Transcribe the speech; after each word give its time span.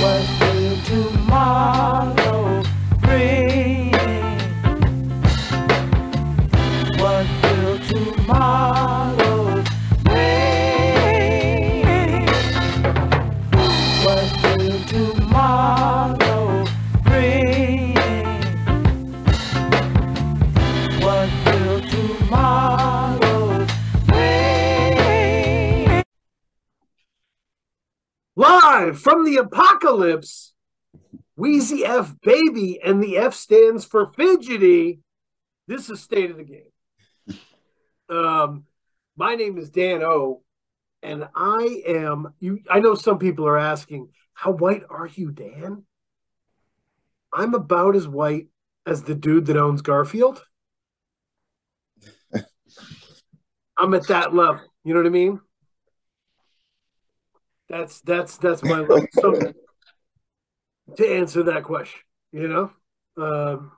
What 0.00 0.39
From 28.94 29.24
the 29.24 29.36
apocalypse, 29.36 30.52
Weezy 31.38 31.82
F 31.84 32.14
Baby, 32.22 32.80
and 32.82 33.02
the 33.02 33.18
F 33.18 33.34
stands 33.34 33.84
for 33.84 34.06
fidgety. 34.06 35.00
This 35.66 35.88
is 35.88 36.00
State 36.00 36.30
of 36.30 36.36
the 36.36 36.44
Game. 36.44 37.38
Um, 38.08 38.64
my 39.16 39.34
name 39.34 39.56
is 39.58 39.70
Dan 39.70 40.02
O, 40.02 40.42
and 41.02 41.28
I 41.34 41.82
am 41.86 42.34
you. 42.40 42.60
I 42.68 42.80
know 42.80 42.94
some 42.94 43.18
people 43.18 43.46
are 43.46 43.58
asking, 43.58 44.10
"How 44.34 44.50
white 44.50 44.82
are 44.90 45.06
you, 45.06 45.30
Dan?" 45.30 45.84
I'm 47.32 47.54
about 47.54 47.96
as 47.96 48.08
white 48.08 48.48
as 48.86 49.04
the 49.04 49.14
dude 49.14 49.46
that 49.46 49.56
owns 49.56 49.82
Garfield. 49.82 50.44
I'm 53.76 53.94
at 53.94 54.08
that 54.08 54.34
level. 54.34 54.60
You 54.84 54.94
know 54.94 55.00
what 55.00 55.06
I 55.06 55.10
mean? 55.10 55.40
That's 57.70 58.00
that's 58.00 58.36
that's 58.38 58.64
my 58.64 58.80
level. 58.80 59.06
So 59.12 59.52
to 60.96 61.08
answer 61.08 61.44
that 61.44 61.62
question, 61.62 62.00
you 62.32 62.48
know, 62.48 62.72
um, 63.16 63.70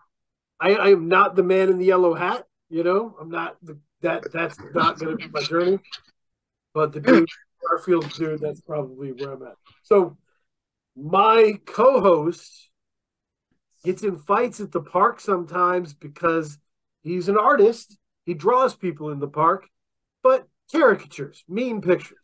I, 0.58 0.74
I 0.74 0.88
am 0.88 1.08
not 1.08 1.36
the 1.36 1.42
man 1.42 1.68
in 1.68 1.78
the 1.78 1.84
yellow 1.84 2.14
hat. 2.14 2.46
You 2.70 2.84
know, 2.84 3.14
I'm 3.20 3.28
not 3.28 3.58
the, 3.62 3.78
that. 4.00 4.32
That's 4.32 4.58
not 4.74 4.98
going 4.98 5.18
to 5.18 5.28
be 5.28 5.28
my 5.30 5.42
journey. 5.42 5.78
But 6.72 6.94
the 6.94 7.00
dude, 7.00 7.28
Garfield 7.68 8.10
dude, 8.14 8.40
that's 8.40 8.62
probably 8.62 9.12
where 9.12 9.32
I'm 9.32 9.42
at. 9.42 9.56
So 9.82 10.16
my 10.96 11.60
co-host 11.66 12.70
gets 13.84 14.02
in 14.02 14.16
fights 14.16 14.58
at 14.60 14.72
the 14.72 14.80
park 14.80 15.20
sometimes 15.20 15.92
because 15.92 16.56
he's 17.02 17.28
an 17.28 17.36
artist. 17.36 17.98
He 18.24 18.32
draws 18.32 18.74
people 18.74 19.10
in 19.10 19.18
the 19.18 19.28
park, 19.28 19.66
but 20.22 20.48
caricatures, 20.70 21.44
mean 21.46 21.82
pictures 21.82 22.21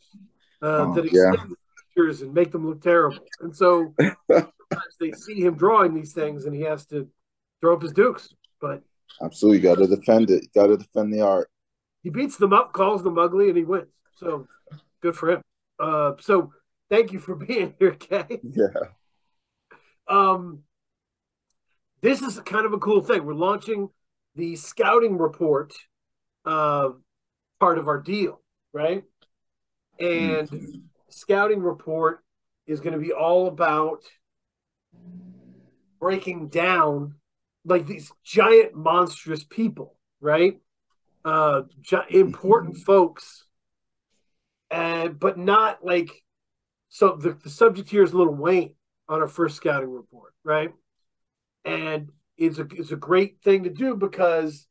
uh, 0.63 0.87
Oh, 0.89 0.95
that 0.95 1.05
yeah. 1.13 1.31
extend 1.33 1.51
the 1.53 1.57
pictures 1.95 2.23
and 2.23 2.35
make 2.35 2.53
them 2.53 2.67
look 2.69 2.83
terrible. 2.83 3.25
And 3.41 3.55
so 3.55 3.95
sometimes 4.31 4.97
they 5.01 5.13
see 5.13 5.41
him 5.41 5.55
drawing 5.57 5.95
these 5.95 6.13
things, 6.13 6.45
and 6.45 6.55
he 6.55 6.63
has 6.63 6.87
to 6.87 7.09
throw 7.61 7.75
up 7.75 7.83
his 7.83 7.93
dukes. 7.93 8.35
But 8.61 8.83
Absolutely, 9.23 9.61
got 9.61 9.79
to 9.79 9.87
defend 9.87 10.31
it. 10.31 10.53
Got 10.55 10.69
to 10.69 10.77
defend 10.77 11.13
the 11.13 11.21
art. 11.23 11.49
he 12.03 12.11
beats 12.11 12.37
them 12.37 12.53
up, 12.53 12.73
calls 12.73 13.03
them 13.03 13.19
ugly, 13.19 13.49
and 13.49 13.57
he 13.57 13.65
wins. 13.65 13.89
So 14.15 14.47
good 15.01 15.17
for 15.17 15.31
him. 15.31 15.43
Uh, 15.81 16.13
so 16.21 16.53
thank 16.91 17.13
you 17.13 17.19
for 17.19 17.35
being 17.47 17.75
here, 17.79 17.93
Kay. 17.93 18.41
Yeah. 18.43 18.67
Um, 20.09 20.63
this 22.01 22.23
is 22.23 22.39
kind 22.41 22.65
of 22.67 22.73
a 22.73 22.79
cool 22.79 23.03
thing. 23.03 23.25
We're 23.25 23.35
launching 23.35 23.91
the 24.37 24.57
scouting 24.57 25.19
report 25.19 25.75
uh, 26.45 26.91
part 27.61 27.79
of 27.79 27.89
our 27.89 27.99
deal, 28.01 28.41
right? 28.73 29.03
And 29.99 30.49
Mhm. 30.49 30.83
scouting 31.09 31.63
report 31.63 32.25
is 32.67 32.81
going 32.81 32.93
to 32.93 32.99
be 32.99 33.13
all 33.13 33.47
about 33.49 34.03
breaking 36.01 36.49
down 36.49 37.15
like 37.65 37.87
these 37.87 38.13
giant 38.23 38.75
monstrous 38.75 39.45
people, 39.45 39.99
right? 40.21 40.61
Uh, 41.25 41.63
gi- 41.81 41.97
important 42.11 42.77
folks, 42.77 43.45
and 44.71 45.19
but 45.19 45.37
not 45.39 45.85
like 45.85 46.11
so. 46.89 47.17
The, 47.17 47.33
the 47.33 47.51
subject 47.51 47.91
here 47.91 48.03
is 48.03 48.15
Little 48.15 48.35
Wayne 48.35 48.75
on 49.09 49.21
our 49.21 49.29
first 49.29 49.57
scouting 49.57 49.91
report, 49.91 50.33
right? 50.45 50.73
And 51.65 52.11
it's 52.37 52.59
a 52.59 52.67
it's 52.71 52.93
a 52.93 52.97
great 52.97 53.43
thing 53.43 53.65
to 53.65 53.71
do 53.71 53.97
because 53.97 54.67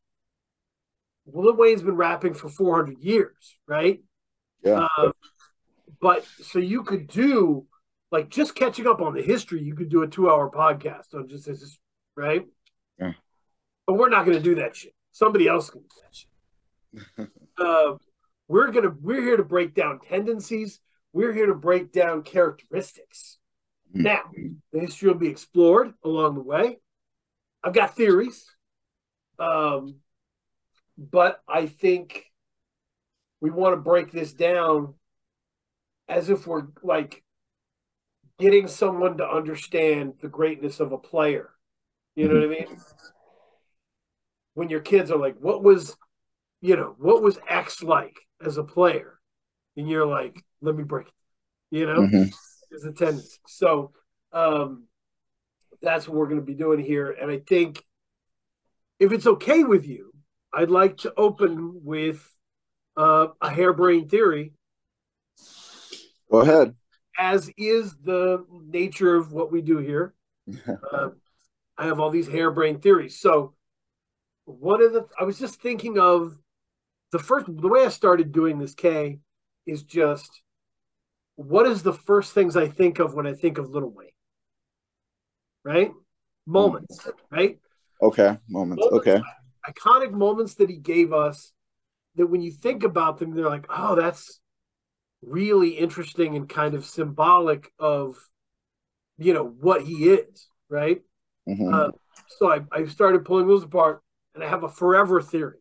Lil 1.26 1.56
Wayne's 1.58 1.84
been 1.84 1.98
rapping 1.98 2.34
for 2.34 2.50
400 2.50 3.00
years, 3.00 3.58
right? 3.68 4.02
Yeah. 4.64 4.88
Uh, 4.98 5.12
but 6.02 6.26
so 6.42 6.60
you 6.60 6.84
could 6.84 7.08
do 7.08 7.66
like 8.12 8.30
just 8.30 8.56
catching 8.56 8.88
up 8.88 9.02
on 9.02 9.14
the 9.14 9.22
history. 9.22 9.62
You 9.62 9.76
could 9.76 9.90
do 9.90 10.04
a 10.04 10.08
two-hour 10.08 10.52
podcast 10.52 11.14
on 11.14 11.28
just 11.28 11.46
this, 11.46 11.78
right? 12.16 12.46
Yeah. 13.00 13.14
But 13.86 13.94
we're 13.94 14.10
not 14.10 14.26
going 14.26 14.38
to 14.38 14.44
do 14.44 14.56
that 14.56 14.76
shit. 14.76 14.94
Somebody 15.12 15.48
else 15.48 15.70
can 15.70 15.82
do 15.82 15.88
that 16.04 16.16
shit. 16.16 17.30
uh, 17.58 17.94
we're 18.48 18.72
gonna 18.72 18.94
we're 19.02 19.22
here 19.22 19.38
to 19.38 19.44
break 19.44 19.74
down 19.74 20.00
tendencies. 20.00 20.80
We're 21.14 21.34
here 21.34 21.48
to 21.48 21.56
break 21.56 21.92
down 21.92 22.24
characteristics. 22.24 23.38
Mhm. 23.96 24.02
Now, 24.04 24.22
the 24.72 24.80
history 24.80 25.10
will 25.10 25.18
be 25.18 25.30
explored 25.30 25.94
along 26.04 26.36
the 26.36 26.44
way. 26.44 26.80
I've 27.64 27.74
got 27.74 27.96
theories, 27.96 28.46
um, 29.40 29.96
but 30.98 31.42
I 31.48 31.66
think 31.66 32.27
we 33.42 33.50
want 33.50 33.74
to 33.74 33.78
break 33.78 34.12
this 34.12 34.34
down 34.34 34.94
as 36.10 36.30
if 36.30 36.48
we're 36.48 36.68
like 36.84 37.24
getting 38.40 38.68
someone 38.68 39.18
to 39.18 39.28
understand 39.28 40.14
the 40.22 40.28
greatness 40.28 40.80
of 40.80 40.92
a 40.92 40.98
player. 40.98 41.50
You 42.16 42.28
know 42.28 42.36
what 42.36 42.44
I 42.44 42.48
mean? 42.48 42.78
When 44.54 44.70
your 44.70 44.80
kids 44.80 45.12
are 45.12 45.18
like, 45.18 45.38
"What 45.40 45.64
was, 45.64 45.96
you 46.62 46.76
know, 46.76 46.96
what 46.98 47.22
was 47.22 47.40
X 47.48 47.84
like 47.84 48.18
as 48.44 48.58
a 48.58 48.64
player?" 48.64 49.20
and 49.76 49.88
you're 49.90 50.06
like, 50.06 50.44
"Let 50.62 50.76
me 50.76 50.84
break 50.84 51.08
it." 51.08 51.14
You 51.70 51.86
know, 51.86 52.02
Mhm. 52.02 52.34
is 52.72 52.86
a 52.86 52.92
tendency. 52.92 53.40
So 53.48 53.94
um, 54.32 54.88
that's 55.82 56.08
what 56.08 56.18
we're 56.18 56.28
going 56.28 56.40
to 56.40 56.46
be 56.46 56.56
doing 56.56 56.80
here. 56.80 57.12
And 57.12 57.30
I 57.32 57.40
think 57.40 57.84
if 59.00 59.12
it's 59.12 59.28
okay 59.28 59.64
with 59.64 59.86
you, 59.86 60.12
I'd 60.54 60.72
like 60.72 60.98
to 60.98 61.14
open 61.16 61.84
with 61.84 62.36
uh, 62.98 63.28
a 63.42 63.50
harebrained 63.50 64.10
theory, 64.10 64.54
Go 66.32 66.40
ahead. 66.42 66.76
as 67.18 67.50
is 67.58 67.96
the 68.04 68.46
nature 68.68 69.16
of 69.16 69.32
what 69.32 69.52
we 69.52 69.62
do 69.62 69.78
here. 69.78 70.14
Uh, 70.92 71.10
I 71.78 71.86
have 71.86 72.00
all 72.00 72.10
these 72.10 72.28
harebrained 72.28 72.82
theories. 72.82 73.20
So 73.20 73.54
one 74.46 74.82
of 74.82 74.94
the 74.94 75.06
I 75.20 75.24
was 75.26 75.38
just 75.38 75.62
thinking 75.62 76.00
of 76.00 76.36
the 77.12 77.20
first 77.20 77.46
the 77.46 77.68
way 77.68 77.86
I 77.86 77.90
started 77.90 78.32
doing 78.32 78.58
this 78.58 78.74
K 78.74 79.20
is 79.68 79.84
just 79.84 80.42
what 81.36 81.68
is 81.68 81.84
the 81.84 81.94
first 81.94 82.34
things 82.34 82.56
I 82.58 82.68
think 82.68 82.98
of 83.00 83.14
when 83.14 83.28
I 83.28 83.34
think 83.34 83.60
of 83.60 83.70
Little 83.70 83.92
Wayne? 83.92 84.10
Right? 85.64 85.92
Moments, 86.48 87.08
right? 87.30 87.60
Okay. 88.02 88.38
Moments. 88.50 88.84
Moments, 88.84 89.08
Okay. 89.08 89.22
Iconic 89.70 90.12
moments 90.14 90.56
that 90.56 90.70
he 90.70 90.78
gave 90.78 91.14
us 91.14 91.52
that 92.18 92.28
when 92.28 92.42
you 92.42 92.52
think 92.52 92.84
about 92.84 93.18
them, 93.18 93.32
they're 93.34 93.50
like, 93.50 93.68
oh, 93.70 93.96
that's 93.96 94.40
really 95.22 95.70
interesting 95.70 96.36
and 96.36 96.48
kind 96.48 96.76
of 96.76 96.86
symbolic 96.86 97.72
of 97.80 98.18
you 99.18 99.34
know 99.34 99.46
what 99.46 99.82
he 99.82 100.10
is, 100.10 100.48
right? 100.70 101.02
Mhm. 101.48 101.74
Uh, 101.74 101.92
so 102.28 102.52
I, 102.52 102.62
I 102.72 102.86
started 102.86 103.26
pulling 103.26 103.48
those 103.48 103.64
apart, 103.64 104.02
and 104.36 104.44
I 104.44 104.48
have 104.48 104.64
a 104.64 104.70
forever 104.70 105.22
theory. 105.22 105.60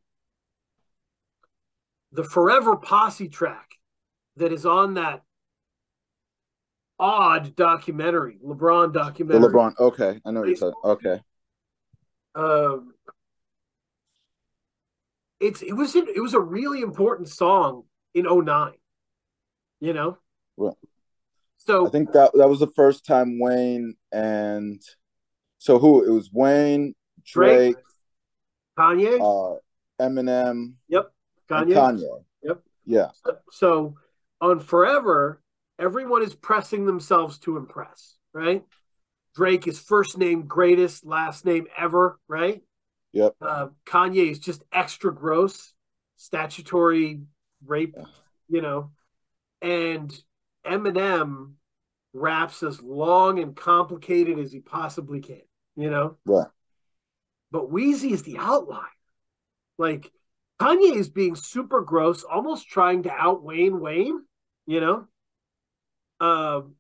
The 2.13 2.25
forever 2.25 2.77
posse 2.77 3.29
track 3.29 3.71
that 4.37 4.53
is 4.53 4.67
on 4.67 4.95
that 4.95 5.23
odd 6.99 7.55
documentary, 7.57 8.39
LeBron 8.45 8.93
the 8.93 9.01
documentary. 9.01 9.53
LeBron. 9.53 9.79
Okay. 9.79 10.21
I 10.25 10.31
know 10.31 10.41
what 10.41 10.49
you're 10.49 10.57
talking. 10.57 10.91
Okay. 10.91 11.21
Um, 12.35 12.95
it's 15.47 15.63
it 15.63 15.73
was 15.73 15.95
it 15.95 16.21
was 16.21 16.35
a 16.35 16.41
really 16.41 16.81
important 16.81 17.29
song 17.29 17.85
in 18.15 18.25
09, 18.25 18.73
You 19.81 19.93
know, 19.93 20.19
Well, 20.57 20.79
so 21.57 21.87
I 21.87 21.91
think 21.91 22.13
that 22.13 22.33
that 22.35 22.49
was 22.49 22.61
the 22.61 22.73
first 22.75 23.07
time 23.07 23.39
Wayne 23.39 23.95
and 24.13 24.81
so 25.59 25.79
who 25.79 26.05
it 26.05 26.11
was 26.11 26.31
Wayne, 26.33 26.95
Drake, 27.25 27.77
Drake, 27.77 27.85
Kanye, 28.79 29.21
uh, 29.21 29.59
Eminem, 30.03 30.75
yep, 30.89 31.13
Kanye. 31.49 31.73
Kanye. 31.73 32.25
Yep. 32.43 32.63
Yeah. 32.85 33.11
So 33.51 33.95
on 34.41 34.61
Forever, 34.61 35.41
everyone 35.79 36.23
is 36.23 36.35
pressing 36.35 36.87
themselves 36.87 37.39
to 37.41 37.57
impress, 37.57 38.17
right? 38.33 38.65
Drake 39.35 39.67
is 39.67 39.79
first 39.79 40.17
name 40.17 40.47
greatest, 40.47 41.05
last 41.05 41.45
name 41.45 41.67
ever, 41.77 42.19
right? 42.27 42.63
Yep. 43.17 43.37
Uh, 43.41 43.69
Kanye 43.87 44.31
is 44.31 44.39
just 44.39 44.63
extra 44.71 45.11
gross, 45.13 45.73
statutory 46.17 47.23
rape, 47.65 47.95
Yeah. 47.97 48.05
you 48.49 48.61
know, 48.61 48.91
and 49.63 50.15
Eminem 50.67 51.55
raps 52.13 52.63
as 52.63 52.83
long 52.83 53.39
and 53.39 53.57
complicated 53.57 54.39
as 54.39 54.53
he 54.53 54.61
possibly 54.61 55.21
can, 55.21 55.41
you 55.77 55.89
know? 55.89 56.19
Right. 56.27 56.49
But 57.51 57.71
Weezy 57.71 58.11
is 58.11 58.23
the 58.23 58.37
outlier. 58.37 58.85
Like 59.79 60.13
Kanye 60.61 60.95
is 60.95 61.09
being 61.09 61.37
super 61.37 61.81
gross, 61.81 62.23
almost 62.23 62.69
trying 62.69 63.05
to 63.05 63.11
out 63.11 63.43
Wayne 63.43 63.81
Wayne, 63.81 64.27
you 64.67 64.81
know? 64.81 65.07
Um, 66.21 66.75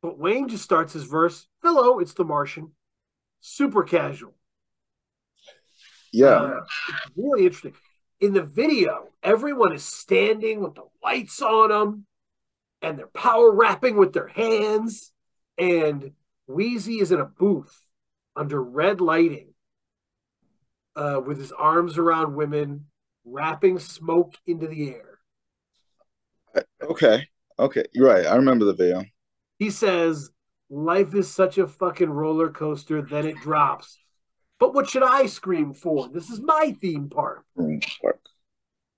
but 0.00 0.18
Wayne 0.18 0.48
just 0.48 0.64
starts 0.64 0.94
his 0.94 1.04
verse, 1.04 1.46
hello, 1.62 1.98
it's 1.98 2.14
the 2.14 2.24
Martian. 2.24 2.72
Super 3.40 3.82
casual. 3.82 4.37
Yeah. 6.12 6.28
Uh, 6.28 6.60
really 7.16 7.46
interesting. 7.46 7.74
In 8.20 8.32
the 8.32 8.42
video, 8.42 9.08
everyone 9.22 9.72
is 9.72 9.84
standing 9.84 10.60
with 10.60 10.74
the 10.74 10.84
lights 11.02 11.40
on 11.40 11.70
them 11.70 12.06
and 12.82 12.98
they're 12.98 13.06
power 13.08 13.52
rapping 13.52 13.96
with 13.96 14.12
their 14.12 14.28
hands. 14.28 15.12
And 15.56 16.12
Weezy 16.48 17.00
is 17.00 17.12
in 17.12 17.20
a 17.20 17.24
booth 17.24 17.76
under 18.34 18.62
red 18.62 19.00
lighting 19.00 19.54
uh, 20.96 21.20
with 21.24 21.38
his 21.38 21.52
arms 21.52 21.98
around 21.98 22.34
women, 22.34 22.86
rapping 23.24 23.78
smoke 23.78 24.34
into 24.46 24.66
the 24.66 24.94
air. 24.94 25.18
okay. 26.82 27.28
Okay. 27.58 27.84
You're 27.92 28.08
right. 28.08 28.26
I 28.26 28.36
remember 28.36 28.64
the 28.64 28.74
video. 28.74 29.04
He 29.58 29.70
says, 29.70 30.30
Life 30.70 31.14
is 31.14 31.32
such 31.32 31.56
a 31.56 31.66
fucking 31.66 32.10
roller 32.10 32.50
coaster, 32.50 33.00
then 33.00 33.26
it 33.26 33.36
drops. 33.36 33.98
But 34.58 34.74
what 34.74 34.88
should 34.88 35.02
I 35.02 35.26
scream 35.26 35.72
for? 35.72 36.08
This 36.08 36.30
is 36.30 36.40
my 36.40 36.76
theme 36.80 37.08
park. 37.08 37.44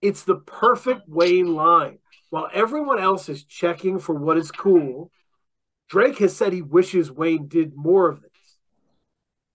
It's 0.01 0.25
the 0.25 0.37
perfect 0.37 1.09
Wayne 1.09 1.55
line. 1.55 1.99
While 2.31 2.49
everyone 2.53 2.99
else 2.99 3.29
is 3.29 3.45
checking 3.45 3.99
for 3.99 4.15
what 4.15 4.39
is 4.39 4.51
cool, 4.51 5.11
Drake 5.89 6.19
has 6.19 6.35
said 6.35 6.53
he 6.53 6.63
wishes 6.63 7.11
Wayne 7.11 7.49
did 7.49 7.77
more 7.77 8.09
of 8.09 8.23
this. 8.23 8.31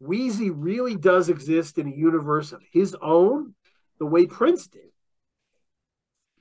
Weezy 0.03 0.51
really 0.53 0.95
does 0.95 1.29
exist 1.29 1.77
in 1.77 1.87
a 1.87 1.95
universe 1.95 2.51
of 2.51 2.61
his 2.71 2.95
own, 3.01 3.55
the 3.97 4.05
way 4.05 4.27
Prince 4.27 4.67
did. 4.67 4.91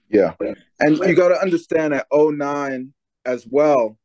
Yeah. 0.09 0.35
And 0.81 0.99
you 0.99 1.15
got 1.15 1.29
to 1.29 1.41
understand 1.41 1.95
at 1.95 2.07
09 2.13 2.93
as 3.25 3.47
well, 3.49 3.97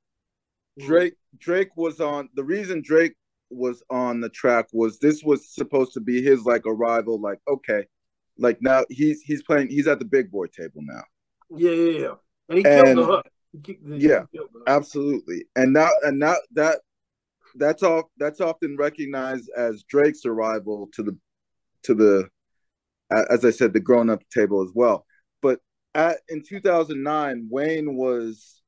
mm-hmm. 0.80 0.88
Drake 0.88 1.16
Drake 1.38 1.76
was 1.76 2.00
on 2.00 2.30
the 2.36 2.44
reason 2.44 2.82
Drake 2.82 3.16
was 3.50 3.81
on 3.90 4.22
the 4.22 4.30
track 4.30 4.68
was 4.74 5.00
this 5.00 5.24
was 5.24 5.50
supposed 5.54 5.94
to 5.94 6.00
be 6.00 6.22
his 6.22 6.44
like 6.46 6.63
arrival 6.66 7.19
like 7.19 7.40
okay 7.48 7.86
like 8.38 8.62
now 8.62 8.84
he's 8.90 9.22
he's 9.22 9.42
playing 9.44 9.68
he's 9.69 9.88
at 9.88 10.00
the 10.00 10.06
big 10.06 10.31
boy 10.31 10.46
table 10.48 10.81
now 10.81 11.04
Yeah, 11.56 11.72
yeah, 11.72 12.00
yeah. 12.00 12.13
And 12.50 12.57
he 12.60 12.63
killed 12.63 12.98
the 12.98 13.06
hook. 13.06 13.25
The- 13.63 13.78
Yeah. 13.98 14.24
killed 14.34 14.50
the 14.54 14.60
hook. 14.60 14.63
absolutely 14.68 15.46
and 15.56 15.74
now 15.74 15.90
and 16.04 16.19
now 16.19 16.36
that 16.54 16.80
that's 17.56 17.81
all 17.81 18.12
that's 18.18 18.40
often 18.42 18.78
recognized 18.78 19.50
as 19.57 19.84
Drake's 19.84 20.25
arrival 20.25 20.88
to 20.94 21.01
the 21.04 21.18
to 21.84 21.96
the 21.96 22.30
as 23.12 23.44
I 23.44 23.50
said 23.50 23.74
the 23.74 23.80
grown 23.80 24.10
up 24.12 24.22
table 24.30 24.62
as 24.62 24.69
well 24.75 25.06
but 25.42 25.60
at 25.96 26.18
in 26.30 26.44
2009 26.44 27.48
Wayne 27.50 27.96
was 27.96 28.62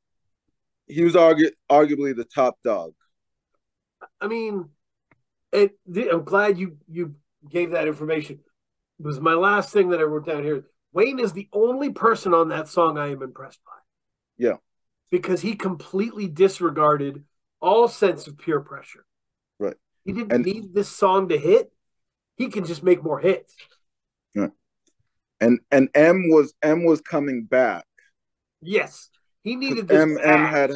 he 0.88 1.04
was 1.04 1.14
argu- 1.14 1.52
arguably 1.70 2.16
the 2.16 2.26
top 2.26 2.58
dog 2.64 2.94
I 4.22 4.28
mean, 4.28 4.70
it, 5.52 5.78
I'm 6.12 6.24
glad 6.24 6.58
you 6.58 6.78
you 6.90 7.16
gave 7.50 7.72
that 7.72 7.88
information. 7.88 8.40
It 9.00 9.06
was 9.06 9.20
my 9.20 9.34
last 9.34 9.74
thing 9.74 9.90
that 9.90 10.00
I 10.00 10.04
wrote 10.04 10.26
down 10.28 10.44
here. 10.44 10.66
Wayne 10.94 11.20
is 11.20 11.34
the 11.34 11.50
only 11.52 11.90
person 11.92 12.34
on 12.34 12.50
that 12.50 12.68
song 12.68 12.98
I 12.98 13.08
am 13.12 13.24
impressed 13.24 13.60
by. 13.66 13.72
Yeah. 14.38 14.58
Because 15.10 15.42
he 15.42 15.56
completely 15.56 16.28
disregarded 16.28 17.24
all 17.62 17.88
sense 17.88 18.28
of 18.28 18.38
peer 18.38 18.60
pressure. 18.60 19.06
Right. 19.60 19.76
He 20.06 20.12
didn't 20.14 20.32
And- 20.34 20.46
need 20.46 20.74
this 20.74 20.90
song 20.90 21.30
to 21.30 21.38
hit. 21.38 21.72
He 22.36 22.48
can 22.50 22.66
just 22.66 22.84
make 22.84 23.04
more 23.04 23.20
hits. 23.20 23.56
and 25.40 25.60
and 25.72 25.90
M 25.96 26.30
was 26.30 26.54
M 26.62 26.84
was 26.86 27.02
coming 27.02 27.46
back 27.46 27.86
Yes. 28.62 29.10
He 29.42 29.56
needed 29.56 29.88
this. 29.88 30.00
M 30.00 30.16
M 30.22 30.46
had 30.46 30.72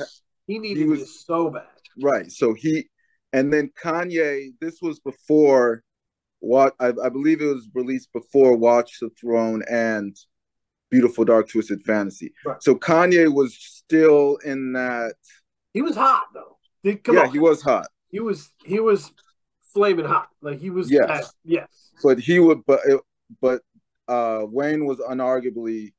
he 0.48 0.58
needed 0.58 0.88
was- 0.88 1.02
this 1.02 1.24
so 1.24 1.52
bad. 1.52 1.68
right 2.02 2.32
so 2.32 2.54
he 2.56 2.90
and 3.36 3.52
then 3.54 3.70
Kanye 3.84 4.50
this 4.62 4.78
was 4.82 5.00
before 5.00 5.84
what 6.40 6.74
I, 6.80 6.88
I 7.04 7.10
believe 7.10 7.42
it 7.42 7.46
was 7.46 7.68
released 7.74 8.10
before 8.14 8.56
Watch 8.56 8.92
the 9.02 9.10
Throne 9.20 9.62
and 9.70 10.16
Beautiful 10.92 11.26
Dark 11.26 11.50
Twisted 11.50 11.82
Fantasy 11.84 12.34
Right. 12.46 12.62
so 12.62 12.76
Kanye 12.76 13.34
was 13.34 13.56
still 13.60 14.38
in 14.46 14.74
that 14.74 15.16
He 15.74 15.82
was 15.82 15.96
hot 15.96 16.26
though. 16.34 16.58
Yeah 16.84 17.22
on. 17.24 17.32
he 17.32 17.40
was 17.40 17.62
hot 17.62 17.88
he 18.12 18.20
was 18.20 18.50
he 18.64 18.80
was 18.80 19.12
flaming 19.74 20.06
hot. 20.06 20.30
Like 20.42 20.60
he 20.60 20.70
was 20.70 20.90
Yes. 20.90 21.10
at- 21.10 21.32
yes. 21.44 21.92
but 22.04 22.20
he 22.20 22.40
would 22.40 22.62
but 22.66 22.80
it, 22.86 23.02
but 23.42 23.62
uh 24.08 24.42
Wayne 24.58 24.86
was 24.86 25.00
unarguably 25.00 25.94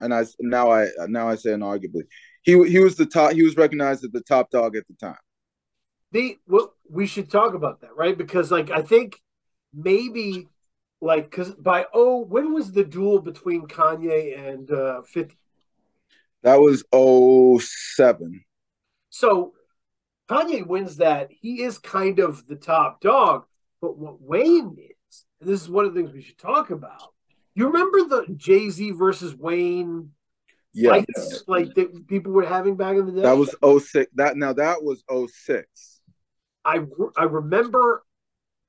and 0.00 0.12
I 0.14 0.26
now 0.40 0.70
I 0.70 0.88
now 1.08 1.26
I 1.28 1.36
say 1.36 1.50
unarguably 1.50 2.04
he 2.42 2.52
he 2.68 2.78
was 2.78 2.94
the 2.96 3.06
top 3.06 3.32
he 3.32 3.42
was 3.42 3.56
recognized 3.56 4.04
as 4.04 4.10
the 4.12 4.20
top 4.20 4.50
dog 4.50 4.76
at 4.76 4.84
the 4.88 4.94
time 5.08 5.16
The 6.12 6.38
well, 6.46 6.72
we 6.88 7.06
should 7.06 7.30
talk 7.30 7.54
about 7.54 7.80
that, 7.80 7.96
right? 7.96 8.16
Because 8.16 8.50
like 8.50 8.70
I 8.70 8.82
think 8.82 9.20
maybe 9.74 10.48
like 11.00 11.30
because 11.30 11.50
by 11.52 11.86
oh 11.92 12.20
when 12.20 12.52
was 12.54 12.72
the 12.72 12.84
duel 12.84 13.20
between 13.20 13.66
Kanye 13.66 14.38
and 14.38 14.70
uh 14.70 15.02
50? 15.02 15.36
that 16.42 16.60
was 16.60 16.84
07 17.60 18.44
So 19.10 19.52
Kanye 20.28 20.66
wins 20.66 20.96
that. 20.96 21.30
He 21.30 21.62
is 21.62 21.78
kind 21.78 22.18
of 22.18 22.46
the 22.46 22.56
top 22.56 23.00
dog, 23.00 23.44
but 23.80 23.96
what 23.98 24.20
Wayne 24.20 24.76
is, 24.78 25.24
and 25.40 25.48
this 25.48 25.62
is 25.62 25.68
one 25.68 25.84
of 25.84 25.94
the 25.94 26.00
things 26.00 26.12
we 26.12 26.22
should 26.22 26.38
talk 26.38 26.70
about. 26.70 27.12
You 27.54 27.66
remember 27.68 28.04
the 28.04 28.34
Jay 28.34 28.68
Z 28.70 28.90
versus 28.92 29.34
Wayne 29.34 30.10
yeah 30.72 30.90
fights 30.90 31.44
like 31.46 31.74
that 31.74 32.06
people 32.06 32.32
were 32.32 32.44
having 32.44 32.76
back 32.76 32.96
in 32.96 33.06
the 33.06 33.12
day? 33.12 33.22
That 33.22 33.36
was 33.36 33.54
06. 33.82 34.10
That 34.14 34.36
now 34.36 34.52
that 34.52 34.82
was 34.82 35.02
06. 35.08 35.95
I 36.66 36.80
I 37.16 37.24
remember, 37.24 38.02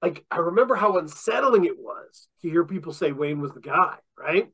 like 0.01 0.23
I 0.29 0.37
remember 0.37 0.75
how 0.75 0.99
unsettling 0.99 1.65
it 1.65 1.77
was 1.77 2.27
to 2.41 2.49
hear 2.49 2.63
people 2.63 2.93
say 2.93 3.11
Wayne 3.11 3.41
was 3.41 3.51
the 3.51 3.59
guy, 3.59 3.95
right? 4.17 4.49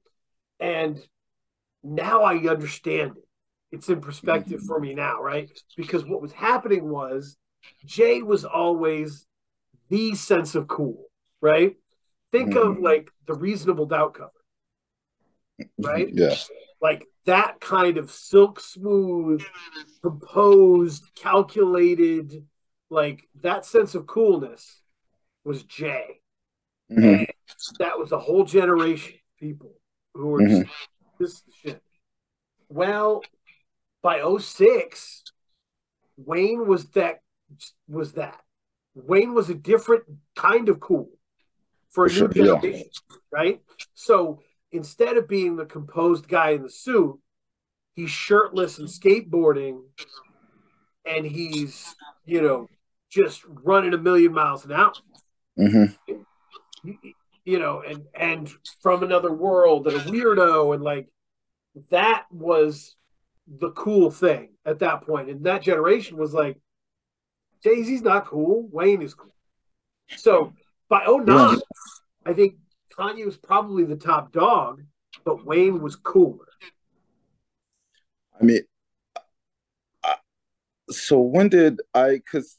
And 0.60 0.98
now 1.84 2.24
I 2.24 2.38
understand 2.48 3.18
it. 3.18 3.28
It's 3.74 3.90
in 3.90 4.00
perspective 4.00 4.60
mm-hmm. 4.60 4.68
for 4.68 4.80
me 4.80 4.94
now, 4.94 5.22
right? 5.22 5.52
Because 5.76 6.06
what 6.06 6.22
was 6.22 6.32
happening 6.32 6.90
was 6.90 7.36
Jay 7.86 8.22
was 8.22 8.46
always 8.46 9.26
the 9.90 10.16
sense 10.16 10.56
of 10.56 10.68
cool, 10.68 11.06
right? 11.42 11.76
Think 12.32 12.56
of 12.56 12.76
mm-hmm. 12.76 12.84
like 12.84 13.10
the 13.28 13.34
reasonable 13.34 13.88
doubt 13.88 14.14
cover, 14.14 14.32
right? 15.78 16.08
Yeah. 16.14 16.36
like 16.82 17.06
that 17.26 17.60
kind 17.60 17.98
of 17.98 18.12
silk 18.12 18.60
smooth, 18.60 19.44
composed, 20.02 21.04
calculated, 21.16 22.46
like 22.94 23.28
that 23.42 23.66
sense 23.66 23.96
of 23.96 24.06
coolness 24.06 24.82
was 25.44 25.64
Jay. 25.64 26.22
Mhm. 26.92 27.28
That 27.80 27.98
was 27.98 28.12
a 28.12 28.20
whole 28.20 28.46
generation 28.46 29.16
of 29.16 29.40
people 29.40 29.74
who 30.14 30.28
were 30.28 30.42
Mhm. 30.42 30.70
just, 31.20 31.46
this 31.46 31.56
shit. 31.62 31.84
Well, 32.70 33.24
by 34.02 34.20
06, 34.20 35.24
Wayne 36.18 36.68
was 36.68 36.90
that 36.92 37.22
was 37.88 38.14
that. 38.14 38.44
Wayne 38.94 39.34
was 39.34 39.50
a 39.50 39.56
different 39.56 40.04
kind 40.36 40.70
of 40.70 40.80
cool 40.80 41.10
for 41.90 42.06
a 42.06 42.10
For 42.10 42.28
new 42.28 42.34
sure, 42.34 42.46
yeah. 42.46 42.62
generation, 42.62 42.90
right? 43.32 43.62
So 43.96 44.44
instead 44.72 45.18
of 45.18 45.28
being 45.28 45.56
the 45.56 45.66
composed 45.66 46.28
guy 46.28 46.52
in 46.52 46.62
the 46.64 46.70
suit, 46.70 47.20
he's 47.96 48.10
shirtless 48.12 48.78
and 48.78 48.88
skateboarding, 48.88 49.84
and 51.06 51.26
he's 51.26 51.96
you 52.26 52.42
know 52.42 52.70
just 53.14 53.44
running 53.64 53.94
a 53.94 53.98
million 53.98 54.34
miles 54.34 54.66
an 54.66 54.72
hour. 54.72 54.94
Mhm. 55.58 55.96
You, 57.46 57.60
know, 57.60 57.82
and 57.82 58.06
and 58.14 58.50
from 58.82 59.04
another 59.04 59.32
world 59.32 59.88
and 59.88 59.96
a 59.98 60.00
weirdo, 60.00 60.74
and 60.74 60.84
like 60.84 61.10
that 61.90 62.26
was 62.32 62.96
the 63.48 63.72
cool 63.72 64.10
thing 64.10 64.50
at 64.66 64.80
that 64.80 65.02
point. 65.06 65.30
And 65.30 65.46
that 65.46 65.62
generation 65.62 66.18
was 66.18 66.34
like, 66.34 66.58
Z's 67.64 68.02
not 68.02 68.26
cool. 68.28 68.68
Wayne 68.72 69.02
is 69.02 69.14
cool. 69.14 69.36
So 70.16 70.54
by 70.90 71.06
09, 71.06 71.28
Yeah. 71.56 71.60
I 72.26 72.34
think 72.34 72.56
Kanye 72.98 73.26
was 73.26 73.38
probably 73.38 73.84
the 73.84 73.96
top 73.98 74.32
dog, 74.32 74.82
but 75.26 75.46
Wayne 75.46 75.82
was 75.82 75.96
cooler. 75.96 76.48
I 78.40 78.44
mean, 78.46 78.62
I- 80.04 80.18
so 80.90 81.20
when 81.20 81.50
did 81.50 81.82
I? 81.94 82.12
Because 82.14 82.58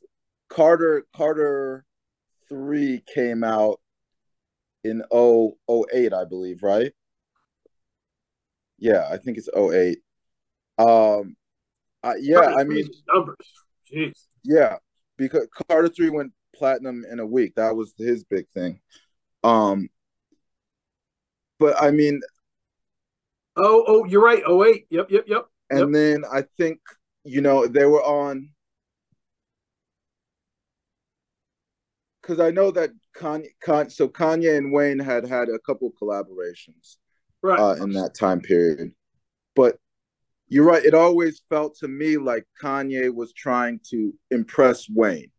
Carter 0.55 1.05
Carter 1.15 1.85
three 2.49 3.03
came 3.13 3.43
out 3.43 3.81
in 4.85 5.03
0, 5.13 5.55
08, 5.93 6.13
I 6.13 6.25
believe, 6.25 6.63
right? 6.63 6.93
Yeah, 8.79 9.09
I 9.11 9.17
think 9.17 9.39
it's 9.39 9.49
08. 9.57 9.99
Um, 10.79 11.37
Uh, 12.03 12.15
yeah, 12.21 12.41
Carter 12.41 12.59
I 12.61 12.65
mean, 12.65 12.89
numbers. 13.13 13.37
Jeez. 13.91 14.27
yeah, 14.45 14.77
because 15.17 15.49
Carter 15.69 15.89
Three 15.89 16.11
went 16.11 16.33
platinum 16.55 17.05
in 17.11 17.19
a 17.19 17.27
week. 17.27 17.55
That 17.57 17.75
was 17.75 17.95
his 17.97 18.25
big 18.25 18.47
thing. 18.55 18.81
Um, 19.43 19.89
but 21.59 21.81
I 21.83 21.91
mean, 21.91 22.21
Oh, 23.57 23.85
oh, 23.87 24.05
you're 24.05 24.23
right. 24.23 24.43
Oh, 24.47 24.57
wait. 24.57 24.87
Yep, 24.91 25.11
yep, 25.11 25.25
yep. 25.29 25.47
and 25.71 25.95
then 25.95 26.25
I 26.31 26.43
think 26.59 26.81
you 27.25 27.41
know 27.41 27.67
they 27.67 27.87
were 27.87 28.03
on 28.03 28.51
because 32.25 32.41
I 32.41 32.51
know 32.51 32.71
that 32.71 32.91
Kanye, 33.17 33.49
Kanye, 33.65 33.93
so 33.93 34.09
Kanye 34.09 34.57
and 34.57 34.73
Wayne 34.73 34.99
had 34.99 35.27
had 35.27 35.49
a 35.49 35.59
couple 35.59 35.93
collaborations 36.01 36.97
Right. 37.43 37.59
uh, 37.61 37.83
in 37.83 37.93
that 37.93 38.15
time 38.15 38.41
period, 38.41 38.93
but 39.55 39.77
you're 40.49 40.65
right. 40.65 40.85
It 40.85 40.95
always 40.95 41.43
felt 41.51 41.77
to 41.79 41.89
me 41.89 42.17
like 42.17 42.47
Kanye 42.63 43.15
was 43.15 43.33
trying 43.35 43.81
to 43.91 44.15
impress 44.31 44.89
Wayne. 44.89 45.31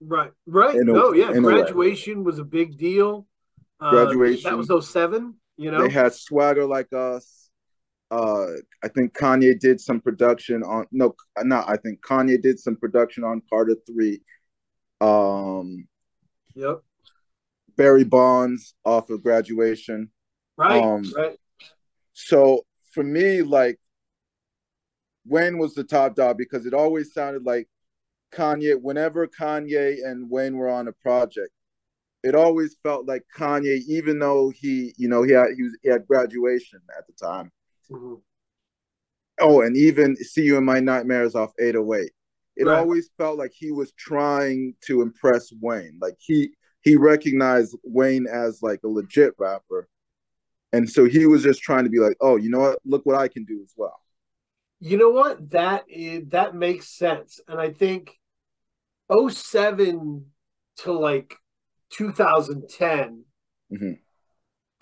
right. 0.00 0.32
Right. 0.46 0.74
in 0.76 0.88
a- 0.88 1.14
yeah. 1.16 1.30
a. 1.30 1.40
Graduation 1.40 2.24
was 2.24 2.38
a 2.38 2.44
big 2.44 2.78
deal. 2.78 3.26
Uh, 3.80 3.90
Graduation. 3.90 4.50
That 4.50 4.56
was 4.56 4.70
07, 4.88 5.34
you 5.56 5.70
know? 5.70 5.82
They 5.82 5.90
had 5.90 6.12
Swagger 6.14 6.64
Like 6.64 6.92
Us. 6.92 7.50
Uh, 8.10 8.46
I 8.84 8.88
think 8.88 9.14
Kanye 9.14 9.58
did 9.58 9.80
some 9.80 10.00
production 10.00 10.62
on 10.62 10.86
no, 10.92 11.14
not 11.42 11.68
I 11.68 11.76
think 11.76 12.00
Kanye 12.02 12.40
did 12.40 12.58
some 12.60 12.76
production 12.76 13.24
on 13.24 13.42
Carter 13.50 13.76
Three. 13.86 14.22
Um, 15.00 15.88
yep. 16.54 16.80
Barry 17.76 18.04
Bonds 18.04 18.74
off 18.84 19.10
of 19.10 19.22
graduation. 19.22 20.10
Right. 20.56 20.82
Um, 20.82 21.02
right. 21.16 21.36
So 22.14 22.62
for 22.92 23.02
me, 23.02 23.42
like 23.42 23.78
Wayne 25.26 25.58
was 25.58 25.74
the 25.74 25.84
top 25.84 26.14
dog 26.14 26.38
because 26.38 26.66
it 26.66 26.74
always 26.74 27.12
sounded 27.12 27.44
like 27.44 27.68
Kanye, 28.32 28.80
whenever 28.80 29.26
Kanye 29.26 29.96
and 30.04 30.30
Wayne 30.30 30.56
were 30.56 30.68
on 30.68 30.88
a 30.88 30.92
project, 30.92 31.50
it 32.22 32.34
always 32.34 32.76
felt 32.82 33.06
like 33.06 33.22
Kanye, 33.36 33.80
even 33.86 34.18
though 34.18 34.50
he, 34.50 34.94
you 34.96 35.08
know, 35.08 35.22
he 35.22 35.32
had 35.32 35.48
he, 35.56 35.62
was, 35.62 35.76
he 35.82 35.88
had 35.88 36.06
graduation 36.06 36.80
at 36.96 37.06
the 37.06 37.12
time. 37.12 37.52
Mhm. 37.90 38.20
Oh, 39.40 39.60
and 39.60 39.76
even 39.76 40.16
See 40.16 40.42
You 40.42 40.56
in 40.56 40.64
My 40.64 40.80
Nightmares 40.80 41.34
off 41.34 41.52
808. 41.60 42.10
It 42.56 42.66
Right. 42.66 42.78
always 42.78 43.10
felt 43.18 43.38
like 43.38 43.52
he 43.52 43.70
was 43.70 43.92
trying 43.92 44.74
to 44.82 45.02
impress 45.02 45.52
Wayne. 45.60 45.98
Like 46.00 46.16
he 46.18 46.54
he 46.82 46.96
recognized 46.96 47.76
Wayne 47.82 48.26
as 48.26 48.62
like 48.62 48.80
a 48.84 48.88
legit 48.88 49.34
rapper. 49.38 49.88
And 50.72 50.88
so 50.88 51.04
he 51.04 51.26
was 51.26 51.42
just 51.42 51.60
trying 51.60 51.84
to 51.84 51.90
be 51.90 51.98
like, 51.98 52.16
oh, 52.20 52.36
you 52.36 52.48
know 52.50 52.60
what? 52.60 52.78
Look 52.84 53.04
what 53.04 53.16
I 53.16 53.28
can 53.28 53.44
do 53.44 53.60
as 53.62 53.72
well. 53.76 54.00
You 54.78 54.96
know 54.98 55.10
what? 55.10 55.50
That 55.50 55.84
is 55.88 56.28
that 56.28 56.54
makes 56.54 56.88
sense. 56.88 57.40
And 57.48 57.60
I 57.60 57.70
think 57.72 58.18
07 59.10 60.26
to 60.78 60.92
like 60.92 61.36
2010, 61.90 63.24
Mhm. 63.72 63.98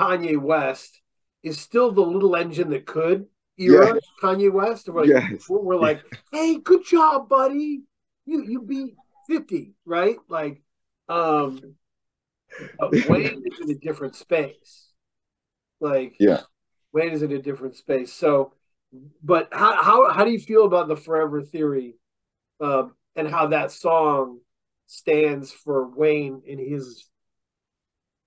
Kanye 0.00 0.38
West 0.40 1.00
is 1.42 1.58
still 1.58 1.92
the 1.92 2.02
little 2.02 2.34
engine 2.36 2.70
that 2.70 2.86
could 2.86 3.28
era 3.58 3.86
Yeah. 3.94 4.00
Kanye 4.22 4.52
West. 4.52 4.88
We're 4.88 5.02
like, 5.02 5.30
Yes. 5.30 5.48
we're, 5.48 5.76
like, 5.76 6.02
hey, 6.32 6.58
good 6.58 6.84
job, 6.84 7.28
buddy. 7.28 7.82
You 8.26 8.42
you 8.42 8.62
beat 8.62 8.94
50, 9.28 9.74
right? 9.84 10.16
Like, 10.28 10.62
um, 11.08 11.74
Wayne 13.08 13.42
is 13.44 13.60
in 13.60 13.70
a 13.70 13.78
different 13.78 14.16
space. 14.16 14.90
Like, 15.80 16.16
Yeah. 16.18 16.42
Wayne 16.92 17.12
is 17.12 17.22
in 17.22 17.32
a 17.32 17.42
different 17.42 17.76
space. 17.76 18.12
So, 18.12 18.54
but 19.22 19.48
how 19.52 19.82
how 19.82 20.10
how 20.10 20.24
do 20.24 20.30
you 20.30 20.38
feel 20.38 20.64
about 20.64 20.88
the 20.88 20.96
Forever 20.96 21.42
Theory, 21.42 21.96
um, 22.60 22.94
and 23.16 23.28
how 23.28 23.48
that 23.48 23.72
song 23.72 24.38
stands 24.86 25.50
for 25.50 25.88
Wayne 25.88 26.42
in 26.46 26.58
his 26.58 27.08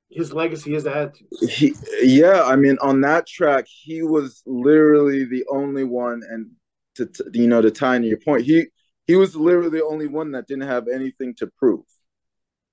his 0.10 0.34
legacy, 0.34 0.74
his 0.74 0.86
attitude? 0.86 1.28
He, 1.50 1.74
yeah, 2.02 2.44
I 2.44 2.56
mean, 2.56 2.78
on 2.82 3.02
that 3.02 3.28
track, 3.28 3.66
he 3.68 4.04
was 4.04 4.42
literally 4.46 5.26
the 5.26 5.46
only 5.50 5.84
one, 5.84 6.22
and 6.30 6.52
to, 6.96 7.06
to 7.06 7.30
you 7.34 7.48
know, 7.48 7.62
to 7.62 7.72
tie 7.72 7.96
into 7.96 8.08
your 8.08 8.20
point, 8.20 8.46
he 8.46 8.68
he 9.06 9.16
was 9.16 9.36
literally 9.36 9.70
the 9.70 9.86
only 9.86 10.08
one 10.08 10.32
that 10.32 10.48
didn't 10.48 10.68
have 10.68 10.88
anything 10.88 11.34
to 11.36 11.48
prove. 11.48 11.86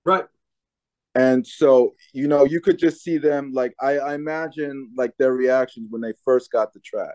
Right. 0.05 0.25
And 1.15 1.47
so, 1.47 1.95
you 2.13 2.27
know, 2.27 2.45
you 2.45 2.61
could 2.61 2.79
just 2.79 3.03
see 3.03 3.19
them 3.19 3.53
like 3.53 3.73
I, 3.81 3.99
I 3.99 4.15
imagine 4.15 4.91
like 4.97 5.13
their 5.17 5.33
reactions 5.33 5.87
when 5.91 6.01
they 6.01 6.13
first 6.25 6.51
got 6.51 6.73
the 6.73 6.81
track. 6.81 7.15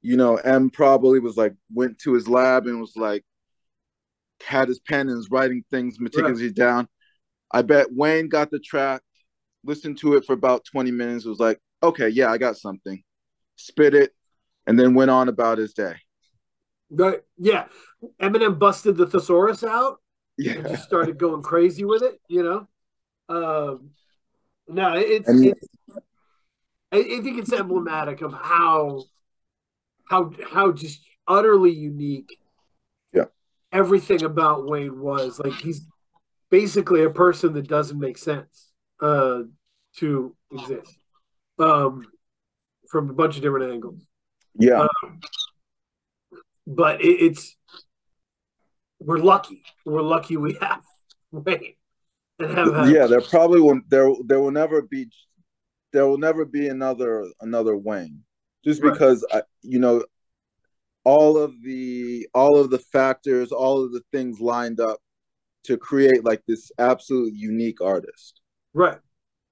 You 0.00 0.16
know, 0.16 0.36
M 0.36 0.70
probably 0.70 1.20
was 1.20 1.36
like 1.36 1.54
went 1.72 1.98
to 2.00 2.14
his 2.14 2.26
lab 2.28 2.66
and 2.66 2.80
was 2.80 2.96
like 2.96 3.22
had 4.42 4.68
his 4.68 4.80
pen 4.80 5.08
and 5.08 5.18
was 5.18 5.30
writing 5.30 5.62
things 5.70 6.00
meticulously 6.00 6.50
down. 6.50 6.88
I 7.52 7.60
bet 7.60 7.92
Wayne 7.92 8.28
got 8.28 8.50
the 8.50 8.58
track, 8.58 9.02
listened 9.64 9.98
to 9.98 10.14
it 10.14 10.24
for 10.24 10.32
about 10.32 10.64
20 10.64 10.90
minutes, 10.90 11.24
was 11.24 11.40
like, 11.40 11.58
okay, 11.82 12.08
yeah, 12.08 12.30
I 12.30 12.38
got 12.38 12.56
something. 12.56 13.02
Spit 13.56 13.94
it, 13.94 14.12
and 14.66 14.78
then 14.78 14.94
went 14.94 15.10
on 15.10 15.28
about 15.28 15.58
his 15.58 15.72
day. 15.72 15.94
But 16.90 17.24
Yeah. 17.38 17.66
Eminem 18.20 18.58
busted 18.58 18.96
the 18.96 19.06
thesaurus 19.06 19.62
out 19.62 19.98
Yeah, 20.38 20.52
and 20.52 20.68
just 20.68 20.84
started 20.84 21.18
going 21.18 21.42
crazy 21.42 21.84
with 21.84 22.02
it. 22.02 22.18
You 22.28 22.42
know. 22.42 22.68
Um, 23.28 23.90
no, 24.66 24.94
it's, 24.96 25.28
it's 25.28 25.60
I, 26.90 26.98
I 26.98 27.02
think 27.02 27.38
it's 27.38 27.52
emblematic 27.52 28.22
of 28.22 28.32
how 28.32 29.04
how 30.08 30.32
how 30.50 30.72
just 30.72 31.02
utterly 31.28 31.70
unique. 31.70 32.38
Yeah. 33.12 33.26
Everything 33.70 34.24
about 34.24 34.66
Wayne 34.66 34.98
was 34.98 35.38
like 35.38 35.54
he's 35.54 35.86
basically 36.50 37.04
a 37.04 37.10
person 37.10 37.52
that 37.52 37.68
doesn't 37.68 38.00
make 38.00 38.18
sense 38.18 38.69
uh, 39.00 39.42
to 39.96 40.36
exist 40.52 40.96
um, 41.58 42.04
from 42.88 43.10
a 43.10 43.12
bunch 43.12 43.36
of 43.36 43.42
different 43.42 43.72
angles. 43.72 44.00
Yeah. 44.58 44.86
But 46.66 47.00
it, 47.02 47.22
it's 47.22 47.56
we're 49.00 49.18
lucky. 49.18 49.62
We're 49.84 50.02
lucky 50.02 50.36
we 50.36 50.58
have 50.60 50.82
Wayne 51.32 51.74
and 52.38 52.50
have 52.56 52.74
had 52.74 52.88
yeah, 52.88 53.06
there 53.06 53.20
probably 53.20 53.60
won't 53.60 53.88
there 53.90 54.10
there 54.26 54.40
will 54.40 54.50
never 54.50 54.82
be 54.82 55.08
there 55.92 56.06
will 56.06 56.18
never 56.18 56.44
be 56.44 56.68
another 56.68 57.26
another 57.40 57.76
Wayne. 57.76 58.22
Just 58.64 58.82
Right. 58.82 58.92
because 58.92 59.26
I, 59.32 59.42
you 59.62 59.78
know 59.78 60.04
all 61.04 61.38
of 61.38 61.54
the 61.62 62.28
all 62.34 62.58
of 62.58 62.70
the 62.70 62.78
factors, 62.78 63.52
all 63.52 63.84
of 63.84 63.92
the 63.92 64.02
things 64.12 64.40
lined 64.40 64.80
up 64.80 64.98
to 65.64 65.76
create 65.76 66.24
like 66.24 66.42
this 66.46 66.70
absolute 66.78 67.32
unique 67.34 67.80
artist. 67.80 68.40
Right. 68.74 68.98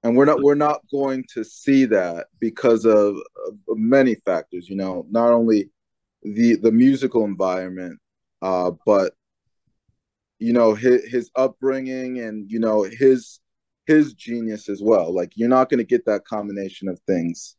And 0.03 0.15
we're 0.15 0.25
not 0.25 0.41
we're 0.41 0.55
not 0.55 0.81
going 0.91 1.25
to 1.33 1.43
see 1.43 1.85
that 1.85 2.27
because 2.39 2.85
of, 2.85 3.17
of 3.47 3.77
many 3.77 4.15
factors, 4.25 4.69
you 4.69 4.75
know, 4.75 5.05
not 5.09 5.31
only 5.31 5.69
the 6.23 6.55
the 6.55 6.71
musical 6.71 7.23
environment 7.25 7.99
uh 8.41 8.71
but 8.85 9.13
you 10.39 10.53
know 10.53 10.73
his, 10.73 11.05
his 11.05 11.31
upbringing 11.35 12.19
and 12.19 12.49
you 12.49 12.59
know 12.59 12.83
his 12.83 13.39
his 13.87 14.13
genius 14.13 14.69
as 14.69 14.81
well 14.81 15.13
like 15.13 15.31
you're 15.35 15.49
not 15.49 15.69
going 15.69 15.77
to 15.77 15.83
get 15.83 16.05
that 16.05 16.25
combination 16.25 16.87
of 16.87 16.99
things 17.07 17.55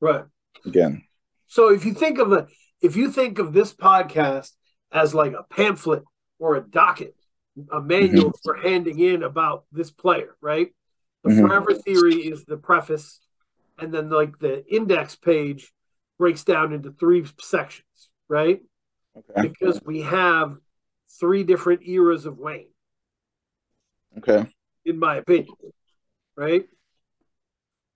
Right. 0.00 0.24
again 0.66 1.02
So 1.46 1.70
if 1.70 1.84
you 1.84 1.94
think 1.94 2.18
of 2.18 2.32
a 2.32 2.46
if 2.80 2.96
you 2.96 3.10
think 3.10 3.38
of 3.38 3.52
this 3.52 3.72
podcast 3.72 4.52
as 4.92 5.14
like 5.14 5.32
a 5.32 5.42
pamphlet 5.42 6.04
or 6.38 6.56
a 6.56 6.60
docket, 6.60 7.14
a 7.72 7.80
manual 7.80 8.32
for 8.42 8.56
handing 8.56 8.98
in 8.98 9.22
about 9.22 9.64
this 9.72 9.90
player, 9.90 10.36
right? 10.40 10.68
The 11.26 11.32
Mhm. 11.32 11.48
Forever 11.48 11.74
Theory 11.74 12.28
is 12.28 12.44
the 12.44 12.56
preface, 12.56 13.20
and 13.78 13.92
then 13.92 14.10
like 14.10 14.38
the 14.38 14.64
index 14.72 15.16
page 15.16 15.74
breaks 16.18 16.44
down 16.44 16.72
into 16.72 16.92
three 16.92 17.26
sections, 17.40 18.10
right? 18.28 18.62
okay 19.16 19.42
Because 19.42 19.82
we 19.82 20.02
have 20.02 20.56
three 21.18 21.42
different 21.42 21.82
eras 21.82 22.26
of 22.26 22.38
Wayne, 22.38 22.72
okay 24.18 24.46
in 24.84 25.00
my 25.00 25.16
opinion, 25.16 25.56
right? 26.36 26.68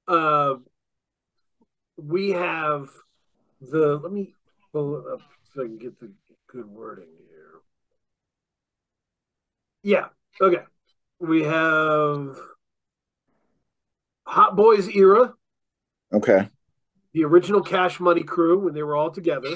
Um, 0.09 0.67
we 1.97 2.31
have 2.31 2.91
the 3.61 3.97
let 3.99 4.11
me 4.11 4.35
pull 4.73 4.97
it 4.97 5.13
up 5.13 5.21
so 5.55 5.63
I 5.63 5.67
can 5.67 5.79
get 5.79 6.01
the 6.01 6.11
good 6.49 6.67
wording 6.67 7.11
here. 7.29 7.61
Yeah, 9.85 10.09
okay. 10.41 10.65
We 11.21 11.45
have 11.45 12.37
Hot 14.31 14.57
Boys 14.57 14.89
era, 14.89 15.35
okay 16.13 16.49
the 17.13 17.25
original 17.25 17.61
Cash 17.61 17.99
Money 17.99 18.23
crew 18.23 18.61
when 18.61 18.73
they 18.75 18.85
were 18.85 18.95
all 18.97 19.11
together. 19.11 19.51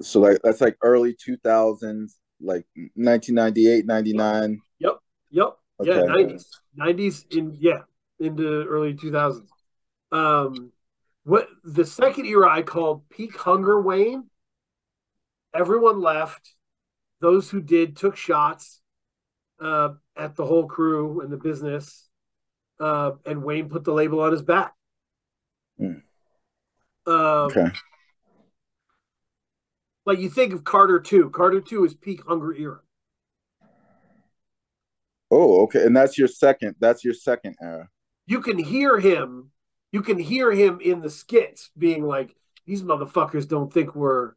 so 0.00 0.20
like 0.20 0.38
that's 0.42 0.60
like 0.62 0.76
early 0.82 1.14
2000s 1.14 2.14
like 2.40 2.64
1998 2.94 3.84
99 3.84 4.60
Yep. 4.78 4.98
Yep. 5.30 5.58
Yeah, 5.82 5.92
Okay. 5.94 6.06
nineties. 6.06 6.48
Nineties 6.74 7.26
in 7.30 7.54
yeah, 7.60 7.80
into 8.20 8.64
early 8.64 8.94
two 8.94 9.12
thousands. 9.12 9.50
Um 10.12 10.72
what 11.24 11.48
the 11.64 11.84
second 11.84 12.24
era 12.26 12.48
I 12.50 12.62
called 12.62 13.08
peak 13.10 13.36
hunger 13.36 13.80
Wayne. 13.82 14.30
everyone 15.54 16.00
left. 16.00 16.54
Those 17.20 17.50
who 17.50 17.60
did 17.60 17.96
took 17.96 18.16
shots 18.16 18.80
uh, 19.60 19.90
at 20.16 20.36
the 20.36 20.46
whole 20.46 20.66
crew 20.66 21.20
and 21.20 21.30
the 21.32 21.36
business, 21.36 22.07
uh, 22.80 23.12
and 23.26 23.42
Wayne 23.42 23.68
put 23.68 23.84
the 23.84 23.92
label 23.92 24.20
on 24.20 24.32
his 24.32 24.42
back. 24.42 24.74
Hmm. 25.78 26.00
Um, 27.06 27.14
Okay. 27.50 27.66
Like 30.04 30.20
you 30.20 30.30
think 30.30 30.54
of 30.54 30.64
Carter 30.64 31.00
Two. 31.00 31.28
Carter 31.28 31.60
Two 31.60 31.84
is 31.84 31.94
peak 31.94 32.22
hunger 32.26 32.54
era. 32.54 32.80
Oh, 35.30 35.64
okay. 35.64 35.84
And 35.84 35.94
that's 35.94 36.16
your 36.16 36.28
second. 36.28 36.76
That's 36.80 37.04
your 37.04 37.12
second 37.12 37.56
era. 37.60 37.90
You 38.26 38.40
can 38.40 38.56
hear 38.56 38.98
him. 38.98 39.50
You 39.92 40.00
can 40.00 40.18
hear 40.18 40.50
him 40.50 40.80
in 40.80 41.02
the 41.02 41.10
skits 41.10 41.70
being 41.76 42.04
like, 42.06 42.34
"These 42.66 42.82
motherfuckers 42.82 43.46
don't 43.46 43.70
think 43.70 43.94
we're, 43.94 44.32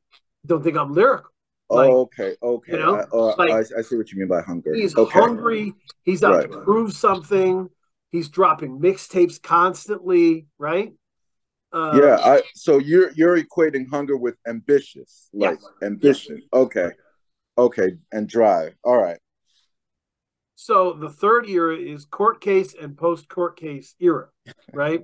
don't 0.46 0.62
think 0.62 0.76
I'm 0.76 0.94
lyrical." 0.94 1.32
Like, 1.70 1.90
oh, 1.90 2.02
okay. 2.02 2.36
Okay. 2.44 2.74
you 2.74 2.80
know, 2.80 2.96
I, 2.98 3.06
oh, 3.14 3.36
like- 3.38 3.52
I, 3.52 3.80
I 3.80 3.82
see 3.82 3.96
what 3.96 4.12
you 4.12 4.20
mean 4.20 4.28
by 4.28 4.42
hunger. 4.42 4.74
He's 4.74 4.96
okay. 4.98 5.20
hungry. 5.20 5.74
He's 6.04 6.22
out 6.22 6.42
to 6.42 6.48
prove 6.50 6.92
something. 6.92 7.70
He's 8.12 8.30
dropping 8.30 8.80
mixtapes 8.80 9.42
constantly, 9.42 10.48
right? 10.58 10.94
Uh, 11.72 12.00
yeah. 12.02 12.20
I. 12.20 12.42
So 12.54 12.78
you're 12.78 13.12
you're 13.12 13.42
equating 13.42 13.90
hunger 13.90 14.18
with 14.18 14.36
ambitious, 14.48 15.30
like 15.34 15.60
Yes. 15.62 15.84
ambition. 15.84 16.42
Okay. 16.54 16.92
Okay. 17.58 17.98
And 18.12 18.28
drive. 18.28 18.74
All 18.84 19.02
right. 19.02 19.20
So 20.56 20.94
the 20.94 21.10
third 21.10 21.48
era 21.50 21.76
is 21.76 22.06
court 22.06 22.42
case 22.42 22.76
and 22.80 22.98
post 22.98 23.28
court 23.30 23.58
case 23.58 23.96
era, 24.00 24.28
right? 24.74 25.02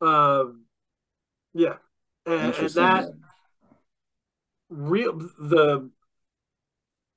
um, 0.00 0.64
yeah, 1.54 1.76
and, 2.26 2.54
and 2.54 2.70
that 2.70 3.08
real 4.68 5.18
the 5.38 5.90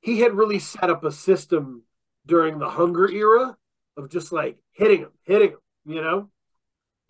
he 0.01 0.19
had 0.19 0.33
really 0.33 0.59
set 0.59 0.89
up 0.89 1.03
a 1.03 1.11
system 1.11 1.83
during 2.25 2.59
the 2.59 2.69
hunger 2.69 3.09
era 3.09 3.57
of 3.97 4.09
just 4.09 4.31
like 4.31 4.57
hitting 4.73 4.99
him, 4.99 5.11
hitting 5.23 5.49
him, 5.49 5.59
you 5.85 6.01
know, 6.01 6.29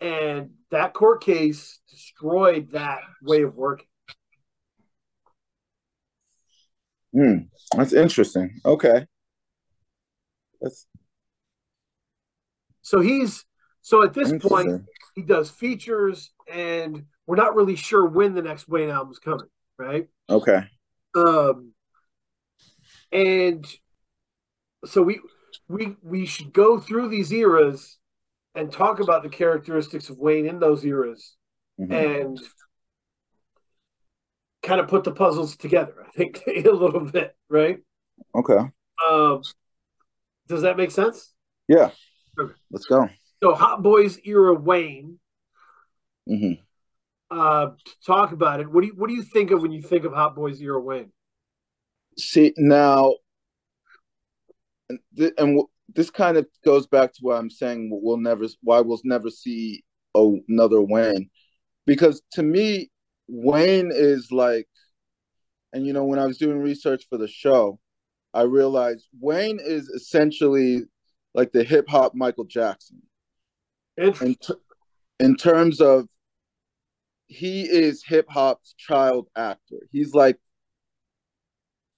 and 0.00 0.50
that 0.70 0.94
court 0.94 1.22
case 1.22 1.80
destroyed 1.88 2.72
that 2.72 3.00
way 3.22 3.42
of 3.42 3.54
working. 3.54 3.86
Hmm. 7.12 7.38
That's 7.76 7.92
interesting. 7.92 8.60
Okay. 8.64 9.06
That's 10.60 10.86
So 12.82 13.00
he's 13.00 13.44
so 13.80 14.02
at 14.02 14.14
this 14.14 14.32
point 14.40 14.82
he 15.14 15.22
does 15.22 15.50
features, 15.50 16.30
and 16.52 17.04
we're 17.26 17.36
not 17.36 17.54
really 17.54 17.76
sure 17.76 18.06
when 18.06 18.34
the 18.34 18.42
next 18.42 18.68
Wayne 18.68 18.90
album's 18.90 19.18
coming, 19.18 19.48
right? 19.78 20.08
Okay. 20.28 20.64
Um, 21.14 21.72
and 23.10 23.66
so 24.84 25.02
we 25.02 25.20
we 25.68 25.96
we 26.02 26.26
should 26.26 26.52
go 26.52 26.78
through 26.80 27.08
these 27.08 27.32
eras 27.32 27.98
and 28.54 28.72
talk 28.72 29.00
about 29.00 29.22
the 29.22 29.28
characteristics 29.28 30.08
of 30.08 30.18
Wayne 30.18 30.46
in 30.46 30.58
those 30.58 30.84
eras 30.84 31.36
Mhm. 31.78 31.92
and 31.92 32.40
kind 34.62 34.80
of 34.80 34.88
put 34.88 35.04
the 35.04 35.12
puzzles 35.12 35.56
together. 35.56 36.04
I 36.06 36.10
think 36.10 36.42
a 36.46 36.70
little 36.70 37.00
bit, 37.00 37.36
right? 37.48 37.78
Okay. 38.34 38.58
Um, 39.08 39.42
does 40.48 40.62
that 40.62 40.76
make 40.76 40.90
sense? 40.90 41.32
Yeah. 41.68 41.90
Okay. 42.38 42.52
Let's 42.70 42.86
go. 42.86 43.08
So, 43.42 43.54
Hot 43.54 43.82
Boys 43.82 44.18
era 44.24 44.54
Wayne. 44.54 45.20
hmm 46.26 46.52
Uh, 47.30 47.70
talk 48.04 48.32
about 48.32 48.60
it. 48.60 48.68
What 48.70 48.80
do 48.80 48.88
you 48.88 48.94
what 48.96 49.08
do 49.08 49.14
you 49.14 49.22
think 49.22 49.50
of 49.50 49.62
when 49.62 49.72
you 49.72 49.82
think 49.82 50.04
of 50.04 50.12
Hot 50.12 50.34
Boys 50.34 50.60
era 50.60 50.80
Wayne? 50.80 51.12
See 52.18 52.52
now, 52.56 53.14
and, 54.88 54.98
th- 55.16 55.34
and 55.38 55.48
w- 55.48 55.68
this 55.94 56.10
kind 56.10 56.36
of 56.36 56.46
goes 56.64 56.86
back 56.86 57.12
to 57.14 57.20
what 57.22 57.36
I'm 57.36 57.50
saying 57.50 57.90
we'll 57.90 58.16
never, 58.16 58.46
why 58.62 58.80
we'll 58.80 59.00
never 59.04 59.30
see 59.30 59.84
another 60.14 60.82
Wayne, 60.82 61.30
because 61.86 62.22
to 62.32 62.42
me, 62.42 62.90
Wayne 63.28 63.90
is 63.92 64.32
like, 64.32 64.68
and 65.72 65.86
you 65.86 65.92
know, 65.92 66.04
when 66.04 66.18
I 66.18 66.26
was 66.26 66.38
doing 66.38 66.58
research 66.58 67.06
for 67.08 67.18
the 67.18 67.28
show, 67.28 67.78
I 68.34 68.42
realized 68.42 69.06
Wayne 69.20 69.58
is 69.62 69.88
essentially 69.88 70.84
like 71.34 71.52
the 71.52 71.64
hip 71.64 71.88
hop 71.88 72.14
Michael 72.14 72.44
Jackson. 72.44 73.02
In 73.96 74.34
t- 74.34 74.54
in 75.20 75.36
terms 75.36 75.80
of 75.80 76.06
he 77.26 77.62
is 77.62 78.02
hip 78.04 78.26
hop's 78.28 78.74
child 78.78 79.28
actor. 79.36 79.76
He's 79.90 80.14
like 80.14 80.38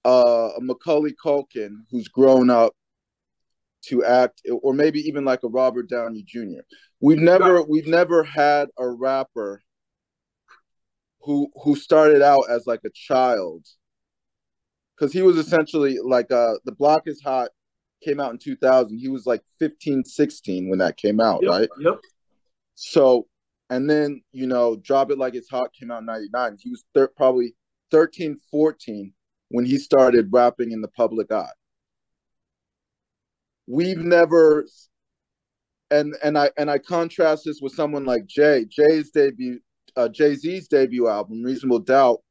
uh, 0.05 0.49
a 0.57 0.61
Macaulay 0.61 1.13
Culkin 1.23 1.85
who's 1.89 2.07
grown 2.07 2.49
up 2.49 2.73
to 3.83 4.03
act, 4.03 4.41
or 4.61 4.73
maybe 4.73 4.99
even 5.01 5.25
like 5.25 5.43
a 5.43 5.47
Robert 5.47 5.89
Downey 5.89 6.23
Jr. 6.23 6.61
We've 6.99 7.19
never 7.19 7.63
we've 7.63 7.87
never 7.87 8.23
had 8.23 8.69
a 8.77 8.87
rapper 8.87 9.61
who 11.21 11.49
who 11.63 11.75
started 11.75 12.21
out 12.21 12.43
as 12.49 12.67
like 12.67 12.81
a 12.85 12.89
child 12.91 13.65
because 14.95 15.13
he 15.13 15.21
was 15.21 15.37
essentially 15.37 15.97
like 16.03 16.31
uh 16.31 16.53
the 16.65 16.71
block 16.71 17.03
is 17.05 17.21
hot 17.21 17.49
came 18.03 18.19
out 18.19 18.31
in 18.31 18.37
2000 18.39 18.97
he 18.97 19.07
was 19.07 19.27
like 19.27 19.41
15 19.59 20.03
16 20.03 20.69
when 20.69 20.79
that 20.79 20.97
came 20.97 21.19
out 21.19 21.43
Yep, 21.43 21.51
right 21.51 21.69
Yep. 21.79 21.99
so, 22.75 23.27
and 23.69 23.89
then, 23.89 24.21
you 24.31 24.47
know, 24.47 24.75
Drop 24.77 25.11
It 25.11 25.17
Like 25.17 25.35
It's 25.35 25.49
Hot 25.49 25.71
came 25.73 25.91
out 25.91 25.99
in 25.99 26.05
99. 26.05 26.57
He 26.59 26.69
was 26.71 26.83
thir- 26.93 27.11
probably 27.15 27.53
13, 27.91 28.37
14 28.49 29.13
when 29.49 29.65
he 29.65 29.77
started 29.77 30.29
rapping 30.31 30.71
in 30.71 30.81
the 30.81 30.87
public 30.89 31.31
eye. 31.31 31.45
We've 33.71 33.97
never 33.97 34.65
and 35.89 36.15
and 36.23 36.37
I 36.37 36.51
and 36.57 36.69
I 36.69 36.77
contrast 36.77 37.43
this 37.45 37.61
with 37.61 37.73
someone 37.73 38.03
like 38.03 38.25
Jay. 38.25 38.65
Jay's 38.65 39.11
debut 39.11 39.59
uh 39.95 40.09
Jay-Z's 40.09 40.67
debut 40.67 41.07
album, 41.07 41.41
Reasonable 41.41 41.79
Doubt, 41.79 42.21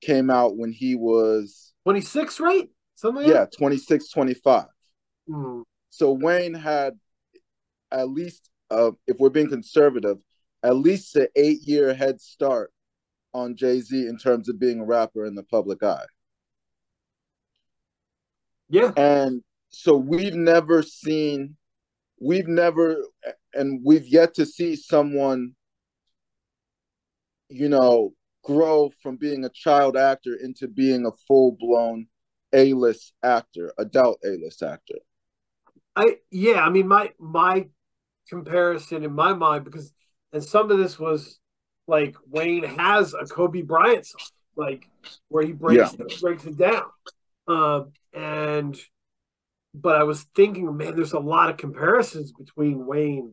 came 0.00 0.28
out 0.28 0.56
when 0.56 0.72
he 0.72 0.96
was 0.96 1.72
26, 1.84 2.40
right? 2.40 2.68
Something 2.96 3.24
like 3.24 3.32
yeah, 3.32 3.46
26, 3.56 4.10
25. 4.10 4.42
that? 4.44 4.68
Hmm. 5.28 5.62
So 5.90 6.12
Wayne 6.12 6.54
had 6.54 6.94
at 7.92 8.08
least, 8.08 8.50
uh, 8.70 8.92
if 9.06 9.18
we're 9.18 9.30
being 9.30 9.48
conservative, 9.48 10.18
at 10.62 10.76
least 10.76 11.14
an 11.16 11.28
eight-year 11.36 11.94
head 11.94 12.20
start 12.20 12.72
on 13.34 13.56
Jay 13.56 13.80
Z 13.80 14.06
in 14.06 14.16
terms 14.16 14.48
of 14.48 14.58
being 14.58 14.80
a 14.80 14.84
rapper 14.84 15.26
in 15.26 15.34
the 15.34 15.42
public 15.42 15.82
eye. 15.82 16.06
Yeah. 18.68 18.92
And 18.96 19.42
so 19.72 19.96
we've 19.96 20.34
never 20.34 20.82
seen, 20.82 21.56
we've 22.20 22.48
never, 22.48 22.96
and 23.54 23.80
we've 23.84 24.06
yet 24.06 24.34
to 24.34 24.46
see 24.46 24.76
someone, 24.76 25.54
you 27.48 27.68
know, 27.68 28.12
grow 28.44 28.90
from 29.02 29.16
being 29.16 29.44
a 29.44 29.50
child 29.50 29.96
actor 29.96 30.34
into 30.34 30.68
being 30.68 31.06
a 31.06 31.12
full-blown 31.26 32.06
A-list 32.52 33.14
actor, 33.22 33.72
adult 33.78 34.18
A-list 34.24 34.62
actor. 34.62 34.98
I 35.94 36.16
yeah, 36.30 36.64
I 36.64 36.70
mean 36.70 36.88
my 36.88 37.12
my 37.18 37.66
comparison 38.28 39.04
in 39.04 39.12
my 39.12 39.34
mind 39.34 39.64
because 39.64 39.92
and 40.32 40.42
some 40.42 40.70
of 40.70 40.78
this 40.78 40.98
was 40.98 41.38
like 41.86 42.16
Wayne 42.30 42.64
has 42.64 43.12
a 43.12 43.26
Kobe 43.26 43.60
Bryant 43.62 44.06
song, 44.06 44.26
like 44.56 44.88
where 45.28 45.44
he 45.44 45.52
breaks 45.52 45.94
breaks 46.20 46.44
it 46.46 46.56
down. 46.56 46.84
Um 47.46 47.92
and 48.14 48.78
but 49.74 49.96
I 49.96 50.04
was 50.04 50.26
thinking, 50.34 50.76
man, 50.76 50.96
there's 50.96 51.12
a 51.12 51.18
lot 51.18 51.50
of 51.50 51.56
comparisons 51.56 52.32
between 52.32 52.84
Wayne 52.86 53.32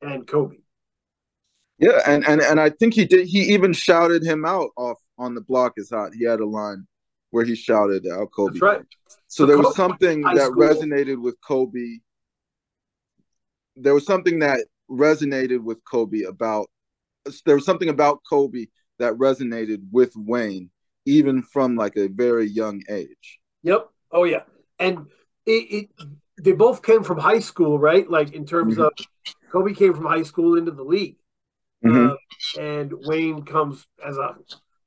and 0.00 0.26
Kobe. 0.26 0.56
Yeah, 1.78 2.00
and, 2.06 2.26
and 2.28 2.40
and 2.40 2.60
I 2.60 2.70
think 2.70 2.94
he 2.94 3.04
did. 3.04 3.26
He 3.26 3.54
even 3.54 3.72
shouted 3.72 4.22
him 4.22 4.44
out 4.44 4.70
off 4.76 4.98
on 5.18 5.34
the 5.34 5.40
block 5.40 5.72
is 5.76 5.90
hot. 5.90 6.14
He 6.14 6.24
had 6.24 6.40
a 6.40 6.46
line 6.46 6.86
where 7.30 7.44
he 7.44 7.54
shouted 7.54 8.06
out 8.06 8.28
Kobe. 8.34 8.52
That's 8.52 8.62
right. 8.62 8.82
So 9.08 9.16
So 9.28 9.46
there 9.46 9.58
was 9.58 9.74
something 9.74 10.20
that 10.22 10.36
school. 10.38 10.62
resonated 10.62 11.20
with 11.20 11.36
Kobe. 11.40 11.98
There 13.74 13.94
was 13.94 14.04
something 14.04 14.40
that 14.40 14.66
resonated 14.90 15.62
with 15.62 15.78
Kobe 15.90 16.22
about. 16.22 16.68
There 17.46 17.54
was 17.54 17.64
something 17.64 17.88
about 17.88 18.20
Kobe 18.28 18.66
that 18.98 19.14
resonated 19.14 19.80
with 19.90 20.12
Wayne, 20.14 20.70
even 21.06 21.42
from 21.42 21.74
like 21.76 21.96
a 21.96 22.08
very 22.08 22.46
young 22.46 22.82
age. 22.90 23.40
Yep. 23.62 23.88
Oh 24.12 24.24
yeah. 24.24 24.42
And 24.78 25.06
it, 25.46 25.50
it 25.50 25.88
they 26.40 26.52
both 26.52 26.82
came 26.82 27.02
from 27.02 27.18
high 27.18 27.38
school, 27.40 27.78
right? 27.78 28.08
Like 28.08 28.32
in 28.32 28.46
terms 28.46 28.76
Mhm. 28.76 28.84
of 28.84 28.92
Kobe 29.50 29.74
came 29.74 29.94
from 29.94 30.06
high 30.06 30.22
school 30.22 30.56
into 30.56 30.70
the 30.72 30.82
league. 30.84 31.16
Mhm. 31.84 32.10
Uh, 32.10 32.16
and 32.60 32.92
Wayne 32.92 33.44
comes 33.44 33.86
as 34.04 34.16
a 34.18 34.36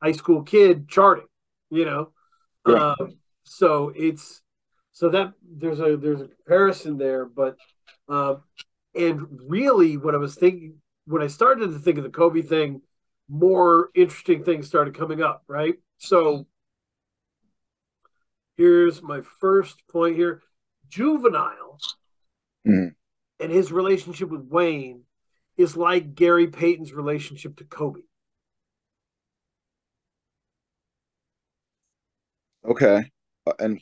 high 0.02 0.12
school 0.12 0.44
kid 0.44 0.88
charting, 0.88 1.28
you 1.70 1.86
know. 1.86 2.10
Um, 2.66 3.18
so 3.44 3.92
it's 3.96 4.42
so 4.92 5.10
that 5.10 5.34
there's 5.44 5.80
a 5.80 5.98
there's 5.98 6.22
a 6.22 6.28
comparison 6.28 6.98
there, 6.98 7.26
but 7.26 7.58
um, 8.08 8.44
and 8.96 9.28
really 9.48 9.98
what 9.98 10.16
I 10.16 10.18
was 10.18 10.36
thinking 10.36 10.76
when 11.06 11.22
I 11.22 11.28
started 11.28 11.68
to 11.72 11.80
think 11.80 11.98
of 11.98 12.04
the 12.04 12.10
Kobe 12.10 12.42
thing, 12.42 12.82
more 13.30 13.90
interesting 13.94 14.44
things 14.44 14.68
started 14.68 14.98
coming 14.98 15.22
up, 15.22 15.44
right? 15.48 15.76
So 15.98 16.48
Here's 18.56 19.02
my 19.02 19.22
first 19.22 19.86
point 19.88 20.16
here. 20.16 20.42
Juvenile 20.88 21.80
Mhm. 22.66 22.96
and 23.40 23.52
his 23.52 23.72
relationship 23.72 24.30
with 24.30 24.48
Wayne 24.48 25.06
is 25.58 25.76
like 25.76 26.16
Gary 26.16 26.48
Payton's 26.48 26.94
relationship 26.94 27.58
to 27.58 27.66
Kobe. 27.66 28.02
Okay. 32.64 33.12
Uh, 33.46 33.54
And 33.60 33.82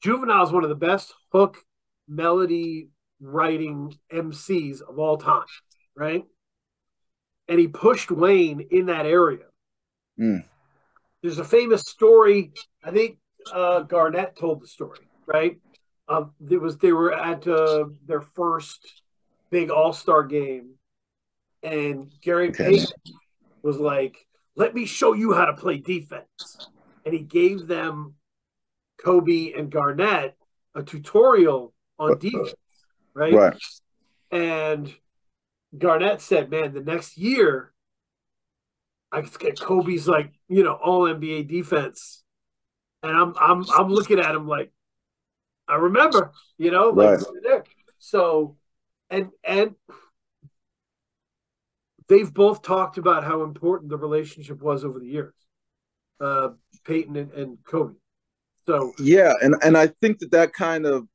Juvenile 0.00 0.44
is 0.44 0.52
one 0.52 0.64
of 0.64 0.68
the 0.68 0.76
best 0.76 1.14
hook 1.32 1.64
melody 2.06 2.90
writing 3.20 3.98
MCs 4.10 4.80
of 4.82 4.98
all 4.98 5.16
time, 5.16 5.46
right? 5.96 6.24
And 7.48 7.58
he 7.58 7.68
pushed 7.68 8.10
Wayne 8.10 8.60
in 8.60 8.86
that 8.86 9.06
area. 9.06 9.46
Mm. 10.18 10.46
There's 11.22 11.38
a 11.38 11.44
famous 11.44 11.82
story. 11.82 12.52
I 12.82 12.90
think 12.90 13.18
uh, 13.52 13.80
Garnett 13.82 14.36
told 14.36 14.62
the 14.62 14.66
story, 14.66 15.08
right? 15.26 15.58
Um, 16.08 16.32
it 16.50 16.60
was 16.60 16.76
they 16.78 16.92
were 16.92 17.12
at 17.12 17.46
uh, 17.46 17.86
their 18.06 18.20
first 18.20 19.02
big 19.50 19.70
All 19.70 19.92
Star 19.92 20.22
game, 20.24 20.74
and 21.62 22.12
Gary 22.20 22.48
Okay. 22.50 22.64
Payton 22.64 22.88
was 23.62 23.78
like, 23.78 24.26
"Let 24.56 24.74
me 24.74 24.84
show 24.84 25.12
you 25.14 25.32
how 25.32 25.46
to 25.46 25.54
play 25.54 25.78
defense," 25.78 26.60
and 27.04 27.14
he 27.14 27.20
gave 27.20 27.66
them 27.66 28.14
Kobe 29.02 29.52
and 29.52 29.70
Garnett 29.70 30.36
a 30.74 30.82
tutorial 30.82 31.72
on 31.98 32.18
defense, 32.18 32.54
right? 33.14 33.34
right. 33.34 33.56
And 34.30 34.92
Garnett 35.76 36.20
said, 36.20 36.50
"Man, 36.50 36.74
the 36.74 36.80
next 36.80 37.16
year, 37.16 37.72
I 39.12 39.22
could 39.22 39.38
get 39.38 39.58
Kobe's 39.60 40.08
like 40.08 40.32
you 40.48 40.64
know 40.64 40.74
all 40.74 41.02
NBA 41.02 41.48
defense," 41.48 42.23
and 43.04 43.16
I'm 43.16 43.34
I'm 43.38 43.64
I'm 43.70 43.88
looking 43.88 44.18
at 44.18 44.34
him 44.34 44.48
like, 44.48 44.72
I 45.68 45.76
remember, 45.76 46.32
you 46.58 46.70
know, 46.70 46.88
like 46.88 47.10
Right. 47.10 47.20
there. 47.42 47.64
So, 47.98 48.56
and 49.10 49.30
and 49.44 49.74
they've 52.08 52.32
both 52.32 52.62
talked 52.62 52.98
about 52.98 53.24
how 53.24 53.42
important 53.42 53.90
the 53.90 53.98
relationship 53.98 54.62
was 54.62 54.84
over 54.84 54.98
the 54.98 55.06
years, 55.06 55.34
uh, 56.20 56.50
Payton 56.84 57.16
and, 57.16 57.32
and 57.32 57.58
Kobe. 57.64 57.94
So 58.66 58.92
Yeah, 58.98 59.32
and 59.42 59.54
and 59.62 59.76
I 59.76 59.88
think 59.88 60.18
that 60.20 60.30
that 60.32 60.52
kind 60.54 60.86
of 60.86 61.06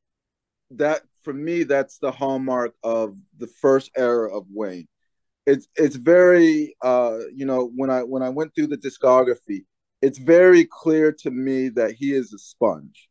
that 0.72 1.02
for 1.24 1.34
me 1.34 1.64
that's 1.64 1.98
the 1.98 2.12
hallmark 2.12 2.74
of 2.84 3.18
the 3.38 3.48
first 3.48 3.90
era 3.98 4.36
of 4.36 4.46
Wayne. 4.54 4.88
It's 5.48 5.68
it's 5.76 5.96
very 5.96 6.76
uh 6.84 7.18
you 7.34 7.46
know 7.46 7.72
when 7.76 7.90
I 7.90 8.04
when 8.04 8.22
I 8.22 8.30
went 8.30 8.54
through 8.54 8.68
the 8.68 8.78
discography, 8.78 9.66
it's 10.02 10.18
very 10.18 10.66
clear 10.66 11.12
to 11.12 11.32
me 11.32 11.70
that 11.70 11.92
he 11.92 12.14
is 12.14 12.34
a 12.34 12.38
sponge. 12.38 13.10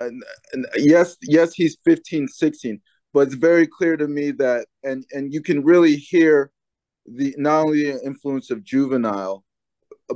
And, 0.00 0.22
and 0.52 0.66
yes, 0.76 1.16
yes 1.22 1.54
he's 1.54 1.76
15, 1.84 2.28
16, 2.28 2.80
but 3.12 3.20
it's 3.20 3.34
very 3.34 3.66
clear 3.66 3.96
to 3.96 4.08
me 4.08 4.32
that 4.32 4.66
and 4.82 5.04
and 5.12 5.32
you 5.32 5.40
can 5.40 5.64
really 5.64 5.96
hear 5.96 6.50
the 7.06 7.34
not 7.38 7.66
only 7.66 7.92
the 7.92 8.04
influence 8.04 8.50
of 8.50 8.64
juvenile 8.64 9.44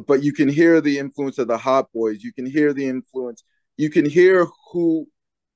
but 0.07 0.23
you 0.23 0.33
can 0.33 0.49
hear 0.49 0.81
the 0.81 0.99
influence 0.99 1.38
of 1.38 1.49
the 1.49 1.59
Hot 1.59 1.91
Boys. 1.93 2.23
You 2.23 2.33
can 2.33 2.47
hear 2.47 2.73
the 2.73 2.87
influence. 2.87 3.43
You 3.77 3.91
can 3.91 4.09
hear 4.09 4.47
who 4.73 5.07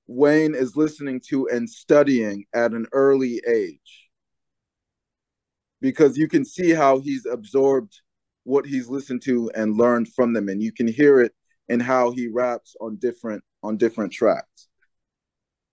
Wayne 0.06 0.54
is 0.54 0.76
listening 0.76 1.20
to 1.28 1.48
and 1.48 1.68
studying 1.68 2.44
at 2.54 2.72
an 2.72 2.86
early 2.92 3.42
age. 3.46 4.08
Because 5.80 6.16
you 6.16 6.28
can 6.28 6.44
see 6.44 6.70
how 6.70 7.00
he's 7.00 7.26
absorbed 7.26 8.00
what 8.44 8.66
he's 8.66 8.88
listened 8.88 9.22
to 9.22 9.50
and 9.54 9.76
learned 9.76 10.08
from 10.12 10.32
them, 10.32 10.48
and 10.48 10.62
you 10.62 10.72
can 10.72 10.88
hear 10.88 11.20
it 11.20 11.32
in 11.68 11.80
how 11.80 12.10
he 12.10 12.28
raps 12.28 12.76
on 12.80 12.96
different 12.96 13.42
on 13.62 13.76
different 13.76 14.12
tracks. 14.12 14.68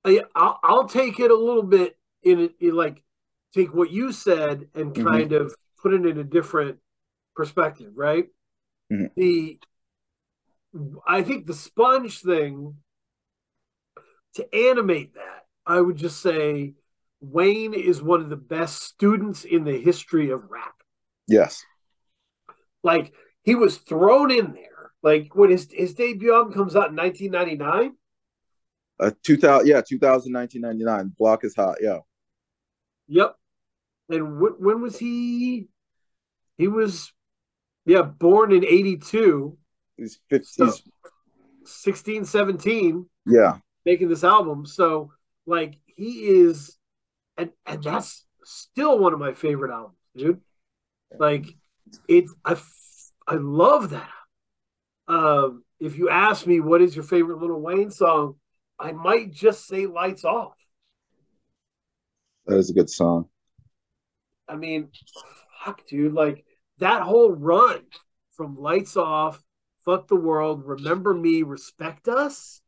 I, 0.05 0.21
I'll, 0.35 0.59
I'll 0.63 0.87
take 0.87 1.19
it 1.19 1.31
a 1.31 1.35
little 1.35 1.63
bit 1.63 1.97
in, 2.23 2.49
in 2.59 2.75
like 2.75 3.03
take 3.53 3.73
what 3.73 3.91
you 3.91 4.11
said 4.11 4.67
and 4.75 4.93
Mhm. 4.93 5.03
kind 5.03 5.33
of 5.33 5.53
put 5.81 5.93
it 5.93 6.05
in 6.05 6.17
a 6.17 6.23
different 6.23 6.77
perspective, 7.35 7.93
right? 7.95 8.27
Mhm. 8.91 9.09
The 9.15 9.59
I 11.07 11.23
think 11.23 11.47
the 11.47 11.53
sponge 11.53 12.21
thing 12.21 12.75
to 14.35 14.55
animate 14.55 15.15
that, 15.15 15.45
I 15.65 15.81
would 15.81 15.97
just 15.97 16.21
say 16.21 16.73
Wayne 17.21 17.73
is 17.73 18.01
one 18.01 18.21
of 18.21 18.29
the 18.29 18.35
best 18.37 18.83
students 18.83 19.43
in 19.43 19.63
the 19.63 19.77
history 19.79 20.29
of 20.29 20.49
rap. 20.49 20.75
Yes. 21.27 21.63
Like 22.83 23.13
he 23.43 23.55
was 23.55 23.77
thrown 23.77 24.31
in 24.31 24.53
there. 24.53 24.91
Like 25.01 25.35
when 25.35 25.49
his 25.51 25.67
his 25.71 25.93
debut 25.93 26.33
album 26.33 26.53
comes 26.53 26.75
out 26.75 26.89
in 26.89 26.95
1999, 26.95 27.95
Uh, 28.99 29.11
2000, 29.23 29.67
yeah, 29.67 29.81
2000, 29.81 30.33
1999. 30.33 31.13
Block 31.17 31.43
is 31.43 31.55
hot. 31.55 31.77
Yeah. 31.81 31.99
Yep. 33.07 33.35
And 34.09 34.37
wh- 34.39 34.59
when 34.59 34.81
was 34.81 34.97
he? 34.97 35.67
He 36.57 36.67
was, 36.67 37.13
yeah, 37.85 38.01
born 38.01 38.51
in 38.51 38.65
82, 38.65 39.57
He's 39.95 40.19
50. 40.29 40.45
So- 40.45 40.65
he's- 40.65 40.83
16, 41.65 42.25
17, 42.25 43.07
yeah. 43.27 43.59
making 43.85 44.09
this 44.09 44.23
album. 44.23 44.65
So, 44.65 45.11
like, 45.45 45.75
he 45.85 46.25
is, 46.27 46.77
and 47.37 47.51
and 47.65 47.83
that's 47.83 48.25
still 48.43 48.97
one 48.97 49.13
of 49.13 49.19
my 49.19 49.33
favorite 49.33 49.71
albums, 49.71 49.97
dude. 50.15 50.41
Like, 51.17 51.45
it's, 52.07 52.33
I, 52.45 52.57
I 53.27 53.35
love 53.35 53.91
that. 53.91 54.09
Um, 55.07 55.63
if 55.79 55.97
you 55.97 56.09
ask 56.09 56.45
me 56.45 56.59
what 56.59 56.81
is 56.81 56.95
your 56.95 57.03
favorite 57.03 57.39
Little 57.39 57.61
Wayne 57.61 57.91
song, 57.91 58.35
I 58.77 58.91
might 58.91 59.31
just 59.31 59.67
say 59.67 59.85
Lights 59.85 60.23
Off. 60.23 60.55
That 62.45 62.57
is 62.57 62.69
a 62.69 62.73
good 62.73 62.89
song. 62.89 63.25
I 64.47 64.55
mean, 64.55 64.89
fuck, 65.63 65.85
dude. 65.85 66.13
Like 66.13 66.43
that 66.79 67.03
whole 67.03 67.31
run 67.31 67.81
from 68.31 68.57
lights 68.57 68.97
off, 68.97 69.43
fuck 69.85 70.07
the 70.07 70.15
world, 70.15 70.65
remember 70.65 71.13
me, 71.13 71.43
respect 71.43 72.07
us, 72.07 72.61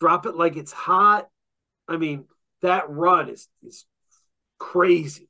drop 0.00 0.26
it 0.26 0.36
like 0.36 0.56
it's 0.56 0.72
hot. 0.72 1.28
I 1.88 1.96
mean, 1.96 2.24
that 2.62 2.88
run 2.88 3.28
is 3.28 3.48
is 3.62 3.84
crazy. 4.58 5.28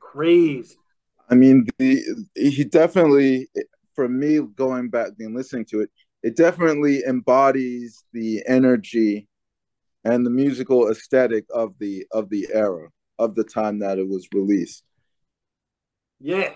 Crazy. 0.00 0.76
I 1.30 1.34
mean, 1.34 1.66
the 1.78 2.02
he 2.34 2.64
definitely, 2.64 3.48
for 3.94 4.08
me, 4.08 4.40
going 4.40 4.90
back 4.90 5.10
and 5.18 5.34
listening 5.34 5.64
to 5.66 5.80
it, 5.80 5.90
it 6.22 6.36
definitely 6.36 7.02
embodies 7.04 8.04
the 8.12 8.42
energy 8.46 9.28
and 10.04 10.26
the 10.26 10.30
musical 10.30 10.90
aesthetic 10.90 11.44
of 11.54 11.74
the 11.78 12.06
of 12.12 12.28
the 12.28 12.48
era 12.52 12.88
of 13.18 13.34
the 13.34 13.44
time 13.44 13.78
that 13.80 13.98
it 13.98 14.08
was 14.08 14.26
released. 14.34 14.84
Yeah. 16.20 16.54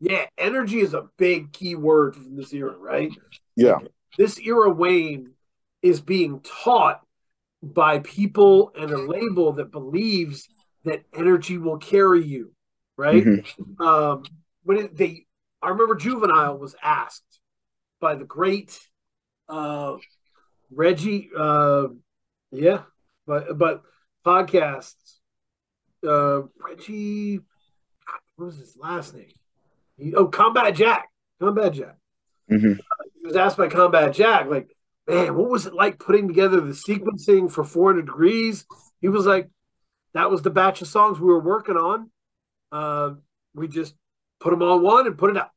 Yeah. 0.00 0.26
Energy 0.36 0.80
is 0.80 0.94
a 0.94 1.08
big 1.16 1.52
key 1.52 1.74
word 1.74 2.16
from 2.16 2.36
this 2.36 2.52
era, 2.52 2.76
right? 2.76 3.10
Yeah, 3.56 3.78
This 4.18 4.38
era 4.38 4.70
Wayne 4.70 5.32
is 5.82 6.00
being 6.00 6.40
taught 6.40 7.00
by 7.62 8.00
people 8.00 8.72
and 8.78 8.90
a 8.90 8.98
label 8.98 9.54
that 9.54 9.70
believes 9.70 10.46
that 10.84 11.04
energy 11.14 11.56
will 11.56 11.78
carry 11.78 12.24
you, 12.24 12.52
right? 12.96 13.24
Mhm. 13.24 13.80
um, 13.80 14.24
when 14.64 14.78
it, 14.78 14.96
they, 14.96 15.26
I 15.62 15.68
remember 15.70 15.94
Juvenile 15.94 16.58
was 16.58 16.74
asked 16.82 17.40
by 18.00 18.14
the 18.14 18.24
great 18.24 18.78
uh, 19.48 19.96
Reggie, 20.70 21.30
uh, 21.36 21.88
yeah, 22.50 22.82
but 23.26 23.56
but 23.56 23.82
podcasts, 24.24 25.18
uh, 26.06 26.42
Reggie, 26.58 27.40
what 28.36 28.46
was 28.46 28.56
his 28.58 28.76
last 28.76 29.14
name? 29.14 29.32
He, 29.96 30.14
oh, 30.14 30.26
Combat 30.26 30.74
Jack, 30.74 31.08
Combat 31.40 31.72
Jack. 31.72 31.96
Mhm. 32.50 32.78
He 33.20 33.26
was 33.26 33.36
asked 33.36 33.56
by 33.56 33.68
Combat 33.68 34.12
Jack, 34.14 34.46
like, 34.48 34.68
man, 35.06 35.34
what 35.36 35.50
was 35.50 35.66
it 35.66 35.74
like 35.74 35.98
putting 35.98 36.28
together 36.28 36.60
the 36.60 36.72
sequencing 36.72 37.50
for 37.50 37.64
400 37.64 38.06
Degrees? 38.06 38.66
He 39.00 39.08
was 39.08 39.26
like, 39.26 39.48
that 40.14 40.30
was 40.30 40.42
the 40.42 40.50
batch 40.50 40.82
of 40.82 40.88
songs 40.88 41.18
we 41.18 41.26
were 41.26 41.40
working 41.40 41.76
on. 41.76 42.10
Uh, 42.72 43.14
we 43.54 43.68
just 43.68 43.94
put 44.40 44.50
them 44.50 44.62
on 44.62 44.82
one 44.82 45.06
and 45.06 45.18
put 45.18 45.30
it 45.30 45.36
out. 45.36 45.50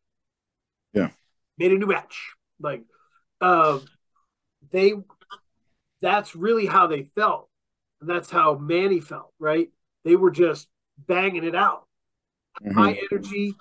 Yeah. 0.93 1.09
Made 1.57 1.71
a 1.71 1.77
new 1.77 1.87
match. 1.87 2.33
Like, 2.59 2.83
uh, 3.41 3.79
they, 4.71 4.93
that's 6.01 6.35
really 6.35 6.65
how 6.65 6.87
they 6.87 7.03
felt. 7.15 7.49
And 8.01 8.09
that's 8.09 8.29
how 8.29 8.55
Mannie 8.55 9.01
felt, 9.01 9.33
right? 9.39 9.69
They 10.03 10.15
were 10.15 10.31
just 10.31 10.67
banging 10.97 11.43
it 11.43 11.55
out. 11.55 11.87
Mhm. 12.61 12.73
High 12.73 12.99
energy, 13.11 13.55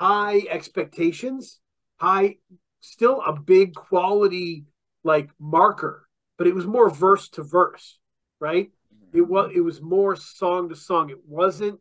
high 0.00 0.42
expectations, 0.48 1.60
high, 1.96 2.38
still 2.80 3.20
a 3.22 3.32
big 3.32 3.74
quality 3.74 4.66
like 5.04 5.30
marker, 5.38 6.08
but 6.38 6.46
it 6.46 6.54
was 6.54 6.66
more 6.66 6.88
verse 6.90 7.28
to 7.30 7.42
verse, 7.42 7.98
right? 8.40 8.70
It 9.12 9.22
was 9.22 9.52
it 9.54 9.60
was 9.60 9.80
more 9.80 10.16
song 10.16 10.68
to 10.68 10.76
song. 10.76 11.10
It 11.10 11.24
wasn't 11.26 11.80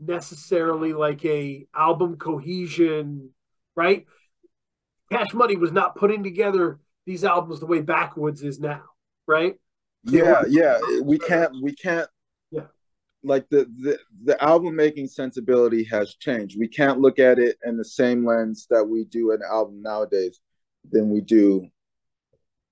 necessarily 0.00 0.92
like 0.92 1.24
a 1.24 1.66
album 1.74 2.16
cohesion, 2.16 3.30
right? 3.76 4.06
Cash 5.10 5.34
Money 5.34 5.56
was 5.56 5.72
not 5.72 5.96
putting 5.96 6.22
together 6.22 6.80
these 7.06 7.24
albums 7.24 7.60
the 7.60 7.66
way 7.66 7.80
Backwoods 7.80 8.42
is 8.42 8.58
now, 8.60 8.82
right? 9.26 9.54
yeah 10.06 10.42
yeah 10.48 10.78
we 11.02 11.18
can't 11.18 11.50
we 11.62 11.74
can't 11.74 12.08
Yeah. 12.50 12.66
like 13.22 13.48
the 13.48 13.64
the, 13.80 13.98
the 14.24 14.44
album 14.44 14.76
making 14.76 15.06
sensibility 15.06 15.82
has 15.84 16.14
changed 16.16 16.58
we 16.58 16.68
can't 16.68 17.00
look 17.00 17.18
at 17.18 17.38
it 17.38 17.56
in 17.64 17.78
the 17.78 17.84
same 17.84 18.26
lens 18.26 18.66
that 18.68 18.84
we 18.84 19.04
do 19.04 19.32
an 19.32 19.40
album 19.50 19.80
nowadays 19.80 20.40
than 20.92 21.08
we 21.08 21.22
do 21.22 21.66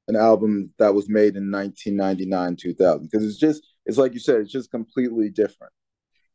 an 0.08 0.16
album 0.16 0.70
that 0.78 0.92
was 0.94 1.08
made 1.08 1.36
in 1.36 1.50
1999 1.50 2.56
2000 2.56 3.08
because 3.10 3.26
it's 3.26 3.38
just 3.38 3.66
it's 3.86 3.96
like 3.96 4.12
you 4.12 4.20
said 4.20 4.36
it's 4.42 4.52
just 4.52 4.70
completely 4.70 5.30
different 5.30 5.72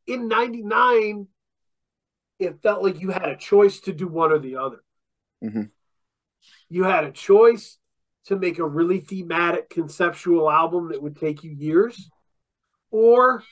In 0.08 0.28
'99, 0.28 1.28
it 2.40 2.62
felt 2.62 2.84
like 2.84 3.02
you 3.02 3.10
had 3.12 3.30
a 3.30 3.36
choice 3.38 3.80
to 3.82 3.94
do 3.94 4.08
one 4.08 4.32
or 4.32 4.40
the 4.40 4.56
other. 4.56 4.84
Mhm. 5.44 5.72
You 6.70 6.84
had 6.84 7.04
a 7.04 7.12
choice 7.12 7.78
to 8.26 8.36
make 8.38 8.60
a 8.60 8.66
really 8.68 9.00
thematic, 9.00 9.70
conceptual 9.70 10.50
album 10.50 10.90
that 10.90 11.02
would 11.02 11.16
take 11.18 11.44
you 11.44 11.52
years, 11.52 12.10
or 12.92 13.44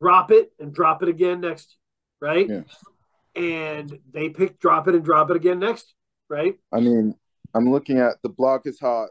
drop 0.00 0.30
it 0.30 0.52
and 0.58 0.72
drop 0.74 1.02
it 1.02 1.08
again 1.08 1.40
next, 1.40 1.76
year, 2.22 2.30
right? 2.30 2.48
Yeah. 2.48 2.62
And 3.34 4.00
they 4.10 4.28
picked 4.30 4.60
drop 4.60 4.88
it 4.88 4.94
and 4.94 5.04
drop 5.04 5.30
it 5.30 5.36
again 5.36 5.58
next, 5.58 5.94
right? 6.28 6.58
i 6.72 6.80
mean 6.80 7.14
i'm 7.54 7.70
looking 7.70 7.98
at 7.98 8.20
the 8.22 8.28
block 8.28 8.66
is 8.66 8.78
hot 8.78 9.10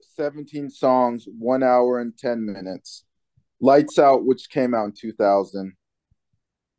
17 0.00 0.70
songs 0.70 1.26
one 1.38 1.62
hour 1.62 1.98
and 1.98 2.16
10 2.16 2.44
minutes 2.46 3.04
lights 3.60 3.98
out 3.98 4.24
which 4.24 4.50
came 4.50 4.74
out 4.74 4.84
in 4.84 4.92
2000 4.92 5.72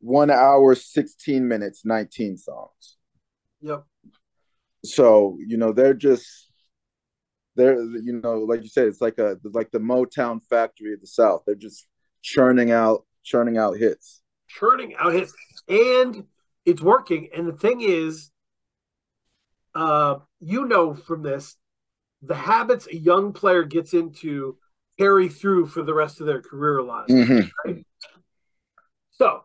one 0.00 0.30
hour 0.30 0.74
16 0.74 1.46
minutes 1.46 1.84
19 1.84 2.36
songs. 2.36 2.96
Yep. 3.60 3.84
so 4.84 5.36
you 5.44 5.56
know 5.56 5.72
they're 5.72 5.94
just 5.94 6.48
they're 7.56 7.80
you 7.82 8.20
know 8.22 8.38
like 8.38 8.62
you 8.62 8.68
said 8.68 8.86
it's 8.86 9.00
like 9.00 9.18
a 9.18 9.36
like 9.52 9.70
the 9.72 9.80
motown 9.80 10.40
factory 10.48 10.94
of 10.94 11.00
the 11.00 11.06
south. 11.06 11.42
They're 11.46 11.56
just 11.56 11.86
churning 12.22 12.70
out 12.70 13.04
churning 13.24 13.58
out 13.58 13.76
hits. 13.76 14.22
Churning 14.46 14.94
out 14.98 15.12
hits. 15.12 15.34
And 15.68 16.24
it's 16.64 16.80
working. 16.80 17.28
And 17.36 17.48
the 17.48 17.52
thing 17.52 17.80
is 17.80 18.30
uh 19.74 20.16
you 20.40 20.66
know 20.66 20.94
from 20.94 21.22
this 21.22 21.56
the 22.22 22.34
habits 22.34 22.86
a 22.86 22.96
young 22.96 23.32
player 23.32 23.64
gets 23.64 23.94
into 23.94 24.56
carry 24.98 25.28
through 25.28 25.66
for 25.66 25.82
the 25.82 25.94
rest 25.94 26.20
of 26.20 26.26
their 26.26 26.42
career 26.42 26.78
a 26.78 26.82
lot 26.84 27.08
times. 27.08 27.28
Mhm. 27.64 27.84
so 29.10 29.44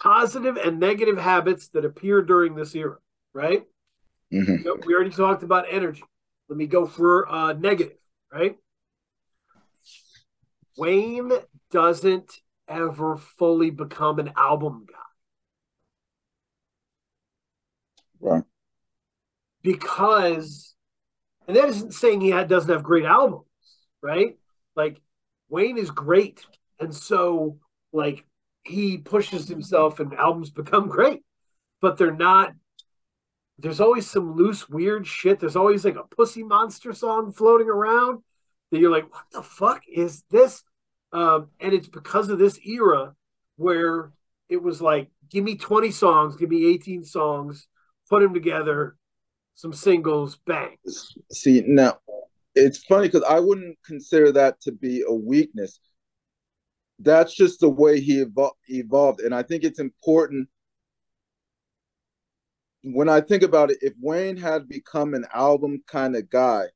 positive 0.00 0.56
and 0.56 0.78
negative 0.80 1.18
habits 1.18 1.68
that 1.68 1.84
appear 1.84 2.22
during 2.22 2.54
this 2.54 2.74
era 2.74 2.98
right 3.32 3.66
Mhm. 4.32 4.64
Yep, 4.64 4.84
we 4.86 4.94
already 4.94 5.10
talked 5.10 5.42
about 5.42 5.66
energy 5.68 6.02
let 6.48 6.56
me 6.56 6.66
go 6.66 6.86
for 6.86 7.28
uh 7.30 7.52
negative 7.52 7.96
right 8.32 8.58
wayne 10.76 11.32
doesn't 11.70 12.40
ever 12.68 13.16
fully 13.16 13.70
become 13.70 14.18
an 14.18 14.32
album 14.36 14.86
guy 14.88 14.96
Right. 18.20 18.44
because 19.62 20.74
and 21.48 21.56
that 21.56 21.68
isn't 21.68 21.92
saying 21.92 22.20
he 22.20 22.30
had, 22.30 22.48
doesn't 22.48 22.70
have 22.70 22.82
great 22.82 23.04
albums 23.04 23.46
right 24.02 24.38
like 24.80 25.00
wayne 25.48 25.78
is 25.78 25.90
great. 25.90 26.44
And 26.78 26.94
so 26.94 27.58
like 27.92 28.24
he 28.64 28.98
pushes 28.98 29.48
himself 29.48 30.00
and 30.00 30.14
albums 30.14 30.50
become 30.50 30.88
great. 30.88 31.22
But 31.80 31.96
they're 31.96 32.14
not 32.14 32.52
there's 33.58 33.80
always 33.80 34.10
some 34.10 34.36
loose 34.36 34.68
weird 34.70 35.06
shit. 35.06 35.38
There's 35.38 35.56
always 35.56 35.84
like 35.84 35.96
a 35.96 36.14
pussy 36.16 36.42
monster 36.42 36.94
song 36.94 37.30
floating 37.32 37.68
around 37.68 38.22
that 38.70 38.78
you're 38.80 38.90
like 38.90 39.12
what 39.12 39.24
the 39.32 39.42
fuck 39.42 39.82
is 39.92 40.24
this? 40.30 40.62
Um, 41.12 41.48
and 41.60 41.72
it's 41.72 41.88
because 41.88 42.30
of 42.30 42.38
this 42.38 42.58
era 42.64 43.14
where 43.56 44.12
it 44.48 44.62
was 44.62 44.80
like 44.80 45.10
give 45.28 45.44
me 45.44 45.56
20 45.56 45.90
songs 45.90 46.36
give 46.36 46.48
me 46.48 46.66
18 46.66 47.04
songs 47.04 47.68
put 48.08 48.22
them 48.22 48.32
together 48.32 48.96
some 49.54 49.72
singles 49.72 50.38
bang. 50.46 50.76
See 51.30 51.62
now 51.66 51.98
it's 52.54 52.78
funny 52.84 53.08
because 53.08 53.24
i 53.28 53.38
wouldn't 53.38 53.76
consider 53.84 54.32
that 54.32 54.60
to 54.60 54.72
be 54.72 55.02
a 55.06 55.12
weakness. 55.14 55.80
That's 56.98 57.34
just 57.34 57.60
the 57.60 57.68
way 57.70 58.00
he 58.00 58.24
evol- 58.24 58.56
evolved 58.68 59.20
and 59.20 59.34
i 59.34 59.42
think 59.42 59.64
it's 59.64 59.78
important 59.80 60.48
when 62.82 63.08
i 63.08 63.20
think 63.20 63.42
about 63.42 63.70
it 63.70 63.78
if 63.80 63.94
wayne 64.00 64.36
had 64.36 64.68
become 64.68 65.14
an 65.14 65.24
album 65.34 65.82
kind 65.86 66.16
of 66.16 66.28
guy 66.30 66.66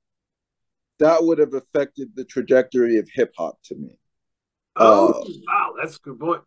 that 0.99 1.23
would 1.25 1.39
have 1.39 1.55
affected 1.55 2.09
the 2.15 2.25
trajectory 2.25 2.99
of 2.99 3.09
hip-hop 3.13 3.59
to 3.65 3.75
me. 3.75 3.99
Oh 4.77 5.09
Uh, 5.09 5.25
wow 5.47 5.73
that's 5.81 5.97
a 5.97 6.01
good 6.01 6.21
point. 6.21 6.43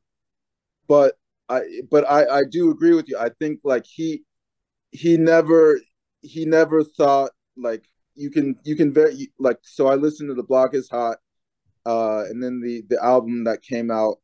but 0.87 1.15
I 1.49 1.61
but 1.91 2.09
I 2.09 2.39
I 2.39 2.43
do 2.49 2.71
agree 2.71 2.93
with 2.93 3.07
you. 3.07 3.17
I 3.17 3.29
think 3.39 3.59
like 3.63 3.85
he 3.85 4.23
he 4.91 5.17
never 5.17 5.79
he 6.21 6.45
never 6.45 6.83
thought 6.83 7.31
like 7.55 7.85
you 8.17 8.29
can 8.31 8.57
you 8.63 8.75
can 8.75 8.91
very 8.91 9.31
like 9.39 9.59
so 9.61 9.87
I 9.87 9.95
listened 9.95 10.29
to 10.29 10.33
the 10.33 10.43
block 10.43 10.73
is 10.73 10.89
hot 10.89 11.17
uh 11.85 12.23
and 12.29 12.43
then 12.43 12.59
the 12.59 12.83
the 12.89 13.01
album 13.03 13.43
that 13.45 13.61
came 13.61 13.89
out 13.91 14.17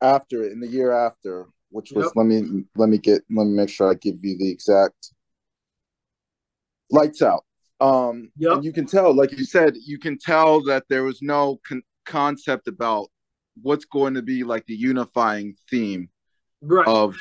after 0.00 0.42
it 0.42 0.52
in 0.52 0.60
the 0.60 0.68
year 0.68 0.92
after 0.92 1.46
which 1.70 1.92
was 1.92 2.06
Yep. 2.06 2.12
let 2.16 2.26
me 2.26 2.64
let 2.76 2.88
me 2.88 2.98
get 2.98 3.22
let 3.30 3.44
me 3.44 3.52
make 3.52 3.68
sure 3.68 3.90
I 3.90 3.94
give 3.94 4.16
you 4.22 4.38
the 4.38 4.50
exact 4.50 5.12
lights 6.90 7.22
out 7.22 7.44
um 7.80 8.30
Yep. 8.38 8.52
and 8.52 8.64
you 8.64 8.72
can 8.72 8.86
tell 8.86 9.14
like 9.14 9.32
you 9.36 9.44
said 9.44 9.74
you 9.84 9.98
can 9.98 10.16
tell 10.18 10.62
that 10.64 10.84
there 10.88 11.04
was 11.04 11.20
no 11.22 11.60
con- 11.66 11.82
concept 12.06 12.68
about 12.68 13.08
what's 13.60 13.84
going 13.84 14.14
to 14.14 14.22
be 14.22 14.44
like 14.44 14.64
the 14.66 14.74
unifying 14.74 15.54
theme 15.70 16.08
right 16.60 16.86
of 16.86 17.16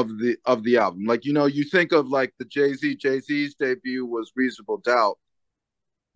of 0.00 0.08
the 0.18 0.36
of 0.44 0.64
the 0.64 0.76
album. 0.76 1.04
Like 1.04 1.24
you 1.24 1.32
know, 1.32 1.46
you 1.46 1.64
think 1.64 1.92
of 1.92 2.08
like 2.08 2.34
the 2.38 2.44
Jay 2.44 2.74
Z. 2.74 2.96
Jay 2.96 3.20
Z's 3.20 3.54
debut 3.54 4.04
was 4.04 4.32
Reasonable 4.34 4.78
Doubt. 4.78 5.18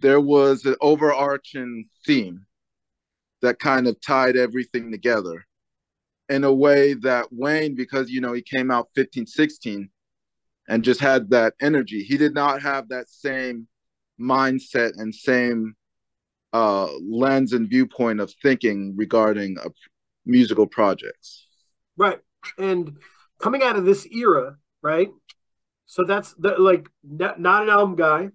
There 0.00 0.20
was 0.20 0.64
an 0.64 0.74
overarching 0.80 1.88
theme 2.04 2.46
that 3.40 3.60
kind 3.60 3.86
of 3.86 4.00
tied 4.00 4.36
everything 4.36 4.90
together 4.90 5.46
in 6.28 6.42
a 6.42 6.52
way 6.52 6.94
that 6.94 7.28
Wayne, 7.30 7.76
because 7.76 8.10
you 8.10 8.20
know 8.20 8.32
he 8.32 8.42
came 8.42 8.70
out 8.70 8.88
15, 8.96 9.26
16 9.26 9.88
and 10.68 10.82
just 10.82 11.00
had 11.00 11.30
that 11.30 11.54
energy. 11.60 12.02
He 12.02 12.16
did 12.16 12.34
not 12.34 12.60
have 12.60 12.88
that 12.88 13.08
same 13.08 13.68
mindset 14.20 14.98
and 14.98 15.14
same 15.14 15.74
uh 16.52 16.88
lens 17.08 17.52
and 17.52 17.68
viewpoint 17.68 18.18
of 18.20 18.34
thinking 18.42 18.94
regarding 18.96 19.56
uh, 19.58 19.68
musical 20.26 20.66
projects. 20.66 21.46
Right. 21.96 22.18
And 22.58 22.96
coming 23.38 23.62
out 23.62 23.76
of 23.76 23.84
this 23.84 24.06
era, 24.06 24.56
right? 24.82 25.08
So 25.86 26.04
that's 26.04 26.34
the, 26.34 26.56
like 26.58 26.88
not, 27.02 27.40
not 27.40 27.62
an 27.62 27.70
album 27.70 27.96
guy. 27.96 28.28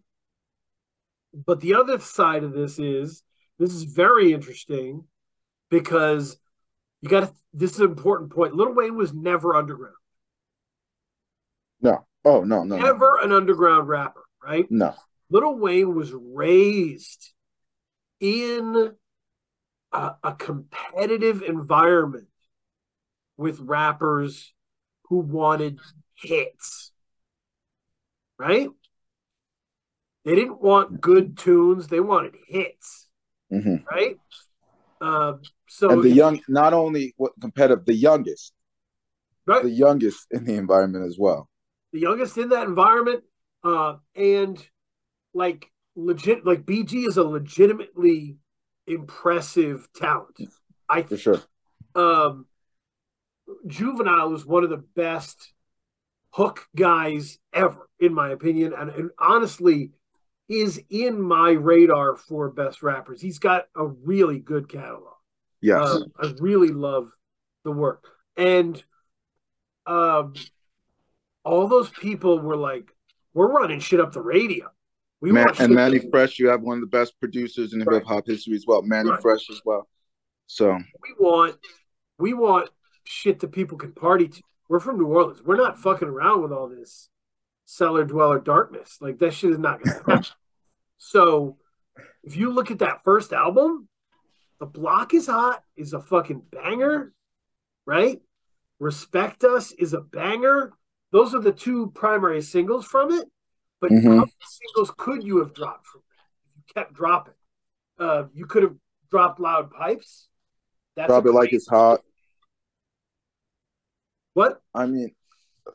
But 1.34 1.62
the 1.62 1.76
other 1.76 2.00
side 2.00 2.44
of 2.44 2.54
this 2.54 2.78
is 2.78 3.24
this 3.58 3.74
is 3.74 3.84
very 3.84 4.34
interesting 4.34 5.06
because 5.70 6.38
you 7.02 7.10
got 7.10 7.22
to, 7.22 7.34
this 7.54 7.74
is 7.74 7.80
an 7.80 7.90
important 7.90 8.32
point. 8.32 8.56
Little 8.56 8.74
Wayne 8.74 8.96
was 8.96 9.14
never 9.14 9.56
underground, 9.56 9.96
No. 11.82 12.06
Oh 12.26 12.44
no, 12.44 12.64
no, 12.64 12.78
no. 12.78 12.86
never 12.86 13.20
an 13.22 13.32
underground 13.32 13.88
rapper, 13.88 14.24
right? 14.44 14.66
No. 14.70 14.94
Little 15.30 15.58
Wayne 15.58 15.96
was 15.96 16.14
raised 16.14 17.34
in 18.20 18.94
a, 19.92 20.12
a 20.24 20.34
competitive 20.34 21.42
environment 21.42 22.28
with 23.38 23.60
rappers 23.60 24.53
who 25.14 25.20
wanted 25.20 25.78
hits, 26.16 26.92
right? 28.40 28.70
They 30.26 30.34
didn't 30.36 30.60
want 30.60 31.02
good 31.02 31.38
tunes; 31.38 31.88
they 31.88 32.00
wanted 32.00 32.36
hits, 32.48 33.10
hmm 33.52 33.76
right? 33.92 34.18
Uh, 35.00 35.34
so 35.68 35.90
And 35.90 36.02
the 36.02 36.10
young, 36.10 36.42
not 36.48 36.74
only 36.74 37.14
what 37.18 37.34
competitive, 37.40 37.86
the 37.86 37.94
youngest, 37.94 38.54
right, 39.46 39.64
the 39.64 39.70
youngest 39.70 40.28
in 40.32 40.46
the 40.46 40.56
environment 40.56 41.06
as 41.06 41.18
well. 41.20 41.48
the 41.92 42.00
youngest 42.00 42.38
in 42.38 42.50
that 42.50 42.68
environment, 42.68 43.24
uh, 43.64 43.98
and 44.16 44.58
like 45.34 45.72
legit, 45.96 46.46
like 46.46 46.66
BG 46.66 47.06
is 47.06 47.18
a 47.18 47.24
legitimately 47.24 48.38
impressive 48.88 49.88
talent. 49.96 50.36
I 50.90 51.04
For 51.04 51.18
sure. 51.18 51.42
um, 51.96 52.46
Juvenile 53.68 54.34
is 54.34 54.46
one 54.46 54.64
of 54.64 54.70
the 54.70 54.84
best 54.96 55.54
hook 56.32 56.68
guys 56.76 57.38
ever, 57.54 57.90
in 58.00 58.14
my 58.14 58.30
opinion, 58.32 58.74
and, 58.78 58.90
and 58.90 59.10
honestly, 59.20 59.92
is 60.50 60.82
in 60.90 61.22
my 61.22 61.52
radar 61.52 62.18
for 62.18 62.50
best 62.50 62.84
rappers. 62.84 63.22
He's 63.22 63.40
got 63.40 63.66
a 63.76 63.86
really 63.86 64.40
good 64.40 64.68
catalog. 64.70 65.14
Yes. 65.62 65.88
Um, 65.88 66.12
I 66.20 66.34
really 66.40 66.70
love 66.70 67.12
the 67.64 67.72
work, 67.72 68.06
and 68.36 68.82
um, 69.86 70.34
all 71.46 71.68
those 71.68 71.90
people 71.90 72.40
were 72.40 72.58
like, 72.58 72.92
"We're 73.34 73.52
running 73.52 73.80
shit 73.80 74.00
up 74.00 74.12
the 74.12 74.22
radio," 74.22 74.70
We 75.24 75.32
Man, 75.32 75.46
want 75.46 75.60
and 75.62 75.74
Mannie 75.74 76.02
Fresh, 76.12 76.38
you 76.38 76.50
have 76.50 76.64
one 76.64 76.80
of 76.80 76.82
the 76.82 76.88
best 76.88 77.18
producers 77.18 77.72
in 77.74 77.82
Right. 77.84 78.00
hip 78.00 78.04
hop 78.06 78.28
history 78.28 78.56
as 78.56 78.66
well. 78.68 78.82
Mannie 78.82 79.10
Right. 79.10 79.22
Fresh 79.22 79.50
as 79.50 79.62
well. 79.64 79.88
So 80.48 80.74
we 80.74 81.16
want 81.18 81.56
we 82.20 82.34
want 82.34 82.70
shit 83.06 83.40
that 83.40 83.52
people 83.52 83.78
can 83.78 83.92
party 83.94 84.28
to. 84.28 84.42
We're 84.70 84.80
from 84.80 84.98
New 84.98 85.08
Orleans. 85.08 85.42
We're 85.44 85.56
not 85.58 85.80
fucking 85.80 86.08
around 86.08 86.42
with 86.42 86.52
all 86.52 86.68
this 86.70 87.10
cellar 87.66 88.04
dweller 88.06 88.40
darkness. 88.40 88.98
Like 89.02 89.20
that 89.20 89.34
shit 89.34 89.52
is 89.52 89.58
not 89.60 89.82
gonna 89.84 89.98
happen. 90.08 90.26
so 90.98 91.58
if 92.24 92.36
you 92.38 92.52
look 92.52 92.72
at 92.72 92.80
that 92.80 93.04
first 93.04 93.34
album, 93.34 93.88
The 94.60 94.66
Block 94.66 95.14
is 95.14 95.28
Hot 95.28 95.64
is 95.76 95.94
a 95.94 96.00
fucking 96.02 96.44
banger, 96.52 97.14
right? 97.86 98.22
Respect 98.80 99.44
Us 99.44 99.72
is 99.74 99.94
a 99.94 100.02
banger. 100.02 100.74
Those 101.12 101.36
are 101.36 101.42
the 101.42 101.52
two 101.52 101.92
primary 101.94 102.42
singles 102.42 102.86
from 102.86 103.12
it. 103.12 103.28
But 103.80 103.92
Mhm. 103.92 104.04
how 104.04 104.10
many 104.16 104.32
singles 104.46 104.92
could 104.98 105.24
you 105.24 105.38
have 105.40 105.54
dropped 105.54 105.86
from 105.88 106.02
that? 106.10 106.26
If 106.50 106.56
you 106.56 106.64
kept 106.74 106.94
dropping. 106.94 107.34
Uh, 108.00 108.26
you 108.34 108.46
could 108.46 108.64
have 108.64 108.76
dropped 109.12 109.40
Loud 109.40 109.72
Pipes. 109.72 110.30
That's 110.96 111.10
drop 111.10 111.26
it 111.26 111.32
like 111.34 111.52
it's 111.54 111.68
hot. 111.68 112.02
What? 114.34 114.62
I 114.74 114.86
mean, 114.86 115.14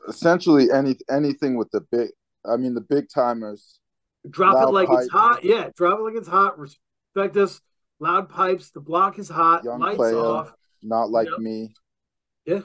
essentially 0.07 0.71
any 0.71 0.97
anything 1.09 1.57
with 1.57 1.69
the 1.71 1.81
big. 1.91 2.09
I 2.45 2.57
mean, 2.57 2.73
the 2.73 2.81
big 2.81 3.05
timers. 3.13 3.79
Drop 4.29 4.67
it 4.67 4.71
like 4.71 4.87
Pipes. 4.87 5.05
it's 5.05 5.11
hot. 5.11 5.43
Yeah, 5.43 5.69
drop 5.75 5.99
it 5.99 6.03
like 6.03 6.15
it's 6.15 6.27
hot. 6.27 6.59
Respect 6.59 7.37
us. 7.37 7.61
Loud 7.99 8.29
pipes. 8.29 8.71
The 8.71 8.79
block 8.79 9.19
is 9.19 9.27
hot. 9.27 9.63
Young 9.65 9.79
Lights 9.79 9.97
player. 9.97 10.17
off. 10.17 10.53
Not 10.81 11.09
like 11.09 11.27
me. 11.37 11.73
Yeah. 12.45 12.61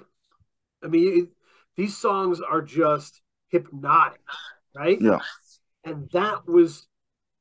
I 0.83 0.87
mean, 0.87 1.23
it, 1.23 1.29
these 1.77 1.97
songs 1.97 2.41
are 2.41 2.63
just 2.63 3.21
hypnotic, 3.49 4.21
right? 4.77 5.01
Yeah. 5.01 5.19
And 5.83 6.09
that 6.13 6.47
was 6.47 6.87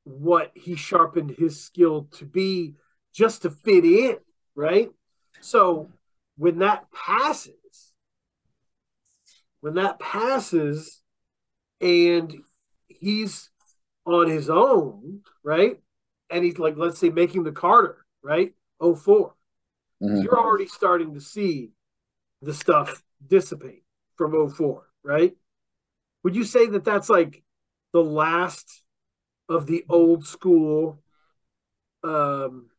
what 0.05 0.51
he 0.55 0.75
sharpened 0.75 1.35
his 1.37 1.61
skill 1.61 2.09
to 2.13 2.25
be 2.25 2.75
just 3.13 3.43
to 3.43 3.51
fit 3.51 3.85
in, 3.85 4.17
right? 4.55 4.89
So 5.39 5.91
when 6.37 6.59
that 6.59 6.85
passes, 6.91 7.53
when 9.63 9.75
that 9.75 9.97
passes 9.97 11.01
and 11.79 12.35
he's 12.87 13.49
on 14.05 14.29
his 14.29 14.49
own, 14.49 15.21
right? 15.41 15.79
And 16.29 16.43
he's 16.43 16.59
like, 16.59 16.75
let's 16.75 16.99
say 16.99 17.09
making 17.09 17.43
the 17.43 17.53
Carter, 17.53 18.05
right? 18.21 18.53
04. 18.81 19.33
Mhm. 20.01 20.21
You're 20.21 20.37
already 20.37 20.67
starting 20.67 21.13
to 21.13 21.21
see 21.21 21.71
the 22.41 22.53
stuff 22.53 23.01
dissipate 23.25 23.85
from 24.17 24.33
04, 24.49 24.85
right? 25.01 25.33
Would 26.23 26.35
you 26.35 26.43
say 26.43 26.67
that 26.67 26.83
that's 26.83 27.07
like 27.07 27.41
the 27.93 28.03
last 28.03 28.83
of 29.47 29.65
the 29.65 29.85
old 29.87 30.25
school 30.25 31.01
um, 32.03 32.69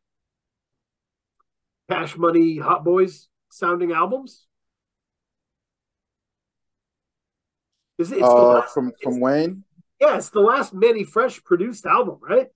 Cash 1.89 2.15
Money 2.15 2.59
Hot 2.59 2.83
Boys 2.83 3.27
sounding 3.49 3.91
albums? 3.91 4.45
Is 7.97 8.11
it? 8.11 8.19
It's 8.19 8.27
the 8.27 8.33
Uh, 8.35 8.53
last, 8.59 8.73
from 8.73 8.91
from 9.01 9.19
Wayne. 9.19 9.63
yeah, 10.01 10.17
it's 10.17 10.29
the 10.29 10.41
last 10.41 10.73
Mannie 10.73 11.03
Fresh 11.05 11.43
produced 11.43 11.85
album, 11.85 12.19
right? 12.21 12.49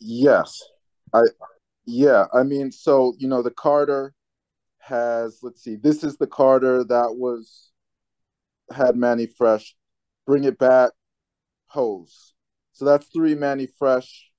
Yes. 0.00 0.60
I 1.14 1.22
yeah, 1.84 2.26
I 2.32 2.42
mean, 2.42 2.72
so 2.72 3.14
you 3.18 3.28
know, 3.28 3.42
the 3.42 3.50
Carter 3.50 4.14
has 4.78 5.38
let's 5.42 5.62
see, 5.62 5.76
this 5.76 6.02
is 6.02 6.16
the 6.16 6.26
Carter 6.26 6.82
that 6.84 7.14
was 7.16 7.70
had 8.72 8.96
Mannie 8.96 9.26
Fresh. 9.26 9.76
Bring 10.26 10.44
it 10.44 10.58
back, 10.58 10.90
hose. 11.66 12.34
So 12.72 12.84
that's 12.84 13.06
three 13.08 13.34
Mannie 13.34 13.68
Fresh. 13.78 14.30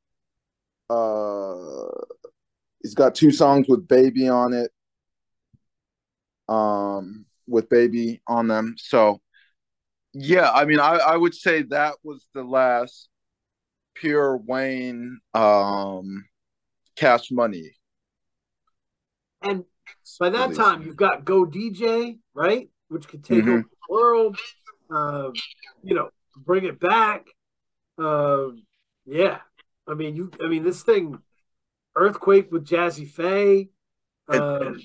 Uh 0.89 1.87
he's 2.81 2.93
got 2.95 3.15
two 3.15 3.31
songs 3.31 3.67
with 3.69 3.87
baby 3.87 4.27
on 4.27 4.53
it. 4.53 4.71
Um 6.49 7.25
with 7.47 7.69
baby 7.69 8.21
on 8.27 8.47
them. 8.47 8.75
So 8.77 9.21
yeah, 10.13 10.49
I 10.51 10.65
mean 10.65 10.79
I, 10.79 10.95
I 10.95 11.17
would 11.17 11.33
say 11.35 11.63
that 11.63 11.95
was 12.03 12.27
the 12.33 12.43
last 12.43 13.09
pure 13.95 14.37
Wayne 14.37 15.19
um 15.33 16.25
cash 16.95 17.31
money. 17.31 17.75
And 19.41 19.65
by 20.19 20.29
that 20.29 20.49
Release. 20.49 20.57
time, 20.57 20.83
you've 20.83 20.95
got 20.95 21.25
Go 21.25 21.45
DJ, 21.45 22.17
right? 22.33 22.69
Which 22.87 23.07
could 23.07 23.23
take 23.23 23.43
Mhm. 23.43 23.49
over 23.49 23.61
the 23.69 23.93
world. 23.93 24.39
Um, 24.89 25.33
you 25.83 25.95
know, 25.95 26.09
bring 26.37 26.65
it 26.65 26.79
back. 26.79 27.27
Um, 27.97 28.63
yeah. 29.05 29.39
I 29.87 29.95
mean, 29.95 30.15
you. 30.15 30.31
I 30.43 30.47
mean, 30.47 30.63
this 30.63 30.83
thing, 30.83 31.19
Earthquake 31.95 32.51
with 32.51 32.65
Jazze 32.65 33.07
Pha. 33.07 33.69
Um, 34.29 34.79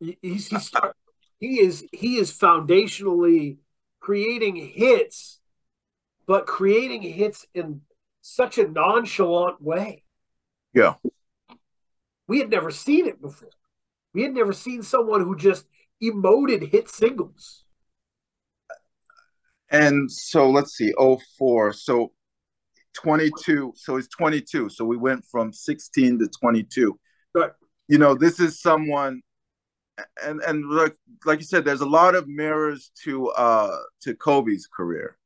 he, 0.00 0.18
he's, 0.20 0.48
he, 0.48 0.58
start, 0.58 0.94
he 1.38 1.60
is 1.60 1.86
he 1.92 2.16
is 2.16 2.30
foundationally 2.30 3.58
creating 4.04 4.54
hits, 4.56 5.40
but 6.26 6.46
creating 6.46 7.00
hits 7.00 7.46
in 7.54 7.80
such 8.20 8.58
a 8.58 8.68
nonchalant 8.68 9.62
way. 9.62 10.04
Yeah. 10.74 10.96
We 12.28 12.38
had 12.38 12.50
never 12.50 12.70
seen 12.70 13.06
it 13.06 13.18
before. 13.22 13.48
We 14.12 14.22
had 14.22 14.34
never 14.34 14.52
seen 14.52 14.82
someone 14.82 15.22
who 15.22 15.34
just 15.36 15.64
emoted 16.02 16.68
hit 16.70 16.90
singles. 16.90 17.64
And 19.70 20.12
so 20.12 20.50
let's 20.50 20.76
see, 20.76 20.92
04. 21.38 21.72
So 21.72 22.12
22. 22.92 23.72
So 23.74 23.96
he's 23.96 24.08
22. 24.08 24.68
So 24.68 24.84
we 24.84 24.98
went 24.98 25.24
from 25.24 25.50
16 25.50 26.18
to 26.18 26.28
22. 26.28 26.98
Right. 27.34 27.52
You 27.88 27.96
know, 27.96 28.14
this 28.14 28.38
is 28.38 28.60
someone 28.60 29.22
and 30.22 30.40
and 30.42 30.68
like 30.70 30.96
like 31.24 31.38
you 31.38 31.44
said, 31.44 31.64
there's 31.64 31.80
a 31.80 31.86
lot 31.86 32.14
of 32.14 32.28
mirrors 32.28 32.90
to 33.04 33.28
uh 33.30 33.76
to 34.02 34.14
Kobe's 34.14 34.66
career 34.66 35.16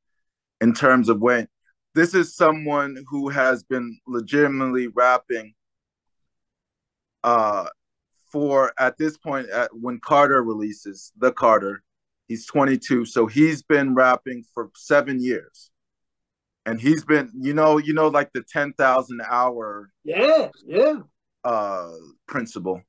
in 0.60 0.72
terms 0.72 1.08
of 1.08 1.20
when 1.20 1.48
this 1.94 2.14
is 2.14 2.34
someone 2.36 3.04
who 3.08 3.28
has 3.28 3.62
been 3.62 3.98
legitimately 4.06 4.88
rapping 4.88 5.54
uh 7.24 7.66
for 8.30 8.72
at 8.78 8.98
this 8.98 9.16
point 9.16 9.48
at 9.48 9.70
when 9.72 9.98
Carter 10.00 10.42
releases 10.42 11.12
the 11.16 11.32
Carter 11.32 11.82
he's 12.28 12.46
22 12.46 13.06
so 13.06 13.26
he's 13.26 13.62
been 13.62 13.94
rapping 13.94 14.44
for 14.52 14.70
7 14.76 15.20
years 15.20 15.70
and 16.66 16.80
he's 16.80 17.04
been 17.04 17.30
you 17.34 17.54
know 17.54 17.78
you 17.78 17.94
know 17.94 18.08
like 18.08 18.30
the 18.34 18.42
10,000 18.42 19.22
hour 19.28 19.90
Yeah, 20.04 20.48
yeah. 20.64 21.00
uh 21.44 21.90
principle 22.26 22.82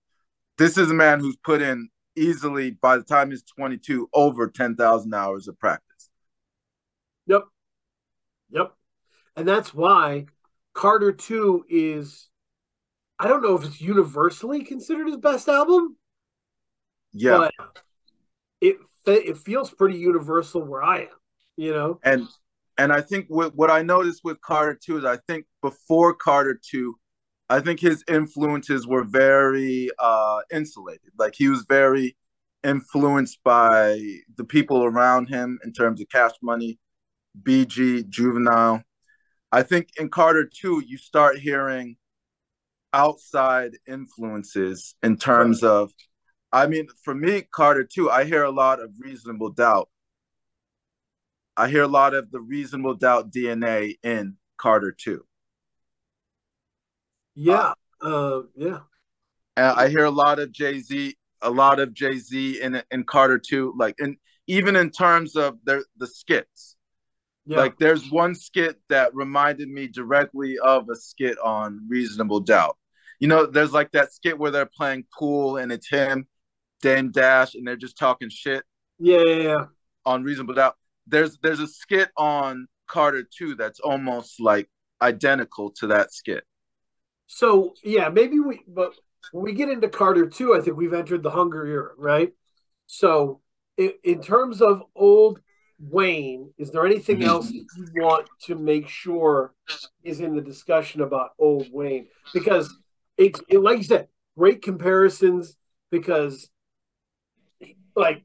this 0.60 0.78
is 0.78 0.92
a 0.92 0.94
man 0.94 1.20
who's 1.20 1.38
put 1.38 1.62
in 1.62 1.90
easily 2.16 2.72
by 2.72 2.98
the 2.98 3.04
time 3.04 3.32
he's 3.32 3.44
22 3.44 4.10
over 4.14 4.48
10,000 4.48 5.14
hours 5.14 5.48
of 5.48 5.58
practice 5.58 5.84
Yep. 7.30 7.44
Yep. 8.52 8.74
And 9.36 9.48
that's 9.48 9.74
why 9.74 10.26
Carter 10.74 11.12
2 11.12 11.66
is 11.70 12.28
I 13.20 13.28
don't 13.28 13.44
know 13.44 13.56
if 13.56 13.64
it's 13.64 13.82
universally 13.82 14.64
considered 14.64 15.08
his 15.08 15.18
best 15.18 15.48
album, 15.48 15.98
yeah 17.14 17.38
but 17.38 17.54
it 18.62 18.78
it 19.06 19.38
feels 19.38 19.70
pretty 19.72 19.98
universal 19.98 20.62
where 20.62 20.84
I 20.84 21.02
am, 21.02 21.08
you 21.58 21.74
know. 21.74 22.00
and 22.04 22.28
and 22.78 22.94
I 22.94 23.02
think 23.02 23.26
what 23.28 23.56
what 23.56 23.70
I 23.70 23.82
noticed 23.84 24.22
with 24.24 24.42
Carter 24.42 24.80
2 24.82 25.00
is 25.00 25.06
I 25.06 25.18
think 25.28 25.46
before 25.62 26.16
Carter 26.16 26.60
2 26.72 26.96
I 27.50 27.60
think 27.62 27.80
his 27.80 28.04
influences 28.08 28.86
were 28.88 29.04
very 29.04 29.90
uh 29.98 30.42
insulated. 30.54 31.12
Like 31.18 31.36
he 31.36 31.50
was 31.50 31.66
very 31.68 32.16
influenced 32.64 33.40
by 33.44 34.00
the 34.36 34.44
people 34.44 34.84
around 34.84 35.30
him 35.30 35.60
in 35.64 35.74
terms 35.74 36.02
of 36.02 36.10
cash 36.10 36.34
money 36.44 36.80
BG 37.42 38.08
juvenile. 38.10 38.84
I 39.52 39.64
think 39.64 39.90
in 40.00 40.10
Carter 40.10 40.46
2 40.46 40.84
you 40.86 40.98
start 40.98 41.40
hearing 41.40 41.98
outside 42.94 43.78
influences 43.88 44.96
in 45.04 45.18
terms 45.18 45.64
of 45.64 45.92
I 46.52 46.68
mean 46.68 46.88
for 47.04 47.16
me 47.16 47.44
Carter 47.52 47.84
2 47.84 48.12
I 48.12 48.26
hear 48.26 48.44
a 48.44 48.52
lot 48.52 48.80
of 48.80 48.92
reasonable 49.00 49.50
doubt. 49.52 49.90
I 51.58 51.68
hear 51.70 51.84
a 51.84 51.88
lot 51.88 52.14
of 52.14 52.32
the 52.32 52.40
reasonable 52.42 52.96
doubt 52.96 53.32
DNA 53.32 53.96
in 54.04 54.38
Carter 54.58 54.92
2 54.92 55.26
Yeah. 57.36 57.74
Uh 58.02 58.42
yeah. 58.56 58.80
I 59.58 59.90
hear 59.90 60.06
a 60.06 60.12
lot 60.12 60.40
of 60.40 60.52
Jay-Z 60.52 61.16
a 61.42 61.50
lot 61.50 61.80
of 61.80 61.94
Jay-Z 61.94 62.62
in 62.62 62.82
in 62.92 63.04
Carter 63.04 63.40
too. 63.40 63.74
like 63.78 63.96
and 64.00 64.18
even 64.48 64.76
in 64.76 64.90
terms 64.90 65.36
of 65.36 65.58
their 65.66 65.84
the 65.98 66.08
skits 66.08 66.76
Yeah. 67.46 67.58
Like 67.58 67.78
there's 67.80 68.10
one 68.12 68.36
skit 68.36 68.80
that 68.90 69.14
reminded 69.16 69.70
me 69.70 69.88
directly 69.88 70.58
of 70.60 70.90
a 70.90 70.96
skit 70.96 71.38
on 71.40 71.86
Reasonable 71.90 72.40
Doubt. 72.42 72.78
You 73.20 73.28
know, 73.28 73.46
there's 73.46 73.74
like 73.74 73.92
that 73.92 74.14
skit 74.14 74.38
where 74.38 74.52
they're 74.52 74.66
playing 74.66 75.06
pool 75.18 75.58
and 75.58 75.72
it's 75.72 75.90
him, 75.90 76.28
Dame 76.82 77.12
Dash, 77.12 77.56
and 77.56 77.68
they're 77.68 77.76
just 77.76 77.98
talking 77.98 78.30
shit 78.30 78.64
yeah, 79.00 79.24
yeah, 79.26 79.42
yeah. 79.44 79.66
on 80.06 80.24
Reasonable 80.24 80.54
Doubt. 80.56 80.76
There's 81.08 81.38
there's 81.42 81.60
a 81.60 81.68
skit 81.68 82.12
on 82.18 82.68
Carter 82.88 83.24
Two 83.24 83.56
that's 83.56 83.80
almost 83.80 84.40
like 84.40 84.70
identical 85.02 85.72
to 85.80 85.88
that 85.88 86.14
skit. 86.14 86.44
So 87.32 87.76
yeah, 87.84 88.10
maybe 88.10 88.40
we. 88.40 88.62
But 88.68 88.96
when 89.32 89.44
we 89.44 89.54
get 89.54 89.70
into 89.70 89.88
Carter 89.88 90.28
two, 90.28 90.56
I 90.56 90.62
think 90.62 90.76
we've 90.76 90.94
entered 90.94 91.22
the 91.22 91.30
Hunger 91.30 91.66
era, 91.66 91.92
right? 91.96 92.34
So 92.88 93.42
in, 93.78 93.94
in 94.04 94.22
terms 94.22 94.62
of 94.64 94.82
old 94.96 95.40
Wayne, 95.80 96.52
is 96.58 96.72
there 96.72 96.86
anything 96.86 97.24
else 97.24 97.48
that 97.48 97.66
you 97.78 98.02
want 98.02 98.28
to 98.48 98.56
make 98.56 98.90
sure 98.90 99.54
is 100.04 100.20
in 100.20 100.36
the 100.36 100.42
discussion 100.42 101.02
about 101.02 101.30
old 101.38 101.68
Wayne? 101.72 102.08
Because 102.34 102.76
it, 103.16 103.40
it 103.48 103.60
like 103.60 103.78
you 103.78 103.84
said, 103.84 104.08
great 104.36 104.64
comparisons. 104.64 105.56
Because 105.92 106.50
like 107.96 108.24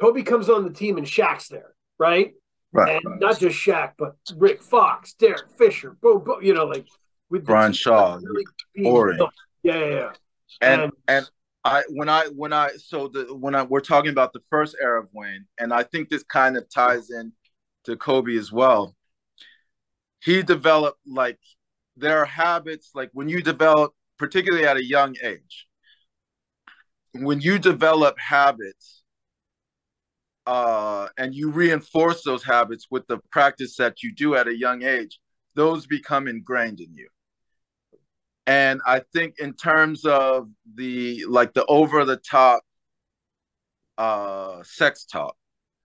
Kobe 0.00 0.22
comes 0.22 0.48
on 0.48 0.64
the 0.64 0.72
team 0.72 0.98
and 0.98 1.06
Shaq's 1.06 1.48
there, 1.48 1.74
right? 1.98 2.32
Right. 2.72 3.00
And 3.04 3.20
not 3.20 3.38
just 3.38 3.56
Shaq, 3.56 3.92
but 3.96 4.16
Rick 4.36 4.62
Fox, 4.62 5.14
Derek 5.14 5.50
Fisher, 5.56 5.96
boom, 6.02 6.24
boom, 6.24 6.42
you 6.42 6.52
know, 6.52 6.64
like 6.64 6.86
with 7.30 7.44
Brian 7.44 7.72
Shaw, 7.72 8.18
really 8.22 8.44
Ori. 8.84 9.18
Yeah, 9.62 9.78
yeah, 9.78 9.86
yeah. 9.86 10.12
and 10.60 10.82
And- 10.82 10.92
and 11.08 11.30
I 11.64 11.82
when 11.88 12.08
I 12.08 12.26
when 12.26 12.52
I 12.52 12.70
so 12.76 13.08
the 13.08 13.34
when 13.34 13.56
I 13.56 13.64
we're 13.64 13.80
talking 13.80 14.10
about 14.10 14.32
the 14.32 14.42
first 14.50 14.76
era 14.80 15.02
of 15.02 15.08
Wayne, 15.12 15.46
and 15.58 15.72
I 15.72 15.82
think 15.82 16.08
this 16.08 16.22
kind 16.22 16.56
of 16.56 16.68
ties 16.68 17.10
in 17.10 17.32
to 17.84 17.96
Kobe 17.96 18.36
as 18.36 18.52
well. 18.52 18.94
He 20.22 20.42
developed 20.42 21.00
like 21.06 21.38
there 21.96 22.18
are 22.18 22.24
habits 22.24 22.90
like 22.94 23.10
when 23.14 23.28
you 23.28 23.42
develop, 23.42 23.94
particularly 24.16 24.64
at 24.66 24.76
a 24.76 24.84
young 24.84 25.16
age, 25.22 25.66
when 27.14 27.40
you 27.40 27.58
develop 27.58 28.16
habits 28.18 29.02
uh, 30.46 31.08
and 31.18 31.34
you 31.34 31.50
reinforce 31.50 32.22
those 32.22 32.44
habits 32.44 32.86
with 32.90 33.06
the 33.08 33.18
practice 33.32 33.76
that 33.76 34.04
you 34.04 34.14
do 34.14 34.36
at 34.36 34.46
a 34.46 34.56
young 34.56 34.84
age, 34.84 35.18
those 35.54 35.86
become 35.86 36.28
ingrained 36.28 36.78
in 36.80 36.94
you 36.94 37.08
and 38.46 38.80
i 38.86 39.00
think 39.12 39.38
in 39.38 39.52
terms 39.52 40.04
of 40.04 40.48
the 40.74 41.24
like 41.26 41.52
the 41.54 41.64
over 41.66 42.04
the 42.04 42.16
top 42.16 42.62
uh 43.98 44.62
sex 44.62 45.04
talk 45.04 45.36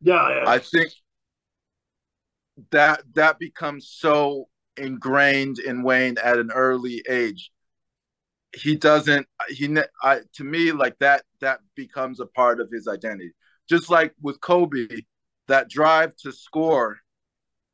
Yeah, 0.01 0.43
yeah. 0.43 0.49
i 0.49 0.59
think 0.59 0.91
that 2.71 3.01
that 3.15 3.39
becomes 3.39 3.89
so 3.89 4.47
ingrained 4.77 5.59
in 5.59 5.83
wayne 5.83 6.17
at 6.23 6.37
an 6.37 6.51
early 6.51 7.03
age 7.09 7.51
he 8.55 8.75
doesn't 8.75 9.27
he 9.49 9.77
I, 10.03 10.21
to 10.33 10.43
me 10.43 10.71
like 10.71 10.97
that 10.99 11.23
that 11.39 11.59
becomes 11.75 12.19
a 12.19 12.25
part 12.25 12.59
of 12.59 12.69
his 12.71 12.87
identity 12.87 13.31
just 13.69 13.89
like 13.89 14.13
with 14.21 14.41
kobe 14.41 14.87
that 15.47 15.69
drive 15.69 16.15
to 16.17 16.31
score 16.31 16.99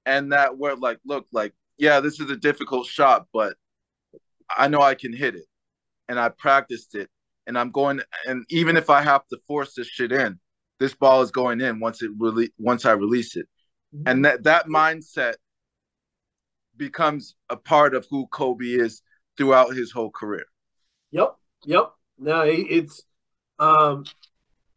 and 0.06 0.32
that 0.32 0.58
where 0.58 0.76
like 0.76 1.00
look 1.06 1.26
like 1.32 1.54
yeah 1.78 2.00
this 2.00 2.20
is 2.20 2.30
a 2.30 2.38
difficult 2.38 2.88
shot 2.88 3.28
but 3.34 3.56
I 4.56 4.68
know 4.68 4.82
I 4.82 4.96
can 4.96 5.14
hit 5.14 5.36
it, 5.36 5.46
and 6.08 6.20
I 6.20 6.30
practiced 6.30 6.96
it, 6.96 7.10
and 7.46 7.58
I'm 7.58 7.72
going. 7.72 8.02
And 8.26 8.46
even 8.50 8.78
if 8.78 8.90
I 8.90 9.02
have 9.02 9.28
to 9.28 9.38
force 9.48 9.74
this 9.74 9.88
shit 9.88 10.12
in, 10.12 10.40
this 10.80 10.94
ball 10.94 11.22
is 11.22 11.32
going 11.32 11.62
in 11.62 11.80
once 11.80 12.02
it 12.02 12.12
really 12.18 12.52
once 12.58 12.86
I 12.86 12.92
release 12.92 13.36
it, 13.36 13.48
and 14.06 14.26
that 14.26 14.44
that 14.44 14.68
mindset 14.68 15.36
becomes 16.76 17.36
a 17.50 17.58
part 17.58 17.96
of 17.96 18.06
who 18.10 18.28
Kobe 18.28 18.66
is 18.66 19.02
throughout 19.38 19.76
his 19.76 19.92
whole 19.92 20.12
career. 20.12 20.46
Yep, 21.12 21.36
yep. 21.66 21.92
No, 22.20 22.42
it's 22.42 23.04
um 23.60 24.06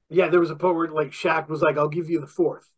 yeah, 0.09 0.29
there 0.29 0.41
was 0.41 0.51
a 0.51 0.57
point 0.57 0.77
where 0.77 0.89
like 0.89 1.11
Shaq 1.11 1.49
was 1.49 1.63
like, 1.63 1.77
I'll 1.77 1.89
give 1.89 2.11
you 2.11 2.21
the 2.21 2.27
fourth. 2.27 2.69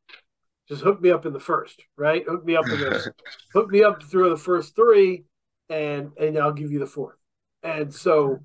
Just 0.69 0.83
hook 0.83 1.01
me 1.01 1.11
up 1.11 1.27
in 1.27 1.33
the 1.33 1.41
first, 1.41 1.83
right? 1.97 2.25
Hook 2.27 2.45
me 2.45 2.57
up 2.57 2.67
in 2.67 2.81
the 2.81 3.13
hook 3.53 3.71
me 3.71 3.83
up 3.83 4.03
through 4.03 4.31
the 4.31 4.37
first 4.37 4.77
three 4.77 5.25
and 5.73 6.13
and 6.19 6.39
I'll 6.39 6.53
give 6.53 6.71
you 6.71 6.79
the 6.79 6.87
fourth. 6.87 7.17
And 7.63 7.93
so 7.93 8.41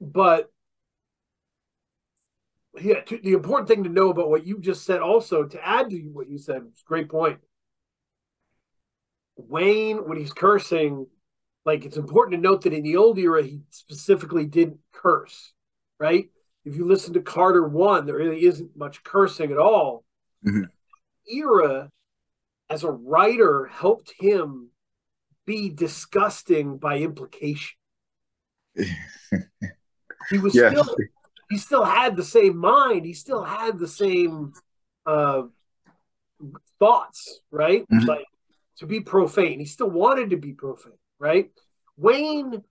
but 0.00 0.50
yeah, 2.80 3.00
to, 3.00 3.18
the 3.18 3.32
important 3.32 3.68
thing 3.68 3.84
to 3.84 3.90
know 3.90 4.10
about 4.10 4.30
what 4.30 4.46
you 4.46 4.58
just 4.60 4.84
said 4.84 5.00
also 5.00 5.44
to 5.44 5.66
add 5.66 5.90
to 5.90 5.96
what 6.12 6.28
you 6.28 6.38
said, 6.38 6.62
great 6.84 7.08
point. 7.08 7.38
Wayne, 9.36 10.08
when 10.08 10.18
he's 10.18 10.32
cursing, 10.32 11.06
like 11.64 11.84
it's 11.84 11.96
important 11.96 12.36
to 12.36 12.48
note 12.48 12.62
that 12.62 12.72
in 12.72 12.82
the 12.82 12.96
old 12.96 13.18
era, 13.18 13.42
he 13.42 13.60
specifically 13.70 14.44
didn't 14.44 14.78
curse, 14.92 15.54
right? 15.98 16.28
If 16.64 16.76
you 16.76 16.86
listen 16.86 17.14
to 17.14 17.20
Carter 17.20 17.66
one, 17.66 18.06
there 18.06 18.16
really 18.16 18.44
isn't 18.44 18.76
much 18.76 19.02
cursing 19.02 19.50
at 19.52 19.58
all. 19.58 20.04
Mhm. 20.46 20.64
Era, 21.26 21.90
as 22.68 22.84
a 22.84 22.90
writer, 22.90 23.66
helped 23.66 24.12
him 24.18 24.70
be 25.46 25.68
disgusting 25.68 26.78
by 26.78 26.98
implication. 26.98 27.76
He 30.30 30.38
was 30.38 30.54
Yeah. 30.54 30.70
still 30.70 30.96
he 31.50 31.58
still 31.58 31.84
had 31.84 32.16
the 32.16 32.24
same 32.24 32.56
mind. 32.56 33.04
He 33.04 33.12
still 33.12 33.44
had 33.44 33.78
the 33.78 33.86
same 33.88 34.54
uh, 35.04 35.42
thoughts, 36.78 37.40
right? 37.50 37.86
Mhm. 37.88 38.06
Like 38.08 38.26
to 38.78 38.86
be 38.86 39.00
profane. 39.00 39.60
He 39.60 39.66
still 39.66 39.90
wanted 39.90 40.30
to 40.30 40.36
be 40.36 40.52
profane, 40.52 40.98
right? 41.18 41.50
Wayne 41.96 42.62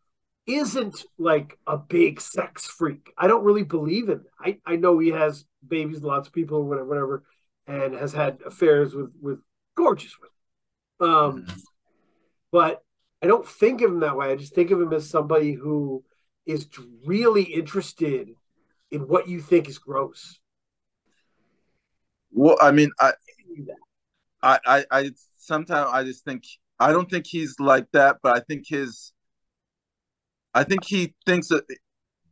isn't 0.48 1.06
like 1.18 1.58
a 1.68 1.78
big 1.78 2.20
sex 2.20 2.66
freak. 2.68 3.14
I 3.18 3.28
don't 3.28 3.46
really 3.46 3.64
believe 3.64 4.10
in 4.10 4.24
that. 4.24 4.32
I, 4.66 4.74
I 4.74 4.76
know 4.76 5.00
he 5.00 5.10
has 5.10 5.46
babies, 5.66 6.02
lots 6.02 6.28
of 6.28 6.34
people, 6.34 6.64
whatever, 6.64 6.88
whatever, 6.88 7.24
and 7.68 7.94
has 7.94 8.12
had 8.12 8.40
affairs 8.46 8.94
with 8.96 9.12
with 9.22 9.40
gorgeous 9.76 10.16
women. 10.20 11.16
Um, 11.16 11.48
but 12.54 12.84
I 13.24 13.28
don't 13.28 13.48
think 13.48 13.82
of 13.82 13.92
him 13.92 14.00
that 14.02 14.16
way. 14.16 14.32
I 14.32 14.36
just 14.36 14.54
think 14.54 14.70
of 14.70 14.80
him 14.80 14.94
as 14.94 15.10
somebody 15.10 15.54
who 15.54 16.04
is 16.46 16.70
really 17.04 17.42
interested 17.42 18.30
in 18.92 19.02
what 19.08 19.28
you 19.28 19.42
think 19.42 19.68
is 19.68 19.80
gross. 19.80 20.40
Well, 22.32 22.58
I 22.62 22.72
mean, 22.72 22.92
I, 23.00 23.14
I, 24.44 24.60
I, 24.66 24.86
I 24.92 25.12
sometimes 25.38 25.90
I 25.92 26.04
just 26.04 26.24
think 26.24 26.44
I 26.80 26.92
don't 26.92 27.10
think 27.10 27.26
he's 27.26 27.56
like 27.60 27.88
that, 27.94 28.18
but 28.22 28.38
I 28.38 28.42
think 28.42 28.66
his, 28.68 29.14
I 30.54 30.64
think 30.64 30.86
he 30.86 31.16
thinks 31.26 31.48
that 31.48 31.64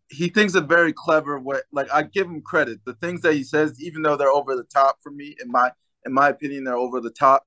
he 0.07 0.29
thinks 0.29 0.53
a 0.53 0.61
very 0.61 0.93
clever 0.93 1.39
way. 1.39 1.61
Like 1.71 1.91
I 1.91 2.03
give 2.03 2.27
him 2.27 2.41
credit. 2.41 2.79
The 2.85 2.93
things 2.95 3.21
that 3.21 3.33
he 3.33 3.43
says, 3.43 3.81
even 3.81 4.03
though 4.03 4.17
they're 4.17 4.29
over 4.29 4.55
the 4.55 4.65
top 4.65 4.97
for 5.01 5.11
me, 5.11 5.35
in 5.41 5.49
my 5.49 5.71
in 6.05 6.13
my 6.13 6.29
opinion, 6.29 6.65
they're 6.65 6.75
over 6.75 7.01
the 7.01 7.09
top. 7.09 7.43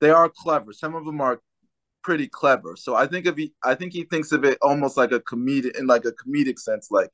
They 0.00 0.10
are 0.10 0.28
clever. 0.28 0.74
Some 0.74 0.94
of 0.94 1.06
them 1.06 1.22
are 1.22 1.40
pretty 2.02 2.28
clever. 2.28 2.76
So 2.76 2.94
I 2.94 3.06
think 3.06 3.26
of 3.26 3.36
he, 3.36 3.52
I 3.64 3.74
think 3.74 3.92
he 3.92 4.04
thinks 4.04 4.32
of 4.32 4.44
it 4.44 4.58
almost 4.62 4.96
like 4.96 5.12
a 5.12 5.20
comedic 5.20 5.78
in 5.78 5.86
like 5.86 6.04
a 6.04 6.12
comedic 6.12 6.58
sense. 6.58 6.90
Like, 6.90 7.10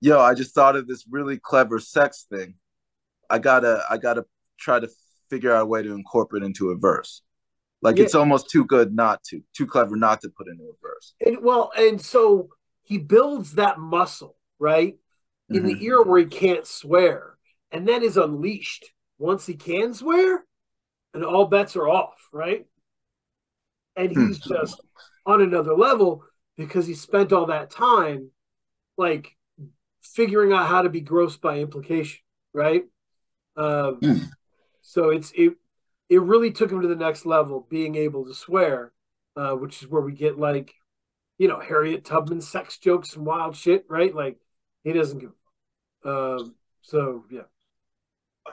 yo, 0.00 0.20
I 0.20 0.34
just 0.34 0.54
thought 0.54 0.76
of 0.76 0.86
this 0.86 1.04
really 1.10 1.38
clever 1.38 1.78
sex 1.78 2.26
thing. 2.30 2.54
I 3.28 3.38
gotta, 3.38 3.84
I 3.88 3.96
gotta 3.98 4.26
try 4.58 4.80
to 4.80 4.88
figure 5.30 5.54
out 5.54 5.62
a 5.62 5.66
way 5.66 5.82
to 5.82 5.92
incorporate 5.92 6.42
into 6.42 6.70
a 6.70 6.76
verse. 6.76 7.22
Like 7.82 7.96
Yeah. 7.96 8.04
it's 8.04 8.14
almost 8.14 8.50
too 8.50 8.64
good 8.64 8.94
not 8.94 9.22
to, 9.24 9.42
too 9.56 9.66
clever 9.66 9.96
not 9.96 10.20
to 10.22 10.28
put 10.28 10.48
into 10.48 10.64
a 10.64 10.74
verse. 10.82 11.14
And 11.24 11.42
well, 11.42 11.70
and 11.76 12.00
so 12.00 12.50
he 12.82 12.98
builds 12.98 13.54
that 13.54 13.78
muscle, 13.78 14.36
right? 14.58 14.98
In 15.48 15.64
the 15.64 15.74
Mhm. 15.74 15.82
era 15.82 16.02
where 16.02 16.20
he 16.20 16.26
can't 16.26 16.66
swear, 16.66 17.38
and 17.72 17.88
then 17.88 18.02
is 18.02 18.16
unleashed 18.16 18.92
once 19.18 19.46
he 19.46 19.54
can 19.54 19.94
swear, 19.94 20.44
and 21.14 21.24
all 21.24 21.46
bets 21.46 21.74
are 21.76 21.88
off, 21.88 22.28
right? 22.32 22.66
And 23.96 24.12
Hmm. 24.14 24.30
he's 24.30 24.38
just 24.40 24.80
on 25.26 25.42
another 25.42 25.74
level 25.74 26.24
because 26.56 26.86
he 26.86 26.94
spent 26.94 27.32
all 27.32 27.46
that 27.46 27.70
time 27.70 28.30
like 28.98 29.36
figuring 30.02 30.52
out 30.52 30.68
how 30.68 30.82
to 30.82 30.88
be 30.88 31.00
gross 31.00 31.36
by 31.36 31.58
implication, 31.60 32.20
right? 32.54 32.84
Um, 33.56 34.02
Hmm. 34.02 34.30
So 34.82 35.10
it's 35.10 35.32
it 35.36 35.54
it 36.08 36.22
really 36.22 36.52
took 36.52 36.70
him 36.72 36.82
to 36.82 36.88
the 36.88 36.96
next 36.96 37.26
level, 37.26 37.66
being 37.70 37.96
able 37.96 38.26
to 38.26 38.34
swear, 38.34 38.92
uh, 39.36 39.52
which 39.54 39.82
is 39.82 39.88
where 39.88 40.02
we 40.02 40.12
get 40.12 40.38
like, 40.38 40.74
you 41.38 41.48
know, 41.48 41.60
Harriet 41.60 42.04
Tubman 42.04 42.40
sex 42.42 42.78
jokes 42.78 43.16
and 43.16 43.26
wild 43.26 43.56
shit, 43.56 43.86
right? 43.88 44.14
Like 44.14 44.38
he 44.84 44.92
doesn't 44.92 45.18
give. 45.20 45.32
Um, 46.04 46.54
so 46.82 47.24
yeah, 47.30 47.42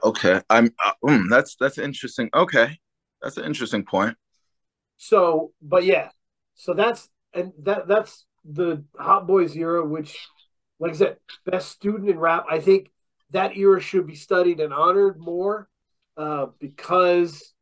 Okay, 0.03 0.41
I'm. 0.49 0.69
Uh, 0.85 0.91
mm, 1.03 1.29
that's 1.29 1.55
that's 1.59 1.77
interesting. 1.77 2.29
Okay, 2.33 2.77
that's 3.21 3.37
an 3.37 3.45
interesting 3.45 3.83
point. 3.83 4.15
So 4.97 5.51
but 5.61 5.85
yeah, 5.85 6.09
so 6.55 6.73
that's 6.73 7.09
and 7.33 7.53
that 7.63 7.87
that's 7.87 8.25
the 8.45 8.83
Hot 8.97 9.27
Boys 9.27 9.55
era, 9.55 9.85
which, 9.85 10.17
like 10.79 10.91
I 10.93 10.95
said, 10.95 11.17
best 11.45 11.69
student 11.69 12.09
in 12.09 12.19
rap. 12.19 12.45
I 12.49 12.59
think 12.59 12.89
that 13.31 13.57
era 13.57 13.79
should 13.81 14.07
be 14.07 14.15
studied 14.15 14.59
and 14.59 14.73
honored 14.73 15.19
more, 15.19 15.67
uh, 16.15 16.47
because, 16.59 17.53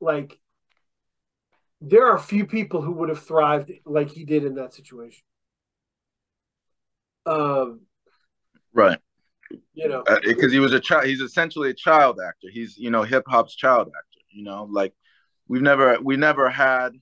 like, 0.00 0.38
there 1.80 2.06
are 2.08 2.18
few 2.18 2.46
people 2.46 2.82
who 2.82 2.92
would 2.92 3.08
have 3.08 3.22
thrived 3.22 3.72
like 3.84 4.10
he 4.10 4.24
did 4.24 4.44
in 4.44 4.56
that 4.56 4.74
situation. 4.74 5.22
Um, 7.26 7.80
Right, 8.74 8.98
you 9.74 9.88
know, 9.88 10.02
because 10.24 10.52
he 10.52 10.58
was 10.58 10.72
a 10.72 10.80
child. 10.80 11.04
He's 11.04 11.20
essentially 11.20 11.70
a 11.70 11.74
child 11.74 12.18
actor. 12.26 12.48
He's 12.50 12.78
you 12.78 12.90
know 12.90 13.02
hip 13.02 13.24
hop's 13.26 13.54
child 13.54 13.88
actor. 13.88 14.24
You 14.30 14.44
know, 14.44 14.66
like 14.70 14.94
we've 15.52 15.60
never 15.60 15.98
we 16.02 16.16
never 16.16 16.48
had 16.48 16.92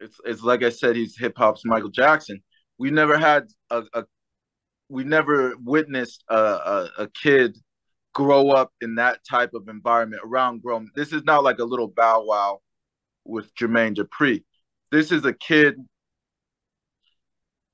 it's 0.00 0.18
it's 0.24 0.42
like 0.42 0.64
I 0.64 0.70
said, 0.70 0.96
he's 0.96 1.16
hip 1.16 1.34
hop's 1.36 1.64
Michael 1.64 1.90
Jackson. 1.90 2.42
We've 2.76 2.92
never 2.92 3.16
had 3.16 3.46
a, 3.70 3.84
a 3.94 4.04
we 4.88 5.04
never 5.04 5.54
witnessed 5.62 6.24
a, 6.28 6.34
a, 6.34 6.90
a 6.98 7.08
kid 7.22 7.56
grow 8.14 8.50
up 8.50 8.72
in 8.80 8.96
that 8.96 9.20
type 9.30 9.54
of 9.54 9.68
environment 9.68 10.22
around 10.24 10.60
grown. 10.60 10.90
This 10.96 11.12
is 11.12 11.22
not 11.22 11.44
like 11.44 11.60
a 11.60 11.64
little 11.64 11.86
bow 11.86 12.24
wow 12.24 12.58
with 13.24 13.54
Jermaine 13.54 13.94
Dupri. 13.94 14.42
This 14.90 15.12
is 15.12 15.24
a 15.24 15.32
kid 15.32 15.76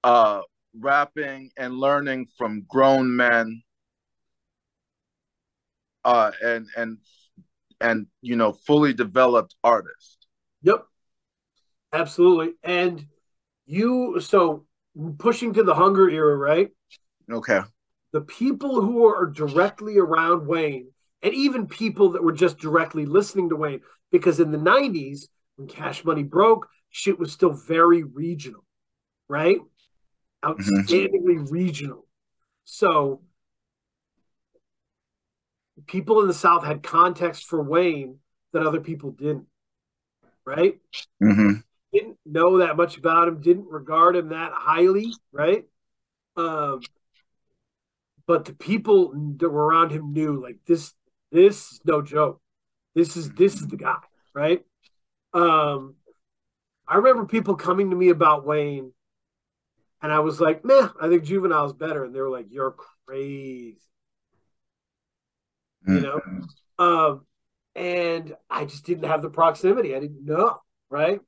uh 0.04 0.42
rapping 0.78 1.50
and 1.56 1.72
learning 1.72 2.26
from 2.36 2.66
grown 2.68 3.16
men 3.16 3.62
uh 6.04 6.30
and 6.42 6.66
and 6.76 6.98
and 7.80 8.06
you 8.22 8.36
know 8.36 8.52
fully 8.52 8.92
developed 8.92 9.54
artist 9.62 10.18
Yep. 10.62 10.84
Absolutely. 11.92 12.54
And 12.62 13.06
you 13.66 14.20
so 14.20 14.66
pushing 15.18 15.54
to 15.54 15.62
the 15.62 15.74
hunger 15.74 16.08
era, 16.08 16.36
right? 16.36 16.68
okay 17.30 17.60
The 18.12 18.22
people 18.22 18.80
who 18.80 19.06
are 19.06 19.26
directly 19.26 19.98
around 19.98 20.46
Wayne, 20.46 20.90
and 21.22 21.34
even 21.34 21.66
people 21.66 22.12
that 22.12 22.22
were 22.22 22.32
just 22.32 22.58
directly 22.58 23.06
listening 23.06 23.50
to 23.50 23.56
Wayne, 23.56 23.80
because 24.10 24.40
in 24.40 24.50
the 24.50 24.58
90s, 24.58 25.28
when 25.56 25.68
Cash 25.68 26.04
Money 26.04 26.22
broke, 26.22 26.68
shit 26.90 27.18
was 27.18 27.32
still 27.32 27.52
very 27.52 28.02
regional, 28.02 28.64
right? 29.28 29.58
Mm-hmm. 29.58 30.50
Outstandingly 30.50 31.50
regional. 31.50 32.06
So 32.64 33.22
people 35.86 36.20
in 36.20 36.28
the 36.28 36.34
South 36.34 36.64
had 36.64 36.82
context 36.82 37.46
for 37.46 37.62
Wayne 37.62 38.18
that 38.52 38.66
other 38.66 38.80
people 38.80 39.10
didn't, 39.10 39.46
right? 40.44 40.78
hmm 41.20 41.54
didn't 41.92 42.18
know 42.26 42.58
that 42.58 42.76
much 42.76 42.98
about 42.98 43.28
him, 43.28 43.40
didn't 43.40 43.68
regard 43.68 44.16
him 44.16 44.28
that 44.28 44.52
highly, 44.52 45.12
right? 45.32 45.64
Um, 46.36 46.80
but 48.26 48.44
the 48.44 48.52
people 48.52 49.12
that 49.38 49.48
were 49.48 49.66
around 49.66 49.90
him 49.90 50.12
knew 50.12 50.40
like 50.42 50.58
this. 50.66 50.92
This 51.32 51.72
is 51.72 51.80
no 51.84 52.02
joke. 52.02 52.40
This 52.94 53.16
is 53.16 53.30
this 53.32 53.54
is 53.54 53.68
the 53.68 53.76
guy, 53.76 53.98
right? 54.34 54.64
Um, 55.32 55.94
I 56.86 56.96
remember 56.96 57.26
people 57.26 57.56
coming 57.56 57.90
to 57.90 57.96
me 57.96 58.08
about 58.08 58.46
Wayne, 58.46 58.92
and 60.02 60.12
I 60.12 60.20
was 60.20 60.40
like, 60.40 60.64
"Meh, 60.64 60.88
I 61.00 61.08
think 61.08 61.24
Juvenile's 61.24 61.72
better," 61.74 62.04
and 62.04 62.14
they 62.14 62.20
were 62.20 62.30
like, 62.30 62.46
"You're 62.50 62.76
crazy," 63.06 63.78
you 65.94 66.00
know. 66.00 66.20
Um, 66.78 67.26
and 67.74 68.36
I 68.50 68.64
just 68.64 68.84
didn't 68.84 69.08
have 69.08 69.22
the 69.22 69.30
proximity. 69.30 69.94
I 69.94 70.00
didn't 70.00 70.24
know, 70.24 70.60
right? 70.90 71.20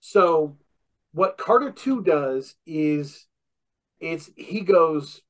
So 0.00 0.56
what 1.12 1.38
Carter 1.38 1.72
2 1.72 2.02
does 2.02 2.54
is 2.66 3.26
it's 4.00 4.30
he 4.36 4.60
goes, 4.60 5.22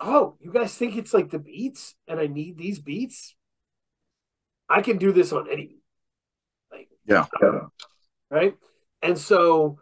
Oh, 0.00 0.36
you 0.40 0.52
guys 0.52 0.74
think 0.74 0.96
it's 0.96 1.14
like 1.14 1.30
the 1.30 1.38
beats 1.38 1.94
and 2.06 2.20
I 2.20 2.26
need 2.26 2.58
these 2.58 2.78
beats? 2.78 3.34
I 4.68 4.82
can 4.82 4.98
do 4.98 5.12
this 5.12 5.32
on 5.32 5.50
any. 5.50 5.76
Like 6.70 6.88
yeah 7.06 7.26
right? 8.30 8.56
And 9.02 9.18
so 9.18 9.78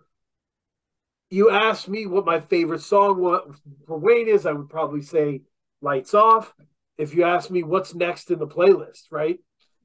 you 1.31 1.51
asked 1.51 1.89
me 1.89 2.07
what 2.07 2.27
my 2.27 2.41
favorite 2.41 2.83
song 2.83 3.21
what 3.21 3.47
for 3.87 3.99
Wayne 3.99 4.29
is, 4.29 4.47
I 4.47 4.53
would 4.53 4.69
probably 4.69 5.03
say 5.03 5.43
Lights 5.81 6.15
Off. 6.15 6.55
If 6.99 7.15
you 7.15 7.25
ask 7.25 7.51
me 7.51 7.63
what's 7.63 7.95
next 7.95 8.31
in 8.31 8.39
the 8.39 8.47
playlist, 8.47 9.11
right, 9.11 9.39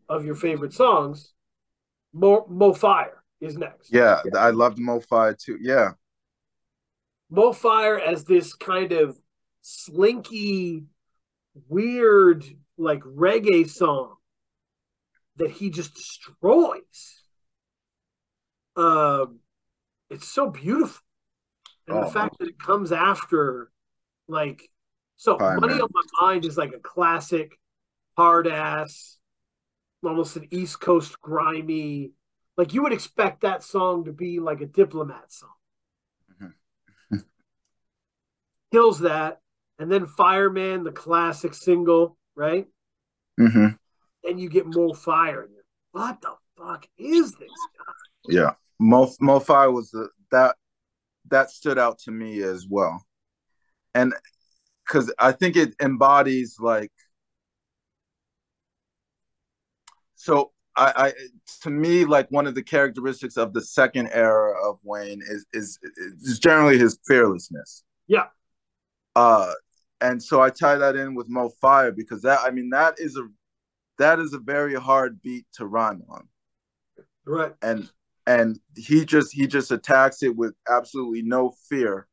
of 0.07 0.25
your 0.25 0.35
favorite 0.35 0.73
songs, 0.73 1.33
Mo, 2.13 2.45
Mo 2.49 2.73
Fire 2.73 3.23
is 3.41 3.57
next. 3.57 3.91
yeah 3.93 4.21
i 4.35 4.49
loved 4.49 4.77
Mo 4.79 4.99
Fire 4.99 5.33
too 5.33 5.57
yeah 5.61 5.91
Mo 7.29 7.53
Fire 7.53 7.97
as 7.99 8.25
this 8.25 8.53
kind 8.55 8.91
of 8.91 9.17
slinky, 9.61 10.83
weird, 11.67 12.43
like 12.77 13.01
reggae 13.01 13.69
song 13.69 14.15
that 15.35 15.51
he 15.51 15.69
just 15.69 15.93
destroys. 15.93 17.21
Um, 18.75 19.39
it's 20.09 20.27
so 20.27 20.49
beautiful, 20.49 21.03
and 21.87 21.97
Oh. 21.99 22.05
the 22.05 22.11
fact 22.11 22.39
that 22.39 22.47
it 22.49 22.57
comes 22.59 22.91
after, 22.91 23.71
like, 24.27 24.69
so 25.19 25.37
Fire, 25.37 25.59
"Money 25.59 25.73
man. 25.73 25.81
on 25.81 25.89
My 25.93 26.01
Mind" 26.21 26.45
is 26.45 26.57
like 26.57 26.71
a 26.73 26.79
classic, 26.79 27.59
hard 28.17 28.47
ass, 28.47 29.17
almost 30.03 30.37
an 30.37 30.47
East 30.49 30.79
Coast 30.79 31.19
grimy. 31.21 32.13
Like 32.55 32.73
you 32.73 32.81
would 32.83 32.93
expect 32.93 33.41
that 33.41 33.61
song 33.61 34.05
to 34.05 34.13
be 34.13 34.39
like 34.39 34.61
a 34.61 34.65
diplomat 34.65 35.31
song 35.31 35.49
kills 38.71 38.99
that. 38.99 39.41
And 39.77 39.91
then 39.91 40.05
Fireman, 40.05 40.83
the 40.83 40.91
classic 40.91 41.53
single, 41.53 42.17
right? 42.35 42.67
hmm 43.37 43.67
Then 44.23 44.37
you 44.37 44.49
get 44.49 44.65
Mo 44.65 44.93
Fire. 44.93 45.47
What 45.91 46.21
the 46.21 46.33
fuck 46.57 46.87
is 46.97 47.33
this 47.33 47.49
guy? 47.77 47.93
yeah 48.29 48.53
Mo 48.79 49.11
mofi 49.21 49.73
was 49.73 49.91
the 49.91 50.09
that 50.31 50.55
that 51.29 51.49
stood 51.49 51.77
out 51.77 51.99
to 51.99 52.11
me 52.11 52.41
as 52.41 52.65
well 52.69 53.05
and 53.95 54.13
because 54.89 55.13
i 55.19 55.31
think 55.31 55.55
it 55.55 55.75
embodies 55.81 56.57
like 56.59 56.91
so 60.15 60.51
I, 60.75 60.93
I 60.95 61.13
to 61.63 61.69
me 61.69 62.05
like 62.05 62.29
one 62.29 62.47
of 62.47 62.55
the 62.55 62.63
characteristics 62.63 63.37
of 63.37 63.53
the 63.53 63.61
second 63.61 64.09
era 64.13 64.53
of 64.67 64.79
wayne 64.83 65.21
is 65.21 65.45
is 65.53 65.79
is 66.23 66.39
generally 66.39 66.77
his 66.77 66.97
fearlessness 67.07 67.83
Yeah. 68.07 68.27
uh 69.15 69.53
and 70.01 70.21
so 70.21 70.41
i 70.41 70.49
tie 70.49 70.75
that 70.75 70.95
in 70.95 71.15
with 71.15 71.27
mo 71.29 71.49
fire 71.61 71.91
because 71.91 72.21
that 72.23 72.39
i 72.43 72.51
mean 72.51 72.69
that 72.71 72.95
is 72.97 73.17
a 73.17 73.27
that 73.97 74.19
is 74.19 74.33
a 74.33 74.39
very 74.39 74.75
hard 74.75 75.21
beat 75.21 75.45
to 75.53 75.65
rhyme 75.65 76.03
on 76.09 76.27
Right. 77.25 77.53
and 77.61 77.89
and 78.25 78.59
he 78.75 79.05
just 79.05 79.33
he 79.33 79.45
just 79.47 79.71
attacks 79.71 80.23
it 80.23 80.35
with 80.35 80.53
absolutely 80.69 81.21
no 81.21 81.53
fear 81.69 82.07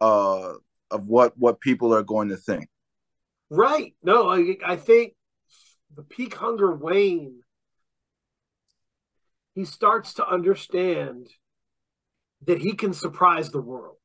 uh 0.00 0.54
of 0.92 1.06
what 1.08 1.36
what 1.36 1.60
people 1.60 1.92
are 1.94 2.02
going 2.02 2.28
to 2.28 2.36
think 2.36 2.68
Right. 3.54 3.94
No, 4.02 4.30
I, 4.30 4.56
I 4.64 4.76
think 4.76 5.12
the 5.94 6.02
peak 6.02 6.34
hunger 6.34 6.74
Wayne, 6.74 7.42
he 9.54 9.66
starts 9.66 10.14
to 10.14 10.26
understand 10.26 11.28
that 12.46 12.58
he 12.58 12.72
can 12.72 12.94
surprise 12.94 13.50
the 13.50 13.60
world 13.60 13.96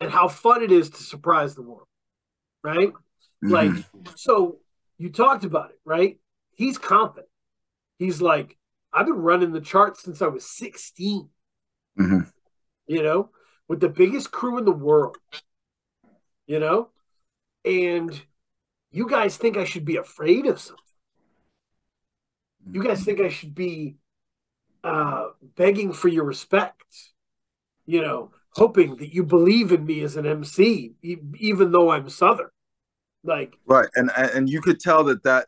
and 0.00 0.10
how 0.10 0.26
fun 0.26 0.62
it 0.64 0.72
is 0.72 0.90
to 0.90 1.02
surprise 1.04 1.54
the 1.54 1.62
world. 1.62 1.86
Right. 2.64 2.92
Like, 3.42 3.70
Mhm. 3.70 4.18
so 4.18 4.58
you 4.98 5.10
talked 5.10 5.44
about 5.44 5.70
it, 5.70 5.78
right? 5.84 6.18
He's 6.56 6.78
confident. 6.78 7.28
He's 8.00 8.20
like, 8.20 8.58
I've 8.92 9.06
been 9.06 9.14
running 9.14 9.52
the 9.52 9.60
charts 9.60 10.02
since 10.02 10.20
I 10.20 10.26
was 10.26 10.44
16, 10.44 11.30
Mhm. 11.96 12.28
you 12.88 13.04
know, 13.04 13.30
with 13.70 13.78
the 13.78 13.88
biggest 13.88 14.32
crew 14.32 14.58
in 14.58 14.64
the 14.64 14.72
world, 14.72 15.16
you 16.48 16.58
know? 16.58 16.88
And 17.64 18.20
you 18.90 19.08
guys 19.08 19.36
think 19.36 19.56
I 19.56 19.62
should 19.62 19.84
be 19.84 19.94
afraid 19.94 20.46
of 20.46 20.58
something. 20.58 20.82
You 22.72 22.82
guys 22.82 23.04
think 23.04 23.20
I 23.20 23.28
should 23.28 23.54
be 23.54 23.94
uh, 24.82 25.28
begging 25.56 25.92
for 25.92 26.08
your 26.08 26.24
respect, 26.24 26.82
you 27.86 28.02
know, 28.02 28.32
hoping 28.54 28.96
that 28.96 29.14
you 29.14 29.22
believe 29.22 29.70
in 29.70 29.86
me 29.86 30.00
as 30.00 30.16
an 30.16 30.26
MC, 30.26 30.94
e- 31.04 31.16
even 31.38 31.70
though 31.70 31.92
I'm 31.92 32.08
Southern. 32.08 32.50
Like, 33.22 33.54
right 33.66 33.88
and 33.94 34.10
and 34.16 34.48
you 34.48 34.60
could 34.60 34.80
tell 34.80 35.04
that 35.04 35.22
that 35.22 35.46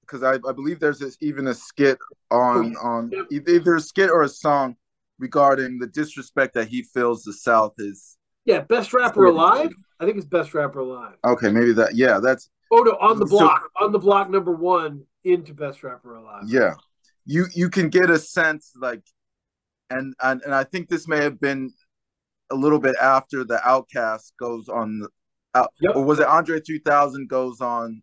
because 0.00 0.24
I, 0.24 0.34
I 0.48 0.52
believe 0.52 0.80
there's 0.80 0.98
this, 0.98 1.16
even 1.20 1.46
a 1.46 1.54
skit 1.54 1.98
on 2.32 2.74
on 2.76 3.12
either 3.30 3.52
either 3.52 3.76
a 3.76 3.80
skit 3.80 4.10
or 4.10 4.22
a 4.22 4.28
song 4.28 4.74
regarding 5.20 5.78
the 5.78 5.86
disrespect 5.86 6.54
that 6.54 6.66
he 6.68 6.82
feels 6.82 7.22
the 7.22 7.32
south 7.32 7.74
is 7.78 8.16
yeah, 8.46 8.60
best 8.60 8.92
rapper 8.94 9.26
alive. 9.26 9.70
I 10.00 10.04
think 10.06 10.16
it's 10.16 10.26
best 10.26 10.54
rapper 10.54 10.80
alive. 10.80 11.14
okay 11.24 11.50
maybe 11.50 11.72
that 11.74 11.94
yeah 11.94 12.18
that's 12.20 12.50
Oh 12.72 12.82
no, 12.82 12.92
on 13.00 13.18
the 13.18 13.26
So- 13.26 13.38
block, 13.38 13.62
on 13.80 13.92
the 13.92 13.98
block 13.98 14.30
number 14.30 14.52
one 14.52 15.04
into 15.24 15.52
best 15.54 15.82
rapper 15.84 16.14
alive. 16.16 16.44
yeah 16.46 16.74
you 17.26 17.46
you 17.54 17.68
can 17.68 17.88
get 17.90 18.08
a 18.10 18.18
sense 18.18 18.72
like 18.80 19.02
and 19.90 20.14
and, 20.22 20.40
and 20.44 20.54
i 20.54 20.64
think 20.64 20.88
this 20.88 21.06
may 21.06 21.18
have 21.22 21.38
been 21.40 21.70
a 22.50 22.54
little 22.54 22.78
bit 22.80 22.96
after 23.00 23.44
the 23.44 23.58
Outkast 23.58 24.32
goes 24.40 24.68
on 24.68 25.00
the 25.00 25.08
out 25.54 25.72
Yep. 25.80 25.96
or 25.96 26.04
was 26.04 26.18
it 26.20 26.26
andre 26.26 26.60
two 26.60 26.78
thousand 26.80 27.28
goes 27.28 27.60
on 27.60 28.02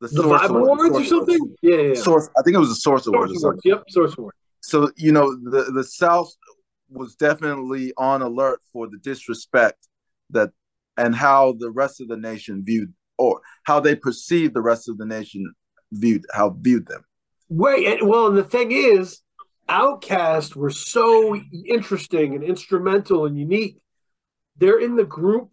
the, 0.00 0.08
The 0.08 0.14
source 0.22 0.42
Vibe 0.42 0.50
Award- 0.50 0.62
Awards 0.80 0.96
or 0.98 1.04
something? 1.04 1.36
Awards. 1.40 1.56
Yeah, 1.62 1.76
yeah, 1.76 1.82
yeah. 1.94 1.94
source 1.94 2.28
i 2.38 2.42
think 2.42 2.54
it 2.54 2.58
was 2.60 2.68
the 2.68 2.74
source 2.76 3.04
Source 3.04 3.30
or 3.32 3.48
Awards. 3.48 3.60
Yep, 3.64 3.84
Source 3.88 4.16
Award. 4.18 4.34
so 4.60 4.90
you 4.96 5.12
know 5.12 5.34
the 5.34 5.64
the 5.72 5.82
south 5.84 6.30
was 6.88 7.14
definitely 7.14 7.92
on 7.96 8.22
alert 8.22 8.60
for 8.72 8.88
the 8.88 8.98
disrespect 8.98 9.88
that 10.30 10.50
and 10.96 11.14
how 11.14 11.54
the 11.58 11.70
rest 11.70 12.00
of 12.00 12.08
the 12.08 12.16
nation 12.16 12.62
viewed 12.64 12.92
or 13.18 13.40
how 13.64 13.80
they 13.80 13.94
perceived 13.94 14.54
the 14.54 14.62
rest 14.62 14.88
of 14.88 14.98
the 14.98 15.06
nation 15.06 15.52
viewed 15.92 16.24
how 16.32 16.50
viewed 16.50 16.86
them. 16.86 17.04
And, 17.50 18.08
well, 18.08 18.28
and 18.28 18.36
the 18.36 18.44
thing 18.44 18.72
is, 18.72 19.20
Outkast 19.68 20.56
were 20.56 20.70
so 20.70 21.36
interesting 21.66 22.34
and 22.34 22.44
instrumental 22.44 23.26
and 23.26 23.38
unique. 23.38 23.78
They're 24.56 24.78
in 24.78 24.96
the 24.96 25.04
group. 25.04 25.50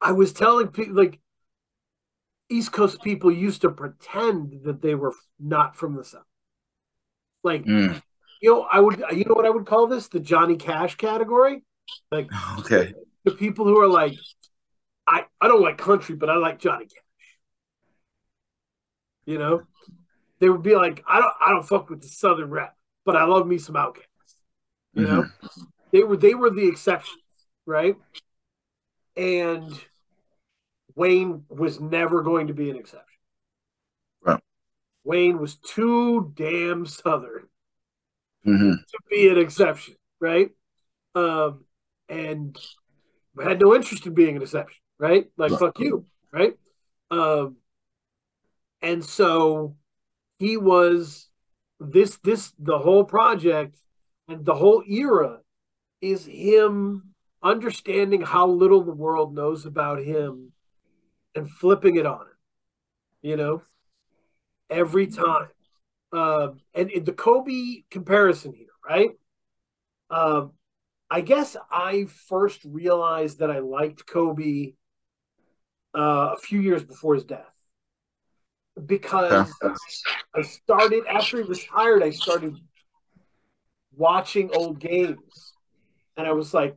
I 0.00 0.12
was 0.12 0.32
telling 0.32 0.68
people, 0.68 0.94
like, 0.94 1.20
East 2.50 2.72
Coast 2.72 3.02
people 3.02 3.32
used 3.32 3.62
to 3.62 3.70
pretend 3.70 4.64
that 4.64 4.82
they 4.82 4.94
were 4.94 5.14
not 5.40 5.76
from 5.76 5.96
the 5.96 6.04
South. 6.04 6.22
Like, 7.42 7.64
Mm, 7.64 8.02
you 8.40 8.52
know, 8.52 8.66
I 8.70 8.80
would, 8.80 9.02
you 9.12 9.24
know 9.24 9.34
what 9.34 9.46
I 9.46 9.50
would 9.50 9.66
call 9.66 9.86
this? 9.86 10.08
The 10.08 10.20
Johnny 10.20 10.56
Cash 10.56 10.96
category. 10.96 11.62
Like, 12.10 12.28
okay. 12.58 12.94
the 13.24 13.32
people 13.32 13.64
who 13.64 13.80
are 13.80 13.88
like, 13.88 14.14
I, 15.06 15.24
I 15.40 15.48
don't 15.48 15.62
like 15.62 15.78
country, 15.78 16.14
but 16.14 16.30
I 16.30 16.36
like 16.36 16.58
Johnny 16.58 16.86
Cash. 16.86 16.98
You 19.26 19.38
know, 19.38 19.62
they 20.38 20.48
would 20.48 20.62
be 20.62 20.76
like, 20.76 21.02
I 21.08 21.18
don't 21.18 21.32
I 21.40 21.50
don't 21.50 21.66
fuck 21.66 21.88
with 21.88 22.02
the 22.02 22.08
Southern 22.08 22.50
rap, 22.50 22.76
but 23.06 23.16
I 23.16 23.24
love 23.24 23.46
me 23.46 23.56
some 23.56 23.74
Outkast. 23.74 24.02
You 24.92 25.06
know, 25.06 25.22
mm-hmm. 25.22 25.62
they 25.90 26.02
were 26.02 26.16
they 26.16 26.34
were 26.34 26.50
the 26.50 26.68
exceptions, 26.68 27.22
right? 27.64 27.96
And 29.16 29.72
Wayne 30.94 31.44
was 31.48 31.80
never 31.80 32.22
going 32.22 32.48
to 32.48 32.54
be 32.54 32.68
an 32.68 32.76
exception. 32.76 33.06
Right. 34.22 34.40
Wayne 35.04 35.38
was 35.38 35.56
too 35.56 36.32
damn 36.36 36.84
Southern 36.86 37.48
hmm 38.44 38.72
to 38.88 38.98
be 39.10 39.28
an 39.28 39.38
exception, 39.38 39.94
right? 40.20 40.50
Um, 41.14 41.64
and 42.08 42.56
had 43.42 43.60
no 43.60 43.74
interest 43.74 44.06
in 44.06 44.14
being 44.14 44.36
an 44.36 44.42
exception, 44.42 44.80
right? 44.98 45.26
Like 45.36 45.52
Right. 45.52 45.60
fuck 45.60 45.78
you, 45.80 46.06
right? 46.32 46.54
Um, 47.10 47.56
and 48.82 49.04
so 49.04 49.76
he 50.38 50.56
was 50.56 51.28
this 51.80 52.18
this 52.24 52.52
the 52.58 52.78
whole 52.78 53.04
project 53.04 53.78
and 54.28 54.44
the 54.44 54.54
whole 54.54 54.82
era 54.88 55.40
is 56.00 56.26
him 56.26 57.14
understanding 57.42 58.22
how 58.22 58.46
little 58.46 58.82
the 58.84 58.92
world 58.92 59.34
knows 59.34 59.66
about 59.66 60.00
him 60.02 60.52
and 61.34 61.50
flipping 61.50 61.96
it 61.96 62.06
on 62.06 62.22
him, 62.22 62.38
you 63.22 63.36
know, 63.36 63.62
every 64.70 65.06
time. 65.06 65.48
Um, 66.14 66.60
and 66.74 66.90
in 66.90 67.04
the 67.04 67.12
Kobe 67.12 67.82
comparison 67.90 68.54
here, 68.54 68.68
right? 68.88 69.10
Um, 70.10 70.52
I 71.10 71.22
guess 71.22 71.56
I 71.70 72.06
first 72.28 72.60
realized 72.64 73.40
that 73.40 73.50
I 73.50 73.58
liked 73.58 74.06
Kobe 74.06 74.74
uh, 75.92 76.34
a 76.34 76.36
few 76.36 76.60
years 76.60 76.84
before 76.84 77.14
his 77.14 77.24
death 77.24 77.50
because 78.86 79.52
I 80.34 80.42
started 80.42 81.04
after 81.08 81.38
he 81.38 81.48
retired. 81.48 82.04
I 82.04 82.10
started 82.10 82.54
watching 83.96 84.50
old 84.54 84.78
games, 84.78 85.52
and 86.16 86.28
I 86.28 86.32
was 86.32 86.54
like, 86.54 86.76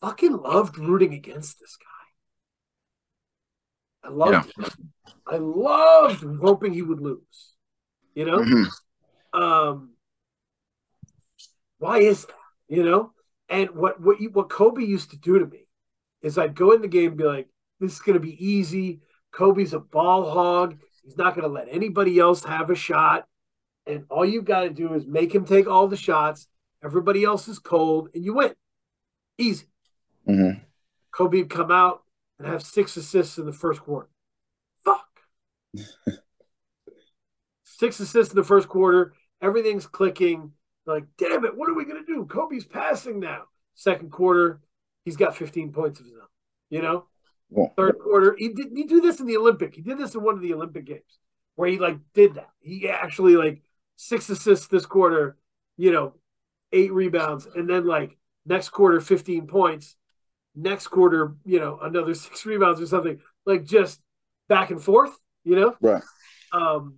fucking 0.00 0.38
loved 0.38 0.78
rooting 0.78 1.12
against 1.12 1.60
this 1.60 1.76
guy. 1.76 1.86
I 4.08 4.12
loved 4.12 4.52
it. 4.58 4.72
I 5.26 5.36
loved 5.36 6.24
hoping 6.42 6.72
he 6.72 6.82
would 6.82 7.00
lose. 7.00 7.53
You 8.14 8.24
know, 8.24 8.38
Mhm. 8.38 8.70
um, 9.32 9.96
why 11.78 11.98
is 11.98 12.26
that? 12.26 12.34
You 12.68 12.82
know, 12.82 13.12
and 13.48 13.70
what 13.72 14.00
what 14.00 14.20
you, 14.20 14.30
what 14.30 14.48
Kobe 14.48 14.82
used 14.84 15.10
to 15.10 15.16
do 15.18 15.38
to 15.38 15.46
me 15.46 15.66
is 16.22 16.38
I'd 16.38 16.54
go 16.54 16.72
in 16.72 16.80
the 16.80 16.88
game 16.88 17.08
and 17.10 17.18
be 17.18 17.24
like, 17.24 17.48
"This 17.80 17.92
is 17.94 18.00
going 18.00 18.14
to 18.14 18.20
be 18.20 18.42
easy." 18.44 19.02
Kobe's 19.32 19.74
a 19.74 19.80
ball 19.80 20.30
hog. 20.30 20.78
He's 21.02 21.16
not 21.18 21.34
going 21.34 21.42
to 21.46 21.52
let 21.52 21.68
anybody 21.68 22.18
else 22.18 22.44
have 22.44 22.70
a 22.70 22.74
shot, 22.74 23.28
and 23.86 24.06
all 24.08 24.24
you've 24.24 24.46
got 24.46 24.62
to 24.62 24.70
do 24.70 24.94
is 24.94 25.06
make 25.06 25.34
him 25.34 25.44
take 25.44 25.66
all 25.66 25.88
the 25.88 25.96
shots. 25.96 26.46
Everybody 26.82 27.24
else 27.24 27.48
is 27.48 27.58
cold, 27.58 28.10
and 28.14 28.24
you 28.24 28.34
win. 28.34 28.54
Easy. 29.36 29.66
Mhm. 30.26 30.64
Kobe 31.10 31.38
would 31.42 31.50
come 31.50 31.70
out 31.70 32.04
and 32.38 32.46
have 32.46 32.62
six 32.62 32.96
assists 32.96 33.38
in 33.38 33.46
the 33.46 33.52
first 33.52 33.80
quarter. 33.80 34.08
Fuck. 34.84 35.20
six 37.78 38.00
assists 38.00 38.32
in 38.32 38.36
the 38.36 38.44
first 38.44 38.68
quarter. 38.68 39.14
Everything's 39.42 39.86
clicking. 39.86 40.52
Like, 40.86 41.04
damn 41.18 41.44
it, 41.44 41.56
what 41.56 41.68
are 41.68 41.74
we 41.74 41.84
going 41.84 42.04
to 42.04 42.12
do? 42.12 42.26
Kobe's 42.26 42.66
passing 42.66 43.20
now. 43.20 43.44
Second 43.74 44.10
quarter, 44.12 44.60
he's 45.04 45.16
got 45.16 45.36
15 45.36 45.72
points 45.72 46.00
of 46.00 46.06
his 46.06 46.14
own. 46.14 46.28
You 46.70 46.82
know? 46.82 47.06
Well, 47.50 47.72
Third 47.76 47.98
quarter, 47.98 48.34
he 48.38 48.48
did 48.48 48.68
he 48.74 48.84
do 48.84 49.00
this 49.00 49.20
in 49.20 49.26
the 49.26 49.36
Olympic. 49.36 49.74
He 49.74 49.82
did 49.82 49.98
this 49.98 50.14
in 50.14 50.22
one 50.22 50.34
of 50.34 50.40
the 50.40 50.54
Olympic 50.54 50.86
games 50.86 51.18
where 51.54 51.68
he 51.68 51.78
like 51.78 51.98
did 52.14 52.34
that. 52.34 52.50
He 52.60 52.88
actually 52.88 53.36
like 53.36 53.62
six 53.96 54.28
assists 54.28 54.66
this 54.66 54.86
quarter, 54.86 55.36
you 55.76 55.92
know, 55.92 56.14
eight 56.72 56.92
rebounds, 56.92 57.46
and 57.54 57.68
then 57.68 57.86
like 57.86 58.16
next 58.44 58.70
quarter, 58.70 59.00
15 59.00 59.46
points. 59.46 59.96
Next 60.56 60.86
quarter, 60.88 61.34
you 61.44 61.60
know, 61.60 61.78
another 61.82 62.14
six 62.14 62.46
rebounds 62.46 62.80
or 62.80 62.86
something. 62.86 63.20
Like 63.46 63.64
just 63.64 64.00
back 64.48 64.70
and 64.70 64.82
forth, 64.82 65.16
you 65.44 65.56
know? 65.56 65.76
Right. 65.80 66.02
Um 66.52 66.96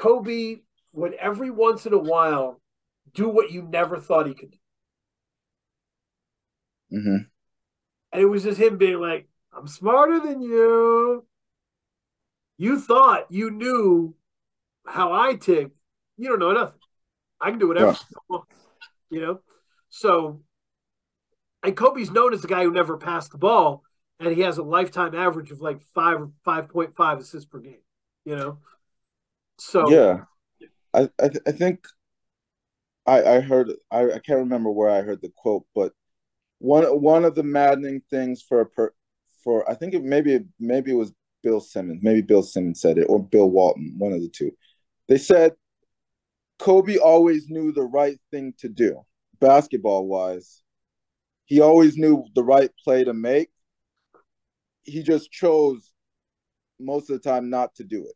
Kobe 0.00 0.60
would 0.94 1.12
every 1.12 1.50
once 1.50 1.84
in 1.84 1.92
a 1.92 1.98
while 1.98 2.58
do 3.12 3.28
what 3.28 3.50
you 3.50 3.62
never 3.62 4.00
thought 4.00 4.26
he 4.26 4.32
could 4.32 4.50
do. 4.50 4.58
hmm 6.90 7.16
And 8.10 8.22
it 8.22 8.24
was 8.24 8.44
just 8.44 8.58
him 8.58 8.78
being 8.78 8.98
like, 8.98 9.28
I'm 9.52 9.68
smarter 9.68 10.18
than 10.18 10.40
you. 10.40 11.26
You 12.56 12.80
thought 12.80 13.30
you 13.30 13.50
knew 13.50 14.14
how 14.86 15.12
I 15.12 15.34
tick. 15.34 15.70
You 16.16 16.30
don't 16.30 16.38
know 16.38 16.52
nothing. 16.52 16.80
I 17.38 17.50
can 17.50 17.58
do 17.58 17.68
whatever. 17.68 17.94
Want, 18.28 18.44
You 19.10 19.20
know? 19.20 19.40
So, 19.90 20.40
and 21.62 21.76
Kobe's 21.76 22.10
known 22.10 22.32
as 22.32 22.40
the 22.40 22.48
guy 22.48 22.64
who 22.64 22.72
never 22.72 22.96
passed 22.96 23.32
the 23.32 23.38
ball, 23.38 23.84
and 24.18 24.34
he 24.34 24.40
has 24.42 24.56
a 24.56 24.62
lifetime 24.62 25.14
average 25.14 25.50
of 25.50 25.60
like 25.60 25.82
five, 25.94 26.20
5.5 26.46 27.18
assists 27.18 27.44
per 27.44 27.58
game, 27.58 27.82
you 28.24 28.34
know? 28.34 28.60
So, 29.60 29.88
Yeah, 29.90 30.24
I 30.94 31.08
I, 31.22 31.28
th- 31.28 31.44
I 31.46 31.52
think 31.52 31.86
I 33.06 33.22
I 33.22 33.40
heard 33.40 33.72
I, 33.90 34.04
I 34.12 34.18
can't 34.18 34.40
remember 34.40 34.70
where 34.70 34.90
I 34.90 35.02
heard 35.02 35.20
the 35.22 35.32
quote, 35.36 35.66
but 35.74 35.92
one 36.58 36.84
one 37.02 37.24
of 37.24 37.34
the 37.34 37.42
maddening 37.42 38.02
things 38.10 38.42
for 38.42 38.60
a 38.62 38.66
per, 38.66 38.92
for 39.44 39.68
I 39.70 39.74
think 39.74 39.94
it 39.94 40.02
maybe 40.02 40.40
maybe 40.58 40.92
it 40.92 40.94
was 40.94 41.12
Bill 41.42 41.60
Simmons, 41.60 42.00
maybe 42.02 42.22
Bill 42.22 42.42
Simmons 42.42 42.80
said 42.80 42.98
it 42.98 43.06
or 43.08 43.22
Bill 43.22 43.50
Walton, 43.50 43.94
one 43.98 44.12
of 44.12 44.20
the 44.20 44.28
two. 44.28 44.52
They 45.08 45.18
said 45.18 45.52
Kobe 46.58 46.96
always 46.98 47.48
knew 47.48 47.72
the 47.72 47.82
right 47.82 48.18
thing 48.30 48.54
to 48.58 48.68
do, 48.68 49.04
basketball 49.40 50.06
wise. 50.06 50.62
He 51.46 51.60
always 51.60 51.96
knew 51.96 52.24
the 52.34 52.44
right 52.44 52.70
play 52.84 53.04
to 53.04 53.12
make. 53.14 53.50
He 54.82 55.02
just 55.02 55.30
chose 55.32 55.92
most 56.78 57.10
of 57.10 57.20
the 57.20 57.28
time 57.28 57.50
not 57.50 57.74
to 57.76 57.84
do 57.84 58.06
it. 58.06 58.14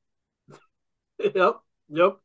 yep, 1.35 1.61
yep, 1.89 2.17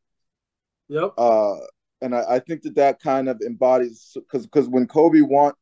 yep. 0.88 1.14
uh 1.18 1.56
and 2.02 2.16
I, 2.16 2.36
I 2.36 2.40
think 2.40 2.62
that 2.64 2.76
that 2.76 3.02
kind 3.02 3.28
of 3.28 3.42
embodies 3.42 4.12
because 4.16 4.46
because 4.46 4.68
when 4.68 4.88
Kobe 4.88 5.22
want 5.22 5.56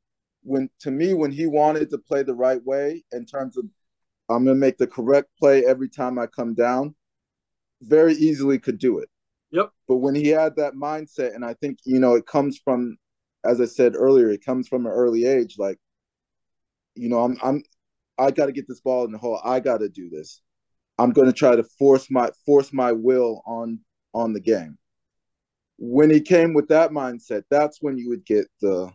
when 0.43 0.69
to 0.79 0.91
me 0.91 1.13
when 1.13 1.31
he 1.31 1.45
wanted 1.45 1.89
to 1.89 1.97
play 1.97 2.23
the 2.23 2.35
right 2.35 2.63
way 2.63 3.03
in 3.11 3.25
terms 3.25 3.57
of 3.57 3.65
I'm 4.29 4.45
gonna 4.45 4.55
make 4.55 4.77
the 4.77 4.87
correct 4.87 5.29
play 5.39 5.65
every 5.65 5.89
time 5.89 6.19
I 6.19 6.27
come 6.27 6.53
down, 6.53 6.95
very 7.81 8.13
easily 8.13 8.59
could 8.59 8.77
do 8.77 8.99
it. 8.99 9.09
Yep. 9.51 9.71
But 9.87 9.97
when 9.97 10.15
he 10.15 10.27
had 10.27 10.55
that 10.57 10.73
mindset, 10.73 11.33
and 11.35 11.45
I 11.45 11.53
think 11.55 11.79
you 11.85 11.99
know 11.99 12.15
it 12.15 12.25
comes 12.25 12.59
from, 12.63 12.97
as 13.45 13.61
I 13.61 13.65
said 13.65 13.95
earlier, 13.95 14.29
it 14.29 14.45
comes 14.45 14.67
from 14.67 14.85
an 14.85 14.91
early 14.91 15.25
age. 15.25 15.55
Like, 15.57 15.77
you 16.95 17.09
know, 17.09 17.23
I'm 17.23 17.37
I'm 17.41 17.63
I 18.17 18.31
got 18.31 18.47
to 18.47 18.51
get 18.51 18.67
this 18.67 18.81
ball 18.81 19.05
in 19.05 19.11
the 19.11 19.17
hole. 19.17 19.39
I 19.43 19.59
got 19.59 19.79
to 19.79 19.89
do 19.89 20.09
this. 20.09 20.41
I'm 20.97 21.11
going 21.11 21.27
to 21.27 21.33
try 21.33 21.55
to 21.55 21.63
force 21.63 22.09
my 22.09 22.29
force 22.45 22.73
my 22.73 22.91
will 22.91 23.41
on 23.45 23.79
on 24.13 24.33
the 24.33 24.39
game. 24.39 24.77
When 25.77 26.09
he 26.09 26.21
came 26.21 26.53
with 26.53 26.69
that 26.69 26.91
mindset, 26.91 27.43
that's 27.49 27.81
when 27.81 27.97
you 27.97 28.09
would 28.09 28.25
get 28.25 28.47
the 28.61 28.91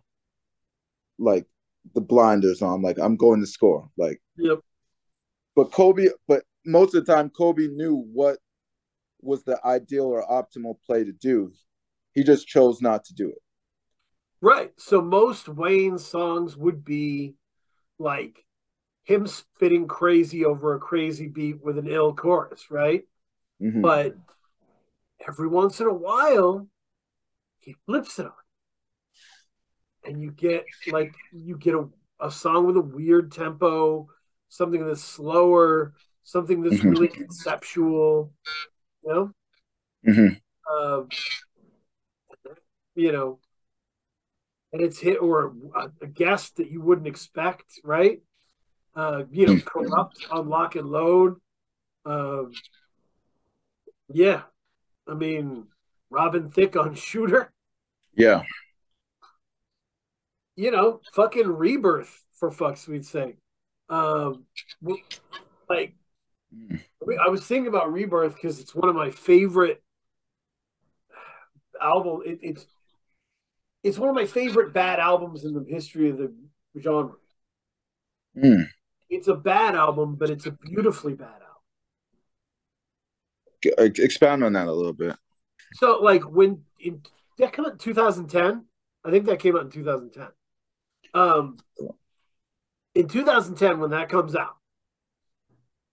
like 1.18 1.46
the 1.94 2.00
blinders 2.00 2.62
on. 2.62 2.82
Like 2.82 2.98
I'm 2.98 3.16
going 3.16 3.40
to 3.40 3.46
score. 3.46 3.88
Like, 3.96 4.20
Yep. 4.36 4.60
but 5.54 5.72
Kobe, 5.72 6.08
but 6.26 6.42
most 6.66 6.94
of 6.94 7.04
the 7.04 7.12
time, 7.12 7.30
Kobe 7.30 7.68
knew 7.68 8.04
what 8.12 8.38
was 9.20 9.44
the 9.44 9.64
ideal 9.64 10.06
or 10.06 10.26
optimal 10.26 10.76
play 10.84 11.04
to 11.04 11.12
do. 11.12 11.52
He 12.12 12.24
just 12.24 12.46
chose 12.46 12.82
not 12.82 13.04
to 13.04 13.14
do 13.14 13.28
it. 13.30 13.38
Right. 14.40 14.72
So 14.76 15.00
most 15.00 15.48
Wayne 15.48 15.98
songs 15.98 16.56
would 16.56 16.84
be 16.84 17.34
like 17.98 18.44
him 19.04 19.26
spitting 19.26 19.88
crazy 19.88 20.44
over 20.44 20.74
a 20.74 20.78
crazy 20.78 21.28
beat 21.28 21.62
with 21.62 21.78
an 21.78 21.88
ill 21.88 22.14
chorus, 22.14 22.70
right? 22.70 23.04
Mhm. 23.60 23.82
But 23.82 24.16
every 25.26 25.48
once 25.48 25.80
in 25.80 25.86
a 25.86 25.92
while, 25.94 26.68
he 27.60 27.76
flips 27.86 28.18
it 28.18 28.26
on. 28.26 28.32
And 30.04 30.20
you 30.20 30.30
get 30.32 30.66
like 30.86 31.14
you 31.32 31.56
get 31.56 31.74
a, 31.74 31.88
a 32.20 32.30
song 32.30 32.66
with 32.66 32.76
a 32.76 32.80
weird 32.80 33.30
tempo, 33.30 34.08
something 34.48 34.84
that's 34.84 35.02
slower, 35.02 35.94
something 36.24 36.60
that's 36.62 36.76
Mhm. 36.76 36.90
really 36.90 37.08
conceptual, 37.08 38.32
you 39.04 39.12
know? 39.12 39.32
Mhm. 40.02 40.40
Um, 40.70 41.08
you 42.94 43.12
know, 43.12 43.38
and 44.72 44.82
it's 44.82 44.98
hit 44.98 45.20
or 45.20 45.52
a, 45.74 45.90
a 46.02 46.06
guest 46.06 46.56
that 46.56 46.70
you 46.70 46.80
wouldn't 46.80 47.06
expect, 47.06 47.80
right? 47.84 48.20
Uh, 48.94 49.24
you 49.30 49.46
know, 49.46 49.54
Kurupt 49.54 50.30
on 50.30 50.48
lock 50.48 50.76
and 50.76 50.88
load. 50.88 51.36
Um, 52.04 52.52
yeah, 54.12 54.42
I 55.08 55.14
mean, 55.14 55.66
Robin 56.10 56.50
Thicke 56.50 56.76
on 56.76 56.94
shooter. 56.94 57.52
Yeah. 58.14 58.42
You 60.56 60.70
know, 60.70 61.00
fucking 61.14 61.48
rebirth 61.48 62.22
for 62.38 62.50
fuck's 62.50 62.82
sweet 62.82 63.06
sake. 63.06 63.36
Um, 63.88 64.44
like 65.68 65.94
I 67.24 67.28
was 67.30 67.44
thinking 67.44 67.68
about 67.68 67.92
rebirth 67.92 68.34
because 68.34 68.60
it's 68.60 68.74
one 68.74 68.88
of 68.88 68.94
my 68.94 69.10
favorite 69.10 69.82
album. 71.80 72.20
It, 72.26 72.38
it's 72.42 72.66
it's 73.82 73.98
one 73.98 74.08
of 74.08 74.14
my 74.14 74.26
favorite 74.26 74.72
bad 74.72 74.98
albums 74.98 75.44
in 75.44 75.54
the 75.54 75.64
history 75.68 76.10
of 76.10 76.18
the 76.18 76.32
genre. 76.78 77.14
Mm. 78.36 78.66
It's 79.12 79.28
a 79.28 79.34
bad 79.34 79.74
album, 79.74 80.14
but 80.14 80.30
it's 80.30 80.46
a 80.46 80.52
beautifully 80.52 81.12
bad 81.12 81.28
album. 83.66 83.74
Uh, 83.78 84.02
Expound 84.02 84.42
on 84.42 84.54
that 84.54 84.66
a 84.66 84.72
little 84.72 84.94
bit. 84.94 85.14
So, 85.74 85.98
like 86.00 86.22
when 86.22 86.62
in 86.80 87.02
that 87.36 87.52
came 87.52 87.66
out 87.66 87.72
in 87.72 87.78
2010, 87.78 88.64
I 89.04 89.10
think 89.10 89.26
that 89.26 89.38
came 89.38 89.54
out 89.54 89.64
in 89.64 89.70
2010. 89.70 90.28
Um, 91.12 91.58
in 92.94 93.06
2010, 93.06 93.80
when 93.80 93.90
that 93.90 94.08
comes 94.08 94.34
out, 94.34 94.56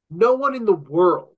no 0.09 0.35
one 0.35 0.55
in 0.55 0.63
the 0.63 0.73
world 0.73 1.35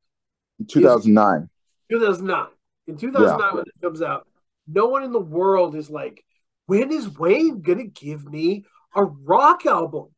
2009. 0.68 1.50
2009. 1.90 2.48
In 2.86 2.98
2009, 2.98 3.56
when 3.56 3.64
it 3.64 3.82
comes 3.82 4.04
out, 4.04 4.28
no 4.68 4.86
one 4.86 5.02
in 5.02 5.12
the 5.12 5.20
world 5.20 5.76
is 5.76 5.90
like, 5.90 6.24
when 6.68 6.92
is 6.92 7.10
Wayne 7.18 7.64
going 7.64 7.80
to 7.80 7.86
give 7.86 8.24
me 8.24 8.66
a 8.96 9.04
rock 9.04 9.66
album 9.66 10.10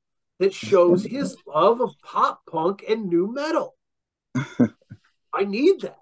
that 0.44 0.54
shows 0.54 1.04
his 1.04 1.38
love 1.48 1.80
of 1.82 1.92
pop 2.04 2.46
punk 2.46 2.84
and 2.88 3.10
nu 3.10 3.32
metal? 3.32 3.76
I 5.34 5.46
need 5.46 5.82
that. 5.82 5.98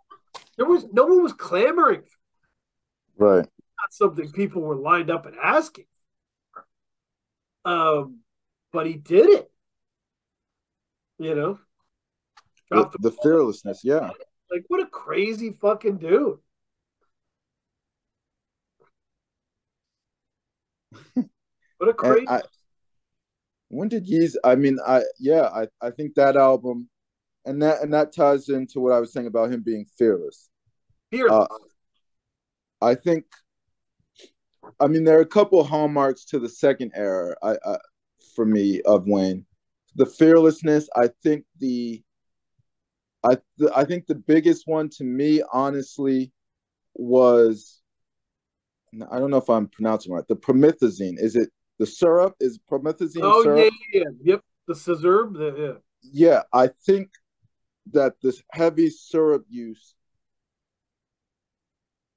There 0.57 0.65
was 0.65 0.85
no 0.91 1.05
one 1.05 1.23
was 1.23 1.33
clamoring. 1.33 2.03
Right. 3.17 3.45
Not 3.45 3.91
something 3.91 4.31
people 4.31 4.61
were 4.61 4.75
lined 4.75 5.09
up 5.09 5.25
and 5.25 5.35
asking. 5.41 5.85
Um, 7.63 8.19
but 8.73 8.87
he 8.87 8.93
did 8.93 9.29
it. 9.29 9.51
You 11.19 11.35
know, 11.35 11.59
The, 12.71 12.89
the 12.89 13.09
the 13.09 13.17
fearlessness. 13.21 13.81
Yeah. 13.83 14.09
like 14.49 14.65
what 14.69 14.81
a 14.81 14.87
crazy 14.87 15.51
fucking 15.51 15.99
dude. 15.99 16.39
What 21.77 21.89
a 21.89 21.93
crazy 21.95 22.27
when 23.71 23.87
did 23.87 24.05
Yeezy? 24.05 24.35
I 24.43 24.55
mean, 24.55 24.77
I 24.85 25.03
yeah, 25.19 25.43
I 25.43 25.67
I 25.81 25.91
think 25.91 26.15
that 26.15 26.35
album, 26.35 26.89
and 27.45 27.61
that 27.61 27.81
and 27.81 27.93
that 27.93 28.13
ties 28.13 28.49
into 28.49 28.79
what 28.81 28.91
I 28.91 28.99
was 28.99 29.13
saying 29.13 29.27
about 29.27 29.51
him 29.51 29.61
being 29.61 29.85
fearless. 29.97 30.49
fearless. 31.09 31.31
uh, 31.31 31.47
I 32.81 32.95
think, 32.95 33.25
I 34.79 34.87
mean, 34.87 35.03
there 35.03 35.17
are 35.17 35.21
a 35.21 35.25
couple 35.25 35.63
hallmarks 35.63 36.25
to 36.25 36.39
the 36.39 36.49
second 36.49 36.91
era. 36.95 37.35
I, 37.41 37.55
I 37.65 37.77
for 38.35 38.45
me 38.45 38.81
of 38.81 39.07
Wayne, 39.07 39.45
the 39.95 40.05
fearlessness. 40.05 40.89
I 40.95 41.09
think 41.23 41.45
the, 41.59 42.03
I 43.23 43.37
th- 43.57 43.71
I 43.75 43.85
think 43.85 44.07
the 44.07 44.15
biggest 44.15 44.67
one 44.67 44.89
to 44.97 45.03
me, 45.03 45.41
honestly, 45.53 46.33
was. 46.93 47.77
I 49.09 49.19
don't 49.19 49.31
know 49.31 49.37
if 49.37 49.49
I'm 49.49 49.69
pronouncing 49.69 50.11
it 50.11 50.15
right. 50.15 50.27
The 50.27 50.35
promethazine. 50.35 51.17
Is 51.17 51.37
it 51.37 51.49
the 51.81 51.87
syrup? 51.87 52.35
Is 52.39 52.59
promethazine 52.71 53.21
oh 53.23 53.43
syrup? 53.43 53.73
yeah, 53.91 54.01
yeah, 54.01 54.03
yeah. 54.21 54.33
Yep, 54.33 54.41
the. 54.67 54.73
The, 54.75 55.55
yeah. 55.57 55.73
yeah, 56.27 56.41
I 56.53 56.69
think 56.85 57.09
that 57.91 58.13
this 58.21 58.41
heavy 58.51 58.89
syrup 58.89 59.43
use 59.49 59.95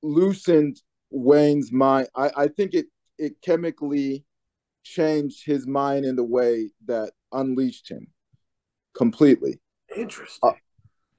loosened 0.02 0.82
Wayne's 1.10 1.72
mind. 1.72 2.08
I, 2.14 2.30
I 2.36 2.48
think 2.48 2.74
it 2.74 2.86
it 3.18 3.40
chemically 3.40 4.24
changed 4.82 5.46
his 5.46 5.66
mind 5.66 6.04
in 6.04 6.14
the 6.14 6.24
way 6.24 6.70
that 6.86 7.12
unleashed 7.32 7.90
him 7.90 8.06
completely. 8.94 9.60
Interesting. 9.96 10.50
Uh, 10.50 10.52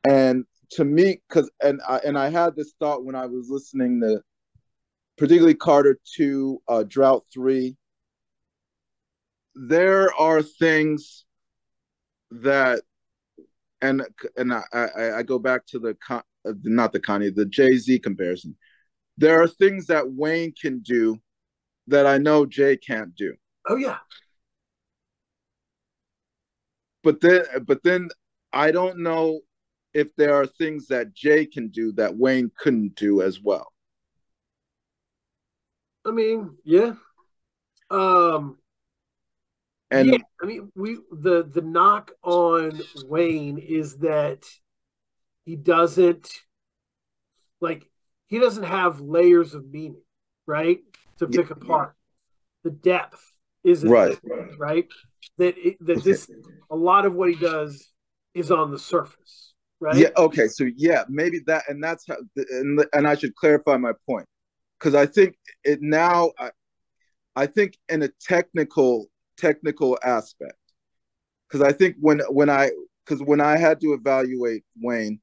And 0.07 0.45
to 0.71 0.85
me, 0.85 1.19
because 1.27 1.49
and 1.63 1.81
I 1.87 1.97
and 2.05 2.15
I 2.17 2.29
had 2.29 2.55
this 2.55 2.73
thought 2.79 3.05
when 3.05 3.15
I 3.15 3.25
was 3.25 3.49
listening 3.49 4.01
to 4.01 4.21
particularly 5.17 5.55
Carter 5.55 5.97
two, 6.15 6.61
uh, 6.67 6.83
Drought 6.83 7.25
three. 7.33 7.75
There 9.55 10.13
are 10.13 10.41
things 10.41 11.25
that 12.31 12.81
and 13.81 14.05
and 14.35 14.53
I, 14.53 14.63
I, 14.73 15.11
I 15.17 15.23
go 15.23 15.39
back 15.39 15.65
to 15.67 15.79
the 15.79 15.95
con, 15.95 16.21
not 16.63 16.91
the 16.91 16.99
Kanye, 16.99 17.33
the 17.33 17.45
Jay 17.45 17.77
Z 17.77 17.99
comparison. 17.99 18.55
There 19.17 19.41
are 19.41 19.47
things 19.47 19.87
that 19.87 20.11
Wayne 20.11 20.53
can 20.53 20.79
do 20.79 21.17
that 21.87 22.05
I 22.05 22.17
know 22.17 22.45
Jay 22.45 22.77
can't 22.77 23.15
do. 23.15 23.35
oh 23.67 23.75
yeah. 23.75 23.97
But 27.03 27.21
then, 27.21 27.43
but 27.65 27.83
then 27.83 28.09
I 28.51 28.71
don't 28.71 28.99
know 28.99 29.41
if 29.93 30.13
there 30.15 30.35
are 30.35 30.47
things 30.47 30.87
that 30.87 31.13
Jay 31.13 31.45
can 31.45 31.69
do 31.69 31.91
that 31.93 32.17
Wayne 32.17 32.51
couldn't 32.57 32.95
do 32.95 33.21
as 33.21 33.39
well. 33.39 33.71
I 36.03 36.11
mean, 36.11 36.57
yeah. 36.63 36.93
Um. 37.89 38.57
And 39.95 40.09
yeah, 40.09 40.17
I 40.41 40.45
mean, 40.45 40.71
we 40.75 40.97
the 41.09 41.43
the 41.43 41.61
knock 41.61 42.11
on 42.21 42.81
Wayne 42.93 43.57
is 43.57 43.97
that 43.99 44.43
he 45.45 45.55
doesn't 45.55 46.29
like 47.61 47.89
he 48.27 48.39
doesn't 48.39 48.63
have 48.63 48.99
layers 48.99 49.53
of 49.53 49.71
meaning, 49.71 50.01
right? 50.45 50.79
To 51.19 51.27
pick 51.27 51.49
apart 51.49 51.95
the 52.65 52.71
depth 52.71 53.23
isn't 53.63 53.89
Right. 53.89 54.19
there, 54.23 54.49
right? 54.57 54.87
That 55.37 55.57
it, 55.57 55.77
that 55.85 56.03
this 56.03 56.29
a 56.69 56.75
lot 56.75 57.05
of 57.05 57.15
what 57.15 57.29
he 57.29 57.35
does 57.35 57.89
is 58.33 58.51
on 58.51 58.71
the 58.71 58.79
surface, 58.79 59.53
right? 59.79 59.95
Yeah. 59.95 60.09
Okay. 60.17 60.49
So 60.49 60.67
yeah, 60.75 61.05
maybe 61.07 61.39
that, 61.45 61.63
and 61.69 61.81
that's 61.81 62.05
how, 62.05 62.17
and 62.35 62.85
and 62.91 63.07
I 63.07 63.15
should 63.15 63.33
clarify 63.35 63.77
my 63.77 63.93
point 64.05 64.27
because 64.77 64.93
I 64.93 65.05
think 65.05 65.37
it 65.63 65.81
now. 65.81 66.31
I, 66.37 66.51
I 67.37 67.45
think 67.47 67.77
in 67.89 68.01
a 68.01 68.09
technical 68.21 69.07
technical 69.37 69.97
aspect, 70.03 70.57
because 71.47 71.61
I 71.61 71.71
think 71.71 71.95
when 71.99 72.19
when 72.29 72.49
I 72.49 72.71
because 73.05 73.21
when 73.21 73.41
I 73.41 73.57
had 73.57 73.79
to 73.81 73.93
evaluate 73.93 74.63
Wayne, 74.81 75.19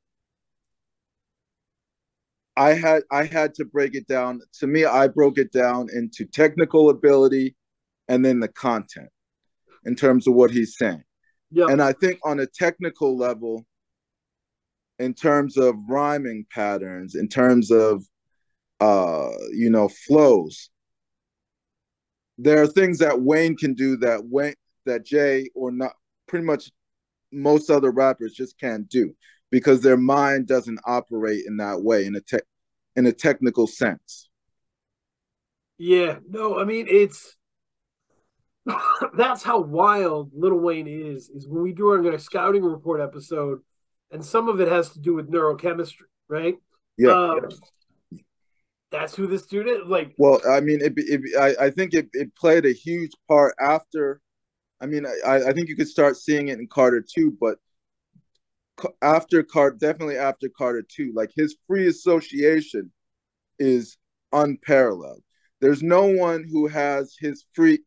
I 2.56 2.74
had 2.74 3.02
I 3.10 3.24
had 3.24 3.54
to 3.54 3.64
break 3.64 3.94
it 3.94 4.06
down. 4.06 4.40
To 4.60 4.66
me, 4.66 4.84
I 4.84 5.08
broke 5.08 5.38
it 5.38 5.52
down 5.52 5.88
into 5.92 6.24
technical 6.24 6.90
ability, 6.90 7.56
and 8.08 8.24
then 8.24 8.40
the 8.40 8.48
content 8.48 9.10
in 9.84 9.96
terms 9.96 10.26
of 10.26 10.34
what 10.34 10.50
he's 10.50 10.76
saying. 10.76 11.02
Yeah. 11.50 11.66
And 11.66 11.82
I 11.82 11.92
think 11.92 12.20
on 12.24 12.40
a 12.40 12.46
technical 12.46 13.16
level, 13.16 13.66
in 14.98 15.12
terms 15.12 15.56
of 15.56 15.74
rhyming 15.88 16.46
patterns, 16.50 17.14
in 17.14 17.28
terms 17.28 17.70
of 17.70 18.04
uh, 18.82 19.30
you 19.52 19.70
know, 19.70 19.88
flows, 19.88 20.68
there 22.42 22.60
are 22.60 22.66
things 22.66 22.98
that 22.98 23.20
Wayne 23.20 23.56
can 23.56 23.74
do 23.74 23.96
that 23.98 24.24
Wayne 24.24 24.54
that 24.84 25.04
Jay 25.04 25.48
or 25.54 25.70
not 25.70 25.92
pretty 26.26 26.44
much 26.44 26.70
most 27.30 27.70
other 27.70 27.90
rappers 27.90 28.32
just 28.32 28.58
can't 28.58 28.88
do 28.88 29.14
because 29.50 29.80
their 29.80 29.96
mind 29.96 30.48
doesn't 30.48 30.80
operate 30.84 31.44
in 31.46 31.56
that 31.58 31.82
way 31.82 32.04
in 32.04 32.16
a 32.16 32.20
tech 32.20 32.42
in 32.96 33.06
a 33.06 33.12
technical 33.12 33.66
sense. 33.66 34.28
Yeah, 35.78 36.18
no, 36.28 36.58
I 36.58 36.64
mean 36.64 36.86
it's 36.88 37.36
that's 39.16 39.42
how 39.42 39.60
wild 39.60 40.32
Little 40.34 40.60
Wayne 40.60 40.88
is. 40.88 41.28
Is 41.30 41.48
when 41.48 41.62
we 41.62 41.72
do 41.72 41.88
our 41.88 42.18
scouting 42.18 42.64
report 42.64 43.00
episode, 43.00 43.60
and 44.10 44.24
some 44.24 44.48
of 44.48 44.60
it 44.60 44.68
has 44.68 44.90
to 44.90 45.00
do 45.00 45.14
with 45.14 45.30
neurochemistry, 45.30 46.08
right? 46.28 46.56
Yeah. 46.98 47.12
Um, 47.12 47.48
that's 48.92 49.16
who 49.16 49.26
the 49.26 49.38
student. 49.38 49.88
Like, 49.88 50.14
Well, 50.18 50.40
I 50.48 50.60
mean, 50.60 50.80
it, 50.80 50.92
it, 50.96 51.20
I, 51.38 51.66
I 51.66 51.70
think 51.70 51.94
it, 51.94 52.08
it 52.12 52.34
played 52.36 52.66
a 52.66 52.72
huge 52.72 53.12
part 53.26 53.54
after. 53.58 54.20
I 54.80 54.86
mean, 54.86 55.06
I, 55.26 55.36
I 55.48 55.52
think 55.52 55.68
you 55.68 55.76
could 55.76 55.88
start 55.88 56.16
seeing 56.16 56.48
it 56.48 56.58
in 56.58 56.66
Carter 56.68 57.02
too, 57.02 57.36
but 57.40 57.58
after 59.00 59.42
Carter, 59.42 59.76
definitely 59.80 60.16
after 60.16 60.48
Carter 60.48 60.82
two, 60.86 61.12
like 61.14 61.30
his 61.34 61.56
free 61.66 61.86
association 61.86 62.92
is 63.58 63.96
unparalleled. 64.32 65.22
There's 65.60 65.82
no 65.82 66.06
one 66.06 66.44
who 66.50 66.66
has 66.66 67.16
his 67.18 67.44
free. 67.54 67.80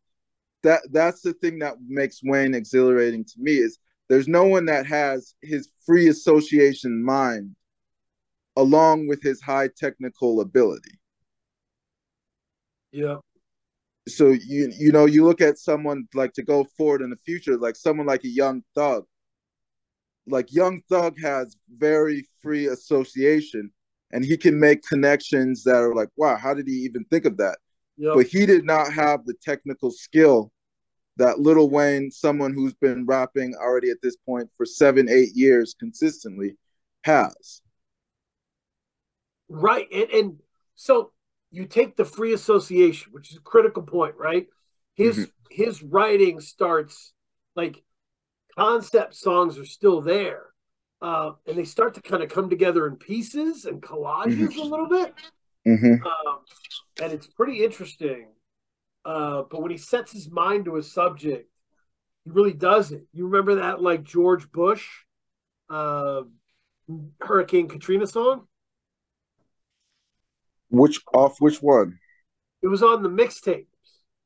That 0.64 0.82
that's 0.92 1.22
the 1.22 1.34
thing 1.34 1.60
that 1.60 1.76
makes 1.88 2.22
Wayne 2.24 2.56
exhilarating 2.56 3.26
to 3.26 3.34
me 3.38 3.54
is 3.54 3.78
there's 4.08 4.28
no 4.28 4.46
one 4.46 4.66
that 4.66 4.86
has 4.86 5.36
his 5.42 5.70
free 5.86 6.08
association 6.08 7.04
mind 7.04 7.56
along 8.56 9.08
with 9.08 9.22
his 9.22 9.42
high 9.42 9.70
technical 9.76 10.42
ability. 10.42 11.00
Yeah. 12.92 13.18
So 14.08 14.30
you 14.30 14.72
you 14.78 14.92
know 14.92 15.06
you 15.06 15.26
look 15.26 15.42
at 15.42 15.58
someone 15.58 16.08
like 16.14 16.34
to 16.34 16.44
go 16.44 16.66
forward 16.78 17.02
in 17.02 17.10
the 17.10 17.20
future, 17.26 17.58
like 17.58 17.76
someone 17.76 18.08
like 18.08 18.24
a 18.24 18.30
Young 18.30 18.64
Thug. 18.76 19.06
Like 20.28 20.54
Young 20.54 20.82
Thug 20.90 21.20
has 21.22 21.56
very 21.78 22.28
free 22.42 22.68
association, 22.68 23.72
and 24.12 24.24
he 24.24 24.38
can 24.38 24.60
make 24.60 24.84
connections 24.84 25.64
that 25.64 25.76
are 25.76 25.94
like, 25.94 26.10
wow, 26.16 26.38
how 26.38 26.54
did 26.54 26.68
he 26.68 26.76
even 26.76 27.04
think 27.06 27.26
of 27.26 27.38
that? 27.38 27.58
Yeah. 27.98 28.14
But 28.16 28.28
he 28.28 28.46
did 28.46 28.66
not 28.66 28.94
have 28.94 29.26
the 29.26 29.36
technical 29.44 29.92
skill 29.92 30.52
that 31.18 31.40
Little 31.40 31.70
Wayne, 31.70 32.12
someone 32.12 32.54
who's 32.54 32.74
been 32.74 33.06
rapping 33.06 33.56
already 33.56 33.90
at 33.90 34.02
this 34.02 34.18
point 34.18 34.50
for 34.58 34.66
seven, 34.66 35.10
eight 35.10 35.34
years 35.34 35.76
consistently, 35.80 36.58
has. 37.04 37.62
Right. 39.56 39.88
And 39.92 40.10
and 40.12 40.40
so 40.76 41.12
you 41.52 41.66
take 41.66 41.96
the 41.96 42.06
free 42.06 42.34
association, 42.34 43.14
which 43.14 43.32
is 43.32 43.38
a 43.38 43.42
critical 43.42 43.84
point, 43.84 44.16
right? 44.18 44.48
His 44.96 45.18
Mhm. 45.18 45.32
his 45.50 45.84
writing 45.84 46.42
starts 46.42 47.14
like 47.56 47.84
concept 48.58 49.16
songs 49.16 49.58
are 49.58 49.66
still 49.66 50.02
there. 50.02 50.48
Uh, 51.02 51.34
and 51.46 51.58
they 51.58 51.66
start 51.66 51.94
to 51.96 52.02
kind 52.02 52.24
of 52.24 52.30
come 52.30 52.50
together 52.50 52.88
in 52.88 52.96
pieces 52.98 53.66
and 53.66 53.82
collages 53.82 54.58
a 54.58 54.64
little 54.64 54.88
bit. 54.88 55.14
hmm 55.66 55.94
Um, 56.06 56.40
and 57.02 57.14
it's 57.14 57.28
pretty 57.28 57.64
interesting. 57.64 58.34
Uh, 59.06 59.44
but 59.50 59.62
when 59.62 59.72
he 59.72 59.78
sets 59.78 60.12
his 60.12 60.30
mind 60.32 60.66
to 60.66 60.78
a 60.78 60.84
subject, 60.84 61.50
he 62.26 62.32
really 62.32 62.54
does 62.54 62.92
it. 62.92 63.06
You 63.14 63.26
remember 63.26 63.56
that 63.56 63.82
like 63.82 64.04
George 64.04 64.52
Bush, 64.52 64.88
uh, 65.70 66.24
Hurricane 67.22 67.68
Katrina 67.68 68.08
song? 68.08 68.48
Which 70.70 71.00
off 71.14 71.40
which 71.40 71.62
one? 71.62 72.00
It 72.62 72.68
was 72.68 72.84
on 72.84 73.04
the 73.04 73.10
mixtapes. 73.10 73.68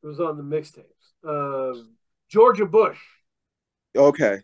It 0.03 0.07
was 0.07 0.19
on 0.19 0.37
the 0.37 0.43
mixtapes. 0.43 0.83
Um, 1.27 1.95
Georgia 2.29 2.65
Bush. 2.65 2.99
Okay, 3.95 4.37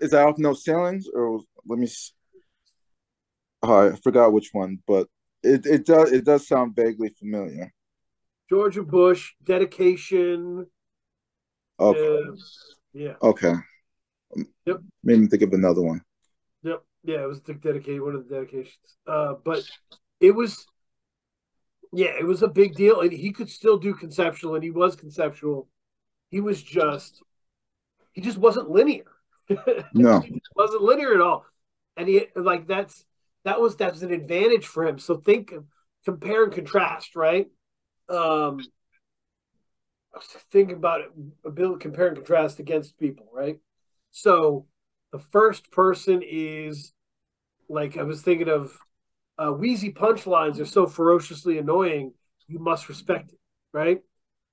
is 0.00 0.12
that 0.12 0.26
off 0.26 0.38
No 0.38 0.54
Ceilings 0.54 1.06
or 1.12 1.40
let 1.66 1.78
me? 1.78 1.86
s- 1.86 2.12
Oh, 3.62 3.92
I 3.92 3.96
forgot 3.96 4.32
which 4.32 4.50
one, 4.52 4.78
but 4.86 5.08
it 5.42 5.64
it 5.66 5.86
does 5.86 6.12
it 6.12 6.24
does 6.24 6.46
sound 6.46 6.76
vaguely 6.76 7.08
familiar. 7.18 7.72
Georgia 8.50 8.82
Bush 8.82 9.32
dedication. 9.42 10.66
Okay, 11.80 12.18
uh, 12.18 12.32
yeah. 12.92 13.14
okay. 13.22 13.54
Yep. 14.66 14.80
Made 15.02 15.20
me 15.20 15.26
think 15.28 15.42
of 15.42 15.52
another 15.52 15.82
one. 15.82 16.02
Yep. 16.62 16.82
Yeah, 17.04 17.22
it 17.22 17.28
was 17.28 17.42
the 17.42 17.54
dedicated 17.54 18.00
one 18.02 18.14
of 18.14 18.28
the 18.28 18.34
dedications. 18.34 18.96
Uh, 19.06 19.34
but 19.44 19.62
it 20.20 20.32
was, 20.32 20.66
yeah, 21.94 22.12
it 22.18 22.26
was 22.26 22.42
a 22.42 22.48
big 22.48 22.74
deal, 22.74 23.00
and 23.00 23.12
he 23.12 23.32
could 23.32 23.48
still 23.48 23.78
do 23.78 23.94
conceptual, 23.94 24.54
and 24.54 24.64
he 24.64 24.70
was 24.70 24.96
conceptual. 24.96 25.68
He 26.30 26.40
was 26.40 26.62
just, 26.62 27.22
he 28.12 28.20
just 28.20 28.38
wasn't 28.38 28.70
linear. 28.70 29.04
No, 29.92 30.22
wasn't 30.56 30.82
linear 30.82 31.14
at 31.14 31.20
all, 31.20 31.44
and 31.96 32.08
he 32.08 32.26
like 32.34 32.66
that's 32.66 33.04
that 33.44 33.60
was 33.60 33.76
that's 33.76 34.02
an 34.02 34.12
advantage 34.12 34.66
for 34.66 34.86
him. 34.86 34.98
So 34.98 35.16
think, 35.18 35.52
compare 36.04 36.44
and 36.44 36.52
contrast, 36.52 37.14
right? 37.14 37.48
Um, 38.08 38.60
think 40.50 40.72
about 40.72 41.02
it, 41.02 41.10
ability 41.44 41.82
compare 41.82 42.08
and 42.08 42.16
contrast 42.16 42.58
against 42.58 42.98
people, 42.98 43.26
right? 43.32 43.58
So 44.10 44.66
the 45.12 45.18
first 45.18 45.70
person 45.70 46.22
is 46.24 46.92
like 47.68 47.96
I 47.96 48.02
was 48.02 48.22
thinking 48.22 48.48
of 48.48 48.76
uh, 49.38 49.46
Weezy 49.46 49.94
punchlines 49.94 50.60
are 50.60 50.66
so 50.66 50.86
ferociously 50.86 51.58
annoying, 51.58 52.12
you 52.46 52.58
must 52.58 52.88
respect 52.88 53.32
it, 53.32 53.38
right? 53.72 54.00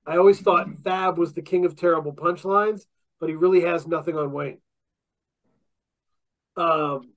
I 0.06 0.18
always 0.18 0.40
thought 0.40 0.68
Fab 0.84 1.18
was 1.18 1.34
the 1.34 1.42
king 1.42 1.66
of 1.66 1.76
terrible 1.76 2.14
punchlines, 2.14 2.86
but 3.20 3.30
he 3.30 3.36
really 3.36 3.62
has 3.62 3.86
nothing 3.86 4.18
on 4.18 4.32
Wayne. 4.32 4.58
Um, 6.58 7.14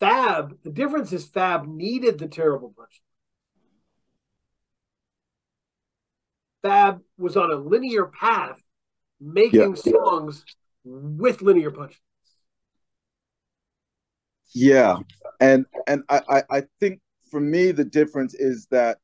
Fab, 0.00 0.58
the 0.62 0.70
difference 0.70 1.12
is 1.12 1.24
Fab 1.24 1.66
needed 1.66 2.18
the 2.18 2.28
terrible 2.28 2.74
punch. 2.76 3.00
Fab 6.62 7.00
was 7.16 7.36
on 7.36 7.52
a 7.52 7.56
linear 7.56 8.06
path 8.06 8.60
making 9.20 9.76
songs 9.76 10.44
with 10.84 11.40
linear 11.42 11.70
punch. 11.70 12.00
Yeah, 14.52 14.98
and 15.40 15.66
and 15.86 16.02
I, 16.08 16.20
I 16.28 16.42
I 16.58 16.62
think 16.80 17.00
for 17.30 17.40
me 17.40 17.72
the 17.72 17.84
difference 17.84 18.34
is 18.34 18.66
that 18.70 18.98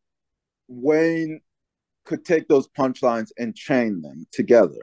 Wayne 0.69 1.41
could 2.05 2.25
take 2.25 2.49
those 2.49 2.69
punchlines 2.69 3.31
and 3.39 3.55
chain 3.55 4.03
them 4.03 4.27
together 4.33 4.83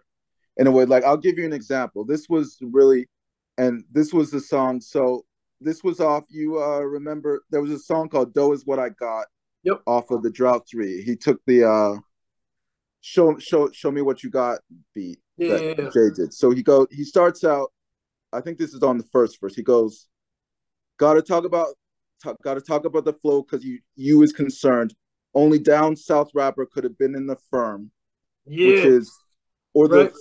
in 0.57 0.67
a 0.67 0.71
way. 0.71 0.85
Like 0.85 1.03
I'll 1.03 1.17
give 1.17 1.37
you 1.37 1.45
an 1.45 1.53
example. 1.53 2.05
This 2.05 2.27
was 2.29 2.57
really, 2.61 3.07
and 3.57 3.83
this 3.91 4.13
was 4.13 4.31
the 4.31 4.39
song. 4.39 4.81
So 4.81 5.25
this 5.61 5.83
was 5.83 5.99
off. 5.99 6.25
You 6.29 6.61
uh 6.61 6.79
remember 6.81 7.43
there 7.49 7.61
was 7.61 7.71
a 7.71 7.79
song 7.79 8.09
called 8.09 8.33
"Dough 8.33 8.53
Is 8.53 8.65
What 8.65 8.79
I 8.79 8.89
Got." 8.89 9.27
Yep. 9.63 9.81
Off 9.87 10.11
of 10.11 10.23
the 10.23 10.31
Drought 10.31 10.65
Three. 10.69 11.01
He 11.01 11.17
took 11.17 11.41
the 11.45 11.69
uh, 11.69 11.99
show 13.01 13.37
show 13.39 13.69
show 13.71 13.91
me 13.91 14.01
what 14.01 14.23
you 14.23 14.29
got 14.29 14.59
beat 14.93 15.19
Yeah, 15.37 15.53
that 15.53 15.63
yeah, 15.63 15.73
yeah. 15.83 15.89
Jay 15.89 16.15
did. 16.15 16.33
So 16.33 16.51
he 16.51 16.63
go 16.63 16.87
he 16.91 17.03
starts 17.03 17.43
out. 17.43 17.71
I 18.31 18.41
think 18.41 18.57
this 18.57 18.73
is 18.73 18.83
on 18.83 18.97
the 18.97 19.05
first 19.11 19.39
verse. 19.41 19.55
He 19.55 19.63
goes, 19.63 20.07
"Gotta 20.99 21.21
talk 21.23 21.45
about, 21.45 21.67
talk, 22.21 22.37
gotta 22.43 22.61
talk 22.61 22.85
about 22.85 23.05
the 23.05 23.13
flow 23.13 23.41
because 23.41 23.65
you 23.65 23.79
you 23.95 24.21
is 24.21 24.31
concerned. 24.31 24.93
Only 25.33 25.57
down 25.59 25.95
south 25.95 26.29
rapper 26.35 26.65
could 26.65 26.83
have 26.83 26.97
been 26.97 27.15
in 27.15 27.25
the 27.25 27.37
firm, 27.49 27.91
which 28.45 28.85
is 28.85 29.11
or 29.73 29.87
the 29.87 30.05
Right. 30.05 30.13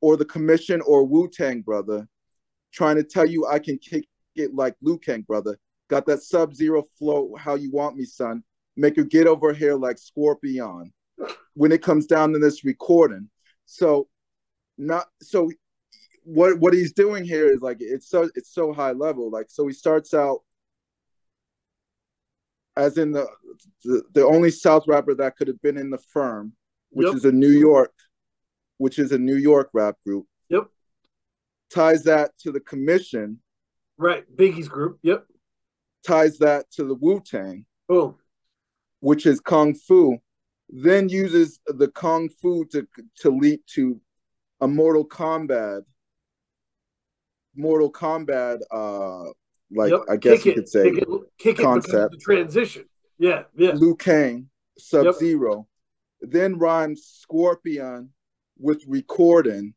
or 0.00 0.16
the 0.16 0.24
commission 0.24 0.80
or 0.82 1.04
Wu 1.04 1.28
Tang 1.28 1.60
brother, 1.60 2.08
trying 2.72 2.96
to 2.96 3.04
tell 3.04 3.26
you 3.26 3.46
I 3.46 3.58
can 3.58 3.78
kick 3.78 4.04
it 4.34 4.54
like 4.54 4.74
Liu 4.80 4.98
Kang 4.98 5.22
brother. 5.22 5.58
Got 5.88 6.06
that 6.06 6.22
sub 6.22 6.54
zero 6.54 6.84
flow, 6.98 7.34
how 7.36 7.54
you 7.54 7.70
want 7.70 7.96
me, 7.96 8.04
son. 8.04 8.42
Make 8.76 8.96
you 8.96 9.04
get 9.04 9.26
over 9.26 9.52
here 9.52 9.74
like 9.74 9.98
Scorpion. 9.98 10.92
When 11.54 11.72
it 11.72 11.82
comes 11.82 12.06
down 12.06 12.32
to 12.32 12.38
this 12.38 12.64
recording, 12.64 13.28
so 13.66 14.08
not 14.78 15.08
so 15.20 15.50
what 16.24 16.58
what 16.60 16.72
he's 16.74 16.92
doing 16.92 17.24
here 17.24 17.46
is 17.50 17.60
like 17.60 17.78
it's 17.80 18.08
so 18.08 18.28
it's 18.34 18.52
so 18.52 18.72
high 18.72 18.92
level 18.92 19.30
like 19.30 19.46
so 19.48 19.66
he 19.66 19.72
starts 19.72 20.14
out 20.14 20.40
as 22.76 22.96
in 22.98 23.12
the 23.12 23.26
the, 23.84 24.02
the 24.14 24.24
only 24.24 24.50
south 24.50 24.84
rapper 24.86 25.14
that 25.14 25.36
could 25.36 25.48
have 25.48 25.60
been 25.62 25.76
in 25.76 25.90
the 25.90 25.98
firm 25.98 26.52
which 26.90 27.06
Yep. 27.06 27.14
is 27.16 27.24
a 27.24 27.32
new 27.32 27.50
york 27.50 27.92
which 28.78 28.98
is 28.98 29.12
a 29.12 29.18
new 29.18 29.36
york 29.36 29.68
rap 29.72 29.96
group 30.06 30.26
Yep. 30.48 30.68
ties 31.70 32.04
that 32.04 32.30
to 32.40 32.52
the 32.52 32.60
commission 32.60 33.40
right. 33.98 34.24
Biggie's 34.36 34.68
group. 34.68 34.98
Yep. 35.02 35.26
ties 36.06 36.38
that 36.38 36.70
to 36.72 36.84
the 36.84 36.94
wu-tang 36.94 37.66
Boom. 37.88 38.14
which 39.00 39.26
is 39.26 39.40
kung 39.40 39.74
fu 39.74 40.18
then 40.68 41.08
uses 41.08 41.60
the 41.66 41.88
kung 41.88 42.28
fu 42.28 42.64
to 42.66 42.86
to 43.16 43.30
lead 43.30 43.60
to 43.66 44.00
a 44.60 44.68
mortal 44.68 45.06
kombat 45.06 45.82
mortal 47.56 47.90
kombat 47.92 48.58
uh 48.70 49.24
like 49.70 49.90
Yep. 49.90 50.00
i 50.10 50.16
guess 50.16 50.38
Kick 50.38 50.44
you 50.46 50.52
it, 50.52 50.54
could 50.56 50.68
say 50.68 50.90
kick 50.90 50.98
it, 51.02 51.08
kick 51.38 51.58
it 51.58 51.62
concept. 51.62 52.12
the 52.12 52.18
transition. 52.18 52.84
Yeah, 53.18 53.44
yeah. 53.56 53.72
Liu 53.72 53.94
Kang, 53.94 54.48
Sub 54.78 55.14
Zero, 55.14 55.68
then 56.20 56.58
rhymes 56.58 57.04
Scorpion 57.20 58.10
with 58.58 58.82
recording. 58.88 59.74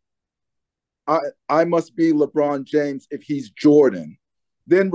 I 1.07 1.19
I 1.47 1.63
must 1.65 1.95
be 1.95 2.11
LeBron 2.11 2.63
James 2.65 3.07
if 3.11 3.21
he's 3.23 3.51
Jordan. 3.51 4.17
Then 4.67 4.91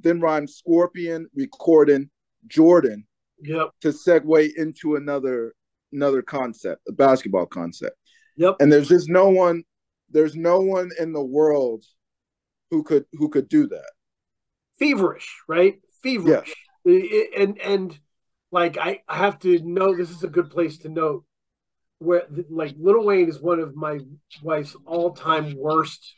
then 0.00 0.20
rhymes 0.20 0.56
Scorpion 0.56 1.28
recording 1.34 2.10
Jordan 2.48 3.06
Yep. 3.44 3.70
to 3.82 3.88
segue 3.88 4.54
into 4.56 4.96
another 4.96 5.54
another 5.92 6.22
concept, 6.22 6.82
a 6.88 6.92
basketball 6.92 7.46
concept. 7.46 7.96
Yep. 8.36 8.56
And 8.60 8.72
there's 8.72 8.88
just 8.88 9.08
no 9.08 9.28
one 9.30 9.62
there's 10.10 10.34
no 10.34 10.60
one 10.60 10.90
in 10.98 11.12
the 11.12 11.22
world 11.22 11.84
who 12.72 12.82
could 12.82 13.04
who 13.12 13.28
could 13.28 13.48
do 13.48 13.68
that. 13.68 13.90
feverish, 14.78 15.42
right? 15.46 15.78
Feverish. 16.02 16.54
And 16.84 17.60
and 17.60 17.96
like 18.50 18.78
I, 18.78 19.02
I 19.06 19.18
have 19.18 19.38
to 19.40 19.58
know 19.60 19.94
this 19.94 20.10
is 20.10 20.24
a 20.24 20.28
good 20.28 20.50
place 20.50 20.78
to 20.78 20.88
note 20.88 21.24
where 21.98 22.26
like 22.50 22.74
Little 22.78 23.04
Wayne 23.04 23.28
is 23.28 23.40
one 23.40 23.60
of 23.60 23.76
my 23.76 24.00
wife's 24.42 24.74
all-time 24.86 25.54
worst 25.56 26.14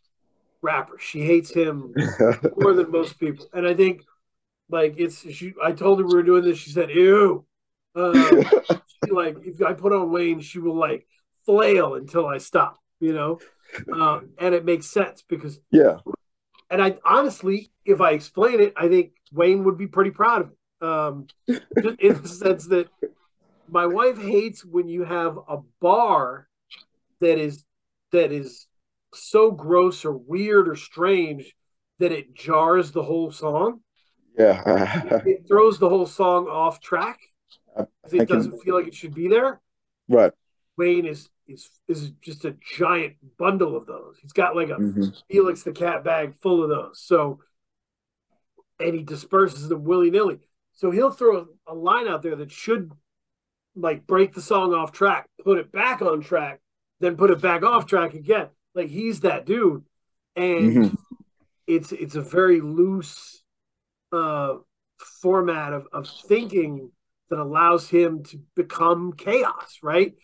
rappers. 0.62 1.02
She 1.02 1.22
hates 1.22 1.52
him 1.52 1.92
more 2.56 2.72
than 2.72 2.90
most 2.90 3.18
people. 3.18 3.46
And 3.52 3.66
I 3.66 3.74
think 3.74 4.02
like 4.70 4.94
it's 4.96 5.28
she 5.32 5.54
I 5.62 5.72
told 5.72 5.98
her 5.98 6.06
we 6.06 6.14
were 6.14 6.22
doing 6.22 6.44
this, 6.44 6.58
she 6.58 6.70
said, 6.70 6.88
Ew. 6.90 7.44
Uh, 7.96 8.12
she, 8.70 9.10
like 9.10 9.38
if 9.44 9.60
I 9.60 9.72
put 9.72 9.92
on 9.92 10.12
Wayne, 10.12 10.40
she 10.40 10.60
will 10.60 10.78
like 10.78 11.04
flail 11.44 11.96
until 11.96 12.26
I 12.26 12.38
stop, 12.38 12.78
you 13.00 13.12
know? 13.12 13.40
Uh, 13.92 14.20
and 14.38 14.54
it 14.54 14.64
makes 14.64 14.86
sense 14.86 15.24
because 15.28 15.58
yeah. 15.72 15.98
And 16.70 16.82
I 16.82 16.96
honestly, 17.04 17.70
if 17.84 18.00
I 18.00 18.10
explain 18.12 18.60
it, 18.60 18.72
I 18.76 18.88
think 18.88 19.12
Wayne 19.32 19.64
would 19.64 19.78
be 19.78 19.86
pretty 19.86 20.10
proud 20.10 20.42
of 20.42 20.50
it. 20.50 20.56
Um, 20.86 21.26
in 21.46 22.20
the 22.22 22.28
sense 22.28 22.66
that 22.66 22.88
my 23.68 23.86
wife 23.86 24.18
hates 24.20 24.64
when 24.64 24.88
you 24.88 25.04
have 25.04 25.38
a 25.48 25.58
bar 25.80 26.46
that 27.20 27.38
is 27.38 27.64
that 28.12 28.32
is 28.32 28.66
so 29.14 29.50
gross 29.50 30.04
or 30.04 30.12
weird 30.12 30.68
or 30.68 30.76
strange 30.76 31.54
that 32.00 32.12
it 32.12 32.34
jars 32.34 32.90
the 32.92 33.02
whole 33.02 33.30
song. 33.30 33.80
Yeah. 34.38 35.22
It 35.26 35.46
throws 35.48 35.78
the 35.78 35.88
whole 35.88 36.06
song 36.06 36.48
off 36.48 36.80
track. 36.80 37.18
I 37.76 37.84
It 38.12 38.26
can- 38.26 38.26
doesn't 38.26 38.58
feel 38.62 38.74
like 38.74 38.88
it 38.88 38.94
should 38.94 39.14
be 39.14 39.28
there. 39.28 39.60
right. 40.08 40.32
Wayne 40.76 41.06
is 41.06 41.28
is 41.46 41.70
is 41.88 42.10
just 42.22 42.44
a 42.44 42.56
giant 42.76 43.14
bundle 43.38 43.76
of 43.76 43.86
those. 43.86 44.16
He's 44.20 44.32
got 44.32 44.56
like 44.56 44.70
a 44.70 44.76
Mhm. 44.76 45.22
Felix 45.30 45.62
the 45.62 45.72
cat 45.72 46.04
bag 46.04 46.34
full 46.36 46.62
of 46.62 46.68
those. 46.70 47.00
So, 47.00 47.40
and 48.80 48.94
he 48.94 49.02
disperses 49.02 49.68
them 49.68 49.84
willy 49.84 50.10
nilly. 50.10 50.40
So 50.72 50.90
he'll 50.90 51.10
throw 51.12 51.46
a 51.66 51.74
line 51.74 52.08
out 52.08 52.22
there 52.22 52.36
that 52.36 52.50
should 52.50 52.92
like 53.76 54.06
break 54.06 54.34
the 54.34 54.42
song 54.42 54.72
off 54.74 54.92
track, 54.92 55.28
put 55.42 55.58
it 55.58 55.72
back 55.72 56.02
on 56.02 56.20
track, 56.20 56.60
then 57.00 57.16
put 57.16 57.30
it 57.30 57.40
back 57.40 57.62
off 57.62 57.86
track 57.86 58.14
again. 58.14 58.48
Like 58.74 58.88
he's 58.88 59.20
that 59.20 59.46
dude, 59.46 59.84
and 60.36 60.76
Mhm. 60.76 60.98
it's 61.66 61.92
it's 61.92 62.14
a 62.16 62.22
very 62.22 62.60
loose 62.60 63.42
uh, 64.12 64.58
format 64.98 65.72
of 65.72 65.86
of 65.92 66.08
thinking 66.08 66.90
that 67.30 67.38
allows 67.38 67.88
him 67.88 68.22
to 68.24 68.38
become 68.54 69.12
chaos. 69.12 69.78
Right, 69.82 70.14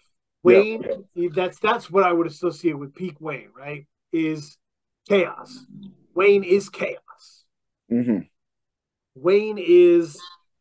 Yeah. 0.45 0.59
Wayne. 0.59 1.07
That's 1.35 1.59
that's 1.59 1.91
what 1.91 2.05
I 2.05 2.13
would 2.13 2.27
associate 2.27 2.79
with 2.79 2.95
peak 2.95 3.21
Wayne. 3.21 3.51
Right, 3.57 3.87
is 4.13 4.57
chaos. 5.09 5.67
Wayne 6.15 6.45
is 6.45 6.69
chaos. 6.69 7.45
Mhm. 7.91 8.29
Wayne 9.15 9.59
is. 9.59 10.19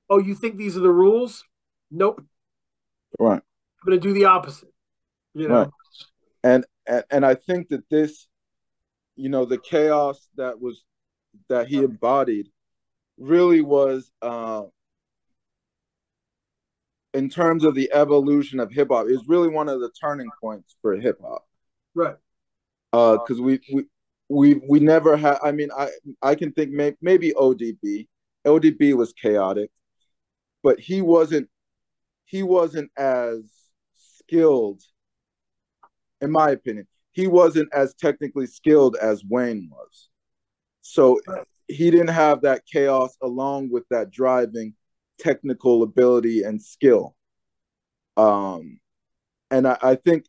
Oh, 0.10 0.20
you 0.20 0.36
think 0.36 0.58
these 0.58 0.76
are 0.76 0.82
the 0.82 0.92
rules? 0.92 1.44
Nope. 1.92 2.24
Right. 3.20 3.42
I'm 3.42 3.86
going 3.86 4.00
to 4.00 4.08
do 4.08 4.14
the 4.14 4.26
opposite. 4.26 4.74
You 5.34 5.48
know. 5.48 5.56
Right. 5.56 5.70
and 6.44 6.66
and 6.88 7.04
and 7.12 7.26
I 7.26 7.36
think 7.36 7.70
that 7.70 7.88
this, 7.90 8.28
you 9.16 9.30
know, 9.30 9.46
the 9.46 9.60
chaos 9.60 10.28
that 10.36 10.60
was 10.60 10.84
that 11.48 11.68
he 11.68 11.78
embodied, 11.78 12.50
really 13.18 13.62
was 13.62 14.12
uh, 14.22 14.64
in 17.20 17.30
terms 17.30 17.66
of 17.66 17.76
the 17.76 17.92
evolution 17.92 18.62
of 18.62 18.72
hip 18.72 18.88
hop. 18.90 19.08
Is 19.08 19.28
really 19.28 19.50
one 19.50 19.68
of 19.68 19.82
the 19.82 19.92
turning 19.92 20.30
points 20.42 20.78
for 20.82 20.96
hip 20.96 21.20
hop. 21.22 21.46
Right. 21.94 22.16
Uh, 22.94 23.18
because 23.18 23.42
we 23.42 23.60
we 23.74 23.84
we 24.30 24.62
we 24.70 24.80
never 24.80 25.18
had. 25.18 25.38
I 25.44 25.52
mean, 25.52 25.70
I 25.78 25.90
I 26.22 26.36
can 26.36 26.54
think 26.54 26.72
may, 26.72 26.96
maybe 27.02 27.34
ODB. 27.34 28.08
ODB 28.48 28.94
was 28.94 29.12
chaotic, 29.12 29.70
but 30.64 30.80
he 30.80 31.02
wasn't 31.02 31.50
he 32.24 32.42
wasn't 32.42 32.90
as 32.98 33.42
skilled, 33.98 34.82
in 36.22 36.32
my 36.32 36.52
opinion. 36.52 36.88
He 37.12 37.28
wasn't 37.28 37.68
as 37.74 37.94
technically 37.96 38.48
skilled 38.48 38.96
as 38.96 39.26
Wayne 39.26 39.70
was. 39.70 40.08
So 40.84 41.20
he 41.68 41.92
didn't 41.92 42.16
have 42.16 42.42
that 42.44 42.64
chaos 42.66 43.18
along 43.22 43.72
with 43.72 43.84
that 43.90 44.10
driving 44.10 44.74
technical 45.20 45.84
ability 45.84 46.44
and 46.44 46.62
skill. 46.62 47.16
Um, 48.18 48.80
and 49.52 49.68
I, 49.68 49.78
I 49.82 49.96
think 49.96 50.26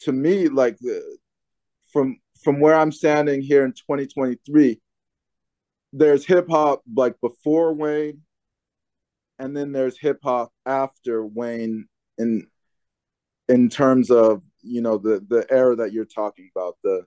to 0.00 0.12
me, 0.12 0.48
like 0.48 0.78
the 0.78 1.18
from 1.92 2.18
from 2.42 2.60
where 2.60 2.74
I'm 2.74 2.92
standing 2.92 3.40
here 3.40 3.64
in 3.64 3.72
2023, 3.72 4.80
there's 5.92 6.26
hip 6.26 6.48
hop 6.48 6.82
like 6.94 7.20
before 7.20 7.72
Wayne, 7.74 8.22
and 9.38 9.56
then 9.56 9.72
there's 9.72 9.98
hip 9.98 10.18
hop 10.22 10.52
after 10.66 11.24
Wayne 11.24 11.86
in 12.18 12.46
in 13.48 13.68
terms 13.68 14.10
of 14.10 14.42
you 14.62 14.80
know 14.80 14.98
the 14.98 15.24
the 15.28 15.46
era 15.50 15.76
that 15.76 15.92
you're 15.92 16.04
talking 16.04 16.50
about 16.54 16.76
the 16.82 17.04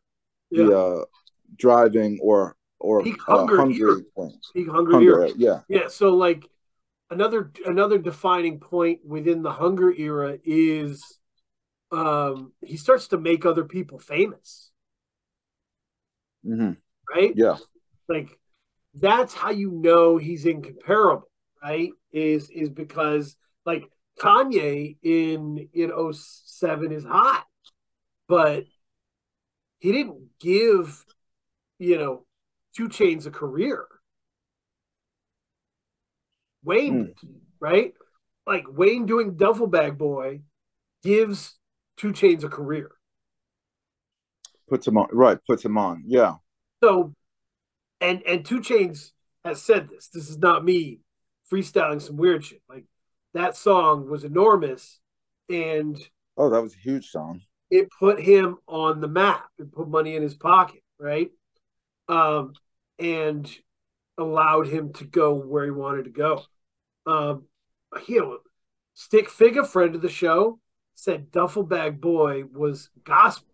Yeah. 0.51 0.65
the 0.65 0.77
uh, 0.77 1.05
driving 1.57 2.19
or 2.21 2.55
or 2.86 3.01
Peak 3.03 3.17
uh, 3.27 3.45
hunger 3.47 3.57
era. 3.73 3.97
Peak 4.53 4.69
hunger, 4.69 4.93
Hunger, 4.93 5.21
era. 5.21 5.29
yeah, 5.38 5.59
Yeah. 5.67 5.88
So 5.88 6.09
like 6.15 6.47
another 7.09 7.51
another 7.65 7.97
defining 7.97 8.59
point 8.59 8.99
within 9.05 9.41
the 9.41 9.51
hunger 9.51 9.91
era 9.93 10.38
is 10.43 11.03
um 11.91 12.53
he 12.61 12.77
starts 12.77 13.07
to 13.09 13.17
make 13.17 13.45
other 13.45 13.63
people 13.65 13.99
famous, 13.99 14.71
Mm-hmm. 16.45 16.73
right? 17.15 17.33
yeah, 17.36 17.57
like 18.07 18.29
that's 18.93 19.33
how 19.33 19.49
you 19.51 19.71
know 19.71 20.17
he's 20.17 20.45
incomparable 20.45 21.27
right 21.63 21.89
is 22.11 22.49
is 22.49 22.69
because 22.69 23.36
like 23.65 23.83
kanye 24.19 24.95
in 25.03 25.67
in 25.73 25.91
07 26.13 26.91
is 26.91 27.03
hot 27.03 27.45
but 28.27 28.63
he 29.79 29.91
didn't 29.91 30.27
give 30.39 31.05
you 31.79 31.97
know 31.97 32.24
2 32.76 32.89
Chainz 32.89 33.26
a 33.26 33.32
career 33.32 33.86
wayne 36.63 37.13
right 37.59 37.93
like 38.47 38.65
wayne 38.67 39.05
doing 39.05 39.36
duffel 39.36 39.67
bag 39.67 39.97
boy 39.97 40.41
gives 41.03 41.55
2 41.97 42.11
Chainz 42.11 42.43
a 42.43 42.49
career 42.49 42.91
puts 44.67 44.88
him 44.88 44.97
on 44.97 45.07
right, 45.11 45.38
puts 45.47 45.63
him 45.63 45.78
on, 45.78 46.03
yeah, 46.05 46.36
So, 46.84 47.13
and 48.01 48.21
and 48.23 48.45
2 48.45 48.59
Chainz 48.59 49.11
has 49.43 49.61
said 49.61 49.89
this. 49.89 50.09
This 50.09 50.30
is 50.30 50.38
not 50.38 50.63
me 50.63 50.99
freestyling 51.51 52.01
some 52.01 52.17
weird 52.17 52.43
shit. 52.43 52.61
Like 52.69 52.86
that 53.34 53.55
song 53.55 54.09
was 54.09 54.23
enormous, 54.23 54.99
and 55.49 55.97
oh, 56.38 56.49
that 56.49 56.61
was 56.61 56.73
a 56.73 56.80
huge 56.80 57.09
song, 57.09 57.41
it 57.69 57.89
put 57.99 58.19
him 58.19 58.57
on 58.67 59.01
the 59.01 59.07
map. 59.07 59.45
It 59.59 59.71
put 59.71 59.88
money 59.88 60.15
in 60.15 60.23
his 60.23 60.36
pocket, 60.36 60.82
right? 60.99 61.30
Um, 62.07 62.53
and 62.99 63.49
allowed 64.17 64.67
him 64.67 64.93
to 64.93 65.05
go 65.05 65.33
where 65.33 65.65
he 65.65 65.71
wanted 65.71 66.05
to 66.05 66.11
go. 66.11 66.43
Um, 67.05 67.43
you 68.07 68.19
know, 68.21 68.37
Stick 68.93 69.29
Figure, 69.29 69.63
friend 69.63 69.95
of 69.95 70.01
the 70.01 70.09
show, 70.09 70.59
said 70.95 71.31
Duffel 71.31 71.63
Bag 71.63 71.99
Boy 71.99 72.43
was 72.51 72.89
gospel. 73.03 73.47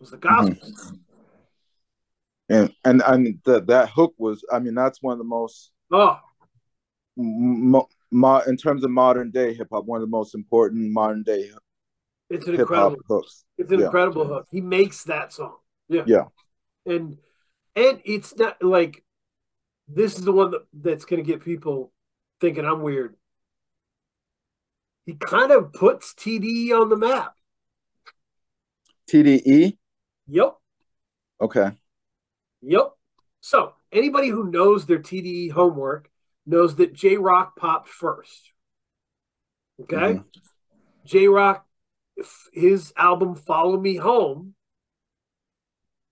Was 0.00 0.10
the 0.10 0.16
gospel. 0.16 0.56
and 2.48 2.72
and 2.84 3.02
and 3.06 3.38
that 3.44 3.66
that 3.68 3.90
hook 3.90 4.14
was, 4.18 4.44
I 4.50 4.58
mean, 4.58 4.74
that's 4.74 5.02
one 5.02 5.12
of 5.12 5.18
the 5.18 5.24
most 5.24 5.70
Oh, 5.92 6.18
mo, 7.16 7.86
mo, 8.10 8.38
in 8.46 8.56
terms 8.56 8.82
of 8.82 8.90
modern 8.90 9.30
day 9.30 9.54
hip 9.54 9.68
hop, 9.70 9.84
one 9.84 10.00
of 10.00 10.08
the 10.08 10.10
most 10.10 10.34
important 10.34 10.90
modern 10.90 11.22
day 11.22 11.50
it's 12.30 12.46
an 12.46 12.54
incredible 12.54 12.96
hooks. 13.06 13.44
It's 13.58 13.70
an 13.70 13.80
Yeah. 13.80 13.86
incredible 13.86 14.26
hook. 14.26 14.48
He 14.50 14.62
makes 14.62 15.04
that 15.04 15.32
song. 15.32 15.56
Yeah. 15.88 16.04
Yeah. 16.06 16.24
And 16.86 17.18
and 17.76 18.00
it's 18.04 18.36
not 18.36 18.62
like 18.62 19.02
this 19.88 20.16
is 20.18 20.24
the 20.24 20.32
one 20.32 20.50
that, 20.52 20.62
that's 20.72 21.04
gonna 21.04 21.22
get 21.22 21.44
people 21.44 21.92
thinking 22.40 22.64
I'm 22.64 22.82
weird. 22.82 23.16
He 25.06 25.14
kind 25.14 25.50
of 25.50 25.72
puts 25.72 26.14
TDE 26.14 26.70
on 26.72 26.88
the 26.88 26.96
map. 26.96 27.34
TDE, 29.10 29.76
Yep. 30.28 30.56
okay, 31.40 31.72
Yep. 32.62 32.92
So 33.40 33.74
anybody 33.90 34.28
who 34.28 34.44
knows 34.50 34.86
their 34.86 35.00
TDE 35.00 35.50
homework 35.50 36.08
knows 36.46 36.76
that 36.76 36.92
Jay 36.94 37.16
Rock 37.16 37.56
popped 37.56 37.88
first. 37.88 38.52
Okay. 39.80 39.96
Mhm. 39.96 40.24
Jay 41.04 41.26
Rock, 41.26 41.66
his 42.52 42.92
album 42.96 43.34
Follow 43.34 43.78
Me 43.80 43.96
Home, 43.96 44.54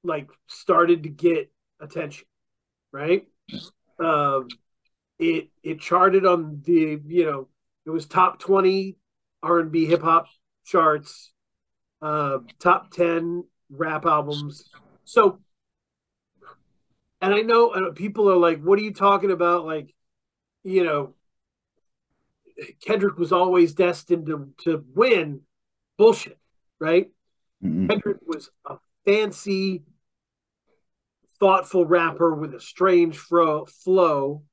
like 0.03 0.29
started 0.47 1.03
to 1.05 1.09
get 1.09 1.53
attention, 1.81 2.27
right? 2.93 3.27
Um, 3.99 4.49
it 5.19 5.49
it 5.63 5.81
charted 5.81 6.25
on 6.25 6.63
the 6.65 7.01
you 7.07 7.25
know 7.25 7.49
it 7.85 7.91
was 7.91 8.07
top 8.07 8.39
twenty 8.39 8.97
R 9.43 9.61
and 9.61 9.73
B 9.73 9.87
hip 9.87 10.03
hop 10.03 10.27
charts, 10.65 11.33
uh, 12.03 12.39
top 12.59 12.91
ten 12.91 13.45
rap 13.71 14.07
albums. 14.07 14.69
So, 15.05 15.41
and 17.21 17.35
I 17.35 17.41
know 17.41 17.71
uh, 17.71 17.93
people 17.93 18.31
are 18.31 18.37
like, 18.37 18.63
"What 18.63 18.79
are 18.79 18.83
you 18.83 18.95
talking 18.95 19.31
about?" 19.31 19.65
Like, 19.65 19.95
you 20.65 20.85
know, 20.85 21.15
Kendrick 22.81 23.19
was 23.19 23.33
always 23.33 23.75
destined 23.75 24.27
to 24.27 24.53
to 24.65 24.85
win. 24.95 25.43
Bullshit, 25.99 26.39
right? 26.79 27.11
Mhm. 27.63 27.89
Kendrick 27.91 28.19
was 28.27 28.51
a 28.65 28.79
fancy, 29.05 29.83
thoughtful 31.41 31.87
rapper 31.87 32.35
with 32.35 32.55
a 32.55 32.61
strange 32.61 33.17
fro- 33.17 33.65
flow 33.65 34.45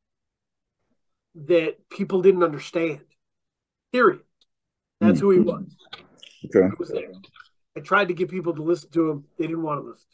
that 1.36 1.90
people 1.90 2.22
didn't 2.22 2.44
understand. 2.44 3.02
Period. 3.92 4.22
That's 5.00 5.20
who 5.20 5.30
he 5.32 5.40
was. 5.40 5.64
okay, 6.46 6.66
I 6.66 6.70
was. 6.80 6.92
I 7.76 7.80
tried 7.82 8.08
to 8.08 8.16
get 8.16 8.30
people 8.30 8.56
to 8.56 8.64
listen 8.64 8.90
to 8.92 9.12
him. 9.12 9.26
They 9.38 9.46
didn't 9.46 9.62
want 9.62 9.84
to 9.84 9.90
listen. 9.92 10.08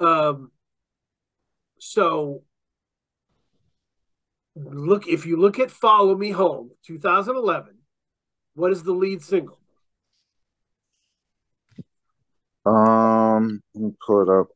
Um, 0.00 0.50
so 1.78 2.42
look 4.56 5.06
if 5.06 5.24
you 5.26 5.36
look 5.36 5.60
at 5.60 5.70
Follow 5.70 6.16
Me 6.16 6.30
Home 6.30 6.70
2011, 6.86 7.76
what 8.54 8.72
is 8.72 8.82
the 8.82 8.92
lead 8.92 9.22
single? 9.22 9.60
Um, 12.64 13.62
let 13.74 13.84
me 13.84 13.92
pull 14.04 14.22
it 14.22 14.28
up. 14.28 14.48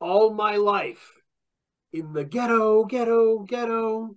All 0.00 0.32
My 0.32 0.56
Life 0.56 1.20
in 1.92 2.12
the 2.12 2.24
Ghetto, 2.24 2.84
Ghetto, 2.84 3.40
Ghetto 3.40 4.16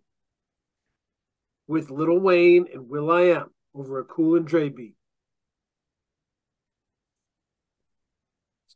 with 1.67 1.89
Lil 1.89 2.19
Wayne 2.19 2.67
and 2.73 2.89
will.i.am 2.89 3.49
over 3.73 3.99
a 3.99 4.03
Cool 4.03 4.35
and 4.35 4.45
Dre 4.45 4.69
beat. 4.69 4.95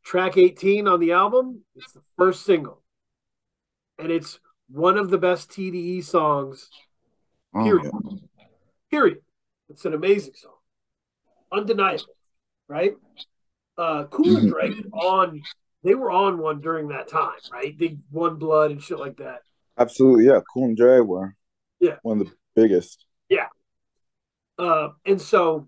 track 0.03 0.37
18 0.37 0.87
on 0.87 0.99
the 0.99 1.13
album. 1.13 1.61
It's 1.75 1.93
the 1.93 2.01
first 2.17 2.45
single. 2.45 2.83
And 3.97 4.11
it's 4.11 4.39
one 4.69 4.97
of 4.97 5.09
the 5.09 5.17
best 5.17 5.49
TDE 5.49 6.03
songs, 6.03 6.69
period. 7.53 7.91
Oh, 7.93 8.19
Period. 8.91 9.19
It's 9.69 9.85
an 9.85 9.93
amazing 9.93 10.33
song. 10.35 10.53
Undeniable, 11.51 12.15
right? 12.67 12.93
Uh 13.77 14.05
Cool 14.05 14.37
and 14.37 14.49
Dre 14.49 14.71
on 14.91 15.41
they 15.83 15.95
were 15.95 16.11
on 16.11 16.37
one 16.37 16.61
during 16.61 16.87
that 16.89 17.07
time, 17.07 17.37
right? 17.51 17.77
They 17.77 17.97
won 18.11 18.35
blood 18.37 18.71
and 18.71 18.81
shit 18.81 18.99
like 18.99 19.17
that. 19.17 19.41
Absolutely, 19.77 20.25
yeah. 20.25 20.39
Cool 20.53 20.65
and 20.65 20.77
Dre 20.77 20.99
were 20.99 21.35
Yeah. 21.79 21.97
one 22.03 22.21
of 22.21 22.27
the 22.29 22.35
biggest. 22.55 23.05
Yeah, 23.29 23.47
uh, 24.57 24.89
and 25.05 25.21
so 25.21 25.67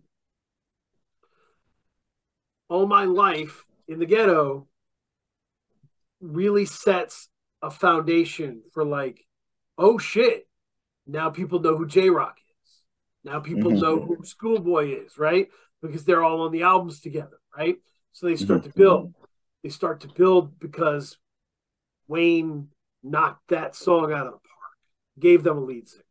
all 2.69 2.85
my 2.87 3.05
life 3.05 3.65
in 3.87 3.99
the 3.99 4.05
ghetto 4.05 4.67
really 6.21 6.65
sets 6.65 7.29
a 7.61 7.69
foundation 7.69 8.61
for 8.73 8.83
like, 8.83 9.25
oh 9.77 9.97
shit, 9.97 10.47
now 11.05 11.29
people 11.29 11.59
know 11.59 11.77
who 11.77 11.85
Jay 11.85 12.09
Rock 12.09 12.37
is. 12.39 12.83
Now 13.23 13.39
people 13.39 13.71
Mhm. 13.71 13.81
know 13.81 13.99
who 13.99 14.23
Schoolboy 14.23 15.03
is, 15.03 15.17
right? 15.17 15.49
Because 15.81 16.05
they're 16.05 16.23
all 16.23 16.41
on 16.41 16.51
the 16.51 16.63
albums 16.63 17.01
together, 17.01 17.39
right? 17.55 17.77
So 18.13 18.27
they 18.27 18.35
start 18.35 18.63
to 18.63 18.69
build. 18.69 19.13
They 19.65 19.71
start 19.71 20.01
to 20.01 20.07
build 20.07 20.59
because 20.59 21.17
Wayne 22.07 22.67
knocked 23.01 23.47
that 23.47 23.75
song 23.75 24.13
out 24.13 24.27
of 24.27 24.33
the 24.33 24.37
park, 24.37 24.77
gave 25.19 25.41
them 25.41 25.57
a 25.57 25.61
lead 25.61 25.89
single. 25.89 26.05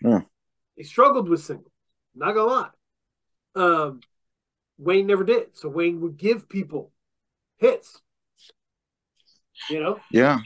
Yeah. 0.00 0.20
They 0.76 0.82
struggled 0.82 1.28
with 1.28 1.40
singles, 1.40 1.70
not 2.16 2.34
gonna 2.34 2.50
lie. 2.50 2.70
Um, 3.54 4.00
Wayne 4.76 5.06
never 5.06 5.22
did. 5.22 5.56
So 5.56 5.68
Wayne 5.68 6.00
would 6.00 6.16
give 6.16 6.48
people 6.48 6.90
hits. 7.58 8.02
You 9.70 9.78
know, 9.78 10.00
Yeah, 10.10 10.40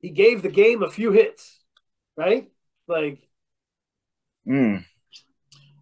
he 0.00 0.08
gave 0.08 0.40
the 0.40 0.48
game 0.48 0.82
a 0.82 0.90
few 0.90 1.12
hits, 1.12 1.60
right? 2.16 2.50
Like, 2.88 3.28
Mm. 4.48 4.86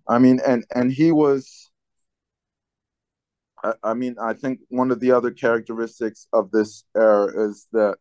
I 0.08 0.18
mean, 0.18 0.40
and 0.44 0.64
and 0.74 0.90
he 0.90 1.12
was. 1.12 1.69
I, 3.62 3.72
I 3.82 3.94
mean, 3.94 4.16
I 4.20 4.32
think 4.32 4.60
one 4.68 4.90
of 4.90 5.00
the 5.00 5.12
other 5.12 5.30
characteristics 5.30 6.26
of 6.32 6.50
this 6.50 6.84
era 6.96 7.48
is 7.48 7.66
that. 7.72 7.96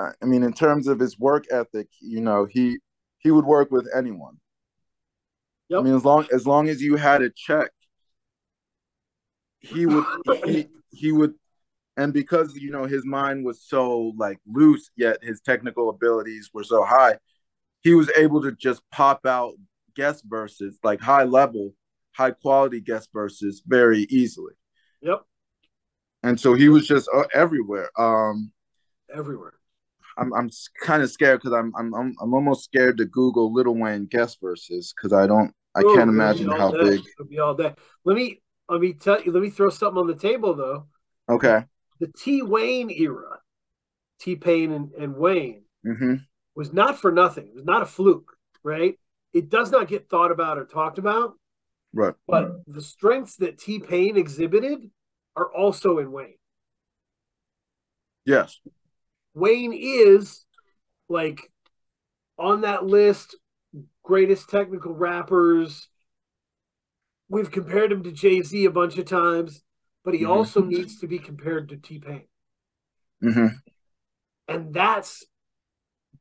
I 0.00 0.24
mean, 0.24 0.42
in 0.42 0.52
terms 0.52 0.88
of 0.88 0.98
his 0.98 1.16
work 1.16 1.44
ethic, 1.52 1.86
you 2.00 2.20
know, 2.20 2.44
he 2.44 2.78
he 3.18 3.30
would 3.30 3.44
work 3.44 3.70
with 3.70 3.88
anyone. 3.94 4.38
Yep. 5.68 5.80
I 5.80 5.82
mean, 5.84 5.94
as 5.94 6.04
long 6.04 6.26
as 6.32 6.46
long 6.46 6.68
as 6.68 6.82
you 6.82 6.96
had 6.96 7.22
a 7.22 7.30
check, 7.30 7.70
he 9.60 9.86
would 9.86 10.04
he 10.44 10.66
he 10.90 11.12
would, 11.12 11.34
and 11.96 12.12
because 12.12 12.56
you 12.56 12.70
know 12.70 12.84
his 12.84 13.04
mind 13.04 13.44
was 13.44 13.62
so 13.62 14.12
like 14.16 14.38
loose, 14.46 14.90
yet 14.96 15.22
his 15.22 15.40
technical 15.40 15.88
abilities 15.88 16.50
were 16.52 16.64
so 16.64 16.84
high, 16.84 17.18
he 17.82 17.94
was 17.94 18.10
able 18.16 18.42
to 18.42 18.52
just 18.52 18.82
pop 18.90 19.24
out 19.24 19.54
guest 19.94 20.24
verses, 20.26 20.78
like 20.82 21.00
high 21.00 21.24
level, 21.24 21.74
high 22.12 22.30
quality 22.32 22.80
guest 22.80 23.10
verses, 23.12 23.62
very 23.66 24.00
easily. 24.10 24.54
yep, 25.00 25.24
And 26.22 26.38
so 26.38 26.54
he 26.54 26.68
was 26.68 26.86
just 26.86 27.08
uh, 27.14 27.24
everywhere. 27.34 27.90
Um, 27.98 28.52
everywhere. 29.14 29.54
I'm 30.18 30.32
I'm 30.34 30.50
kind 30.82 31.02
of 31.02 31.10
scared 31.10 31.40
because 31.40 31.56
I'm 31.56 31.72
I'm 31.76 31.94
I'm 31.94 32.14
I'm 32.20 32.34
almost 32.34 32.64
scared 32.64 32.98
to 32.98 33.06
Google 33.06 33.52
Little 33.52 33.74
Wayne 33.74 34.06
guest 34.06 34.38
verses 34.42 34.92
because 34.94 35.12
I 35.12 35.26
don't 35.26 35.52
I 35.74 35.82
can't 35.82 36.10
imagine 36.10 36.50
how 36.50 36.70
day. 36.70 36.84
big. 36.84 37.00
It'll 37.18 37.28
be 37.28 37.38
all 37.38 37.54
day. 37.54 37.74
Let 38.04 38.16
me 38.16 38.40
let 38.68 38.80
me 38.80 38.92
tell 38.92 39.22
you. 39.22 39.32
Let 39.32 39.42
me 39.42 39.50
throw 39.50 39.70
something 39.70 39.98
on 40.00 40.06
the 40.06 40.14
table 40.14 40.54
though. 40.54 40.86
Okay. 41.28 41.64
The 42.00 42.08
T 42.08 42.42
Wayne 42.42 42.90
era, 42.90 43.38
T 44.20 44.36
Pain 44.36 44.72
and, 44.72 44.92
and 44.92 45.16
Wayne 45.16 45.62
hmm 45.84 46.14
was 46.54 46.72
not 46.72 46.98
for 46.98 47.10
nothing. 47.12 47.48
It 47.48 47.54
was 47.54 47.64
not 47.64 47.82
a 47.82 47.86
fluke, 47.86 48.36
right? 48.62 48.98
It 49.32 49.48
does 49.48 49.70
not 49.70 49.88
get 49.88 50.08
thought 50.10 50.30
about 50.30 50.58
or 50.58 50.66
talked 50.66 50.98
about, 50.98 51.34
Right. 51.94 52.14
but 52.26 52.62
the 52.66 52.80
strengths 52.80 53.36
that 53.36 53.58
T 53.58 53.78
Pain 53.78 54.16
exhibited 54.16 54.90
are 55.36 55.52
also 55.52 55.98
in 55.98 56.10
Wayne. 56.12 56.34
Yes. 58.24 58.60
Wayne 59.34 59.72
is 59.74 60.44
like 61.08 61.50
on 62.38 62.62
that 62.62 62.84
list, 62.84 63.36
greatest 64.02 64.48
technical 64.48 64.94
rappers. 64.94 65.88
We've 67.28 67.50
compared 67.50 67.92
him 67.92 68.02
to 68.04 68.12
Jay 68.12 68.42
Z 68.42 68.64
a 68.64 68.70
bunch 68.70 68.98
of 68.98 69.06
times, 69.06 69.62
but 70.04 70.14
he 70.14 70.20
Mhm. 70.20 70.30
also 70.30 70.64
needs 70.64 70.98
to 71.00 71.06
be 71.06 71.18
compared 71.18 71.68
to 71.70 71.76
T 71.76 71.98
Pain. 71.98 72.28
hmm 73.20 73.46
And 74.48 74.74
that's 74.74 75.24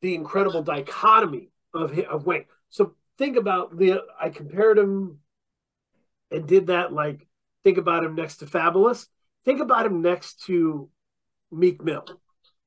the 0.02 0.16
incredible 0.16 0.64
dichotomy 0.64 1.52
of 1.74 1.98
of 2.00 2.26
Wayne. 2.26 2.46
So 2.70 2.96
think 3.18 3.36
about 3.38 3.78
the 3.78 4.02
I 4.20 4.30
compared 4.30 4.78
him 4.78 5.20
and 6.32 6.48
did 6.48 6.68
that 6.68 6.94
like 6.94 7.28
think 7.64 7.78
about 7.78 8.04
him 8.04 8.16
next 8.16 8.38
to 8.38 8.46
Fabolous. 8.46 9.08
Think 9.46 9.60
about 9.60 9.86
him 9.86 10.02
next 10.02 10.44
to 10.46 10.90
Meek 11.52 11.84
Mill, 11.84 12.06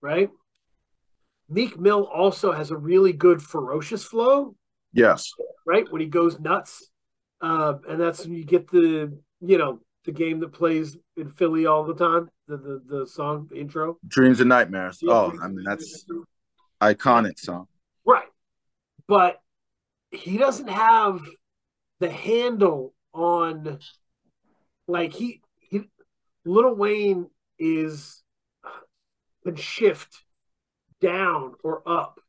right? 0.01 0.31
Meek 1.49 1.79
Mill 1.79 2.05
also 2.05 2.53
has 2.53 2.71
a 2.71 2.77
really 2.77 3.13
good 3.13 3.43
ferocious 3.43 4.05
flow, 4.05 4.57
Yes. 4.93 5.31
right? 5.67 5.91
When 5.91 6.01
he 6.01 6.07
goes 6.07 6.39
nuts. 6.41 6.89
Uh, 7.41 7.75
and 7.89 8.01
that's 8.01 8.25
when 8.25 8.35
you 8.35 8.45
get 8.45 8.71
the, 8.71 9.17
you 9.41 9.59
know, 9.59 9.81
the 10.05 10.13
game 10.13 10.41
that 10.41 10.53
plays 10.53 10.97
in 11.17 11.31
Philly 11.31 11.67
all 11.67 11.85
the 11.85 11.95
time, 11.95 12.31
the 12.49 12.57
the, 12.57 12.83
the 12.87 13.07
song 13.07 13.49
the 13.51 13.59
intro. 13.59 13.99
Dreams 14.07 14.41
and 14.41 14.49
nightmares. 14.49 15.01
Oh, 15.07 15.33
I 15.43 15.49
mean 15.49 15.65
that's 15.65 16.07
iconic 16.81 17.39
song. 17.39 17.67
Right. 18.07 18.29
But 19.07 19.41
he 20.11 20.39
doesn't 20.39 20.69
have 20.69 21.21
the 22.01 22.11
handle 22.11 22.94
on 23.15 23.79
like 24.87 25.13
he, 25.13 25.41
he 25.59 25.83
Little 26.45 26.75
Wayne 26.75 27.31
is 27.59 28.23
can 29.45 29.57
shift 29.57 30.25
down 31.01 31.55
or 31.63 31.83
up, 31.87 32.21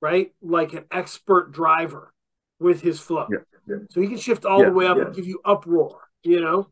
right? 0.00 0.32
Like 0.42 0.72
an 0.72 0.84
expert 0.90 1.52
driver 1.52 2.12
with 2.58 2.80
his 2.80 3.00
flow. 3.00 3.26
Yeah, 3.30 3.38
yeah. 3.68 3.76
So 3.90 4.00
he 4.00 4.08
can 4.08 4.18
shift 4.18 4.44
all 4.44 4.60
Yeah, 4.60 4.66
the 4.66 4.72
way 4.72 4.86
up 4.86 4.96
and 4.96 5.14
give 5.14 5.26
you 5.26 5.40
uproar, 5.44 6.00
you 6.22 6.40
know? 6.40 6.68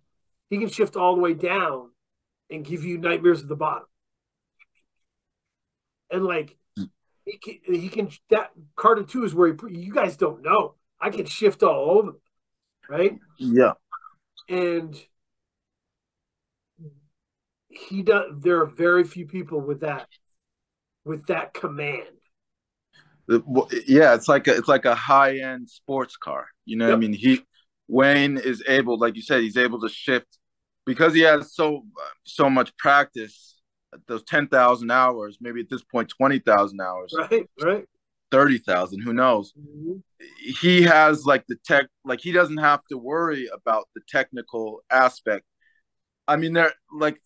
He 0.50 0.58
can 0.58 0.68
shift 0.68 0.96
all 0.96 1.14
the 1.14 1.20
way 1.20 1.34
down 1.34 1.90
and 2.50 2.64
give 2.64 2.84
you 2.84 2.98
nightmares 2.98 3.42
at 3.42 3.48
the 3.48 3.56
bottom. 3.56 3.86
And 6.10 6.24
like 6.24 6.56
hmm. 6.76 6.84
he 7.24 7.38
can, 7.38 7.74
he 7.74 7.88
can 7.88 8.10
that 8.30 8.50
Carter 8.76 9.04
two 9.04 9.24
is 9.24 9.34
where 9.34 9.48
he 9.48 9.56
you 9.68 9.94
guys 9.94 10.16
don't 10.16 10.42
know. 10.42 10.74
I 11.00 11.10
can 11.10 11.26
shift 11.26 11.62
all 11.62 11.98
over, 11.98 12.12
right? 12.92 13.18
Yeah. 13.38 13.72
And 14.48 15.00
he 17.68 18.02
does. 18.02 18.32
There 18.38 18.60
are 18.60 18.66
very 18.66 19.04
few 19.04 19.26
people 19.26 19.60
with 19.60 19.80
that 19.80 20.06
with 21.04 21.26
that 21.26 21.54
command. 21.54 22.06
Yeah, 23.28 24.14
it's 24.14 24.28
like 24.28 24.46
a 24.46 24.56
it's 24.56 24.68
like 24.68 24.84
a 24.84 24.94
high 24.94 25.38
end 25.38 25.70
sports 25.70 26.16
car. 26.16 26.46
You 26.66 26.76
know 26.76 26.88
what 26.88 26.94
I 26.94 26.98
mean? 26.98 27.14
He 27.14 27.42
Wayne 27.88 28.36
is 28.36 28.62
able, 28.68 28.98
like 28.98 29.16
you 29.16 29.22
said, 29.22 29.40
he's 29.40 29.56
able 29.56 29.80
to 29.80 29.88
shift 29.88 30.38
because 30.84 31.14
he 31.14 31.20
has 31.20 31.54
so 31.54 31.84
so 32.24 32.50
much 32.50 32.76
practice. 32.76 33.60
Those 34.06 34.24
ten 34.24 34.48
thousand 34.48 34.90
hours, 34.90 35.38
maybe 35.40 35.60
at 35.60 35.70
this 35.70 35.82
point 35.82 36.10
twenty 36.10 36.40
thousand 36.40 36.80
hours, 36.80 37.14
Right, 37.16 37.48
right. 37.62 37.86
Thirty 38.32 38.58
thousand, 38.58 39.02
who 39.02 39.12
knows? 39.12 39.52
Mhm. 39.52 40.02
He 40.60 40.82
has 40.82 41.24
like 41.24 41.44
the 41.48 41.56
tech, 41.64 41.86
like 42.04 42.20
he 42.20 42.32
doesn't 42.32 42.56
have 42.58 42.80
to 42.90 42.98
worry 42.98 43.48
about 43.52 43.88
the 43.94 44.00
technical 44.08 44.82
aspect. 44.90 45.44
I 46.26 46.36
mean, 46.36 46.54
there 46.54 46.72
like 46.92 47.20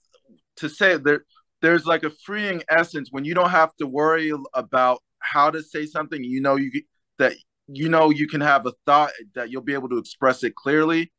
to 0.56 0.68
say 0.68 0.98
there 0.98 1.24
there's 1.62 1.86
like 1.86 2.04
a 2.04 2.10
freeing 2.10 2.62
essence 2.68 3.08
when 3.10 3.24
you 3.24 3.34
don't 3.34 3.50
have 3.50 3.74
to 3.76 3.86
worry 3.86 4.32
about 4.52 5.00
how 5.20 5.50
to 5.50 5.62
say 5.62 5.86
something. 5.86 6.22
You 6.22 6.42
know 6.42 6.56
you 6.56 6.70
that 7.18 7.34
you 7.68 7.88
know 7.88 8.10
you 8.10 8.28
can 8.28 8.42
have 8.42 8.66
a 8.66 8.74
thought 8.84 9.12
that 9.34 9.50
you'll 9.50 9.62
be 9.62 9.74
able 9.74 9.88
to 9.90 9.98
express 9.98 10.44
it 10.44 10.54
clearly 10.54 11.12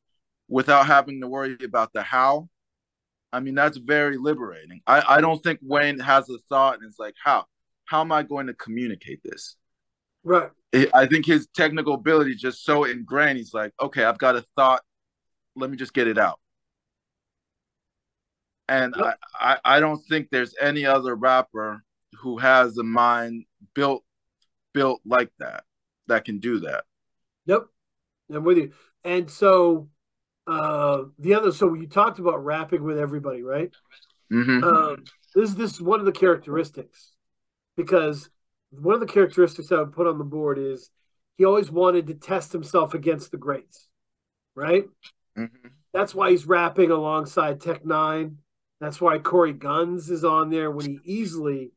without 0.47 0.85
having 0.85 1.21
to 1.21 1.27
worry 1.27 1.57
about 1.63 1.91
the 1.93 2.03
how. 2.03 2.49
I 3.33 3.39
mean, 3.41 3.55
that's 3.55 3.77
very 3.77 4.17
liberating. 4.17 4.81
I, 4.87 5.17
I 5.17 5.21
don't 5.21 5.43
think 5.43 5.59
Wayne 5.61 5.99
has 5.99 6.29
a 6.29 6.37
thought 6.49 6.75
and 6.75 6.85
it's 6.87 6.99
like, 6.99 7.15
how? 7.23 7.45
How 7.85 8.01
am 8.01 8.11
I 8.11 8.23
going 8.23 8.47
to 8.47 8.53
communicate 8.53 9.21
this? 9.23 9.57
Right. 10.27 10.51
I- 10.75 10.89
I 10.93 11.05
think 11.07 11.25
his 11.25 11.47
technical 11.55 11.93
ability 11.93 12.31
is 12.31 12.41
just 12.41 12.63
so 12.65 12.83
ingrained. 12.83 13.37
He's 13.37 13.53
like, 13.53 13.73
okay, 13.81 14.03
I've 14.03 14.17
got 14.17 14.35
a 14.35 14.45
thought. 14.55 14.81
Let 15.55 15.69
me 15.71 15.77
just 15.77 15.93
get 15.93 16.07
it 16.07 16.17
out. 16.17 16.39
And 18.69 18.93
I, 18.95 18.99
Yep. 18.99 19.19
I, 19.39 19.57
I 19.63 19.79
don't 19.79 20.01
think 20.09 20.27
there's 20.29 20.53
any 20.59 20.85
other 20.85 21.15
rapper 21.15 21.83
who 22.19 22.37
has 22.37 22.77
a 22.77 22.83
mind 22.83 23.45
built 23.73 24.03
built 24.73 25.01
like 25.05 25.31
that 25.39 25.63
that 26.07 26.25
can 26.25 26.39
do 26.39 26.59
that. 26.59 26.83
Yep. 27.45 27.67
I'm 28.33 28.43
with 28.43 28.57
you. 28.57 28.73
And 29.03 29.29
so 29.29 29.89
uh 30.47 31.03
the 31.19 31.33
other 31.33 31.51
so 31.51 31.73
you 31.73 31.87
talked 31.87 32.19
about 32.19 32.43
rapping 32.43 32.83
with 32.83 32.99
everybody, 32.99 33.41
right? 33.41 33.71
hmm 34.29 34.59
Um 34.61 35.05
this 35.33 35.53
this 35.53 35.73
is 35.73 35.81
one 35.81 35.99
of 35.99 36.05
the 36.05 36.11
characteristics 36.11 37.13
because 37.75 38.29
one 38.81 38.95
of 38.95 39.01
the 39.01 39.07
characteristics 39.07 39.71
I 39.71 39.79
would 39.79 39.93
put 39.93 40.07
on 40.07 40.17
the 40.17 40.23
board 40.23 40.57
is 40.57 40.89
he 41.37 41.45
always 41.45 41.71
wanted 41.71 42.07
to 42.07 42.15
test 42.15 42.51
himself 42.51 42.93
against 42.93 43.31
the 43.31 43.37
greats, 43.37 43.87
right? 44.55 44.85
hmm 45.35 45.45
That's 45.93 46.13
why 46.13 46.31
he's 46.31 46.45
rapping 46.45 46.91
alongside 46.91 47.61
Tech 47.61 47.83
N9ne. 47.83 48.35
That's 48.79 49.01
why 49.01 49.17
Corey 49.19 49.53
Gunz 49.53 50.11
is 50.11 50.23
on 50.23 50.49
there 50.49 50.69
when 50.69 50.85
he 50.85 50.99
easily 51.03 51.71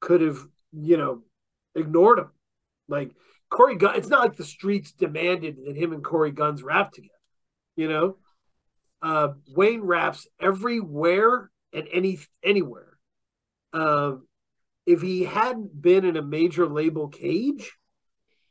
could 0.00 0.22
have, 0.22 0.38
you 0.72 0.96
know, 0.96 1.22
ignored 1.74 2.20
him. 2.20 2.30
Like 2.88 3.10
Corey 3.50 3.76
Gun, 3.76 3.96
it's 3.96 4.08
not 4.08 4.20
like 4.22 4.36
the 4.36 4.44
streets 4.44 4.92
demanded 4.92 5.58
that 5.66 5.76
him 5.76 5.92
and 5.92 6.02
Corey 6.02 6.32
Gunz 6.32 6.62
rap 6.62 6.92
together. 6.92 7.12
You 7.76 7.88
know, 7.88 8.16
uh, 9.02 9.28
Wayne 9.54 9.82
raps 9.82 10.26
everywhere 10.40 11.50
and 11.72 11.86
any 11.92 12.18
anywhere. 12.42 12.98
Um, 13.72 14.27
if 14.88 15.02
he 15.02 15.24
hadn't 15.24 15.82
been 15.82 16.06
in 16.06 16.16
a 16.16 16.22
major 16.22 16.66
label 16.66 17.08
cage, 17.08 17.76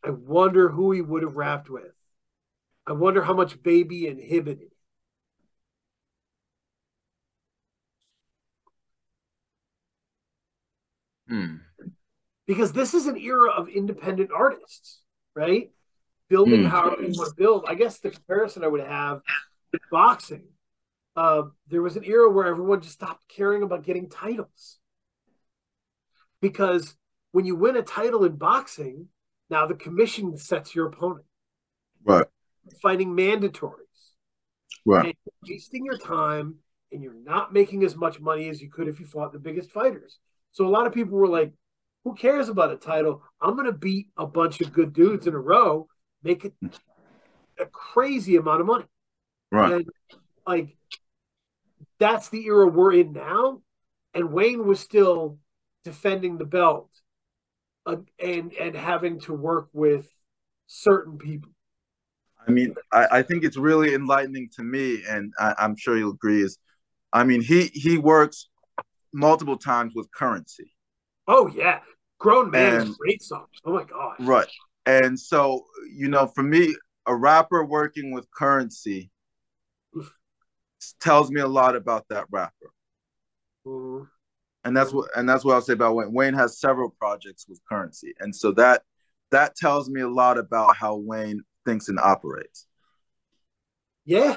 I 0.04 0.12
wonder 0.12 0.70
who 0.70 0.92
he 0.92 1.02
would 1.02 1.24
have 1.24 1.36
rapped 1.36 1.68
with. 1.68 1.96
I 2.86 2.92
wonder 2.92 3.24
how 3.24 3.34
much 3.34 3.62
Baby 3.64 4.06
inhibited. 4.06 4.70
Hmm. 11.28 11.56
because 12.46 12.72
this 12.72 12.94
is 12.94 13.08
an 13.08 13.18
era 13.18 13.50
of 13.52 13.68
independent 13.68 14.30
artists, 14.34 15.02
right? 15.36 15.72
Building 16.30 16.62
Hmm. 16.62 16.68
however 16.68 17.02
you 17.02 17.18
want 17.18 17.30
to 17.30 17.36
build. 17.36 17.66
I 17.68 17.74
guess 17.74 18.00
the 18.00 18.12
comparison 18.12 18.64
I 18.64 18.68
would 18.68 18.86
have 18.86 19.22
with 19.74 19.82
boxing, 19.92 20.48
uh, 21.18 21.44
there 21.68 21.82
was 21.82 21.98
an 21.98 22.06
era 22.06 22.30
where 22.30 22.46
everyone 22.46 22.80
just 22.82 22.94
stopped 22.94 23.28
caring 23.28 23.64
about 23.64 23.84
getting 23.84 24.08
titles. 24.08 24.80
Because 26.42 26.96
when 27.32 27.46
you 27.46 27.56
win 27.56 27.78
a 27.78 27.82
title 27.82 28.24
in 28.26 28.36
boxing, 28.36 29.08
now 29.50 29.66
the 29.66 29.76
commission 29.76 30.38
sets 30.38 30.76
your 30.76 30.88
opponent, 30.88 31.26
Right. 32.04 32.28
fighting 32.82 33.16
mandatories. 33.16 33.84
Right. 34.86 35.08
And 35.08 35.16
you're 35.44 35.56
wasting 35.56 35.86
your 35.86 35.98
time 35.98 36.56
and 36.92 37.04
you're 37.04 37.14
not 37.14 37.54
making 37.54 37.84
as 37.84 37.96
much 37.96 38.20
money 38.20 38.50
as 38.50 38.62
you 38.62 38.70
could 38.70 38.88
if 38.88 39.00
you 39.00 39.06
fought 39.06 39.34
the 39.34 39.40
biggest 39.40 39.72
fighters. 39.72 40.20
So 40.52 40.66
a 40.66 40.70
lot 40.70 40.88
of 40.88 40.94
people 40.94 41.18
were 41.18 41.28
like, 41.28 41.54
who 42.04 42.16
cares 42.16 42.48
about 42.50 42.72
a 42.72 42.78
title? 42.78 43.22
I'm 43.42 43.56
going 43.56 43.66
to 43.66 43.74
beat 43.74 44.08
a 44.18 44.26
bunch 44.26 44.62
of 44.62 44.72
good 44.72 44.94
dudes 44.94 45.28
in 45.28 45.34
a 45.34 45.40
row, 45.40 45.88
make 46.24 46.46
it 46.46 46.54
a 47.60 47.66
crazy 47.66 48.38
amount 48.38 48.62
of 48.62 48.68
money. 48.68 48.86
Right. 49.52 49.74
And 49.74 49.90
like, 50.46 50.78
that's 52.00 52.30
the 52.30 52.46
era 52.46 52.68
we're 52.68 52.94
in 52.94 53.12
now. 53.12 53.62
And 54.14 54.32
Wayne 54.32 54.66
was 54.66 54.80
still 54.80 55.38
defending 55.92 56.38
the 56.38 56.46
belt 56.60 56.90
uh, 57.86 57.98
and 58.20 58.48
and 58.54 58.76
having 58.76 59.20
to 59.22 59.34
work 59.34 59.70
with 59.74 60.06
certain 60.68 61.18
people. 61.18 61.52
I 62.48 62.52
mean, 62.52 62.76
I, 62.92 63.04
I 63.20 63.22
think 63.28 63.44
it's 63.44 63.58
really 63.70 63.94
enlightening 63.94 64.50
to 64.58 64.64
me, 64.64 65.04
and 65.14 65.34
I, 65.46 65.56
I'm 65.58 65.76
sure 65.76 65.98
you'll 65.98 66.14
agree. 66.22 66.42
Is, 66.48 66.58
I 67.12 67.24
mean, 67.24 67.42
he 67.42 67.60
he 67.86 67.98
works 67.98 68.50
multiple 69.14 69.58
times 69.58 69.94
with 69.96 70.08
Curren$y, 70.12 70.66
Oh 71.28 71.48
yeah, 71.48 71.80
grown 72.20 72.52
man 72.52 72.74
is 72.76 72.84
a 72.84 72.86
And- 72.88 72.98
great 72.98 73.22
song. 73.22 73.48
Oh 73.66 73.74
my 73.74 73.84
gosh. 73.84 74.20
right? 74.20 74.52
And 74.86 75.20
so, 75.20 75.66
you 76.02 76.08
know, 76.10 76.28
for 76.28 76.44
me, 76.44 76.76
a 77.06 77.16
rapper 77.16 77.64
working 77.66 78.12
with 78.16 78.26
Curren$y 78.32 79.10
tells 81.00 81.30
me 81.32 81.42
a 81.42 81.48
lot 81.60 81.76
about 81.76 82.06
that 82.10 82.26
rapper, 82.32 82.70
Mhm. 83.66 84.08
And 84.68 84.76
that's 84.76 84.92
what 84.92 85.10
and 85.16 85.28
that's 85.30 85.46
what 85.46 85.54
I'll 85.54 85.62
say 85.62 85.74
about 85.74 85.96
Wayne. 85.96 86.12
Wayne 86.12 86.34
has 86.34 86.60
several 86.60 86.90
projects 86.90 87.46
with 87.48 87.62
Curren$y, 87.70 88.12
and 88.20 88.36
so 88.36 88.52
that 88.52 88.84
that 89.32 89.56
tells 89.56 89.90
me 89.90 90.02
a 90.02 90.10
lot 90.10 90.38
about 90.38 90.76
how 90.76 90.98
Wayne 90.98 91.44
thinks 91.66 91.88
and 91.88 91.98
operates. 91.98 92.68
Yeah, 94.04 94.36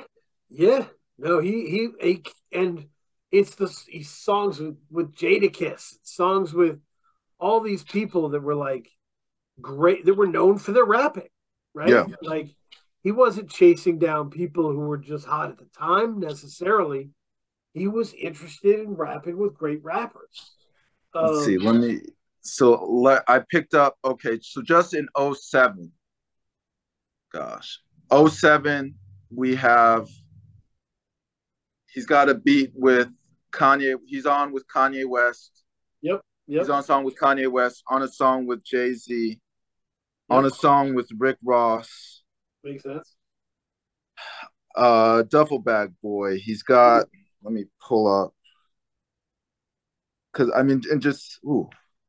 yeah. 0.48 0.86
No, 1.18 1.40
he 1.40 1.68
he, 1.68 1.88
he 2.00 2.22
and 2.52 2.86
it's 3.32 3.56
the 3.56 3.76
he 3.88 4.04
songs 4.04 4.60
with 4.60 4.76
with 4.88 5.16
Jadakiss, 5.16 5.94
songs 6.04 6.52
with 6.52 6.78
all 7.40 7.60
these 7.60 7.82
people 7.82 8.28
that 8.28 8.40
were 8.40 8.54
like 8.54 8.88
great 9.60 10.04
that 10.04 10.14
were 10.14 10.28
known 10.28 10.58
for 10.58 10.70
their 10.70 10.84
rapping, 10.84 11.28
right? 11.74 11.88
Yeah. 11.88 12.06
Like 12.22 12.54
he 13.02 13.10
wasn't 13.10 13.50
chasing 13.50 13.98
down 13.98 14.30
people 14.30 14.70
who 14.70 14.78
were 14.78 14.98
just 14.98 15.26
hot 15.26 15.50
at 15.50 15.58
the 15.58 15.68
time 15.76 16.20
necessarily. 16.20 17.10
He 17.74 17.86
was 17.88 18.12
interested 18.14 18.80
in 18.80 18.94
rapping 18.94 19.38
with 19.38 19.54
great 19.54 19.82
rappers. 19.84 20.56
Let's 21.14 21.38
Um, 21.38 21.44
see. 21.44 21.58
Let 21.58 21.76
me. 21.76 22.00
So 22.42 22.84
let, 22.84 23.22
I 23.28 23.40
picked 23.50 23.74
up. 23.74 23.96
Okay, 24.04 24.38
so 24.42 24.62
just 24.62 24.94
in 24.94 25.06
07, 25.16 25.92
gosh, 27.32 27.80
07, 28.10 28.94
we 29.30 29.54
have. 29.56 30.08
He's 31.92 32.06
got 32.06 32.28
a 32.28 32.34
beat 32.34 32.72
with 32.74 33.08
Kanye. 33.52 33.96
He's 34.06 34.24
on 34.26 34.52
with 34.52 34.64
Kanye 34.68 35.06
West. 35.08 35.64
Yep. 36.02 36.20
Yep. 36.46 36.60
He's 36.62 36.70
on 36.70 36.80
a 36.80 36.82
song 36.82 37.04
with 37.04 37.18
Kanye 37.18 37.50
West. 37.50 37.82
On 37.88 38.02
a 38.02 38.08
song 38.08 38.46
with 38.46 38.64
Jay 38.64 38.94
Z. 38.94 39.38
On 40.30 40.44
a 40.44 40.50
song 40.50 40.94
with 40.94 41.10
Rick 41.18 41.36
Ross. 41.44 42.22
Makes 42.62 42.84
sense. 42.84 43.16
Uh, 44.76 45.22
Duffel 45.22 45.58
Bag 45.58 45.92
Boy. 46.02 46.38
He's 46.38 46.62
got. 46.62 47.06
Let 47.42 47.52
me 47.52 47.64
pull 47.80 48.06
up. 48.06 48.34
Because 50.32 50.52
I 50.54 50.62
mean, 50.62 50.82
and 50.90 51.02
just 51.02 51.38
ooh, 51.44 51.68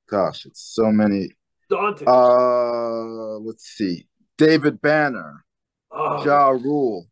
gosh, 0.09 0.45
it's 0.45 0.61
so 0.61 0.91
many. 0.91 1.29
Daunting. 1.69 2.07
Uh, 2.07 3.39
let's 3.39 3.65
see. 3.65 4.07
David 4.37 4.81
Banner, 4.81 5.45
oh, 5.91 6.23
Ja 6.25 6.49
Rule, 6.49 7.07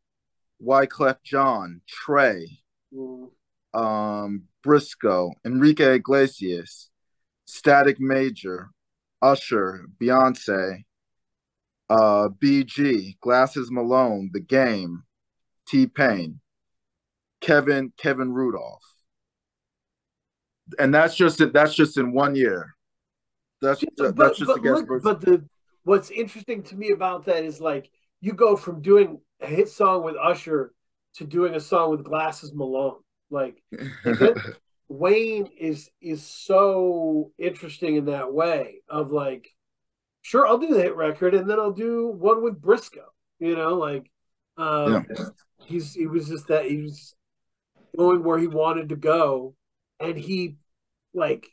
Wyclef 0.61 1.17
Jean, 1.23 1.81
Trey, 1.87 2.59
mm, 2.93 3.29
um, 3.73 4.43
Brisco, 4.65 5.31
Enrique 5.45 5.95
Iglesias, 5.95 6.89
Static 7.45 7.99
Major, 7.99 8.69
Usher, 9.21 9.85
Beyonce, 10.01 10.83
uh, 11.89 12.29
BG, 12.29 13.19
Glasses 13.19 13.71
Malone, 13.71 14.29
The 14.33 14.39
Game, 14.39 15.03
T 15.67 15.87
Pain, 15.87 16.41
Kevin 17.41 17.93
Kevin 17.97 18.33
Rudolf, 18.33 18.83
and 20.77 20.93
that's 20.93 21.15
just 21.15 21.41
that's 21.53 21.75
just 21.75 21.97
in 21.97 22.11
one 22.11 22.35
year. 22.35 22.75
That's 23.61 23.83
but, 23.97 24.15
that's 24.15 24.37
just 24.37 24.47
but 24.47 24.59
against. 24.59 24.89
look, 24.89 25.03
but 25.03 25.21
the 25.21 25.45
what's 25.83 26.11
interesting 26.11 26.63
to 26.63 26.75
me 26.75 26.91
about 26.91 27.25
that 27.25 27.43
is 27.43 27.59
like 27.59 27.89
you 28.21 28.33
go 28.33 28.55
from 28.55 28.81
doing 28.81 29.19
a 29.41 29.47
hit 29.47 29.69
song 29.69 30.03
with 30.03 30.15
Usher 30.21 30.73
to 31.15 31.25
doing 31.25 31.55
a 31.55 31.59
song 31.59 31.91
with 31.91 32.03
Glasses 32.03 32.53
Malone. 32.53 32.99
Like 33.29 33.61
Wayne 34.89 35.49
is 35.57 35.89
is 36.01 36.25
so 36.25 37.31
interesting 37.37 37.95
in 37.95 38.05
that 38.05 38.33
way 38.33 38.81
of 38.89 39.11
like, 39.11 39.47
sure, 40.21 40.47
I'll 40.47 40.57
do 40.57 40.67
the 40.67 40.81
hit 40.81 40.95
record 40.95 41.33
and 41.35 41.49
then 41.49 41.59
I'll 41.59 41.71
do 41.71 42.07
one 42.07 42.43
with 42.43 42.61
Brisco. 42.61 43.03
You 43.39 43.55
know, 43.55 43.75
like 43.75 44.09
um, 44.57 45.05
he's 45.65 45.93
he 45.93 46.07
was 46.07 46.27
just 46.27 46.47
that 46.47 46.65
he 46.65 46.81
was 46.81 47.15
going 47.97 48.23
where 48.23 48.37
he 48.37 48.47
wanted 48.47 48.89
to 48.89 48.95
go, 48.95 49.55
and 49.99 50.17
he 50.17 50.55
like 51.13 51.47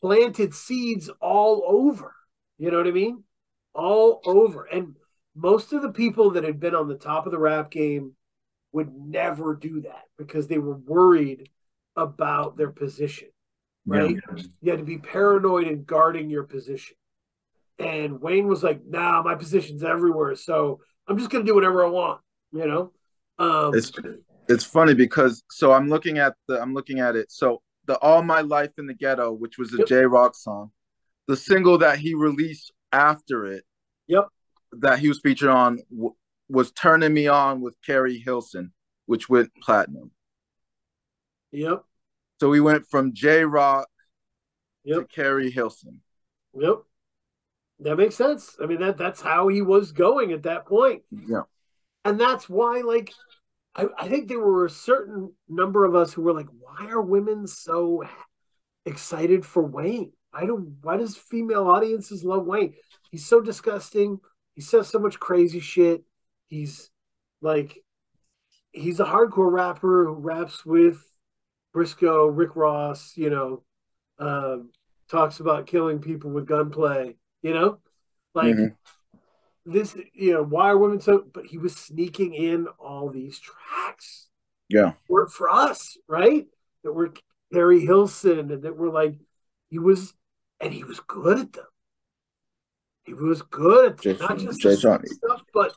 planted 0.00 0.54
seeds 0.54 1.10
all 1.20 1.64
over. 1.66 2.14
You 2.58 2.70
know 2.70 2.78
what 2.78 2.86
I 2.86 2.92
mean? 2.92 3.24
All 3.74 4.20
over. 4.24 4.64
And 4.64 4.96
most 5.34 5.72
of 5.72 5.82
the 5.82 5.92
people 5.92 6.32
that 6.32 6.44
had 6.44 6.60
been 6.60 6.74
on 6.74 6.88
the 6.88 6.96
top 6.96 7.26
of 7.26 7.32
the 7.32 7.38
rap 7.38 7.70
game 7.70 8.12
would 8.72 8.94
never 8.94 9.54
do 9.54 9.80
that 9.82 10.04
because 10.18 10.46
they 10.46 10.58
were 10.58 10.76
worried 10.76 11.48
about 11.96 12.56
their 12.56 12.70
position. 12.70 13.28
Right? 13.86 14.16
You 14.62 14.70
had 14.70 14.78
to 14.78 14.84
be 14.84 14.98
paranoid 14.98 15.66
and 15.66 15.86
guarding 15.86 16.30
your 16.30 16.44
position. 16.44 16.96
And 17.78 18.20
Wayne 18.20 18.46
was 18.46 18.62
like, 18.62 18.80
nah, 18.86 19.22
my 19.22 19.34
position's 19.34 19.82
everywhere. 19.82 20.36
So 20.36 20.80
I'm 21.06 21.18
just 21.18 21.30
gonna 21.30 21.44
do 21.44 21.54
whatever 21.54 21.84
I 21.84 21.88
want, 21.88 22.20
you 22.52 22.66
know? 22.66 22.92
Um 23.38 23.74
It's 23.74 23.92
it's 24.48 24.64
funny 24.64 24.94
because 24.94 25.42
so 25.50 25.72
I'm 25.72 25.88
looking 25.88 26.18
at 26.18 26.34
the 26.48 26.60
I'm 26.60 26.74
looking 26.74 27.00
at 27.00 27.16
it. 27.16 27.30
So 27.32 27.62
the 27.86 27.98
All 27.98 28.22
My 28.22 28.40
Life 28.40 28.72
in 28.78 28.86
the 28.86 28.94
Ghetto, 28.94 29.32
which 29.32 29.58
was 29.58 29.72
a 29.74 29.78
Yep. 29.78 29.86
Jay 29.86 30.04
Rock 30.04 30.34
song, 30.34 30.70
the 31.28 31.36
single 31.36 31.78
that 31.78 31.98
he 31.98 32.14
released 32.14 32.72
after 32.92 33.46
it, 33.46 33.64
Yep. 34.06 34.28
that 34.72 34.98
he 34.98 35.08
was 35.08 35.20
featured 35.20 35.50
on 35.50 35.80
w- 35.90 36.14
was 36.48 36.72
"Turning 36.72 37.14
Me 37.14 37.26
On" 37.26 37.60
with 37.60 37.74
Keri 37.84 38.18
Hilson, 38.18 38.72
which 39.06 39.28
went 39.28 39.50
platinum. 39.62 40.10
Yep. 41.52 41.84
So 42.40 42.48
we 42.50 42.60
went 42.60 42.86
from 42.86 43.12
Jay 43.14 43.44
Rock 43.44 43.88
to 44.86 44.90
Yep. 44.96 45.08
Keri 45.10 45.50
Hilson. 45.50 46.00
Yep. 46.54 46.82
That 47.80 47.96
makes 47.96 48.14
sense. 48.14 48.56
I 48.62 48.66
mean 48.66 48.80
that 48.80 48.96
that's 48.96 49.20
how 49.20 49.48
he 49.48 49.62
was 49.62 49.92
going 49.92 50.32
at 50.32 50.42
that 50.44 50.66
point. 50.66 51.02
Yeah, 51.10 51.42
And 52.04 52.20
that's 52.20 52.48
why, 52.48 52.80
like, 52.80 53.12
I, 53.74 53.86
I 53.98 54.08
think 54.08 54.28
there 54.28 54.40
were 54.40 54.66
a 54.66 54.70
certain 54.70 55.32
number 55.48 55.84
of 55.84 55.94
us 55.94 56.12
who 56.12 56.22
were 56.22 56.32
like, 56.34 56.48
why 56.60 56.88
are 56.90 57.00
women 57.02 57.46
so 57.46 58.04
excited 58.86 59.44
for 59.44 59.62
Wayne? 59.62 60.12
I 60.32 60.46
don't 60.46 60.76
why 60.82 60.96
does 60.96 61.16
female 61.16 61.68
audiences 61.68 62.24
love 62.24 62.44
Wayne? 62.46 62.74
He's 63.10 63.26
so 63.26 63.40
disgusting. 63.40 64.18
He 64.54 64.60
says 64.60 64.88
so 64.88 64.98
much 64.98 65.20
crazy 65.20 65.60
shit. 65.60 66.02
He's 66.48 66.90
like 67.40 67.78
he's 68.72 69.00
a 69.00 69.04
hardcore 69.04 69.52
rapper 69.52 70.06
who 70.06 70.14
raps 70.14 70.64
with 70.66 70.98
Brisco, 71.74 72.28
Rick 72.34 72.56
Ross, 72.56 73.16
you 73.16 73.30
know, 73.30 73.62
um, 74.18 74.70
talks 75.08 75.40
about 75.40 75.66
killing 75.66 76.00
people 76.00 76.30
with 76.30 76.46
gunplay, 76.46 77.16
you 77.42 77.52
know? 77.52 77.78
Like 78.34 78.54
Mhm. 78.56 78.76
This, 79.66 79.96
you 80.12 80.32
know, 80.32 80.42
why 80.42 80.70
are 80.70 80.78
women 80.78 81.00
so 81.00 81.24
but 81.32 81.46
he 81.46 81.58
was 81.58 81.74
sneaking 81.74 82.34
in 82.34 82.66
all 82.78 83.10
these 83.10 83.38
tracks 83.38 84.28
yeah, 84.68 84.92
work 85.08 85.30
for 85.30 85.48
us, 85.48 85.96
right? 86.08 86.46
That 86.82 86.92
were 86.92 87.12
Keri 87.52 87.80
Hilson 87.80 88.38
and 88.38 88.50
that 88.62 88.76
were 88.76 88.90
like 88.90 89.14
he 89.70 89.78
was 89.78 90.14
and 90.60 90.72
he 90.72 90.84
was 90.84 91.00
good 91.00 91.38
at 91.38 91.52
them. 91.52 91.66
He 93.04 93.14
was 93.14 93.42
good 93.42 93.92
at 93.92 93.98
them. 93.98 94.16
Jay- 94.16 94.20
not 94.20 94.38
just 94.38 94.62
the 94.62 94.76
stuff, 94.76 95.42
but 95.52 95.74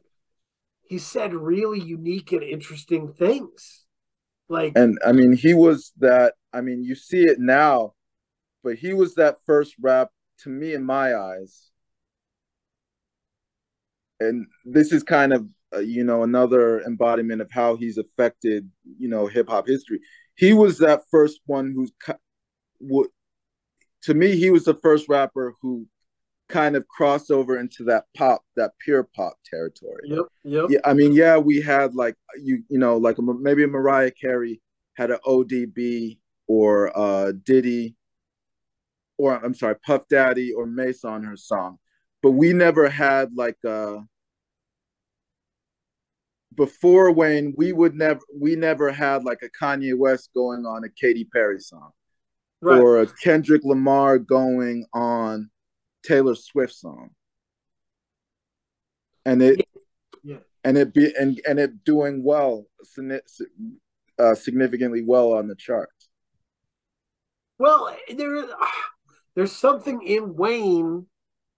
he 0.82 0.98
said 0.98 1.34
really 1.34 1.80
unique 1.80 2.32
and 2.32 2.44
interesting 2.44 3.14
things. 3.14 3.86
Like 4.50 4.74
and 4.76 4.98
I 5.06 5.12
mean 5.12 5.34
he 5.34 5.54
was 5.54 5.92
that. 6.00 6.34
I 6.54 6.62
mean 6.62 6.84
you 6.84 6.96
see 6.96 7.24
it 7.24 7.40
now, 7.40 7.94
but 8.64 8.76
he 8.76 8.94
was 8.94 9.16
that 9.16 9.38
first 9.46 9.76
rap 9.80 10.10
to 10.40 10.50
me 10.50 10.74
in 10.74 10.84
my 10.84 11.16
eyes. 11.16 11.72
And 14.20 14.48
this 14.66 14.92
is 14.92 15.04
kind 15.04 15.34
of 15.34 15.48
uh, 15.76 15.80
you 15.80 16.04
know 16.04 16.24
another 16.24 16.82
embodiment 16.82 17.42
of 17.42 17.52
how 17.52 17.76
he's 17.76 17.98
affected 17.98 18.70
you 18.98 19.10
know 19.10 19.28
hip 19.28 19.50
hop 19.50 19.68
history. 19.68 20.00
He 20.36 20.54
was 20.54 20.78
that 20.80 21.02
first 21.12 21.42
one 21.46 21.74
who's 21.76 21.92
would 22.80 23.08
to 24.04 24.14
me 24.14 24.36
he 24.36 24.50
was 24.50 24.66
the 24.66 24.76
first 24.76 25.10
rapper 25.10 25.54
who 25.62 25.88
kind 26.48 26.76
of 26.76 26.88
crossed 26.88 27.30
over 27.32 27.60
into 27.60 27.84
that 27.84 28.06
pop 28.16 28.44
that 28.56 28.72
pure 28.80 29.04
pop 29.04 29.38
territory. 29.46 30.04
yep, 30.06 30.26
yep, 30.44 30.66
Yeah, 30.70 30.80
I 30.86 30.94
mean, 30.94 31.12
yeah, 31.12 31.38
we 31.38 31.62
had 31.62 31.94
like 31.94 32.16
you, 32.42 32.64
you 32.70 32.80
know, 32.80 32.98
like 32.98 33.18
a, 33.18 33.22
maybe 33.22 33.64
a 33.64 33.68
Mariah 33.68 34.12
Carey 34.12 34.62
had 34.94 35.12
an 35.12 35.20
ODB 35.26 36.18
or 36.48 36.98
uh 36.98 37.34
Diddy, 37.44 37.96
or 39.18 39.34
I'm 39.34 39.54
sorry, 39.54 39.76
Puff 39.76 40.08
Daddy 40.10 40.54
or 40.54 40.66
Mase 40.66 41.04
on 41.04 41.24
her 41.24 41.36
song, 41.36 41.80
but 42.28 42.32
we 42.32 42.52
never 42.52 42.90
had 42.90 43.34
like 43.38 43.56
uh 43.66 44.00
before 46.56 47.10
Wayne, 47.14 47.54
we 47.56 47.72
would 47.72 47.96
never, 47.96 48.20
we 48.36 48.58
never 48.58 48.92
had 48.92 49.24
like 49.24 49.44
a 49.44 49.50
Kanye 49.50 49.98
West 49.98 50.32
going 50.34 50.66
on 50.66 50.84
a 50.84 50.90
Katy 50.90 51.24
Perry 51.32 51.62
song 51.62 51.92
right. 52.62 52.82
or 52.82 53.00
a 53.00 53.08
Kendrick 53.08 53.64
Lamar 53.64 54.20
going 54.20 54.86
on 54.94 55.50
Taylor 56.04 56.36
Swift 56.36 56.74
song. 56.74 57.12
And 59.26 59.42
it 59.42 59.66
Yeah. 60.22 60.40
and 60.66 60.78
it 60.78 60.94
be 60.94 61.16
and 61.18 61.40
and 61.48 61.60
it 61.60 61.86
doing 61.86 62.26
well 62.26 62.66
uh, 64.20 64.36
significantly 64.36 65.02
well 65.02 65.32
on 65.32 65.48
the 65.48 65.56
charts. 65.56 66.10
Well, 67.58 67.96
there 68.10 68.48
there's 69.34 69.54
something 69.54 70.02
in 70.02 70.36
Wayne 70.36 71.08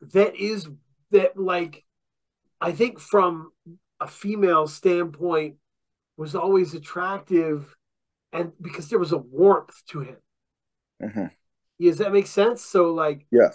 that 0.01 0.35
is 0.35 0.67
that 1.11 1.37
like 1.37 1.83
I 2.61 2.71
think 2.71 2.99
from 2.99 3.51
a 3.99 4.07
female 4.07 4.67
standpoint 4.67 5.55
was 6.17 6.35
always 6.35 6.73
attractive 6.73 7.75
and 8.31 8.51
because 8.61 8.89
there 8.89 8.99
was 8.99 9.11
a 9.11 9.17
warmth 9.17 9.81
to 9.87 10.01
him. 10.01 10.17
Mhm. 11.01 11.31
Does 11.79 11.97
that 11.99 12.11
make 12.13 12.27
sense? 12.27 12.63
So 12.63 12.93
like 12.93 13.25
yeah. 13.31 13.49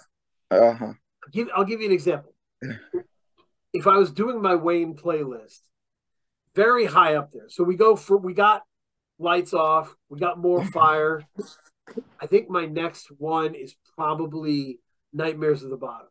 Uh-huh. 0.51 0.87
I'll 0.87 1.31
give, 1.33 1.49
I'll 1.55 1.65
give 1.65 1.81
you 1.81 1.87
an 1.87 1.93
example. 1.93 2.35
if 3.73 3.87
I 3.87 3.97
was 3.97 4.13
doing 4.13 4.41
my 4.41 4.55
Wayne 4.55 4.95
playlist, 4.95 5.61
very 6.55 6.87
high 6.87 7.17
up 7.17 7.33
there. 7.33 7.49
So 7.49 7.65
we 7.65 7.77
go 7.77 7.97
for 7.97 8.17
we 8.17 8.35
got 8.35 8.63
lights 9.19 9.53
off, 9.55 9.95
we 10.09 10.19
got 10.19 10.39
more 10.39 10.65
fire. 10.73 11.23
I 12.21 12.27
think 12.27 12.49
my 12.49 12.67
next 12.67 13.09
one 13.19 13.55
is 13.55 13.75
probably 13.97 14.81
Nightmares 15.13 15.63
of 15.63 15.71
the 15.71 15.77
Bottom. 15.77 16.09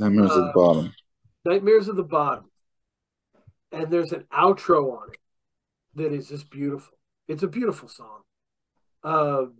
At 0.00 0.12
Uh, 0.12 0.46
the 0.46 0.52
bottom. 0.54 0.92
Nightmares 1.44 1.88
of 1.88 1.96
the 1.96 2.02
Bottom. 2.02 2.50
And 3.72 3.90
there's 3.90 4.12
an 4.12 4.24
outro 4.32 4.98
on 4.98 5.10
it 5.12 5.18
that 5.94 6.12
is 6.12 6.28
just 6.28 6.50
beautiful. 6.50 6.96
It's 7.28 7.42
a 7.42 7.48
beautiful 7.48 7.88
song. 7.88 8.22
Um, 9.02 9.54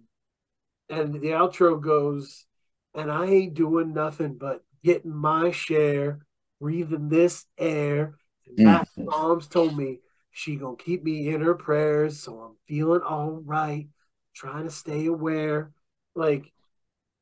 and 0.88 1.14
the 1.14 1.28
outro 1.28 1.80
goes, 1.80 2.46
and 2.94 3.10
I 3.10 3.26
ain't 3.26 3.54
doing 3.54 3.92
nothing 3.92 4.34
but 4.34 4.64
getting 4.84 5.14
my 5.14 5.50
share, 5.50 6.26
breathing 6.60 7.08
this 7.08 7.46
air. 7.58 8.16
And 8.46 8.56
Matt 8.64 8.88
Moms 8.96 9.48
told 9.48 9.76
me 9.76 10.00
she 10.30 10.56
gonna 10.56 10.76
keep 10.76 11.02
me 11.02 11.28
in 11.28 11.40
her 11.40 11.54
prayers, 11.54 12.20
so 12.20 12.38
I'm 12.40 12.56
feeling 12.66 13.02
all 13.02 13.42
right, 13.44 13.88
trying 14.34 14.64
to 14.64 14.70
stay 14.70 15.06
aware. 15.06 15.72
Like, 16.14 16.52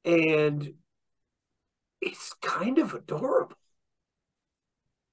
and 0.04 0.74
it's 2.04 2.34
kind 2.42 2.78
of 2.78 2.94
adorable 2.94 3.56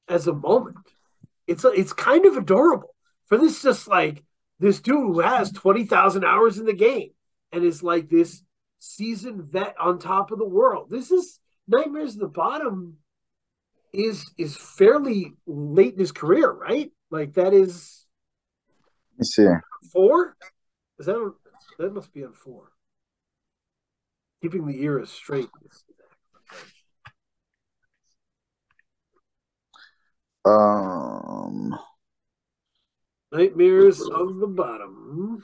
as 0.07 0.27
a 0.27 0.34
moment. 0.34 0.77
It's 1.47 1.63
it's 1.65 1.93
kind 1.93 2.26
of 2.26 2.38
adorable 2.38 2.93
for 3.27 3.38
this 3.38 3.61
just 3.61 3.88
like 3.88 4.23
this 4.59 4.80
dude 4.81 4.95
who 4.95 5.19
has 5.22 5.51
twenty 5.51 5.85
thousand 5.85 6.26
hours 6.26 6.57
in 6.57 6.65
the 6.65 6.73
game 6.73 7.11
and 7.51 7.63
is 7.63 7.81
like 7.81 8.09
this 8.09 8.43
seasoned 8.80 9.43
vet 9.43 9.76
on 9.80 9.99
top 9.99 10.31
of 10.31 10.39
the 10.39 10.47
world. 10.47 10.89
This 10.89 11.11
is 11.11 11.39
Nightmares 11.68 12.15
at 12.15 12.19
the 12.19 12.27
Bottom 12.27 12.97
is 13.93 14.30
is 14.38 14.55
fairly 14.57 15.34
late 15.47 15.93
in 15.93 15.99
his 15.99 16.11
career, 16.11 16.51
right? 16.51 16.91
Like 17.09 17.34
that 17.34 17.53
is 17.53 18.05
Let's 19.18 19.35
see. 19.35 19.47
four. 19.91 20.35
Is 20.99 21.05
that 21.05 21.34
that 21.80 21.93
must 21.93 22.13
be 22.13 22.23
on 22.23 22.34
four? 22.34 22.72
Keeping 24.41 24.65
the 24.65 24.81
ear 24.81 24.99
is 24.99 25.09
straight. 25.09 25.49
Um 30.45 31.77
Nightmares 33.31 34.01
of 34.01 34.39
the 34.39 34.47
Bottom. 34.47 35.43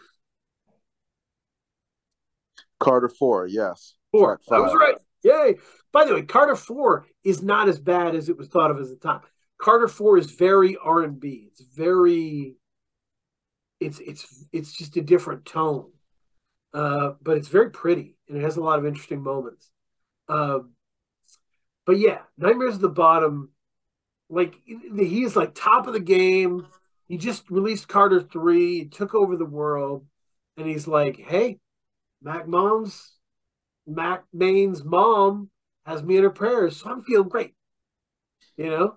Carter 2.80 3.10
4, 3.10 3.48
yes. 3.48 3.96
Four. 4.12 4.40
I 4.52 4.60
was 4.60 4.74
right. 4.74 4.96
Yay. 5.24 5.56
By 5.92 6.06
the 6.06 6.14
way, 6.14 6.22
Carter 6.22 6.56
Four 6.56 7.06
is 7.24 7.42
not 7.42 7.70
as 7.70 7.80
bad 7.80 8.16
as 8.16 8.30
it 8.30 8.38
was 8.38 8.48
thought 8.50 8.72
of 8.72 8.80
as 8.80 8.90
the 8.90 8.98
time. 8.98 9.22
Carter 9.60 9.88
Four 9.88 10.18
is 10.18 10.32
very 10.32 10.78
R 10.78 11.02
and 11.02 11.20
B. 11.20 11.50
It's 11.52 11.62
very 11.62 12.56
it's 13.80 14.00
it's 14.00 14.46
it's 14.52 14.74
just 14.74 14.98
a 14.98 15.02
different 15.02 15.46
tone. 15.46 15.92
Uh, 16.74 17.14
but 17.22 17.38
it's 17.38 17.48
very 17.48 17.72
pretty 17.72 18.18
and 18.28 18.38
it 18.38 18.44
has 18.44 18.58
a 18.58 18.62
lot 18.62 18.80
of 18.80 18.86
interesting 18.86 19.24
moments. 19.24 19.70
Um, 20.30 20.74
but 21.86 21.98
yeah, 21.98 22.20
Nightmares 22.38 22.76
of 22.76 22.82
the 22.82 22.90
Bottom, 22.90 23.50
like 24.30 24.56
he 24.66 25.24
is 25.24 25.36
like 25.36 25.54
top 25.56 25.88
of 25.88 25.94
the 25.94 26.00
game. 26.00 26.68
He 27.08 27.18
just 27.18 27.50
released 27.50 27.88
Carter 27.88 28.22
Three, 28.22 28.86
took 28.86 29.16
over 29.16 29.38
the 29.38 29.46
world, 29.46 30.06
and 30.58 30.68
he's 30.68 30.88
like, 30.88 31.18
"Hey, 31.18 31.60
Mac 32.22 32.48
Moms, 32.48 33.14
Mack 33.86 34.26
Maine's 34.34 34.84
mom 34.84 35.50
has 35.86 36.04
me 36.04 36.18
in 36.18 36.24
her 36.24 36.30
prayers, 36.30 36.78
so 36.78 36.90
I'm 36.90 37.04
feeling 37.04 37.30
great." 37.30 37.54
You 38.58 38.70
know? 38.70 38.96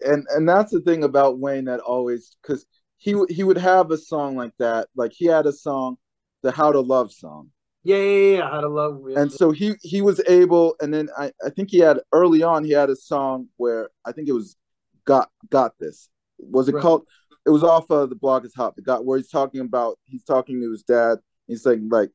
And 0.00 0.26
and 0.28 0.48
that's 0.48 0.72
the 0.72 0.80
thing 0.80 1.04
about 1.04 1.38
Wayne 1.38 1.64
that 1.66 1.80
always 1.80 2.36
cuz 2.42 2.66
he 2.98 3.18
he 3.30 3.42
would 3.42 3.56
have 3.58 3.90
a 3.90 3.96
song 3.96 4.36
like 4.36 4.52
that. 4.58 4.88
Like 4.94 5.12
he 5.14 5.26
had 5.26 5.46
a 5.46 5.52
song, 5.52 5.96
the 6.42 6.50
How 6.50 6.72
to 6.72 6.80
Love 6.80 7.12
song. 7.12 7.50
Yeah, 7.86 7.96
yeah, 7.96 8.36
yeah. 8.36 8.50
How 8.50 8.60
to 8.60 8.68
love. 8.68 9.02
and 9.16 9.30
so 9.32 9.50
he 9.50 9.74
he 9.82 10.02
was 10.02 10.20
able 10.28 10.74
and 10.80 10.92
then 10.92 11.08
I, 11.16 11.32
I 11.44 11.50
think 11.50 11.70
he 11.70 11.78
had 11.78 12.00
early 12.12 12.42
on 12.42 12.64
he 12.64 12.72
had 12.72 12.90
a 12.90 12.96
song 12.96 13.48
where 13.56 13.88
i 14.04 14.10
think 14.12 14.28
it 14.28 14.32
was 14.32 14.56
got 15.04 15.30
got 15.50 15.72
this. 15.78 16.08
Was 16.38 16.68
it 16.68 16.74
Right. 16.74 16.82
called? 16.82 17.06
It 17.46 17.50
was 17.50 17.62
off 17.62 17.88
of 17.90 18.10
the 18.10 18.16
Block 18.16 18.44
is 18.44 18.54
hot. 18.54 18.74
The 18.74 18.82
got 18.82 19.04
where 19.04 19.18
he's 19.18 19.30
talking 19.30 19.60
about 19.60 19.98
he's 20.04 20.24
talking 20.24 20.60
to 20.60 20.70
his 20.70 20.82
dad. 20.82 21.18
He's 21.46 21.62
saying 21.62 21.88
like, 21.90 22.10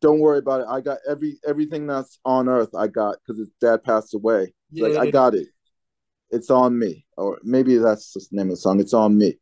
"Don't 0.00 0.20
worry 0.20 0.38
about 0.38 0.60
it. 0.60 0.66
I 0.68 0.80
got 0.80 0.98
every 1.08 1.38
everything 1.44 1.88
that's 1.88 2.20
on 2.24 2.48
earth. 2.48 2.72
I 2.74 2.86
got 2.86 3.16
because 3.18 3.38
his 3.38 3.50
dad 3.60 3.82
passed 3.82 4.14
away. 4.14 4.54
He's 4.70 4.82
like 4.82 4.92
Yeah. 4.92 5.00
I 5.00 5.10
got 5.10 5.34
it. 5.34 5.48
It's 6.30 6.50
on 6.50 6.78
me, 6.78 7.04
or 7.16 7.40
maybe 7.42 7.76
that's 7.78 8.12
the 8.12 8.24
name 8.30 8.46
of 8.46 8.50
the 8.52 8.56
song. 8.56 8.78
It's 8.78 8.94
on 8.94 9.18
me. 9.18 9.38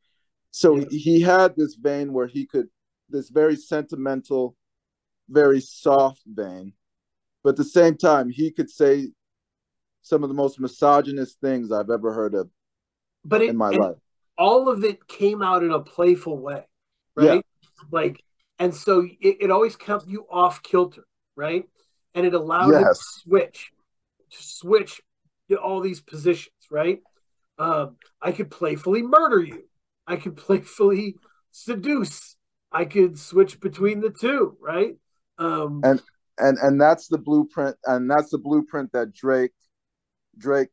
So 0.50 0.76
Yeah. 0.78 0.86
he 0.90 1.20
had 1.20 1.54
this 1.56 1.74
vein 1.74 2.14
where 2.14 2.26
he 2.26 2.46
could 2.46 2.68
this 3.10 3.28
very 3.28 3.56
sentimental, 3.56 4.56
very 5.32 5.60
soft 5.60 6.22
vein, 6.26 6.72
but 7.42 7.50
at 7.50 7.56
the 7.56 7.64
same 7.64 7.96
time 7.96 8.28
he 8.30 8.50
could 8.50 8.70
say 8.70 9.08
some 10.02 10.22
of 10.22 10.28
the 10.28 10.34
most 10.34 10.60
misogynist 10.60 11.40
things 11.40 11.70
I've 11.72 11.90
ever 11.90 12.12
heard 12.12 12.34
of 12.34 12.50
But 13.24 13.42
it, 13.42 13.50
in 13.50 13.56
my 13.56 13.70
life. 13.70 13.96
all 14.36 14.68
of 14.68 14.84
it 14.84 15.06
came 15.06 15.42
out 15.42 15.62
in 15.62 15.70
a 15.70 15.80
playful 15.80 16.38
way, 16.38 16.64
right? 17.14 17.44
Like, 17.90 18.22
and 18.58 18.74
so 18.74 19.06
it, 19.20 19.36
it 19.40 19.50
always 19.50 19.76
kept 19.76 20.06
you 20.08 20.26
off 20.30 20.62
kilter, 20.62 21.04
right? 21.36 21.64
And 22.14 22.26
it 22.26 22.34
allowed 22.34 22.78
you 22.78 22.84
to 22.84 22.94
switch, 22.94 23.70
to 24.30 24.42
switch 24.42 25.00
to 25.50 25.56
all 25.56 25.80
these 25.80 26.00
positions, 26.00 26.54
right? 26.70 27.00
Um, 27.58 27.96
I 28.20 28.32
could 28.32 28.50
playfully 28.50 29.02
murder 29.02 29.40
you. 29.40 29.64
I 30.06 30.16
could 30.16 30.36
playfully 30.46 31.16
seduce. 31.52 32.36
I 32.72 32.86
could 32.86 33.18
switch 33.18 33.60
between 33.60 34.00
the 34.00 34.10
two, 34.10 34.56
right? 34.60 34.96
Um, 35.44 35.80
And- 35.84 36.02
and 36.38 36.56
and 36.58 36.80
that's 36.80 37.08
the 37.08 37.18
blueprint 37.18 37.76
and 37.84 38.10
that's 38.10 38.30
the 38.30 38.38
blueprint 38.38 38.90
that 38.92 39.12
Drake 39.12 39.52
Drake 40.38 40.70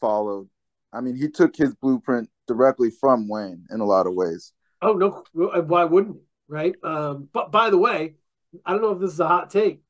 followed. 0.00 0.48
I 0.92 1.00
mean, 1.00 1.16
he 1.16 1.28
took 1.28 1.56
his 1.56 1.74
blueprint 1.74 2.30
directly 2.46 2.90
from 2.90 3.26
Wayne 3.28 3.66
in 3.70 3.80
a 3.80 3.84
lot 3.84 4.06
of 4.06 4.14
ways. 4.14 4.52
Oh 4.80 4.92
no, 4.92 5.24
why 5.32 5.84
wouldn't 5.84 6.16
he? 6.16 6.22
Right? 6.46 6.74
Um, 6.84 7.28
but 7.32 7.50
by 7.50 7.70
the 7.70 7.78
way, 7.78 8.14
I 8.64 8.72
don't 8.72 8.82
know 8.82 8.92
if 8.92 9.00
this 9.00 9.12
is 9.12 9.20
a 9.20 9.26
hot 9.26 9.50
take. 9.50 9.82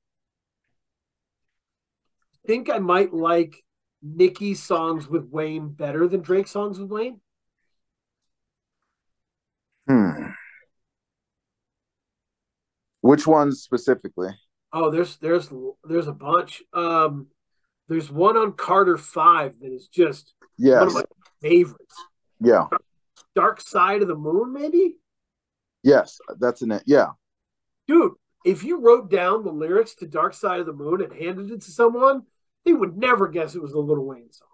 I 2.33 2.47
Think 2.47 2.71
I 2.71 2.79
might 2.79 3.13
like 3.13 3.63
Nicki's 4.03 4.63
songs 4.63 5.07
with 5.09 5.29
Wayne 5.31 5.69
better 5.69 6.09
than 6.09 6.21
Drake's 6.23 6.51
songs 6.51 6.79
with 6.79 6.91
Wayne? 6.91 7.21
Hmm. 9.89 10.24
Which 13.05 13.27
ones 13.27 13.61
specifically? 13.61 14.31
Oh, 14.73 14.89
there's 14.91 15.19
there's 15.19 15.51
there's 15.87 16.07
a 16.09 16.13
bunch. 16.13 16.63
Um, 16.73 17.27
there's 17.87 18.11
one 18.11 18.39
on 18.39 18.53
Carter 18.55 18.97
Five 18.97 19.61
that 19.61 19.71
is 19.75 19.89
just 19.89 20.33
one 20.41 20.49
Yes. 20.71 20.87
of 20.87 20.95
my 20.95 21.03
favorites. 21.43 21.95
Yeah. 22.41 22.69
Dark 23.35 23.61
Side 23.61 24.01
of 24.01 24.09
the 24.09 24.15
Moon, 24.15 24.55
maybe? 24.55 24.97
Yes. 25.83 26.19
That's 26.39 26.63
in 26.63 26.71
it. 26.73 26.83
Yeah. 26.87 27.09
Dude, 27.87 28.13
if 28.43 28.65
you 28.65 28.81
wrote 28.81 29.11
down 29.11 29.45
the 29.45 29.53
lyrics 29.53 29.95
to 29.97 30.07
Dark 30.07 30.33
Side 30.33 30.61
of 30.61 30.67
the 30.67 30.73
Moon 30.73 31.03
and 31.03 31.13
handed 31.13 31.51
it 31.51 31.61
to 31.61 31.71
someone, 31.71 32.23
they 32.65 32.73
would 32.73 32.97
never 32.97 33.29
guess 33.29 33.55
it 33.55 33.61
was 33.61 33.75
a 33.75 33.79
Little 33.79 34.07
Wayne 34.07 34.33
song. 34.33 34.49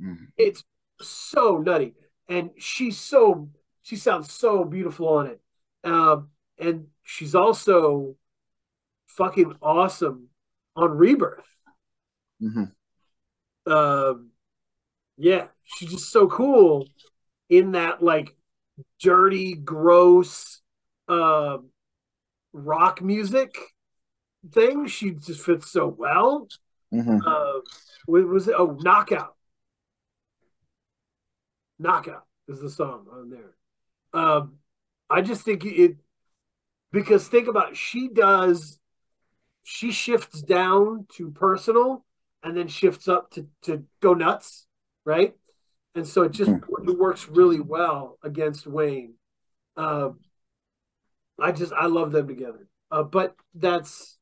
Mhm. 0.00 0.26
It's 0.36 0.64
so 1.00 1.58
nutty, 1.58 1.94
and 2.26 2.50
she's 2.58 2.98
so 2.98 3.50
she 3.82 3.94
sounds 3.94 4.32
so 4.32 4.64
beautiful 4.64 5.08
on 5.08 5.28
it, 5.28 5.40
um, 5.84 6.30
and 6.58 6.88
she's 7.02 7.34
also 7.34 8.16
fucking 9.06 9.54
awesome 9.62 10.28
on 10.76 10.90
Rebirth. 10.90 11.44
Mhm. 12.42 12.72
Um, 13.66 14.30
yeah, 15.16 15.48
she's 15.64 15.90
just 15.90 16.10
so 16.10 16.28
cool 16.28 16.88
in 17.48 17.72
that 17.72 18.02
like 18.02 18.36
dirty, 19.00 19.54
gross, 19.54 20.60
uh, 21.08 21.58
rock 22.52 23.02
music 23.02 23.56
thing. 24.52 24.86
She 24.86 25.10
just 25.12 25.44
fits 25.44 25.70
so 25.70 25.88
well. 25.88 26.48
Mhm. 26.92 27.20
Uh, 27.24 27.60
what 28.06 28.26
was 28.26 28.48
it? 28.48 28.54
Oh, 28.56 28.78
knockout. 28.80 29.36
Knockout 31.78 32.26
is 32.46 32.60
the 32.60 32.70
song 32.70 33.06
on 33.10 33.30
there. 33.30 33.54
Um, 34.12 34.58
I 35.10 35.20
just 35.22 35.42
think 35.42 35.64
it 35.64 35.96
because 36.92 37.28
think 37.28 37.48
about 37.48 37.70
it, 37.70 37.76
she 37.76 38.08
does 38.08 38.78
she 39.62 39.92
shifts 39.92 40.40
down 40.40 41.06
to 41.16 41.30
personal 41.30 42.04
and 42.42 42.56
then 42.56 42.68
shifts 42.68 43.08
up 43.08 43.30
to 43.32 43.46
to 43.62 43.84
go 44.00 44.14
nuts, 44.14 44.66
right? 45.04 45.34
And 45.94 46.06
so 46.06 46.22
it 46.22 46.32
just 46.32 46.50
it 46.50 46.98
works 46.98 47.28
really 47.28 47.60
well 47.60 48.18
against 48.22 48.66
Wayne. 48.66 49.14
Um, 49.76 50.20
I 51.38 51.52
just 51.52 51.72
I 51.72 51.86
love 51.86 52.12
them 52.12 52.26
together. 52.28 52.66
Uh, 52.90 53.02
but 53.02 53.36
that's 53.54 54.18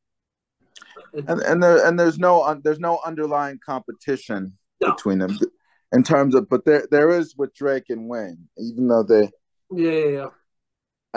And 1.14 1.40
and 1.40 1.62
there 1.62 1.86
and 1.86 1.98
there's 1.98 2.18
no 2.18 2.60
there's 2.64 2.80
no 2.80 3.01
underlying 3.05 3.59
competition 3.64 4.56
No. 4.80 4.94
between 4.94 5.18
them 5.18 5.38
in 5.93 6.02
terms 6.02 6.34
of 6.34 6.48
but 6.48 6.64
there 6.64 6.86
there 6.90 7.10
is 7.10 7.36
with 7.36 7.55
Drake 7.55 7.90
and 7.90 8.09
Wayne, 8.09 8.48
even 8.59 8.88
though 8.88 9.02
they 9.02 9.30
yeah, 9.70 9.90
yeah, 9.90 10.09
yeah. 10.09 10.26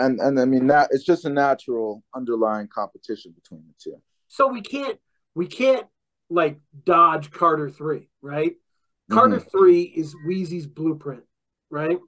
And 0.00 0.20
and 0.20 0.38
I 0.40 0.44
mean 0.44 0.66
that 0.68 0.88
it's 0.92 1.04
just 1.04 1.24
a 1.24 1.30
natural 1.30 2.02
underlying 2.14 2.68
competition 2.68 3.32
between 3.32 3.62
the 3.66 3.74
two. 3.78 4.00
So 4.28 4.48
we 4.48 4.60
can't 4.60 4.98
we 5.34 5.46
can't 5.46 5.86
like 6.28 6.60
dodge 6.84 7.30
Carter 7.30 7.68
three, 7.70 8.08
right? 8.22 8.54
Carter 9.10 9.38
mm-hmm. 9.38 9.48
three 9.48 9.82
is 9.82 10.14
Weezy's 10.26 10.66
blueprint, 10.66 11.24
right? 11.70 11.98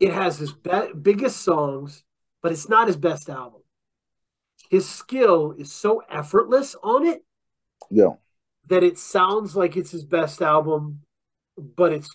It 0.00 0.12
has 0.12 0.38
his 0.38 0.52
be- 0.52 0.92
biggest 1.00 1.42
songs, 1.42 2.02
but 2.42 2.52
it's 2.52 2.68
not 2.68 2.88
his 2.88 2.96
best 2.96 3.28
album. 3.28 3.60
His 4.70 4.88
skill 4.88 5.52
is 5.52 5.72
so 5.72 6.02
effortless 6.10 6.74
on 6.82 7.06
it 7.06 7.24
Yeah. 7.90 8.14
that 8.68 8.82
it 8.82 8.98
sounds 8.98 9.54
like 9.54 9.76
it's 9.76 9.90
his 9.90 10.04
best 10.04 10.42
album, 10.42 11.02
but 11.56 11.92
it's 11.92 12.08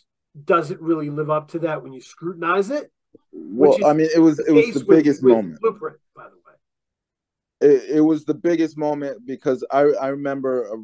doesn't 0.43 0.81
really 0.81 1.09
live 1.09 1.29
up 1.29 1.49
to 1.49 1.59
that 1.59 1.81
when 1.81 1.93
you 1.93 2.01
scrutinize 2.01 2.69
it. 2.69 2.91
Well, 3.31 3.77
I 3.85 3.93
mean, 3.93 4.09
it 4.13 4.19
was 4.19 4.39
it 4.39 4.51
was 4.51 4.73
the 4.73 4.79
with- 4.79 4.87
biggest 4.87 5.23
with 5.23 5.33
moment. 5.35 5.61
Blueprint, 5.61 5.97
by 6.15 6.23
the 6.29 6.35
way. 6.35 7.73
It, 7.73 7.97
it 7.97 8.01
was 8.01 8.25
the 8.25 8.33
biggest 8.33 8.77
moment 8.77 9.25
because 9.25 9.65
I 9.71 9.79
I 9.79 10.07
remember 10.09 10.69
uh, 10.71 10.77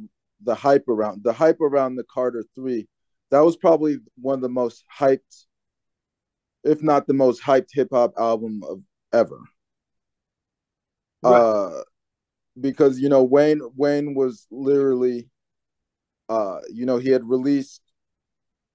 the 0.43 0.55
hype 0.55 0.87
around 0.87 1.23
the 1.23 1.33
hype 1.33 1.61
around 1.61 1.95
the 1.95 2.03
Carter 2.03 2.43
Three. 2.55 2.87
That 3.29 3.41
was 3.41 3.55
probably 3.55 3.97
one 4.19 4.35
of 4.35 4.41
the 4.41 4.49
most 4.49 4.83
hyped, 4.99 5.45
if 6.63 6.81
not 6.81 7.07
the 7.07 7.13
most 7.13 7.41
hyped 7.41 7.69
hip 7.73 7.89
hop 7.91 8.13
album 8.17 8.61
of 8.67 8.81
ever. 9.13 9.39
Right. 11.23 11.39
Uh, 11.39 11.83
because 12.59 12.99
you 12.99 13.09
know 13.09 13.23
Wayne 13.23 13.61
Wayne 13.75 14.15
was 14.15 14.47
literally, 14.51 15.29
uh, 16.29 16.59
you 16.69 16.85
know 16.85 16.97
he 16.97 17.09
had 17.09 17.23
released, 17.23 17.81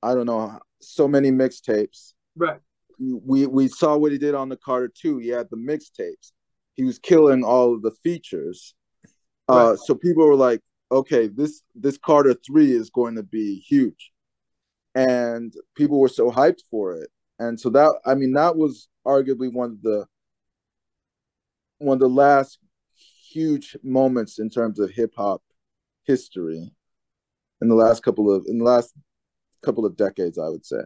I 0.02 0.14
don't 0.14 0.26
know 0.26 0.58
so 0.80 1.08
many 1.08 1.30
mixtapes 1.30 2.12
Right. 2.36 2.60
We 2.98 3.46
we 3.46 3.68
saw 3.68 3.96
what 3.96 4.12
he 4.12 4.18
did 4.18 4.34
on 4.34 4.48
the 4.48 4.56
Carter 4.56 4.88
2. 4.88 5.18
He 5.18 5.28
had 5.28 5.48
the 5.50 5.56
mixtapes. 5.56 6.32
He 6.74 6.84
was 6.84 6.98
killing 6.98 7.44
all 7.44 7.74
of 7.74 7.82
the 7.82 7.92
features. 8.02 8.74
Uh, 9.48 9.70
Right. 9.70 9.78
so 9.78 9.94
people 9.94 10.26
were 10.26 10.34
like, 10.36 10.60
okay, 10.90 11.28
this 11.28 11.62
this 11.74 11.98
Carter 11.98 12.34
3 12.34 12.72
is 12.72 12.90
going 12.90 13.14
to 13.16 13.22
be 13.22 13.60
huge. 13.60 14.12
And 14.94 15.52
people 15.76 16.00
were 16.00 16.08
so 16.08 16.30
hyped 16.30 16.62
for 16.70 16.94
it. 16.96 17.10
And 17.38 17.60
so 17.60 17.70
that 17.70 17.94
I 18.04 18.14
mean 18.14 18.32
that 18.32 18.56
was 18.56 18.88
arguably 19.06 19.52
one 19.52 19.72
of 19.72 19.82
the 19.82 20.06
one 21.78 21.96
of 21.96 22.00
the 22.00 22.08
last 22.08 22.58
huge 23.30 23.76
moments 23.82 24.38
in 24.38 24.48
terms 24.48 24.78
of 24.80 24.90
hip 24.90 25.12
hop 25.16 25.42
history 26.04 26.72
in 27.60 27.68
the 27.68 27.74
last 27.74 28.02
couple 28.02 28.34
of 28.34 28.46
in 28.48 28.58
the 28.58 28.64
last 28.64 28.94
couple 29.62 29.84
of 29.84 29.96
decades, 29.96 30.38
I 30.38 30.48
would 30.48 30.64
say. 30.64 30.80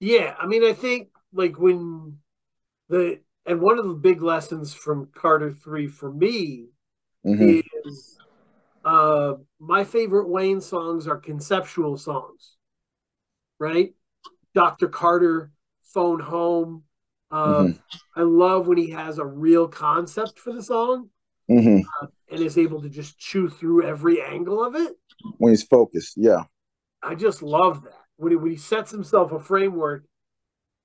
Yeah, 0.00 0.34
I 0.38 0.46
mean, 0.46 0.64
I 0.64 0.74
think 0.74 1.08
like 1.34 1.58
when 1.58 2.18
the 2.88 3.20
and 3.44 3.60
one 3.60 3.78
of 3.78 3.86
the 3.86 3.94
big 3.94 4.22
lessons 4.22 4.72
from 4.72 5.08
Carter 5.14 5.50
Three 5.52 5.86
for 5.88 6.10
me 6.10 6.68
Mhm. 7.26 7.62
is 7.84 8.18
uh 8.84 9.34
my 9.58 9.84
favorite 9.84 10.28
Wayne 10.28 10.60
songs 10.60 11.06
are 11.06 11.16
conceptual 11.18 11.96
songs, 11.98 12.56
right? 13.58 13.94
Dr. 14.54 14.88
Carter, 14.88 15.50
Phone 15.82 16.20
Home. 16.20 16.84
Um, 17.30 17.78
I 18.14 18.22
love 18.22 18.68
when 18.68 18.78
he 18.78 18.90
has 18.90 19.18
a 19.18 19.24
real 19.26 19.66
concept 19.66 20.38
for 20.38 20.52
the 20.52 20.62
song 20.62 21.10
Mhm. 21.50 21.82
and 22.30 22.40
is 22.40 22.56
able 22.56 22.80
to 22.82 22.88
just 22.88 23.18
chew 23.18 23.48
through 23.48 23.82
every 23.84 24.22
angle 24.22 24.62
of 24.64 24.74
it. 24.76 24.96
when 25.38 25.52
he's 25.52 25.64
focused. 25.64 26.16
Yeah. 26.16 26.44
I 27.02 27.14
just 27.14 27.42
love 27.42 27.82
that. 27.84 28.04
When 28.16 28.30
he, 28.32 28.36
when 28.36 28.50
he 28.52 28.56
sets 28.56 28.90
himself 28.90 29.32
a 29.32 29.40
framework, 29.40 30.04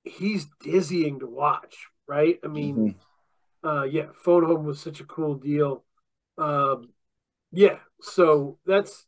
he's 0.04 0.46
dizzying 0.60 1.20
to 1.20 1.26
watch, 1.26 1.88
right? 2.06 2.38
I 2.44 2.48
mean, 2.48 2.96
uh, 3.64 3.84
yeah, 3.84 4.06
Phone 4.14 4.44
Home 4.44 4.64
was 4.64 4.80
such 4.80 5.00
a 5.00 5.04
cool 5.04 5.34
deal. 5.34 5.84
Um, 6.38 6.90
yeah, 7.52 7.78
so 8.00 8.58
that's 8.66 9.06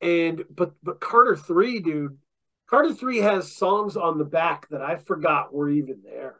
and 0.00 0.44
but 0.50 0.72
but 0.82 1.00
Carter 1.00 1.36
three, 1.36 1.80
dude, 1.80 2.18
Carter 2.72 2.94
Three 2.94 3.18
has 3.18 3.54
songs 3.54 3.98
on 3.98 4.16
the 4.16 4.24
back 4.24 4.68
that 4.70 4.80
I 4.80 4.96
forgot 4.96 5.52
were 5.52 5.68
even 5.68 6.00
there. 6.04 6.36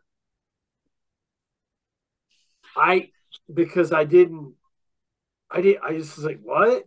I 2.75 3.11
because 3.53 3.93
I 3.93 4.05
didn't 4.05 4.55
I 5.51 5.61
did 5.61 5.77
I 5.83 5.93
just 5.93 6.17
was 6.17 6.25
like, 6.25 6.41
what? 6.43 6.85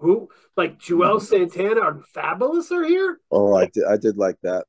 Who 0.00 0.30
like 0.56 0.78
Juelz 0.78 1.22
Santana 1.22 1.88
and 1.88 2.04
Fabolous 2.04 2.70
are 2.70 2.84
here? 2.84 3.20
Oh, 3.30 3.54
I 3.54 3.66
did. 3.66 3.84
I 3.84 3.98
did 3.98 4.16
like 4.16 4.36
that. 4.42 4.64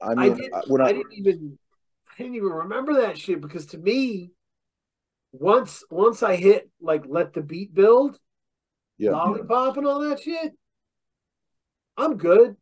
I 0.00 0.12
I, 0.16 0.28
didn't, 0.28 0.54
I- 0.54 0.58
I 0.58 0.88
I, 0.88 0.92
didn't 0.92 1.12
even 1.12 1.58
I 2.08 2.22
didn't 2.22 2.36
even 2.36 2.48
remember 2.48 2.94
that 2.94 3.18
shit 3.18 3.40
because 3.40 3.66
to 3.66 3.78
me, 3.78 4.30
once 5.32 5.84
once 5.90 6.22
I 6.22 6.36
hit 6.36 6.70
like 6.80 7.04
let 7.06 7.32
the 7.32 7.42
beat 7.42 7.74
build, 7.74 8.18
yeah, 8.98 9.12
lollipop 9.12 9.76
and 9.76 9.86
all 9.86 10.00
that 10.00 10.20
shit, 10.20 10.52
I'm 11.96 12.16
good. 12.16 12.56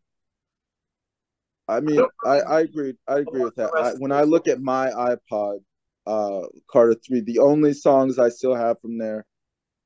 I 1.66 1.81
mean, 1.81 2.02
I, 2.24 2.40
I 2.40 2.61
agree. 2.61 2.94
I 3.09 3.19
agree 3.19 3.44
with 3.44 3.55
that. 3.56 3.70
I, 3.74 3.93
when 3.93 4.12
I 4.12 4.23
look 4.23 4.48
at 4.48 4.61
my 4.61 4.90
iPod, 4.90 5.61
uh, 6.06 6.43
Carter 6.70 6.94
Three, 6.94 7.20
the 7.20 7.39
only 7.39 7.73
songs 7.73 8.19
I 8.19 8.28
still 8.28 8.55
have 8.55 8.81
from 8.81 8.98
there 8.98 9.24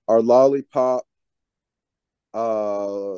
are 0.08 0.20
"Lollipop," 0.20 1.06
uh, 2.34 3.16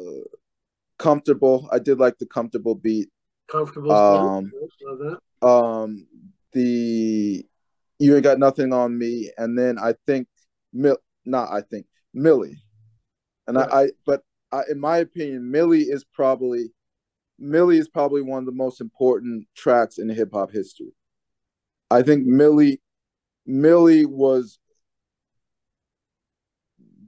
"Comfortable." 0.98 1.68
I 1.72 1.78
did 1.78 1.98
like 1.98 2.18
the 2.18 2.26
"Comfortable" 2.26 2.74
beat. 2.74 3.08
Comfortable. 3.50 3.92
Um, 3.92 4.52
Love 4.82 4.98
that. 4.98 5.46
Um, 5.46 6.06
the 6.52 7.44
"You 7.98 8.14
Ain't 8.14 8.24
Got 8.24 8.38
Nothing 8.38 8.72
on 8.72 8.96
Me," 8.96 9.30
and 9.36 9.58
then 9.58 9.78
I 9.78 9.94
think, 10.06 10.28
Mill, 10.72 10.98
not 11.24 11.50
I 11.50 11.62
think 11.62 11.86
Milli, 12.16 12.54
and 13.46 13.56
Right. 13.56 13.72
I, 13.72 13.82
I, 13.82 13.88
but 14.06 14.22
I, 14.52 14.62
in 14.70 14.78
my 14.78 14.98
opinion, 14.98 15.50
Milli 15.52 15.84
is 15.88 16.04
probably 16.04 16.72
Milli 17.40 17.78
is 17.78 17.88
probably 17.88 18.22
one 18.22 18.40
of 18.40 18.46
the 18.46 18.52
most 18.52 18.80
important 18.80 19.46
tracks 19.56 19.98
in 19.98 20.08
hip 20.08 20.30
hop 20.32 20.50
history. 20.50 20.92
I 21.90 22.02
think 22.02 22.26
Milli 22.26 22.78
Milli 23.48 24.06
was 24.06 24.58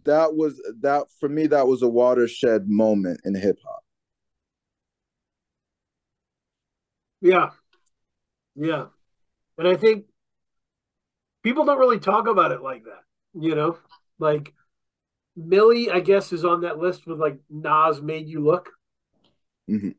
that 0.05 0.35
was 0.35 0.60
that 0.81 1.06
for 1.20 1.28
me 1.28 1.47
that 1.48 1.66
was 1.66 1.82
a 1.82 1.89
watershed 1.89 2.69
moment 2.69 3.20
in 3.24 3.35
hip 3.35 3.59
hop. 3.64 3.81
Yeah. 7.23 7.51
Yeah. 8.57 8.86
And 9.57 9.69
I 9.69 9.77
think 9.77 10.07
people 11.43 11.65
don't 11.65 11.78
really 11.78 12.01
talk 12.01 12.27
about 12.27 12.53
it 12.53 12.62
like 12.62 12.85
that, 12.85 13.05
you 13.32 13.55
know? 13.55 13.78
Like 14.19 14.53
Milli, 15.39 15.90
I 15.90 16.01
guess, 16.01 16.32
is 16.32 16.44
on 16.44 16.62
that 16.62 16.78
list 16.78 17.07
with 17.07 17.19
like 17.19 17.39
Nas 17.49 18.03
made 18.03 18.28
you 18.28 18.44
look, 18.44 18.70
mm-hmm. 19.70 19.90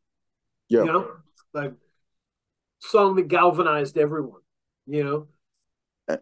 Yeah. 0.70 0.84
you 0.84 0.86
know? 0.86 1.12
Like 1.54 1.74
song 2.80 3.16
that 3.16 3.30
galvanized 3.30 3.98
everyone, 3.98 4.42
you 4.86 5.04
know? 5.04 5.28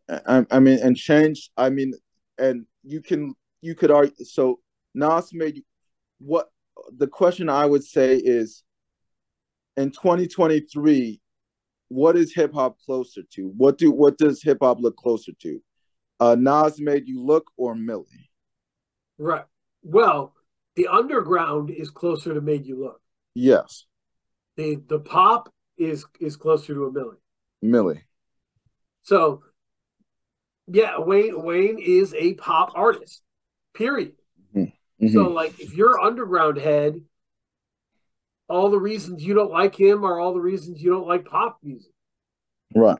I, 0.08 0.46
I 0.52 0.60
mean, 0.60 0.80
and 0.80 0.96
change. 0.96 1.50
I 1.58 1.72
mean, 1.72 1.94
and 2.38 2.68
you 2.84 3.02
can 3.02 3.34
you 3.62 3.74
could 3.74 3.90
argue. 3.90 4.24
So 4.26 4.60
Nas 4.94 5.34
made 5.34 5.56
you 5.58 5.64
what 6.20 6.50
the 6.96 7.08
question 7.08 7.50
I 7.50 7.66
would 7.66 7.84
say 7.84 8.18
is 8.18 8.64
in 9.78 9.92
2023, 9.92 11.22
what 11.90 12.16
is 12.16 12.34
hip 12.34 12.54
hop 12.54 12.78
closer 12.80 13.22
to? 13.34 13.52
What 13.58 13.78
do 13.78 13.92
what 13.92 14.18
does 14.18 14.42
hip 14.42 14.60
hop 14.62 14.80
look 14.80 14.96
closer 14.96 15.32
to? 15.42 15.62
Uh, 16.20 16.36
Nas 16.40 16.80
made 16.80 17.08
you 17.08 17.22
look 17.22 17.50
or 17.58 17.76
Milli? 17.76 18.30
Right. 19.18 19.46
Well, 19.84 20.34
the 20.76 20.88
underground 20.88 21.70
is 21.70 21.90
closer 21.90 22.34
to 22.34 22.42
made 22.42 22.66
you 22.66 22.80
look. 22.80 23.02
Yes, 23.34 23.86
The 24.58 24.76
the 24.88 25.00
pop 25.00 25.54
is 25.78 26.06
is 26.20 26.36
closer 26.38 26.74
to 26.74 26.86
a 26.86 26.92
Milli. 26.92 27.16
Milli. 27.64 28.02
So 29.04 29.44
yeah, 30.68 31.00
Wayne 31.00 31.42
Wayne 31.44 31.80
is 31.80 32.14
a 32.14 32.36
pop 32.36 32.72
artist. 32.76 33.24
Period. 33.74 34.14
Mhm. 34.56 35.14
So 35.14 35.30
like 35.30 35.60
if 35.60 35.74
you're 35.74 36.00
underground 36.00 36.58
head, 36.58 37.02
all 38.52 38.70
the 38.70 38.78
reasons 38.80 39.24
you 39.24 39.34
don't 39.34 39.52
like 39.52 39.76
him 39.76 40.04
are 40.04 40.20
all 40.20 40.34
the 40.34 40.42
reasons 40.42 40.82
you 40.82 40.92
don't 40.92 41.08
like 41.08 41.26
pop 41.26 41.58
music, 41.64 41.92
right, 42.76 42.98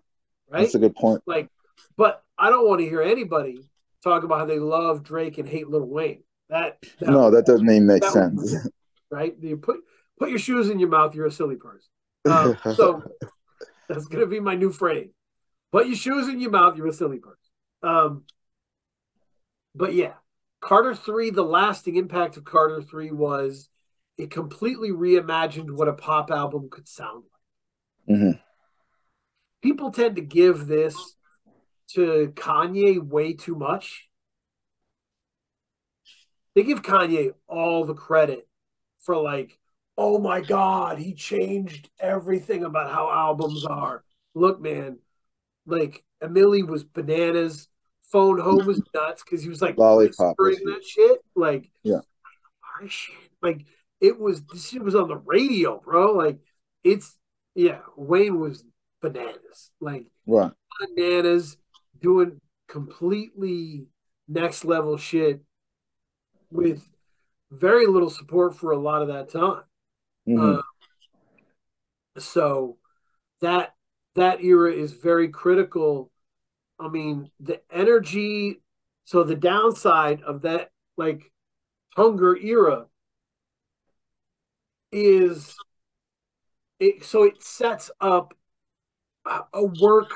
right? 0.50 0.62
that's 0.62 0.76
a 0.76 0.80
good 0.80 0.96
point. 0.96 1.22
Like, 1.26 1.50
but 1.98 2.24
I 2.38 2.50
don't 2.50 2.68
want 2.68 2.80
to 2.82 2.88
hear 2.90 3.02
anybody 3.02 3.62
talk 4.04 4.24
about 4.24 4.40
how 4.40 4.46
they 4.46 4.60
love 4.60 5.04
Drake 5.04 5.38
and 5.38 5.48
hate 5.48 5.70
Lil 5.70 5.86
Wayne. 5.86 6.24
That, 6.50 6.78
that 7.00 7.10
No, 7.10 7.30
that 7.32 7.46
doesn't 7.46 7.70
even 7.70 7.86
make 7.86 8.04
would- 8.04 8.12
sense. 8.14 8.56
right? 9.12 9.36
You 9.40 9.58
put 9.58 9.78
put 10.20 10.30
your 10.30 10.40
shoes 10.40 10.70
in 10.70 10.80
your 10.80 10.90
mouth. 10.90 11.14
You're 11.16 11.28
a 11.28 11.32
silly 11.32 11.56
person. 11.58 11.88
Um, 12.26 12.58
so 12.76 13.04
that's 13.88 14.06
gonna 14.08 14.26
be 14.28 14.40
my 14.40 14.56
new 14.56 14.72
phrase. 14.72 15.10
Put 15.72 15.88
your 15.88 15.96
shoes 15.96 16.28
in 16.28 16.40
your 16.40 16.52
mouth. 16.52 16.78
You're 16.78 16.88
a 16.88 16.94
silly 16.94 17.20
person. 17.20 17.38
Um, 17.84 18.24
but 19.76 19.94
yeah, 19.94 20.14
Carter 20.62 20.96
three. 20.96 21.30
The 21.30 21.44
lasting 21.44 21.96
impact 21.96 22.38
of 22.38 22.44
Carter 22.44 22.82
three 22.82 23.12
was 23.12 23.70
it 24.18 24.32
completely 24.32 24.92
reimagined 24.92 25.72
what 25.72 25.88
a 25.88 25.94
pop 25.94 26.32
album 26.32 26.70
could 26.70 26.88
sound 26.88 27.24
like. 28.08 28.18
Mhm. 28.18 28.42
People 29.62 29.92
tend 29.92 30.16
to 30.16 30.22
give 30.22 30.68
this 30.68 31.16
to 31.90 32.32
Kanye 32.36 33.02
way 33.02 33.34
too 33.34 33.56
much. 33.56 34.10
They 36.54 36.64
give 36.64 36.82
Kanye 36.82 37.34
all 37.48 37.86
the 37.86 37.94
credit 37.94 38.48
for 39.00 39.16
like, 39.16 39.58
oh 39.98 40.20
my 40.20 40.42
god, 40.42 40.98
he 40.98 41.14
changed 41.14 41.90
everything 42.00 42.64
about 42.64 42.92
how 42.92 43.10
albums 43.10 43.66
are. 43.66 44.04
Look, 44.34 44.62
man, 44.62 45.00
like 45.66 46.04
Emily 46.22 46.64
was 46.64 46.84
bananas. 46.84 47.68
Phone 48.04 48.40
home 48.40 48.66
was 48.66 48.82
nuts 48.94 49.24
because 49.24 49.42
he 49.42 49.48
was 49.48 49.62
like 49.62 49.78
Lollipop 49.78 50.36
that 50.38 50.84
shit. 50.86 51.24
Like, 51.34 51.72
Yeah. 51.84 52.02
Like 53.42 53.66
it 54.02 54.20
was 54.20 54.42
this 54.44 54.70
shit 54.70 54.82
was 54.84 54.96
on 54.96 55.08
the 55.08 55.18
radio, 55.18 55.80
bro. 55.80 56.14
Like 56.14 56.40
it's 56.84 57.18
yeah, 57.56 57.80
Wayne 57.96 58.40
was 58.40 58.66
bananas. 59.02 59.72
Like 59.80 60.08
right. 60.26 60.52
bananas 60.80 61.58
doing 62.02 62.42
completely 62.68 63.86
next 64.28 64.66
level 64.66 64.98
shit 64.98 65.42
with 66.50 66.88
very 67.52 67.86
little 67.86 68.10
support 68.10 68.56
for 68.56 68.72
a 68.72 68.80
lot 68.80 69.02
of 69.02 69.10
that 69.10 69.30
time. 69.30 69.64
Mhm. 70.28 70.58
Uh, 70.58 70.62
so 72.18 72.78
that 73.42 73.76
that 74.16 74.44
era 74.44 74.74
is 74.74 74.94
very 74.94 75.30
critical. 75.30 76.12
I 76.80 76.88
mean, 76.88 77.30
the 77.40 77.62
energy. 77.72 78.62
So 79.06 79.24
the 79.24 79.36
downside 79.36 80.22
of 80.22 80.42
that, 80.44 80.70
like 80.98 81.32
hunger 81.96 82.36
era, 82.38 82.88
is 84.92 85.56
it. 86.80 87.04
So 87.04 87.24
it 87.24 87.44
sets 87.44 87.92
up 88.00 88.34
a, 89.26 89.42
a 89.54 89.66
work 89.66 90.12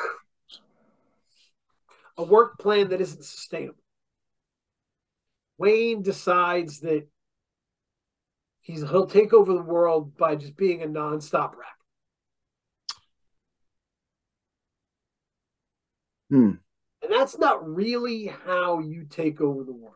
a 2.18 2.24
work 2.24 2.58
plan 2.60 2.90
that 2.90 3.02
isn't 3.02 3.24
sustainable. 3.24 3.82
Wayne 5.58 6.02
decides 6.02 6.80
that 6.82 7.08
he's 8.62 8.82
he'll 8.82 9.08
take 9.08 9.34
over 9.34 9.54
the 9.54 9.62
world 9.62 10.18
by 10.18 10.36
just 10.36 10.58
being 10.58 10.82
a 10.82 10.88
nonstop 10.88 11.52
rapper. 11.52 11.66
Hmm. 16.30 16.52
And 17.02 17.12
that's 17.12 17.38
not 17.38 17.68
really 17.68 18.26
how 18.46 18.80
you 18.80 19.06
take 19.10 19.40
over 19.40 19.64
the 19.64 19.74
world. 19.74 19.96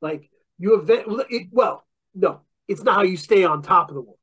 Like 0.00 0.30
you 0.58 0.74
event 0.74 1.06
it, 1.30 1.48
well, 1.52 1.86
no, 2.14 2.40
it's 2.68 2.82
not 2.82 2.94
how 2.96 3.02
you 3.02 3.16
stay 3.16 3.44
on 3.44 3.62
top 3.62 3.88
of 3.90 3.94
the 3.94 4.00
world, 4.00 4.18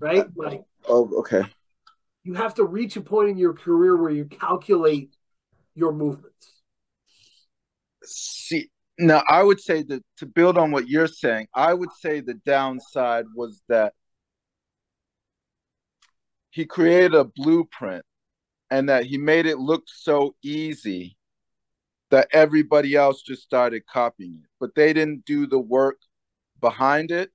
right? 0.00 0.20
Uh, 0.20 0.28
like 0.36 0.62
Oh, 0.88 1.10
okay. 1.20 1.42
you 2.24 2.34
have 2.34 2.54
to 2.54 2.64
reach 2.64 2.96
a 2.96 3.00
point 3.00 3.30
in 3.30 3.38
your 3.38 3.54
career 3.54 3.96
where 3.96 4.10
you 4.10 4.24
calculate 4.24 5.14
your 5.74 5.92
movements. 5.92 6.62
See, 8.04 8.70
now 8.98 9.22
I 9.28 9.42
would 9.42 9.60
say 9.60 9.82
that 9.84 10.02
to 10.18 10.26
build 10.26 10.58
on 10.58 10.70
what 10.70 10.88
you're 10.88 11.06
saying, 11.06 11.48
I 11.54 11.72
would 11.74 11.92
say 12.00 12.20
the 12.20 12.34
downside 12.34 13.26
was 13.34 13.62
that 13.68 13.94
he 16.50 16.66
created 16.66 17.14
a 17.14 17.24
blueprint 17.24 18.04
and 18.70 18.88
that 18.88 19.06
he 19.06 19.18
made 19.18 19.46
it 19.46 19.58
look 19.58 19.84
so 19.86 20.34
easy 20.42 21.16
that 22.10 22.28
everybody 22.32 22.94
else 22.94 23.22
just 23.22 23.42
started 23.42 23.86
copying 23.86 24.40
it. 24.42 24.48
But 24.60 24.74
they 24.74 24.92
didn't 24.92 25.24
do 25.24 25.46
the 25.46 25.58
work 25.58 25.96
behind 26.60 27.10
it. 27.10 27.30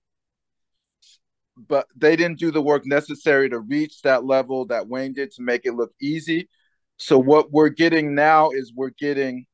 But 1.57 1.87
they 1.95 2.15
didn't 2.15 2.39
do 2.39 2.51
the 2.51 2.61
work 2.61 2.85
necessary 2.85 3.49
to 3.49 3.59
reach 3.59 4.01
that 4.03 4.25
level 4.25 4.65
that 4.67 4.87
Wayne 4.87 5.13
did 5.13 5.31
to 5.31 5.41
make 5.41 5.65
it 5.65 5.73
look 5.73 5.91
easy. 6.01 6.49
So 6.97 7.17
what 7.17 7.51
we're 7.51 7.69
getting 7.69 8.15
now 8.15 8.51
is 8.51 8.73
we're 8.75 8.91
getting 8.91 9.45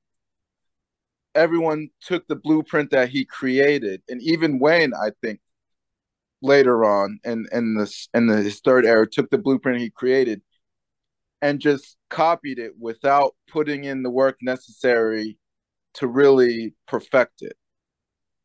everyone 1.35 1.89
took 2.01 2.27
the 2.27 2.35
blueprint 2.35 2.91
that 2.91 3.09
he 3.09 3.25
created 3.25 3.99
and 4.07 4.21
even 4.21 4.59
wayne 4.59 4.93
i 4.93 5.09
think 5.23 5.39
later 6.43 6.85
on 6.85 7.17
and 7.25 7.47
and 7.51 7.79
this 7.79 8.07
and 8.13 8.29
the 8.29 8.37
his 8.37 8.59
third 8.59 8.85
era 8.85 9.07
took 9.09 9.31
the 9.31 9.37
blueprint 9.39 9.81
he 9.81 9.89
created 9.89 10.43
and 11.43 11.59
just 11.59 11.97
copied 12.09 12.57
it 12.57 12.71
without 12.79 13.35
putting 13.49 13.83
in 13.83 14.01
the 14.01 14.09
work 14.09 14.37
necessary 14.41 15.37
to 15.93 16.07
really 16.07 16.73
perfect 16.87 17.41
it. 17.41 17.57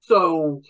So 0.01 0.63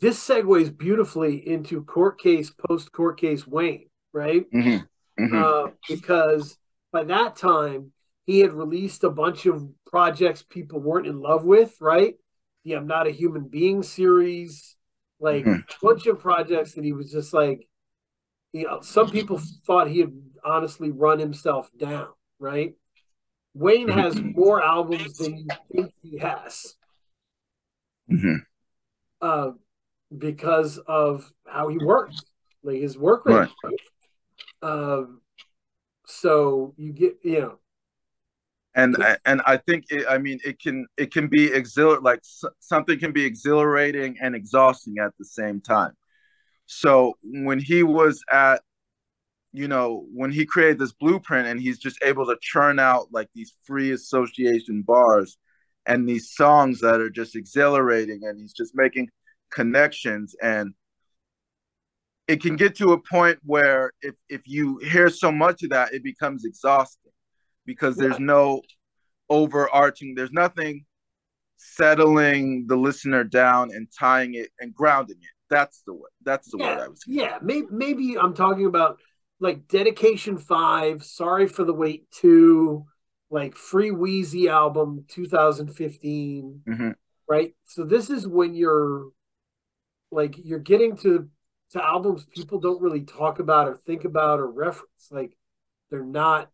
this 0.00 0.18
segues 0.26 0.76
beautifully 0.76 1.46
into 1.46 1.84
court 1.84 2.18
case, 2.18 2.50
post 2.50 2.92
court 2.92 3.20
case 3.20 3.46
Wayne, 3.46 3.88
right? 4.12 4.44
Mm-hmm. 4.50 5.22
Mm-hmm. 5.22 5.42
Uh, 5.42 5.70
because 5.88 6.58
by 6.92 7.04
that 7.04 7.36
time 7.36 7.92
he 8.26 8.40
had 8.40 8.52
released 8.52 9.04
a 9.04 9.10
bunch 9.10 9.46
of 9.46 9.68
projects 9.86 10.42
people 10.42 10.80
weren't 10.80 11.06
in 11.06 11.20
love 11.20 11.44
with, 11.44 11.76
right? 11.80 12.14
The 12.64 12.76
I'm 12.76 12.86
Not 12.86 13.06
a 13.06 13.10
Human 13.10 13.48
Being 13.48 13.82
series, 13.82 14.76
like 15.20 15.44
Mhm. 15.44 15.60
a 15.60 15.74
bunch 15.82 16.06
of 16.06 16.18
projects 16.18 16.72
that 16.74 16.84
he 16.84 16.92
was 16.92 17.12
just 17.12 17.34
like, 17.34 17.68
you 18.52 18.66
know, 18.66 18.80
some 18.80 19.10
people 19.10 19.38
thought 19.66 19.88
he 19.88 20.00
had 20.00 20.12
honestly 20.44 20.90
run 20.90 21.18
himself 21.18 21.70
down, 21.76 22.08
right? 22.38 22.74
Wayne 23.52 23.88
has 23.88 24.14
Mhm. 24.14 24.34
more 24.34 24.62
albums 24.62 25.16
than 25.18 25.36
you 25.38 25.46
think 25.70 25.92
he 26.02 26.18
has 26.18 26.76
Mhm. 28.10 28.46
uh, 29.20 29.52
because 30.18 30.78
of 30.78 31.32
how 31.46 31.68
he 31.68 31.78
works, 31.78 32.22
like 32.62 32.80
his 32.80 32.96
work 32.98 33.24
rate. 33.26 33.34
Right. 33.34 33.50
Um, 34.62 35.20
so 36.06 36.74
you 36.76 36.92
get, 36.92 37.18
you 37.22 37.40
know, 37.40 37.58
and 38.74 38.96
I- 39.02 39.18
and 39.24 39.40
I 39.46 39.56
think 39.58 39.84
it, 39.90 40.06
I 40.08 40.18
mean 40.18 40.40
it 40.44 40.60
can 40.60 40.86
it 40.96 41.12
can 41.12 41.28
be 41.28 41.52
exhilar 41.52 42.00
like 42.00 42.18
s- 42.20 42.44
something 42.60 42.98
can 42.98 43.12
be 43.12 43.24
exhilarating 43.24 44.16
and 44.20 44.34
exhausting 44.34 44.96
at 44.98 45.12
the 45.18 45.24
same 45.24 45.60
time. 45.60 45.92
So 46.66 47.14
when 47.22 47.58
he 47.58 47.82
was 47.82 48.22
at 48.30 48.62
you 49.52 49.68
know 49.68 50.06
when 50.12 50.32
he 50.32 50.44
created 50.46 50.78
this 50.78 50.92
blueprint 50.92 51.46
and 51.46 51.60
he's 51.60 51.78
just 51.78 51.98
able 52.02 52.26
to 52.26 52.36
churn 52.40 52.78
out 52.78 53.08
like 53.12 53.28
these 53.34 53.54
free 53.64 53.92
association 53.92 54.82
bars 54.82 55.38
and 55.86 56.08
these 56.08 56.34
songs 56.34 56.80
that 56.80 57.00
are 57.00 57.10
just 57.10 57.36
exhilarating 57.36 58.20
and 58.24 58.40
he's 58.40 58.54
just 58.54 58.74
making 58.74 59.08
connections 59.54 60.34
and 60.42 60.74
it 62.26 62.40
can 62.40 62.56
get 62.56 62.74
to 62.74 62.92
a 62.92 62.98
point 62.98 63.38
where 63.44 63.92
if 64.02 64.14
if 64.28 64.42
you 64.46 64.78
hear 64.78 65.08
so 65.08 65.30
much 65.30 65.62
of 65.62 65.70
that 65.70 65.92
it 65.92 66.02
becomes 66.02 66.44
exhausting 66.44 67.12
because 67.66 67.96
there's 67.96 68.18
no 68.18 68.60
overarching 69.30 70.14
there's 70.14 70.32
nothing 70.32 70.84
settling 71.56 72.66
the 72.66 72.76
listener 72.76 73.24
down 73.24 73.70
and 73.72 73.88
tying 73.98 74.34
it 74.34 74.50
and 74.60 74.74
grounding 74.74 75.16
it 75.20 75.34
that's 75.48 75.82
the 75.86 75.94
way 75.94 76.08
that's 76.24 76.50
the 76.50 76.58
word 76.58 76.76
yeah, 76.76 76.84
i 76.84 76.88
was 76.88 77.00
yeah. 77.06 77.38
Maybe, 77.42 77.66
maybe 77.70 78.18
I'm 78.18 78.34
talking 78.34 78.66
about 78.66 78.98
like 79.40 79.68
Dedication 79.68 80.38
Five, 80.38 81.04
Sorry 81.04 81.46
for 81.46 81.64
the 81.64 81.74
Wait 81.74 82.10
Two, 82.10 82.86
like 83.30 83.56
Free 83.56 83.90
Weezy 83.90 84.48
album 84.48 85.04
2015, 85.08 86.62
Mhm. 86.66 86.94
right? 87.28 87.54
So 87.64 87.84
this 87.84 88.10
is 88.10 88.26
when 88.26 88.54
you're 88.54 89.08
like 90.14 90.36
you're 90.44 90.58
getting 90.60 90.96
to 90.98 91.28
to 91.70 91.84
albums 91.84 92.26
people 92.26 92.60
don't 92.60 92.82
really 92.82 93.02
talk 93.02 93.38
about 93.40 93.68
or 93.68 93.76
think 93.76 94.04
about 94.04 94.40
or 94.40 94.50
reference. 94.50 95.08
Like 95.10 95.36
they're 95.90 96.04
not 96.04 96.50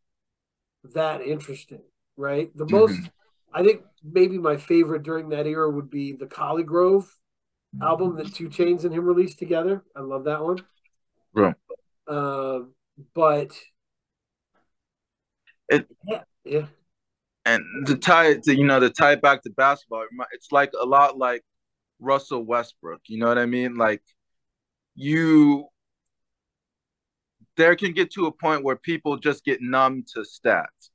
that 0.95 1.21
interesting, 1.23 1.83
right? 2.17 2.57
The 2.57 2.67
most 2.67 2.99
Mhm. 3.01 3.11
I 3.53 3.65
think 3.65 3.83
maybe 4.05 4.39
my 4.39 4.57
favorite 4.57 5.03
during 5.03 5.31
that 5.31 5.47
era 5.47 5.69
would 5.69 5.91
be 5.91 6.13
the 6.13 6.27
ColleGrove 6.27 7.07
album 7.83 8.17
that 8.17 8.35
2 8.35 8.49
Chainz 8.49 8.85
and 8.85 8.95
him 8.95 9.05
released 9.05 9.39
together. 9.39 9.85
I 9.97 10.01
love 10.01 10.25
that 10.25 10.43
one. 10.43 10.65
Right. 11.33 11.55
Um, 12.09 12.75
but 13.15 13.53
It- 15.69 15.87
yeah, 16.09 16.25
yeah, 16.45 16.67
and 17.47 17.65
to 17.87 17.97
tie 17.97 18.27
it 18.27 18.43
to 18.45 18.57
you 18.57 18.65
know 18.65 18.81
to 18.81 18.91
tie 18.91 19.13
it 19.13 19.23
back 19.23 19.43
to 19.43 19.51
basketball 19.51 20.05
it's 20.33 20.53
like 20.53 20.71
a 20.81 20.85
lot 20.85 21.17
like 21.19 21.43
russell 22.01 22.43
westbrook 22.45 23.01
you 23.07 23.19
know 23.19 23.27
what 23.27 23.39
i 23.39 23.47
mean 23.47 23.77
like 23.77 24.03
you 24.95 25.67
there 27.57 27.77
can 27.77 27.93
get 27.93 28.11
to 28.11 28.27
a 28.27 28.33
point 28.33 28.65
where 28.65 28.77
people 28.77 29.17
just 29.17 29.45
get 29.45 29.61
numb 29.61 30.05
to 30.15 30.21
stats 30.21 30.91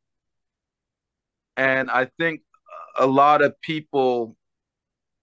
and 1.57 1.89
i 1.89 2.05
think 2.17 2.41
a 2.97 3.05
lot 3.05 3.41
of 3.41 3.59
people 3.61 4.35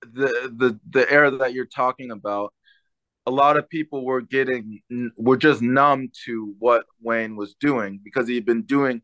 the 0.03 0.53
the 0.57 0.79
the 0.91 1.11
era 1.11 1.31
that 1.31 1.53
you're 1.53 1.65
talking 1.67 2.11
about 2.11 2.53
a 3.27 3.31
lot 3.31 3.57
of 3.57 3.69
people 3.69 4.05
were 4.05 4.21
getting 4.21 4.81
were 5.17 5.37
just 5.37 5.63
numb 5.63 6.11
to 6.25 6.55
what 6.59 6.85
wayne 7.01 7.37
was 7.37 7.55
doing 7.55 8.01
because 8.03 8.27
he'd 8.27 8.45
been 8.45 8.63
doing 8.63 9.01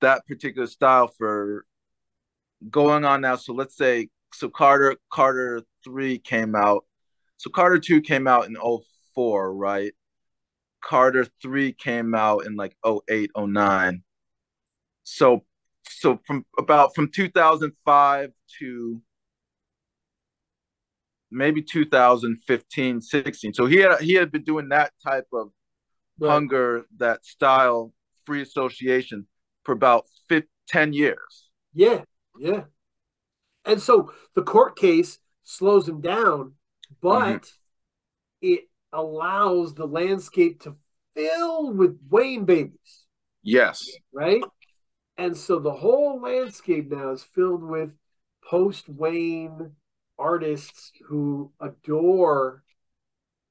that 0.00 0.26
particular 0.26 0.66
style 0.66 1.08
for 1.08 1.64
going 2.68 3.04
on 3.04 3.20
now. 3.22 3.36
So 3.36 3.52
let's 3.52 3.76
say 3.76 4.08
so 4.32 4.48
Carter 4.48 4.96
Carter 5.12 5.62
3 5.84 6.18
came 6.18 6.54
out. 6.54 6.84
So 7.36 7.50
Carter 7.50 7.78
2 7.78 8.00
came 8.02 8.26
out 8.26 8.46
in 8.46 8.56
04, 9.14 9.54
right? 9.54 9.92
Carter 10.82 11.26
3 11.42 11.72
came 11.72 12.14
out 12.14 12.46
in 12.46 12.56
like 12.56 12.76
08, 12.86 13.30
09. 13.36 14.02
So 15.04 15.44
so 15.88 16.20
from 16.26 16.44
about 16.58 16.94
from 16.94 17.10
2005 17.10 18.30
to 18.58 19.02
maybe 21.30 21.62
2015, 21.62 23.00
16. 23.00 23.54
So 23.54 23.66
he 23.66 23.76
had 23.76 24.00
he 24.00 24.14
had 24.14 24.30
been 24.32 24.44
doing 24.44 24.68
that 24.70 24.92
type 25.02 25.26
of 25.32 25.50
Right. 26.18 26.32
hunger, 26.32 26.84
that 26.98 27.24
style, 27.24 27.94
free 28.26 28.42
association 28.42 29.26
for 29.64 29.72
about 29.72 30.04
15, 30.28 30.46
10 30.68 30.92
years. 30.92 31.50
yeah, 31.72 32.02
yeah. 32.38 32.64
And 33.64 33.80
so 33.80 34.12
the 34.34 34.42
court 34.42 34.76
case 34.76 35.18
slows 35.44 35.88
him 35.88 36.00
down, 36.00 36.54
but 37.00 37.50
it 38.40 38.68
allows 38.92 39.74
the 39.74 39.86
landscape 39.86 40.62
to 40.62 40.76
fill 41.14 41.72
with 41.72 41.98
Wayne 42.08 42.44
babies. 42.44 43.06
Yes. 43.42 43.88
right? 44.12 44.42
And 45.16 45.36
so 45.36 45.58
the 45.58 45.72
whole 45.72 46.20
landscape 46.20 46.90
now 46.90 47.10
is 47.10 47.22
filled 47.22 47.62
with 47.62 47.94
post 48.48 48.88
Wayne 48.88 49.72
artists 50.18 50.92
who 51.06 51.52
adore 51.60 52.62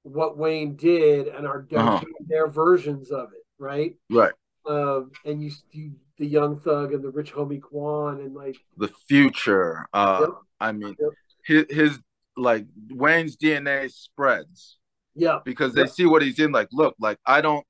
what 0.04 0.38
Wayne 0.38 0.76
did 0.76 1.28
and 1.28 1.46
are 1.48 1.62
doing 1.62 1.88
Uh-huh. 1.88 2.06
their 2.28 2.48
versions 2.48 3.12
of 3.12 3.32
it, 3.34 3.46
right? 3.58 3.96
Right. 4.10 4.34
Um, 4.66 5.12
and 5.26 5.44
you, 5.44 5.52
you 5.72 5.92
the 6.20 6.28
Young 6.28 6.60
Thug 6.60 6.94
and 6.94 7.04
the 7.04 7.10
Rich 7.10 7.34
Homie 7.34 7.62
Quan 7.62 8.20
and 8.20 8.36
like 8.36 8.58
The 8.78 8.90
future. 9.08 9.88
Uh 9.94 10.20
Yep. 10.22 10.30
I 10.60 10.72
mean 10.74 10.96
Yep. 11.00 11.12
his 11.46 11.66
his 11.70 12.00
like 12.38 12.66
Wayne's 12.92 13.36
DNA 13.38 13.90
spreads 13.92 14.78
yeah, 15.16 15.40
because 15.44 15.74
they 15.74 15.82
Yep. 15.82 15.90
see 15.90 16.06
what 16.06 16.22
he's 16.22 16.40
in 16.40 16.52
like 16.52 16.70
look 16.72 16.96
like 17.00 17.18
I 17.26 17.42
don't 17.42 17.66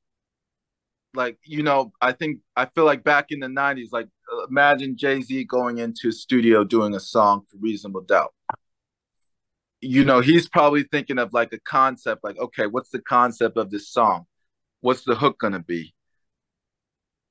like 1.14 1.38
you 1.46 1.64
know 1.64 1.92
I 2.02 2.12
think 2.12 2.40
I 2.56 2.66
feel 2.66 2.86
like 2.86 3.04
back 3.04 3.28
in 3.32 3.40
the 3.40 3.48
90s 3.48 3.90
like 3.92 4.08
imagine 4.48 4.96
Jay-Z 4.98 5.44
going 5.46 5.78
into 5.80 6.10
a 6.10 6.12
studio 6.12 6.64
doing 6.64 6.94
a 6.94 7.00
song 7.00 7.46
for 7.50 7.58
Reasonable 7.58 8.02
Doubt 8.02 8.34
you 9.82 10.04
know 10.04 10.20
he's 10.22 10.48
probably 10.48 10.84
thinking 10.84 11.18
of 11.18 11.34
like 11.34 11.54
a 11.54 11.60
concept 11.62 12.24
like 12.24 12.38
okay 12.38 12.68
what's 12.68 12.90
the 12.90 13.02
concept 13.02 13.58
of 13.58 13.72
this 13.72 13.90
song 13.90 14.26
what's 14.82 15.04
the 15.04 15.16
hook 15.16 15.40
going 15.40 15.54
to 15.54 15.60
be 15.60 15.94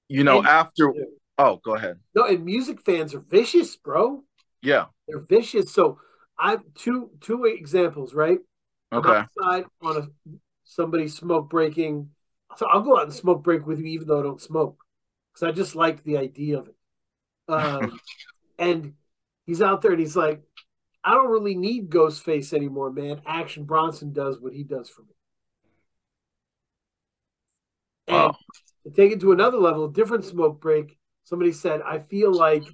you 0.09 0.24
know 0.24 0.39
And- 0.39 0.47
after 0.48 0.93
oh 1.39 1.60
go 1.64 1.74
ahead 1.76 1.98
no, 2.14 2.24
and 2.24 2.44
music 2.44 2.80
fans 2.82 3.14
are 3.14 3.20
vicious, 3.20 3.76
bro. 3.76 4.24
yeah 4.62 4.86
They're 5.06 5.20
vicious. 5.20 5.72
So 5.72 5.98
I've 6.39 6.62
two 6.74 7.10
two 7.20 7.44
examples, 7.44 8.14
right? 8.14 8.39
I'm 8.93 8.98
okay 9.01 9.24
outside 9.40 9.64
on 9.82 9.97
a 9.97 10.09
somebody 10.64 11.09
smoke 11.09 11.48
breaking. 11.51 12.10
So 12.56 12.66
I'll 12.66 12.80
go 12.82 12.97
out 12.97 13.05
and 13.05 13.12
smoke 13.12 13.43
break 13.44 13.66
with 13.66 13.78
you, 13.78 13.86
even 13.86 14.09
though 14.09 14.20
I 14.20 14.22
don't 14.22 14.40
smoke, 14.40 14.82
because 15.32 15.48
I 15.48 15.52
just 15.52 15.74
like 15.76 16.02
the 16.05 16.16
idea 16.18 16.59
of 16.59 16.68
it. 16.68 16.76
Um, 17.48 18.01
and 18.59 18.94
he's 19.47 19.60
out 19.62 19.82
there 19.82 19.93
and 19.93 20.01
he's 20.01 20.16
like, 20.16 20.43
I 21.05 21.12
don't 21.14 21.30
really 21.30 21.55
need 21.56 21.90
Ghostface 21.90 22.52
anymore, 22.52 22.90
man. 22.90 23.20
Action 23.26 23.64
Bronson 23.64 24.12
does 24.12 24.40
what 24.40 24.52
he 24.55 24.62
does 24.64 24.89
for 24.89 25.02
me. 25.02 25.14
And 28.09 28.16
Wow. 28.16 28.36
To 28.89 28.94
take 28.94 29.12
it 29.12 29.20
to 29.20 29.32
another 29.32 29.59
level, 29.59 29.89
different 29.89 30.24
smoke 30.24 30.60
break, 30.60 30.98
somebody 31.24 31.52
said, 31.52 31.82
I 31.82 31.98
feel 31.98 32.32
like 32.32 32.65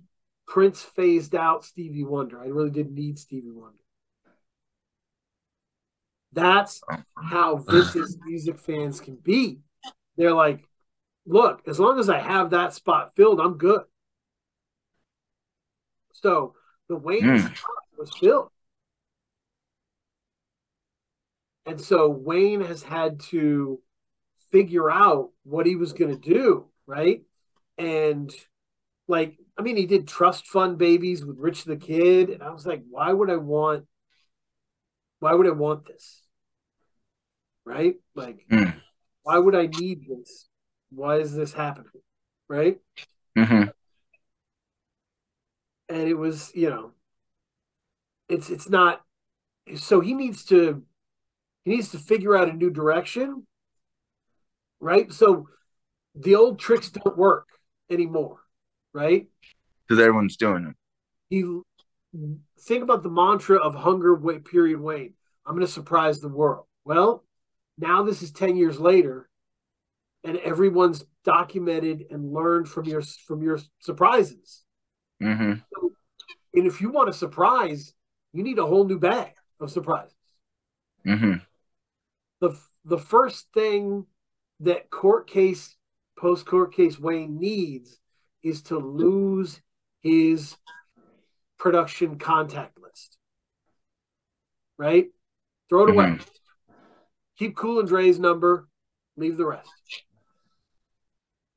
Prince 0.46 0.82
phased 0.82 1.34
out 1.34 1.64
Stevie 1.64 2.04
Wonder. 2.04 2.40
I 2.40 2.46
really 2.46 2.70
didn't 2.70 2.94
need 2.94 3.18
Stevie 3.18 3.50
Wonder. 3.50 3.78
That's 6.32 6.82
how 7.16 7.56
vicious 7.56 8.16
music 8.24 8.58
fans 8.58 9.00
can 9.00 9.16
be. 9.16 9.58
They're 10.16 10.34
like, 10.34 10.68
look, 11.26 11.62
as 11.66 11.80
long 11.80 11.98
as 11.98 12.08
I 12.08 12.18
have 12.20 12.50
that 12.50 12.74
spot 12.74 13.12
filled, 13.16 13.40
I'm 13.40 13.56
good. 13.58 13.82
So 16.12 16.54
the 16.88 16.96
Wayne 16.96 17.24
Mm. 17.24 17.38
spot 17.38 17.84
was 17.98 18.10
filled. 18.20 18.50
And 21.66 21.80
so 21.80 22.08
Wayne 22.08 22.60
has 22.60 22.82
had 22.82 23.20
to 23.30 23.80
figure 24.54 24.88
out 24.88 25.30
what 25.42 25.66
he 25.66 25.74
was 25.74 25.92
going 25.92 26.12
to 26.12 26.16
do, 26.34 26.66
right? 26.86 27.22
And 27.76 28.32
like, 29.08 29.36
I 29.58 29.62
mean, 29.62 29.76
he 29.76 29.84
did 29.84 30.06
trust 30.06 30.46
fund 30.46 30.78
babies 30.78 31.24
with 31.24 31.38
Rich 31.40 31.64
the 31.64 31.76
Kid, 31.76 32.30
and 32.30 32.40
I 32.40 32.50
was 32.50 32.64
like, 32.64 32.84
why 32.88 33.12
would 33.12 33.30
I 33.30 33.36
want? 33.36 33.86
Why 35.18 35.34
would 35.34 35.48
I 35.48 35.50
want 35.50 35.86
this? 35.86 36.22
Right? 37.64 37.96
Like, 38.14 38.46
Mm. 38.48 38.80
why 39.24 39.38
would 39.38 39.56
I 39.56 39.66
need 39.66 40.06
this? 40.08 40.48
Why 40.90 41.16
is 41.16 41.34
this 41.34 41.52
happening? 41.52 41.90
Right? 42.48 42.78
Mm-hmm. 43.36 43.70
and 45.88 46.08
it 46.08 46.14
was 46.14 46.52
you 46.54 46.70
know 46.70 46.92
it's 48.28 48.48
it's 48.48 48.68
not 48.68 49.02
so 49.74 50.00
he 50.00 50.14
needs 50.14 50.44
to 50.44 50.84
he 51.64 51.72
needs 51.72 51.90
to 51.90 51.98
figure 51.98 52.36
out 52.36 52.48
a 52.48 52.52
new 52.52 52.70
direction 52.70 53.44
right 54.84 55.12
so 55.12 55.48
the 56.14 56.34
old 56.34 56.58
tricks 56.58 56.90
don't 56.90 57.16
work 57.16 57.48
anymore 57.90 58.38
right 58.92 59.26
Because 59.88 60.00
everyone's 60.02 60.36
doing 60.36 60.62
them. 60.64 60.76
he 61.30 61.42
think 62.60 62.82
about 62.84 63.02
the 63.02 63.10
mantra 63.10 63.56
of 63.56 63.74
hunger 63.74 64.14
wait 64.14 64.44
period 64.44 64.78
wayne 64.80 65.14
i'm 65.46 65.54
going 65.54 65.66
to 65.66 65.72
surprise 65.72 66.20
the 66.20 66.28
world 66.28 66.66
well 66.84 67.24
now 67.78 68.02
this 68.04 68.22
is 68.22 68.30
10 68.30 68.56
years 68.56 68.78
later 68.78 69.28
and 70.22 70.36
everyone's 70.38 71.04
documented 71.24 72.04
and 72.10 72.32
learned 72.32 72.68
from 72.68 72.84
your 72.84 73.02
from 73.26 73.42
your 73.42 73.58
surprises 73.80 74.60
Mm-hmm. 75.22 75.52
And 76.54 76.66
if 76.66 76.80
you 76.80 76.90
want 76.90 77.08
a 77.08 77.12
surprise, 77.12 77.94
you 78.32 78.42
need 78.42 78.58
a 78.58 78.66
whole 78.66 78.84
new 78.84 78.98
bag 78.98 79.30
of 79.60 79.70
surprises. 79.70 80.12
Mm-hmm. 81.06 81.34
The 82.40 82.58
the 82.84 82.98
first 82.98 83.46
thing 83.54 84.06
that 84.60 84.90
court 84.90 85.28
case 85.28 85.76
post 86.16 86.46
court 86.46 86.74
case 86.74 86.98
Wayne 86.98 87.38
needs 87.38 87.98
is 88.42 88.62
to 88.62 88.78
lose 88.78 89.60
his 90.00 90.56
production 91.58 92.18
contact 92.18 92.78
list. 92.80 93.16
Right? 94.78 95.08
Throw 95.68 95.84
it 95.84 95.90
away. 95.90 96.04
Mhm. 96.06 96.28
Keep 97.38 97.56
Cool 97.56 97.80
and 97.80 97.88
Dre's 97.88 98.18
number, 98.18 98.68
leave 99.16 99.36
the 99.36 99.46
rest. 99.46 99.70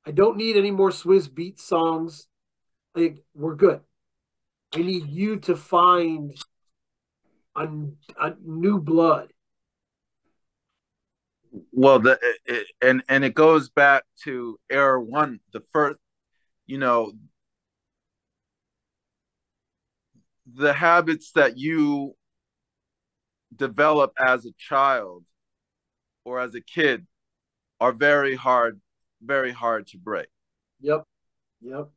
I 0.05 0.11
don't 0.11 0.37
need 0.37 0.55
any 0.55 0.71
more 0.71 0.89
Swizz 0.89 1.29
Beatz 1.29 1.59
songs. 1.59 2.27
Think 2.95 3.19
we're 3.35 3.55
good. 3.55 3.81
I 4.73 4.79
need 4.79 5.07
you 5.07 5.37
to 5.41 5.55
find 5.55 6.33
a, 7.55 7.67
a 8.19 8.35
new 8.41 8.79
blood. 8.79 9.31
Well, 11.71 11.99
the 11.99 12.19
it, 12.45 12.67
and 12.81 13.03
and 13.09 13.23
it 13.23 13.33
goes 13.33 13.69
back 13.69 14.03
to 14.23 14.59
era 14.69 15.01
one, 15.01 15.39
the 15.53 15.63
first, 15.73 15.97
you 16.65 16.77
know, 16.77 17.13
the 20.53 20.73
habits 20.73 21.31
that 21.33 21.57
you 21.57 22.15
develop 23.55 24.13
as 24.19 24.45
a 24.45 24.51
child 24.57 25.25
or 26.25 26.39
as 26.39 26.55
a 26.55 26.61
kid 26.61 27.07
are 27.79 27.91
very 27.91 28.35
hard, 28.35 28.81
very 29.21 29.51
hard 29.51 29.87
to 29.87 29.97
break. 29.97 30.27
Yep. 30.81 31.03
Yep. 31.61 31.89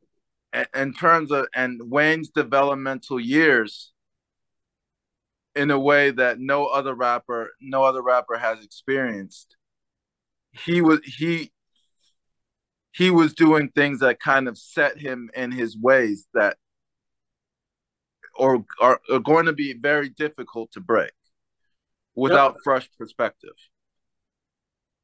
in 0.75 0.93
terms 0.93 1.31
of 1.31 1.47
and 1.55 1.79
Wayne's 1.89 2.29
developmental 2.29 3.19
years 3.19 3.93
in 5.55 5.71
a 5.71 5.79
way 5.79 6.11
that 6.11 6.39
no 6.39 6.65
other 6.67 6.93
rapper 6.93 7.51
no 7.59 7.83
other 7.83 8.01
rapper 8.01 8.37
has 8.37 8.63
experienced 8.63 9.55
he 10.51 10.81
was 10.81 10.99
he 11.03 11.51
he 12.93 13.09
was 13.09 13.33
doing 13.33 13.69
things 13.69 13.99
that 13.99 14.19
kind 14.19 14.47
of 14.47 14.57
set 14.57 14.97
him 14.97 15.29
in 15.35 15.51
his 15.51 15.77
ways 15.77 16.27
that 16.33 16.57
or 18.35 18.65
are, 18.79 18.99
are 19.11 19.19
going 19.19 19.45
to 19.45 19.53
be 19.53 19.73
very 19.73 20.09
difficult 20.09 20.71
to 20.71 20.79
break 20.79 21.11
without 22.15 22.57
fresh 22.63 22.89
perspective 22.97 23.55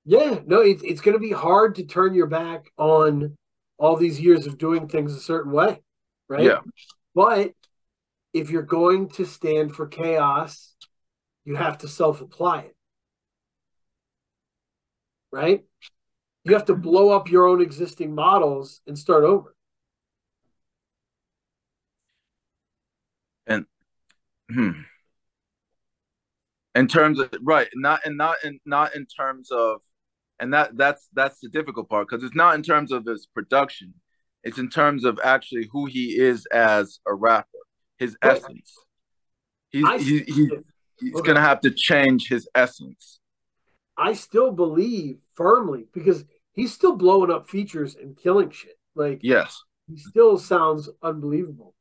Yeah, 0.06 0.40
no, 0.46 0.62
it's 0.62 0.84
it's 0.84 1.02
going 1.02 1.16
to 1.16 1.20
be 1.20 1.34
hard 1.34 1.76
to 1.76 1.84
turn 1.84 2.14
your 2.14 2.28
back 2.28 2.72
on 2.78 3.36
all 3.78 3.98
these 3.98 4.20
years 4.20 4.48
of 4.48 4.58
doing 4.58 4.88
things 4.88 5.14
a 5.14 5.20
certain 5.20 5.52
way, 5.52 5.82
right? 6.30 6.44
Yeah. 6.44 6.60
But 7.14 7.52
if 8.40 8.50
you're 8.50 8.62
going 8.62 9.10
to 9.10 9.26
stand 9.26 9.76
for 9.76 9.88
chaos, 9.88 10.76
you 11.46 11.56
have 11.56 11.78
to 11.80 11.88
self-apply 11.88 12.62
it. 12.62 12.76
Right? 15.32 15.66
You 16.44 16.54
have 16.54 16.66
to 16.66 16.76
blow 16.76 17.10
up 17.10 17.30
your 17.30 17.46
own 17.48 17.62
existing 17.62 18.14
models 18.14 18.82
and 18.88 18.98
start 18.98 19.24
over. 19.24 19.56
And 23.46 23.66
hmm. 24.50 24.72
In 26.76 26.88
terms 26.88 27.20
of 27.20 27.32
right, 27.42 27.68
not 27.74 28.02
and 28.06 28.18
not 28.18 28.36
in 28.44 28.60
not 28.66 28.96
in 28.96 29.08
terms 29.08 29.50
of, 29.52 29.82
and 30.40 30.54
that 30.54 30.78
that's 30.78 31.10
that's 31.12 31.40
the 31.40 31.50
difficult 31.50 31.90
part 31.90 32.08
because 32.08 32.24
it's 32.24 32.36
not 32.36 32.54
in 32.54 32.62
terms 32.62 32.92
of 32.92 33.06
his 33.06 33.26
production, 33.26 33.96
it's 34.44 34.60
in 34.60 34.70
terms 34.70 35.04
of 35.04 35.20
actually 35.24 35.68
who 35.72 35.88
he 35.88 36.20
is 36.20 36.46
as 36.48 37.00
a 37.08 37.16
rapper, 37.16 37.48
his 37.98 38.16
essence. 38.22 38.74
He's 39.70 39.86
I 39.86 39.98
he, 39.98 40.20
he 40.24 40.50
he's 41.00 41.16
Okay. 41.16 41.28
gonna 41.28 41.42
have 41.42 41.62
to 41.62 41.72
change 41.72 42.28
his 42.28 42.48
essence. 42.56 43.20
I 43.98 44.14
still 44.14 44.52
believe 44.52 45.20
firmly 45.36 45.88
because 45.94 46.24
he's 46.54 46.74
still 46.74 46.96
blowing 46.96 47.32
up 47.32 47.50
features 47.50 47.96
and 47.96 48.16
killing 48.18 48.50
shit. 48.52 48.78
Like 48.96 49.20
Yes, 49.24 49.64
he 49.88 49.98
still 49.98 50.38
sounds 50.38 50.90
unbelievable. 51.02 51.74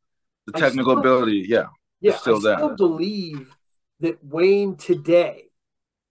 the 0.46 0.52
technical 0.52 0.92
still- 0.92 0.98
ability. 1.00 1.46
Yeah, 1.48 1.66
Yeah, 2.00 2.16
still 2.16 2.40
there. 2.40 2.54
I 2.56 2.60
there. 2.60 2.74
still 2.76 2.88
believe 2.88 3.54
that 4.00 4.22
Wayne 4.24 4.76
today 4.76 5.50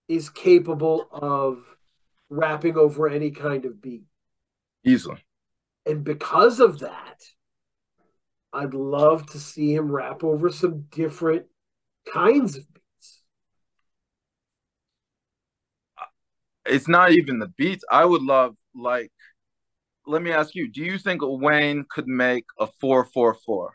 is 0.07 0.29
capable 0.29 1.07
of 1.11 1.63
rapping 2.29 2.75
over 2.77 3.07
any 3.07 3.31
kind 3.31 3.65
of 3.65 3.81
beat. 3.81 4.03
easily. 4.83 5.23
And 5.87 6.03
because 6.03 6.59
of 6.59 6.79
that, 6.79 7.23
I'd 8.55 8.73
love 8.73 9.25
to 9.31 9.39
see 9.39 9.75
him 9.75 9.91
rap 9.91 10.23
over 10.23 10.49
some 10.49 10.85
different 10.89 11.45
kinds 12.11 12.55
of 12.55 12.63
beats. 12.73 13.21
It's 16.65 16.87
not 16.87 17.11
even 17.11 17.39
the 17.39 17.49
beats. 17.49 17.83
I 17.91 18.05
would 18.05 18.21
love 18.21 18.55
like. 18.73 19.11
Let 20.07 20.21
me 20.21 20.31
ask 20.31 20.55
you: 20.55 20.69
Do 20.71 20.81
you 20.81 20.97
think 20.97 21.19
Wayne 21.21 21.85
could 21.89 22.07
make 22.07 22.45
a 22.57 22.67
four 22.79 23.03
four 23.03 23.35
four? 23.45 23.73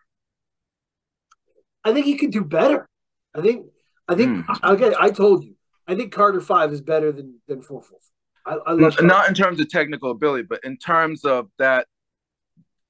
I 1.85 1.93
think 1.93 2.07
he 2.07 2.16
could 2.16 2.31
do 2.31 2.43
better. 2.43 2.89
I 3.35 3.43
think 3.43 3.66
I 4.09 4.15
think 4.15 4.47
hmm. 4.47 4.52
again, 4.62 4.94
I 4.98 5.11
told 5.11 5.44
you, 5.44 5.57
I 5.86 5.94
think 5.94 6.11
Carter 6.11 6.40
Five 6.40 6.73
is 6.73 6.81
better 6.81 7.12
than 7.12 7.39
than 7.47 7.61
four 7.61 7.82
four. 7.82 7.98
I, 8.47 8.55
I 8.66 8.73
love 8.73 8.97
Carter. 8.97 9.07
not 9.07 9.28
in 9.28 9.35
terms 9.35 9.61
of 9.61 9.69
technical 9.69 10.11
ability, 10.11 10.44
but 10.48 10.61
in 10.65 10.78
terms 10.78 11.27
of 11.27 11.48
that 11.59 11.86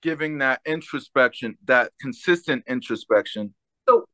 giving 0.02 0.38
that 0.38 0.60
introspection, 0.66 1.56
that 1.64 1.92
consistent 2.00 2.64
introspection. 2.66 3.54
So 3.88 4.04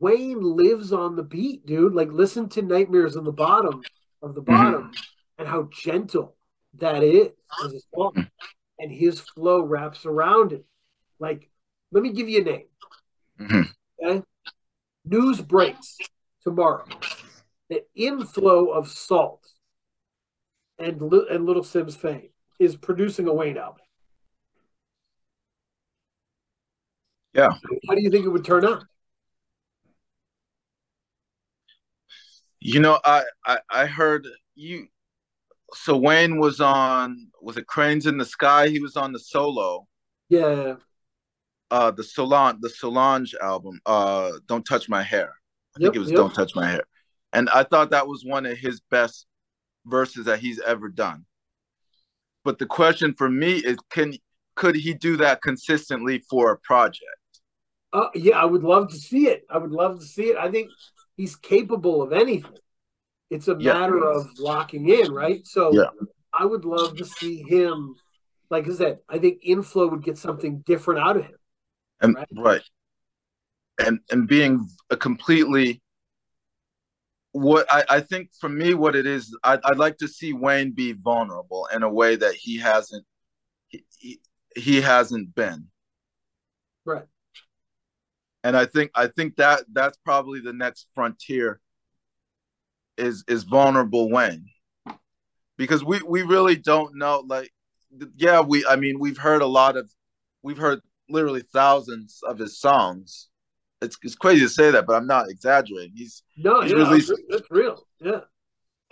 Wayne 0.00 0.40
lives 0.40 0.92
on 0.92 1.16
the 1.16 1.22
beat, 1.22 1.66
dude. 1.66 1.94
Like, 1.94 2.10
listen 2.10 2.48
to 2.50 2.62
Nightmares 2.62 3.16
on 3.16 3.24
the 3.24 3.32
bottom 3.32 3.82
of 4.22 4.34
the 4.34 4.42
Mm-hmm. 4.42 4.52
bottom 4.52 4.90
and 5.38 5.48
how 5.48 5.68
gentle 5.72 6.36
that 6.78 7.02
is 7.02 7.30
song. 7.94 8.26
And 8.78 8.90
his 8.90 9.20
flow 9.20 9.62
wraps 9.62 10.04
around 10.06 10.52
it. 10.52 10.64
Like, 11.18 11.48
let 11.92 12.02
me 12.02 12.12
give 12.12 12.28
you 12.28 12.40
a 12.40 12.44
name. 12.44 12.66
Mhm. 13.40 13.64
Okay. 14.02 14.22
News 15.04 15.40
breaks 15.40 15.98
tomorrow. 16.42 16.86
The 17.68 17.84
Inflo 17.96 18.72
of 18.74 18.88
Sault 18.88 19.46
and, 20.78 21.00
and 21.00 21.46
Little 21.46 21.62
Simz 21.62 21.96
fame 21.96 22.30
is 22.58 22.76
producing 22.76 23.28
a 23.28 23.34
Wayne 23.34 23.58
album. 23.58 23.83
Yeah. 27.34 27.50
How 27.88 27.94
do 27.94 28.02
you 28.02 28.10
think 28.10 28.24
it 28.24 28.28
would 28.28 28.44
turn 28.44 28.64
out? 28.64 28.84
You 32.60 32.80
know, 32.80 32.98
I, 33.04 33.24
I 33.44 33.58
I 33.70 33.86
heard 33.86 34.26
you. 34.54 34.86
So 35.74 35.96
Wayne 35.96 36.38
was 36.38 36.60
on 36.60 37.28
was 37.42 37.56
it 37.56 37.66
Cranes 37.66 38.06
in 38.06 38.16
the 38.16 38.24
Sky? 38.24 38.68
He 38.68 38.78
was 38.80 38.96
on 38.96 39.12
the 39.12 39.18
solo, 39.18 39.86
Yeah. 40.28 40.76
uh, 41.70 41.90
the 41.90 42.04
Solange 42.04 42.60
the 42.60 42.70
Solange 42.70 43.34
album. 43.42 43.80
Uh, 43.84 44.32
Don't 44.46 44.64
touch 44.64 44.88
my 44.88 45.02
hair. 45.02 45.34
I 45.76 45.80
Yep, 45.80 45.86
think 45.88 45.96
it 45.96 45.98
was 45.98 46.10
yep. 46.10 46.16
Don't 46.18 46.34
touch 46.34 46.54
my 46.54 46.70
hair, 46.70 46.84
and 47.32 47.50
I 47.50 47.64
thought 47.64 47.90
that 47.90 48.06
was 48.06 48.24
one 48.24 48.46
of 48.46 48.56
his 48.56 48.80
best 48.90 49.26
verses 49.84 50.26
that 50.26 50.38
he's 50.38 50.60
ever 50.60 50.88
done. 50.88 51.26
But 52.44 52.58
the 52.58 52.66
question 52.66 53.12
for 53.14 53.28
me 53.28 53.56
is, 53.56 53.76
can 53.90 54.14
could 54.54 54.76
he 54.76 54.94
do 54.94 55.16
that 55.18 55.42
consistently 55.42 56.20
for 56.30 56.52
a 56.52 56.58
project? 56.58 57.04
Uh, 57.94 58.08
yeah, 58.14 58.36
I 58.36 58.44
would 58.44 58.64
love 58.64 58.90
to 58.90 58.96
see 58.96 59.28
it. 59.28 59.46
I 59.48 59.56
would 59.56 59.70
love 59.70 60.00
to 60.00 60.04
see 60.04 60.24
it. 60.24 60.36
I 60.36 60.50
think 60.50 60.68
he's 61.16 61.36
capable 61.36 62.02
of 62.02 62.12
anything. 62.12 62.58
It's 63.30 63.46
a 63.46 63.56
Yeah. 63.58 63.74
matter 63.74 64.04
of 64.04 64.28
locking 64.38 64.88
in, 64.88 65.12
right? 65.12 65.46
So 65.46 65.72
Yeah. 65.72 65.90
I 66.32 66.44
would 66.44 66.64
love 66.64 66.96
to 66.96 67.04
see 67.04 67.36
him. 67.42 67.96
Like 68.50 68.68
I 68.68 68.72
said, 68.72 68.98
I 69.08 69.18
think 69.18 69.42
Inflo 69.44 69.88
would 69.90 70.02
get 70.02 70.18
something 70.18 70.58
different 70.66 71.00
out 71.00 71.16
of 71.16 71.24
him. 71.24 71.36
and 72.00 72.16
Right. 72.16 72.28
right, 72.32 72.62
and 73.78 74.00
and 74.10 74.26
being 74.26 74.68
a 74.90 74.96
completely 74.96 75.80
what 77.30 77.66
I, 77.72 77.84
I 77.88 78.00
think 78.00 78.30
for 78.40 78.48
me 78.48 78.74
what 78.74 78.94
it 78.96 79.06
is 79.06 79.34
I'd, 79.44 79.60
I'd 79.64 79.78
like 79.78 79.96
to 79.98 80.08
see 80.08 80.32
Wayne 80.32 80.72
be 80.72 80.92
vulnerable 80.92 81.66
in 81.72 81.84
a 81.84 81.88
way 81.88 82.16
that 82.16 82.34
he 82.34 82.58
hasn't 82.58 83.06
he, 83.68 83.84
he, 83.98 84.20
he 84.56 84.80
hasn't 84.80 85.34
been. 85.34 85.68
And 88.44 88.56
I 88.56 88.66
think 88.66 88.92
I 88.94 89.08
think 89.08 89.36
that 89.36 89.64
that's 89.72 89.98
probably 90.04 90.38
the 90.40 90.52
next 90.52 90.86
frontier 90.94 91.60
is 92.96 93.24
is 93.26 93.42
vulnerable 93.42 94.08
Wayne 94.10 94.46
because 95.56 95.82
we 95.84 96.00
we 96.06 96.22
really 96.22 96.54
don't 96.56 96.94
know 96.96 97.24
like 97.26 97.50
yeah 98.16 98.40
we 98.40 98.64
I 98.66 98.76
mean 98.76 99.00
we've 99.00 99.18
heard 99.18 99.42
a 99.42 99.46
lot 99.46 99.76
of 99.76 99.90
we've 100.42 100.58
heard 100.58 100.80
literally 101.08 101.42
thousands 101.52 102.20
of 102.26 102.38
his 102.38 102.58
songs 102.60 103.28
it's 103.82 103.98
it's 104.02 104.14
crazy 104.14 104.40
to 104.42 104.48
say 104.48 104.70
that 104.70 104.86
but 104.86 104.94
I'm 104.94 105.06
not 105.08 105.28
exaggerating 105.28 105.92
he's 105.96 106.22
No, 106.36 106.60
He's 106.60 106.72
yeah, 106.72 106.78
released- 106.78 107.12
that's 107.28 107.50
real. 107.50 107.84
Yeah. 108.00 108.20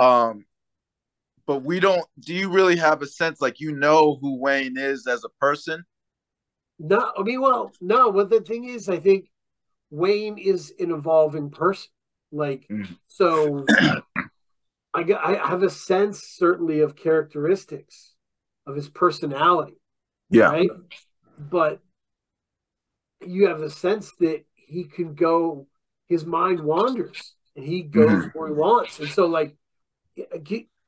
um 0.00 0.44
but 1.46 1.62
we 1.62 1.78
don't 1.78 2.04
do 2.20 2.34
you 2.34 2.50
really 2.50 2.76
have 2.76 3.02
a 3.02 3.06
sense 3.06 3.40
like 3.40 3.60
you 3.60 3.72
know 3.72 4.18
who 4.20 4.40
Wayne 4.40 4.76
is 4.76 5.06
as 5.06 5.22
a 5.24 5.28
person 5.40 5.84
No, 6.78 7.12
I 7.16 7.22
mean, 7.22 7.40
well, 7.40 7.70
no, 7.80 8.10
but 8.10 8.28
the 8.30 8.40
thing 8.40 8.64
is, 8.64 8.88
I 8.88 8.98
think 8.98 9.30
Wayne 9.92 10.38
is 10.38 10.72
an 10.80 10.90
evolving 10.90 11.50
person. 11.50 11.90
Like, 12.32 12.66
Mhm. 12.70 12.96
so 13.06 13.66
I, 14.94 15.04
I 15.04 15.46
have 15.46 15.62
a 15.62 15.68
sense, 15.70 16.26
certainly, 16.26 16.80
of 16.80 16.96
characteristics 16.96 18.14
of 18.66 18.74
his 18.74 18.88
personality, 18.88 19.76
yeah 20.30 20.48
right? 20.48 20.70
But 21.38 21.82
you 23.20 23.48
have 23.48 23.60
a 23.60 23.70
sense 23.70 24.12
that 24.20 24.44
he 24.54 24.84
can 24.84 25.14
go, 25.14 25.66
his 26.08 26.24
mind 26.24 26.60
wanders 26.60 27.34
and 27.54 27.64
he 27.64 27.82
goes 27.82 28.24
Mhm. 28.24 28.34
where 28.34 28.48
he 28.48 28.54
wants. 28.54 28.98
And 28.98 29.10
so, 29.10 29.26
like, 29.26 29.54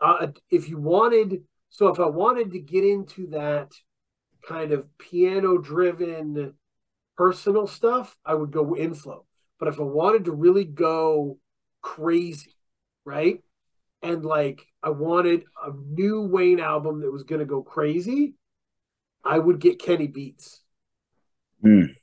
uh, 0.00 0.28
if 0.50 0.68
you 0.70 0.78
wanted, 0.78 1.46
so 1.68 1.88
if 1.88 2.00
I 2.00 2.06
wanted 2.06 2.52
to 2.52 2.58
get 2.58 2.84
into 2.84 3.26
that 3.28 3.72
kind 4.46 4.72
of 4.72 4.86
piano 4.96 5.58
driven 5.58 6.54
personal 7.16 7.66
stuff, 7.66 8.16
I 8.24 8.34
would 8.34 8.50
go 8.50 8.74
Inflo. 8.74 9.24
But 9.58 9.68
if 9.68 9.78
I 9.78 9.84
wanted 9.84 10.26
to 10.26 10.32
really 10.32 10.64
go 10.64 11.38
crazy, 11.80 12.56
right? 13.04 13.42
And 14.02 14.24
like 14.24 14.66
I 14.82 14.90
wanted 14.90 15.44
a 15.64 15.70
new 15.72 16.22
Wayne 16.22 16.60
album 16.60 17.00
that 17.00 17.12
was 17.12 17.22
going 17.22 17.38
to 17.38 17.46
go 17.46 17.62
crazy, 17.62 18.34
I 19.24 19.38
would 19.38 19.58
get 19.58 19.78
Kenny 19.78 20.06
Beats. 20.06 20.60
Mm. 21.64 21.94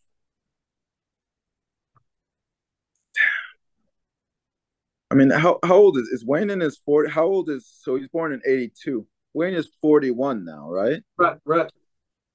I 5.12 5.14
mean, 5.14 5.30
how 5.30 5.60
how 5.64 5.76
old 5.76 5.98
is 5.98 6.08
is 6.08 6.26
Wayne 6.26 6.50
in 6.50 6.62
his 6.62 6.78
forty? 6.78 7.12
How 7.12 7.26
old 7.26 7.50
is 7.50 7.68
so 7.68 7.96
he's 7.96 8.08
born 8.08 8.32
in 8.32 8.42
eighty 8.46 8.72
two. 8.82 9.06
Wayne 9.34 9.54
is 9.54 9.70
forty 9.82 10.10
one 10.10 10.46
now, 10.46 10.70
right? 10.70 11.04
Right, 11.18 11.38
right. 11.46 11.70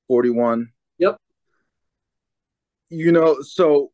Forty 0.08 0.30
one. 0.30 0.68
Yep. 0.98 1.16
You 2.88 3.12
know, 3.12 3.40
so 3.42 3.92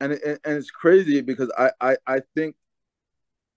and 0.00 0.12
and, 0.12 0.38
and 0.44 0.56
it's 0.56 0.70
crazy 0.70 1.20
because 1.20 1.50
I, 1.56 1.70
I 1.80 1.96
I 2.06 2.20
think 2.34 2.56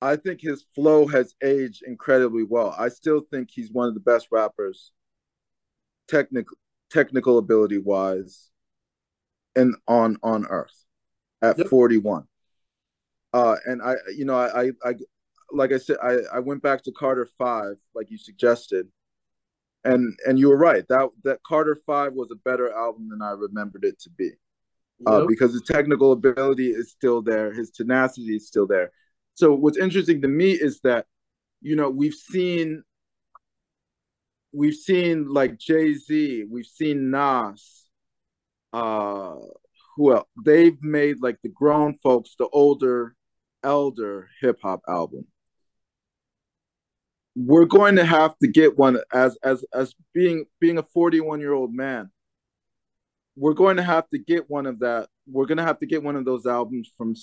I 0.01 0.15
think 0.15 0.41
his 0.41 0.65
flow 0.75 1.07
has 1.07 1.35
aged 1.43 1.83
incredibly 1.85 2.43
well. 2.43 2.75
I 2.77 2.89
still 2.89 3.21
think 3.31 3.49
he's 3.51 3.71
one 3.71 3.87
of 3.87 3.93
the 3.95 3.99
best 3.99 4.27
rappers, 4.31 4.91
technical 6.07 6.57
technical 6.91 7.37
ability 7.37 7.79
wise, 7.79 8.49
and 9.55 9.75
on 9.87 10.17
on 10.23 10.45
earth 10.47 10.85
at 11.41 11.57
Yep. 11.57 11.67
forty 11.67 11.97
one. 11.97 12.27
Uh, 13.33 13.57
and 13.65 13.81
I, 13.81 13.95
you 14.15 14.23
know, 14.23 14.35
I, 14.37 14.67
I, 14.67 14.71
I, 14.85 14.93
like 15.51 15.73
I 15.73 15.77
said, 15.77 15.97
I, 16.01 16.19
I 16.33 16.39
went 16.39 16.61
back 16.63 16.83
to 16.83 16.91
Carter 16.93 17.27
Five, 17.37 17.75
like 17.93 18.09
you 18.09 18.17
suggested, 18.17 18.87
and 19.85 20.17
and 20.25 20.37
you 20.39 20.49
were 20.49 20.57
right. 20.57 20.85
That 20.89 21.09
that 21.23 21.39
Carter 21.43 21.77
Five 21.85 22.13
was 22.13 22.29
a 22.31 22.35
better 22.35 22.73
album 22.73 23.09
than 23.09 23.21
I 23.21 23.31
remembered 23.31 23.85
it 23.85 23.99
to 24.01 24.09
be, 24.09 24.31
uh, 25.05 25.25
because 25.25 25.53
his 25.53 25.63
technical 25.63 26.11
ability 26.11 26.69
is 26.69 26.91
still 26.91 27.21
there, 27.21 27.53
his 27.53 27.71
tenacity 27.71 28.35
is 28.35 28.47
still 28.47 28.67
there. 28.67 28.91
So 29.35 29.53
what's 29.53 29.77
interesting 29.77 30.21
to 30.21 30.27
me 30.27 30.51
is 30.51 30.79
that, 30.81 31.05
you 31.61 31.75
know, 31.75 31.89
we've 31.89 32.13
seen, 32.13 32.83
we've 34.53 34.75
seen 34.75 35.27
like 35.27 35.57
Jay 35.57 35.93
Z, 35.93 36.45
we've 36.49 36.65
seen 36.65 37.11
Nas, 37.11 37.85
uh, 38.71 39.35
who 39.97 40.13
else? 40.13 40.27
They've 40.43 40.81
made 40.81 41.17
like 41.21 41.37
the 41.43 41.49
grown 41.49 41.97
folks, 42.01 42.35
the 42.39 42.47
older, 42.47 43.15
elder 43.63 44.29
hip 44.41 44.59
hop 44.61 44.81
album. 44.87 45.27
We're 47.35 47.65
going 47.65 47.97
to 47.97 48.05
have 48.05 48.37
to 48.39 48.47
get 48.47 48.77
one 48.77 48.99
as 49.13 49.37
as 49.43 49.65
as 49.73 49.93
being 50.13 50.45
being 50.59 50.77
a 50.77 50.83
41 50.83 51.39
year 51.39 51.53
old 51.53 51.73
man. 51.73 52.11
We're 53.35 53.53
going 53.53 53.77
to 53.77 53.83
have 53.83 54.09
to 54.09 54.17
get 54.17 54.49
one 54.49 54.65
of 54.65 54.79
that. 54.79 55.09
We're 55.27 55.45
going 55.45 55.57
to 55.57 55.63
have 55.63 55.79
to 55.79 55.85
get 55.85 56.03
one 56.03 56.15
of 56.15 56.23
those 56.23 56.45
albums 56.45 56.89
from 56.97 57.15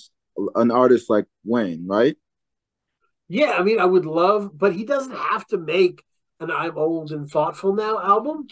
an 0.55 0.69
artist 0.69 1.09
like 1.09 1.25
Wayne, 1.43 1.87
right? 1.87 2.15
Yeah, 3.27 3.55
I 3.57 3.63
mean, 3.63 3.79
I 3.79 3.85
would 3.85 4.05
love, 4.05 4.51
but 4.55 4.75
he 4.75 4.83
doesn't 4.83 5.15
have 5.15 5.47
to 5.47 5.57
make 5.57 6.03
an 6.39 6.51
I'm 6.51 6.77
old 6.77 7.11
and 7.11 7.29
thoughtful 7.29 7.73
now 7.73 7.99
album. 7.99 8.47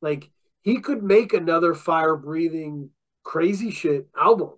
Like 0.00 0.30
he 0.62 0.80
could 0.80 1.02
make 1.02 1.32
another 1.32 1.74
fire 1.74 2.16
breathing 2.16 2.90
crazy 3.24 3.70
shit 3.70 4.08
album. 4.16 4.50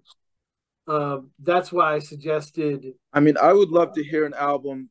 Um, 0.87 1.31
that's 1.39 1.71
why 1.71 1.95
I 1.95 1.99
suggested. 1.99 2.95
I 3.13 3.21
mean, 3.21 3.37
I 3.37 3.53
would 3.53 3.71
love 3.71 3.95
to 3.95 4.05
hear 4.05 4.25
an 4.25 4.35
album 4.35 4.91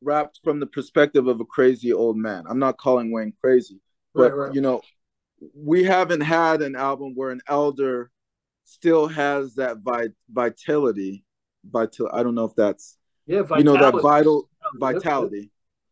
wrapped 0.00 0.40
from 0.44 0.60
the 0.60 0.66
perspective 0.66 1.26
of 1.26 1.40
a 1.40 1.44
crazy 1.44 1.92
old 1.92 2.16
man. 2.16 2.44
I'm 2.48 2.58
not 2.58 2.78
calling 2.78 3.10
Wayne 3.10 3.32
crazy, 3.40 3.80
but 4.14 4.32
Right, 4.32 4.46
right. 4.46 4.54
you 4.54 4.60
know, 4.60 4.82
we 5.54 5.84
haven't 5.84 6.20
had 6.20 6.62
an 6.62 6.76
album 6.76 7.14
where 7.14 7.30
an 7.30 7.40
elder 7.48 8.10
still 8.64 9.08
has 9.08 9.54
that 9.54 9.78
vi- 9.78 10.14
vitality. 10.30 11.24
Vital. 11.68 12.08
I 12.12 12.22
don't 12.22 12.34
know 12.34 12.44
if 12.44 12.54
that's 12.54 12.96
Yeah, 13.26 13.42
you 13.56 13.64
know 13.64 13.76
that 13.76 14.00
vital 14.00 14.48
vitality. 14.74 15.50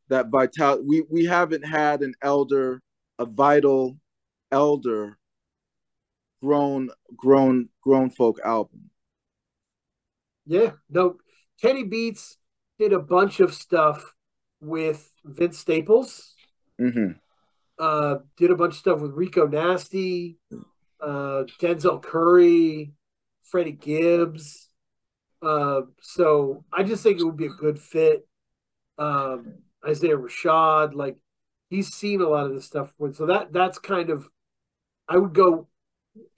That 0.08 0.28
vitality. 0.28 0.84
We 0.86 1.02
we 1.10 1.24
haven't 1.24 1.62
had 1.62 2.02
an 2.02 2.14
elder, 2.22 2.80
a 3.18 3.26
vital 3.26 3.98
elder, 4.52 5.18
grown 6.40 6.90
grown 7.16 7.68
grown 7.82 8.10
folk 8.10 8.38
album. 8.44 8.90
Yeah, 10.46 10.72
no. 10.88 11.16
Kenny 11.60 11.82
Beats 11.82 12.38
did 12.78 12.92
a 12.92 12.98
bunch 12.98 13.40
of 13.40 13.54
stuff 13.54 14.14
with 14.60 15.12
Vince 15.24 15.58
Staples. 15.58 16.34
hmm 16.78 17.12
Uh, 17.78 18.16
did 18.36 18.50
a 18.50 18.56
bunch 18.56 18.74
of 18.74 18.78
stuff 18.78 19.00
with 19.00 19.12
Rico 19.12 19.46
Nasty, 19.46 20.38
uh, 21.00 21.44
Denzel 21.60 22.02
Curry, 22.02 22.92
Freddie 23.42 23.72
Gibbs. 23.72 24.70
Uh, 25.42 25.82
so 26.00 26.64
I 26.72 26.82
just 26.82 27.02
think 27.02 27.20
it 27.20 27.24
would 27.24 27.36
be 27.36 27.46
a 27.46 27.50
good 27.50 27.78
fit. 27.78 28.26
Um, 28.98 29.58
Isaiah 29.86 30.16
Rashad, 30.16 30.94
like 30.94 31.16
he's 31.68 31.92
seen 31.92 32.22
a 32.22 32.28
lot 32.28 32.46
of 32.46 32.54
this 32.54 32.64
stuff. 32.64 32.94
So 33.12 33.26
that 33.26 33.52
that's 33.52 33.78
kind 33.78 34.10
of 34.10 34.26
I 35.08 35.18
would 35.18 35.34
go 35.34 35.68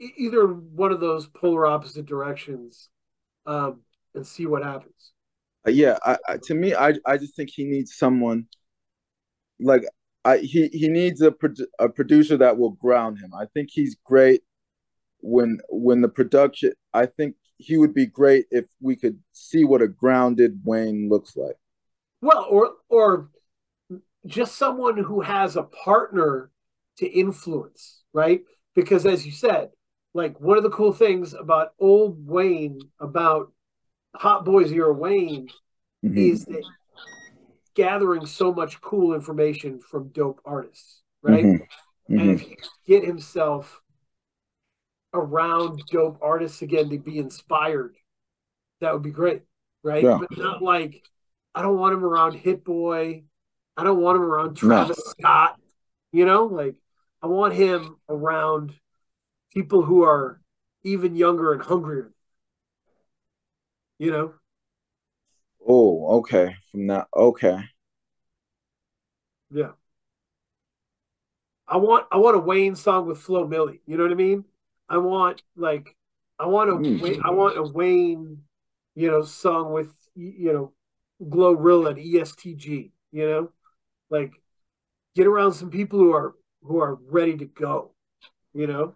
either 0.01 0.47
one 0.47 0.91
of 0.91 1.01
those 1.01 1.27
polar 1.29 1.67
opposite 1.67 2.07
directions, 2.07 2.91
um, 3.47 3.83
and 4.15 4.27
see 4.27 4.47
what 4.47 4.65
happens. 4.65 5.13
Uh, 5.69 5.71
yeah 5.71 5.99
I, 6.05 6.17
I 6.29 6.37
to 6.45 6.55
me 6.55 6.75
I 6.75 6.95
I 7.05 7.19
just 7.19 7.37
think 7.37 7.51
he 7.51 7.65
needs 7.65 7.95
someone 7.95 8.47
like 9.61 9.85
I 10.25 10.39
he 10.39 10.69
he 10.69 10.89
needs 10.89 11.21
a 11.21 11.31
produ- 11.31 11.67
a 11.79 11.89
producer 11.89 12.37
that 12.39 12.59
will 12.59 12.71
ground 12.71 13.19
him. 13.19 13.33
I 13.35 13.45
think 13.53 13.69
he's 13.71 13.97
great 14.05 14.43
when 15.21 15.59
when 15.69 16.01
the 16.01 16.09
production 16.09 16.73
I 16.95 17.07
think 17.07 17.37
he 17.59 17.77
would 17.77 17.93
be 17.93 18.07
great 18.07 18.47
if 18.51 18.65
we 18.81 18.97
could 18.97 19.19
see 19.33 19.65
what 19.65 19.83
a 19.83 19.89
grounded 19.89 20.61
Wayne 20.65 21.09
looks 21.11 21.37
like. 21.37 21.57
Well, 22.21 22.47
or 22.49 22.73
or 22.89 23.29
just 24.27 24.57
someone 24.57 24.97
who 24.97 25.21
has 25.21 25.57
a 25.57 25.65
partner 25.65 26.51
to 26.97 27.07
influence, 27.07 28.03
right? 28.13 28.41
Because 28.75 29.07
as 29.07 29.27
you 29.27 29.33
said, 29.33 29.71
like 30.15 30.41
one 30.41 30.57
of 30.57 30.63
the 30.63 30.71
cool 30.71 30.93
things 30.93 31.35
about 31.35 31.73
old 31.79 32.27
Wayne, 32.27 32.81
about 33.01 33.53
Hot 34.17 34.45
Boys 34.45 34.73
era 34.73 34.93
Wayne, 34.93 35.49
Mhm. 36.05 36.17
is 36.17 36.45
that 36.47 36.65
gathering 37.75 38.27
so 38.27 38.53
much 38.53 38.81
cool 38.81 39.15
information 39.15 39.81
from 39.81 40.09
dope 40.09 40.41
artists, 40.45 41.03
right? 41.23 41.45
Mhm. 41.45 41.67
And 42.09 42.21
Mhm. 42.21 42.35
if 42.35 42.41
he 42.41 42.57
get 42.87 43.05
himself 43.05 43.81
around 45.15 45.83
dope 45.87 46.19
artists 46.21 46.63
again 46.63 46.91
to 46.91 46.99
be 46.99 47.19
inspired, 47.19 47.97
that 48.81 48.93
would 48.93 49.03
be 49.03 49.11
great, 49.11 49.43
right? 49.83 50.03
Yeah. 50.03 50.19
But 50.19 50.37
not 50.37 50.63
like 50.63 51.05
I 51.55 51.63
don't 51.63 51.79
want 51.79 51.95
him 51.95 52.05
around 52.05 52.35
Hit 52.35 52.63
Boy. 52.63 53.25
I 53.77 53.85
don't 53.85 54.01
want 54.01 54.17
him 54.17 54.23
around 54.23 54.57
Travis 54.57 54.99
Scott. 54.99 55.59
You 56.13 56.25
know, 56.25 56.45
like 56.47 56.77
I 57.21 57.27
want 57.27 57.55
him 57.55 57.97
around 58.09 58.75
people 59.53 59.83
who 59.83 60.03
are 60.03 60.41
even 60.85 61.17
younger 61.17 61.53
and 61.53 61.63
hungrier. 61.63 62.13
You 63.99 64.11
know, 64.13 64.35
Oh, 65.67 66.19
okay. 66.19 66.57
From 66.73 66.87
that, 66.89 67.07
okay. 67.15 67.59
yeah. 69.51 69.73
I 71.67 71.77
want 71.77 72.07
I 72.11 72.17
want 72.17 72.37
a 72.37 72.41
Wayne 72.41 72.75
song 72.77 73.07
with 73.07 73.19
Flo 73.19 73.47
Milli. 73.47 73.81
You 73.87 73.97
know 73.97 74.05
what 74.05 74.13
I 74.13 74.17
mean? 74.17 74.45
I 74.89 74.99
want 74.99 75.43
like 75.57 75.97
I 76.39 76.47
want 76.47 76.71
a 76.71 76.75
Mm. 76.75 77.01
Wayne, 77.01 77.21
I 77.25 77.31
want 77.31 77.59
a 77.59 77.63
Wayne, 77.63 78.43
you 78.95 79.11
know, 79.11 79.23
song 79.23 79.73
with 79.73 79.93
you 80.15 80.53
know, 80.53 80.73
Glorilla 81.23 81.91
and 81.91 81.99
ESTG. 81.99 82.91
You 83.13 83.27
know, 83.27 83.53
like 84.11 84.33
get 85.15 85.27
around 85.27 85.55
some 85.55 85.71
people 85.71 85.99
who 85.99 86.13
are 86.13 86.35
who 86.63 86.81
are 86.81 86.95
ready 86.95 87.37
to 87.39 87.47
go. 87.47 87.93
You 88.55 88.67
know, 88.67 88.95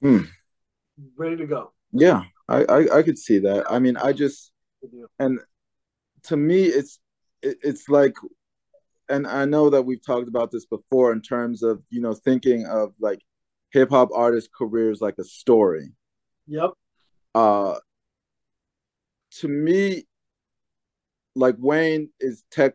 Hmm. 0.00 0.22
ready 1.16 1.36
to 1.36 1.46
go. 1.46 1.72
Yeah, 1.92 2.22
I, 2.48 2.64
I 2.64 2.98
I 2.98 3.02
could 3.02 3.18
see 3.18 3.38
that. 3.40 3.70
I 3.70 3.78
mean, 3.78 3.96
I 3.96 4.12
just 4.12 4.52
and 5.18 5.38
to 6.24 6.36
me, 6.36 6.64
it's 6.64 6.98
it, 7.42 7.58
it's 7.62 7.88
like, 7.88 8.14
and 9.08 9.26
I 9.26 9.44
know 9.44 9.70
that 9.70 9.82
we've 9.82 10.04
talked 10.04 10.28
about 10.28 10.50
this 10.50 10.66
before 10.66 11.12
in 11.12 11.20
terms 11.20 11.62
of 11.62 11.82
you 11.90 12.00
know 12.00 12.14
thinking 12.14 12.66
of 12.66 12.92
like 13.00 13.20
hip 13.70 13.90
hop 13.90 14.10
artist 14.14 14.50
careers 14.56 15.00
like 15.00 15.16
a 15.18 15.24
story. 15.24 15.92
Yep. 16.46 16.70
Uh, 17.34 17.76
to 19.30 19.48
me, 19.48 20.06
like 21.34 21.56
Wayne 21.58 22.10
is 22.18 22.44
tech, 22.50 22.74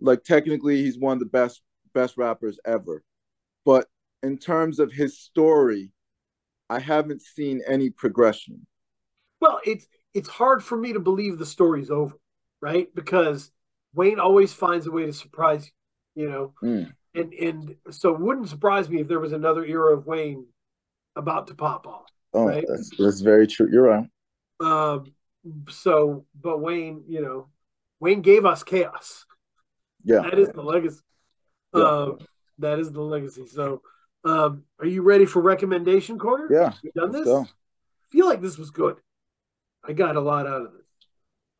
like 0.00 0.24
technically 0.24 0.82
he's 0.82 0.98
one 0.98 1.14
of 1.14 1.20
the 1.20 1.26
best 1.26 1.62
best 1.94 2.16
rappers 2.16 2.58
ever, 2.66 3.04
but 3.64 3.86
in 4.22 4.38
terms 4.38 4.80
of 4.80 4.90
his 4.90 5.18
story, 5.18 5.90
I 6.68 6.80
haven't 6.80 7.22
seen 7.22 7.60
any 7.68 7.90
progression. 7.90 8.66
Well, 9.44 9.60
it's 9.66 9.86
it's 10.14 10.28
hard 10.28 10.64
for 10.64 10.74
me 10.74 10.94
to 10.94 11.00
believe 11.00 11.36
the 11.38 11.44
story's 11.44 11.90
over, 11.90 12.14
right? 12.62 12.88
Because 12.94 13.50
Wayne 13.92 14.18
always 14.18 14.54
finds 14.54 14.86
a 14.86 14.90
way 14.90 15.04
to 15.04 15.12
surprise 15.12 15.70
you, 16.14 16.22
you 16.22 16.30
know. 16.30 16.54
Mm. 16.62 16.92
And 17.14 17.32
and 17.34 17.76
so 17.90 18.14
it 18.14 18.20
wouldn't 18.20 18.48
surprise 18.48 18.88
me 18.88 19.02
if 19.02 19.08
there 19.08 19.20
was 19.20 19.32
another 19.34 19.62
era 19.62 19.94
of 19.94 20.06
Wayne 20.06 20.46
about 21.14 21.48
to 21.48 21.54
pop 21.54 21.86
off. 21.86 22.06
Oh, 22.32 22.46
Right. 22.46 22.64
that's 22.66 22.90
that's 22.98 23.20
very 23.20 23.46
true. 23.46 23.68
You're 23.70 23.82
right. 23.82 24.08
Um 24.60 25.12
so 25.68 26.24
but 26.40 26.62
Wayne, 26.62 27.04
you 27.06 27.20
know, 27.20 27.48
Wayne 28.00 28.22
gave 28.22 28.46
us 28.46 28.62
chaos. 28.62 29.26
Yeah. 30.04 30.22
That 30.22 30.38
is 30.38 30.48
the 30.52 30.62
legacy. 30.62 31.02
Yeah. 31.74 31.82
Um 31.82 32.18
that 32.60 32.78
is 32.78 32.92
the 32.92 33.02
legacy. 33.02 33.46
So 33.46 33.82
um 34.24 34.64
are 34.80 34.86
you 34.86 35.02
ready 35.02 35.26
for 35.26 35.42
recommendation 35.42 36.18
corner? 36.18 36.48
Yeah. 36.50 36.72
You 36.82 36.92
done 36.96 37.12
this? 37.12 37.28
I 37.28 37.44
feel 38.10 38.26
like 38.26 38.40
this 38.40 38.56
was 38.56 38.70
good. 38.70 38.96
I 39.86 39.92
got 39.92 40.16
a 40.16 40.20
lot 40.20 40.46
out 40.46 40.62
of 40.62 40.72
this. 40.72 40.86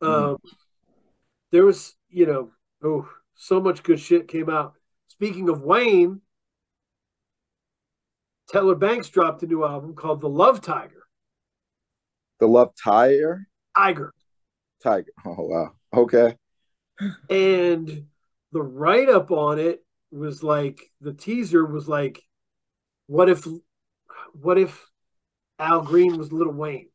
Mhm. 0.01 0.07
Um, 0.07 0.37
there 1.51 1.65
was, 1.65 1.95
you 2.09 2.25
know, 2.25 2.51
oh, 2.83 3.09
so 3.35 3.61
much 3.61 3.83
good 3.83 3.99
shit 3.99 4.27
came 4.27 4.49
out. 4.49 4.73
Speaking 5.07 5.49
of 5.49 5.61
Wayne, 5.61 6.21
Taylor 8.51 8.75
Banks 8.75 9.09
dropped 9.09 9.43
a 9.43 9.47
new 9.47 9.63
album 9.63 9.95
called 9.95 10.21
The 10.21 10.29
Love 10.29 10.61
Tiger. 10.61 11.03
The 12.39 12.47
Love 12.47 12.73
Tiger. 12.75 13.47
Tiger. 13.75 14.13
Tiger. 14.83 15.11
Oh 15.25 15.35
wow. 15.39 15.71
Okay. 15.93 16.35
And 17.29 18.07
the 18.51 18.61
write 18.61 19.09
up 19.09 19.31
on 19.31 19.59
it 19.59 19.83
was 20.11 20.43
like 20.43 20.91
the 21.01 21.13
teaser 21.13 21.65
was 21.65 21.87
like, 21.87 22.21
what 23.07 23.29
if 23.29 23.47
what 24.33 24.57
if 24.57 24.89
Al 25.59 25.81
Green 25.81 26.17
was 26.17 26.31
Little 26.31 26.53
Wayne? 26.53 26.89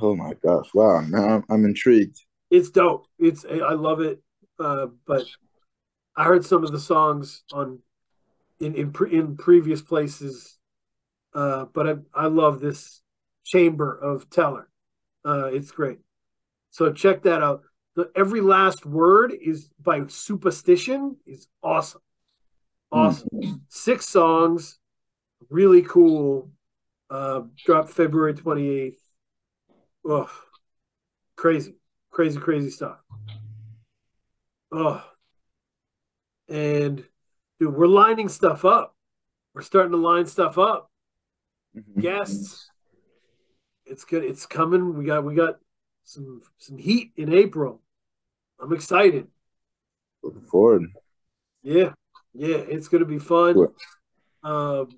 Oh 0.00 0.14
my 0.14 0.34
gosh. 0.44 0.68
Wow. 0.74 1.00
Now 1.00 1.28
I'm, 1.28 1.44
I'm 1.48 1.64
intrigued. 1.64 2.18
it's 2.50 2.70
dope. 2.70 3.06
It's 3.18 3.44
I 3.44 3.72
love 3.72 4.00
it. 4.00 4.22
Uh, 4.58 4.86
but 5.06 5.24
I 6.16 6.24
heard 6.24 6.44
some 6.44 6.64
of 6.64 6.72
the 6.72 6.80
songs 6.80 7.42
on 7.52 7.80
in 8.60 8.74
in, 8.74 8.92
pre, 8.92 9.12
in 9.16 9.36
previous 9.36 9.82
places. 9.82 10.58
Uh, 11.34 11.66
but 11.72 11.88
I 11.88 11.94
I 12.14 12.26
love 12.26 12.60
this 12.60 13.02
chamber 13.44 13.94
of 13.96 14.28
Teller. 14.30 14.68
Uh, 15.24 15.46
it's 15.52 15.70
great. 15.70 15.98
So 16.70 16.92
check 16.92 17.22
that 17.22 17.42
out. 17.42 17.62
The 17.94 18.10
every 18.14 18.40
last 18.40 18.84
word 18.84 19.32
is 19.40 19.70
by 19.82 20.06
Superstition 20.08 21.16
is 21.26 21.48
awesome. 21.62 22.02
Awesome. 22.92 23.62
Six 23.68 24.08
songs, 24.08 24.78
really 25.48 25.82
cool. 25.82 26.50
Uh, 27.08 27.42
dropped 27.64 27.90
February 27.90 28.34
28th. 28.34 28.96
Oh, 30.08 30.30
crazy 31.36 31.74
crazy, 32.16 32.40
crazy 32.40 32.70
stuff. 32.70 32.96
Oh, 34.72 35.04
and 36.48 37.04
dude, 37.60 37.74
we're 37.74 37.86
lining 37.86 38.30
stuff 38.30 38.64
up. 38.64 38.96
We're 39.54 39.60
starting 39.60 39.92
to 39.92 39.98
line 39.98 40.24
stuff 40.24 40.56
up. 40.56 40.90
Mhm. 41.76 42.00
Guests, 42.00 42.70
it's 43.84 44.06
good. 44.06 44.24
It's 44.24 44.46
coming. 44.46 44.94
We 44.96 45.04
got 45.04 45.24
we 45.24 45.34
got 45.34 45.58
some 46.04 46.40
some 46.56 46.78
heat 46.78 47.12
in 47.16 47.34
April. 47.34 47.82
I'm 48.58 48.72
excited. 48.72 49.28
Looking 50.22 50.40
forward. 50.40 50.90
Yeah, 51.62 51.92
yeah, 52.32 52.56
it's 52.56 52.88
gonna 52.88 53.04
be 53.04 53.18
fun. 53.18 53.68
Um, 54.42 54.88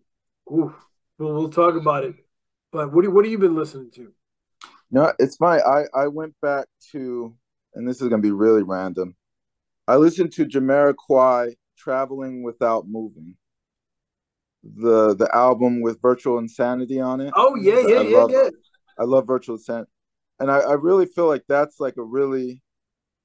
we'll 0.46 0.72
we'll 1.18 1.50
talk 1.50 1.74
about 1.74 2.04
it. 2.04 2.14
But 2.70 2.92
what 2.92 3.02
do, 3.02 3.10
what 3.10 3.24
have 3.24 3.32
you 3.32 3.38
been 3.38 3.56
listening 3.56 3.90
to? 3.92 4.12
No, 4.90 5.12
it's 5.18 5.36
fine. 5.36 5.60
I 5.60 5.84
I 5.94 6.08
went 6.08 6.34
back 6.40 6.66
to, 6.92 7.34
and 7.74 7.86
this 7.88 8.00
is 8.00 8.08
gonna 8.08 8.22
be 8.22 8.30
really 8.30 8.62
random. 8.62 9.14
I 9.86 9.96
listened 9.96 10.32
to 10.32 10.46
Jamiroquai 10.46 11.54
"Traveling 11.76 12.42
Without 12.42 12.88
Moving," 12.88 13.36
the 14.62 15.14
the 15.14 15.28
album 15.34 15.80
with 15.82 16.00
Virtual 16.00 16.38
Insanity 16.38 17.00
on 17.00 17.20
it. 17.20 17.32
Oh 17.36 17.54
yeah, 17.56 17.80
yeah, 17.80 17.96
I 17.98 18.02
yeah, 18.02 18.18
love- 18.18 18.30
yeah. 18.30 18.48
I 18.98 19.04
love 19.04 19.26
Virtual 19.26 19.56
Insanity, 19.56 19.90
and 20.40 20.50
I, 20.50 20.58
I 20.58 20.72
really 20.74 21.06
feel 21.06 21.26
like 21.26 21.44
that's 21.48 21.78
like 21.80 21.96
a 21.98 22.02
really, 22.02 22.62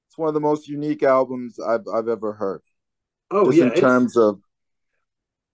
it's 0.08 0.18
one 0.18 0.28
of 0.28 0.34
the 0.34 0.40
most 0.40 0.68
unique 0.68 1.02
albums 1.02 1.58
I've 1.58 1.86
I've 1.92 2.08
ever 2.08 2.34
heard. 2.34 2.60
Oh 3.30 3.46
just 3.46 3.58
yeah, 3.58 3.72
in 3.72 3.80
terms 3.80 4.16
of 4.16 4.40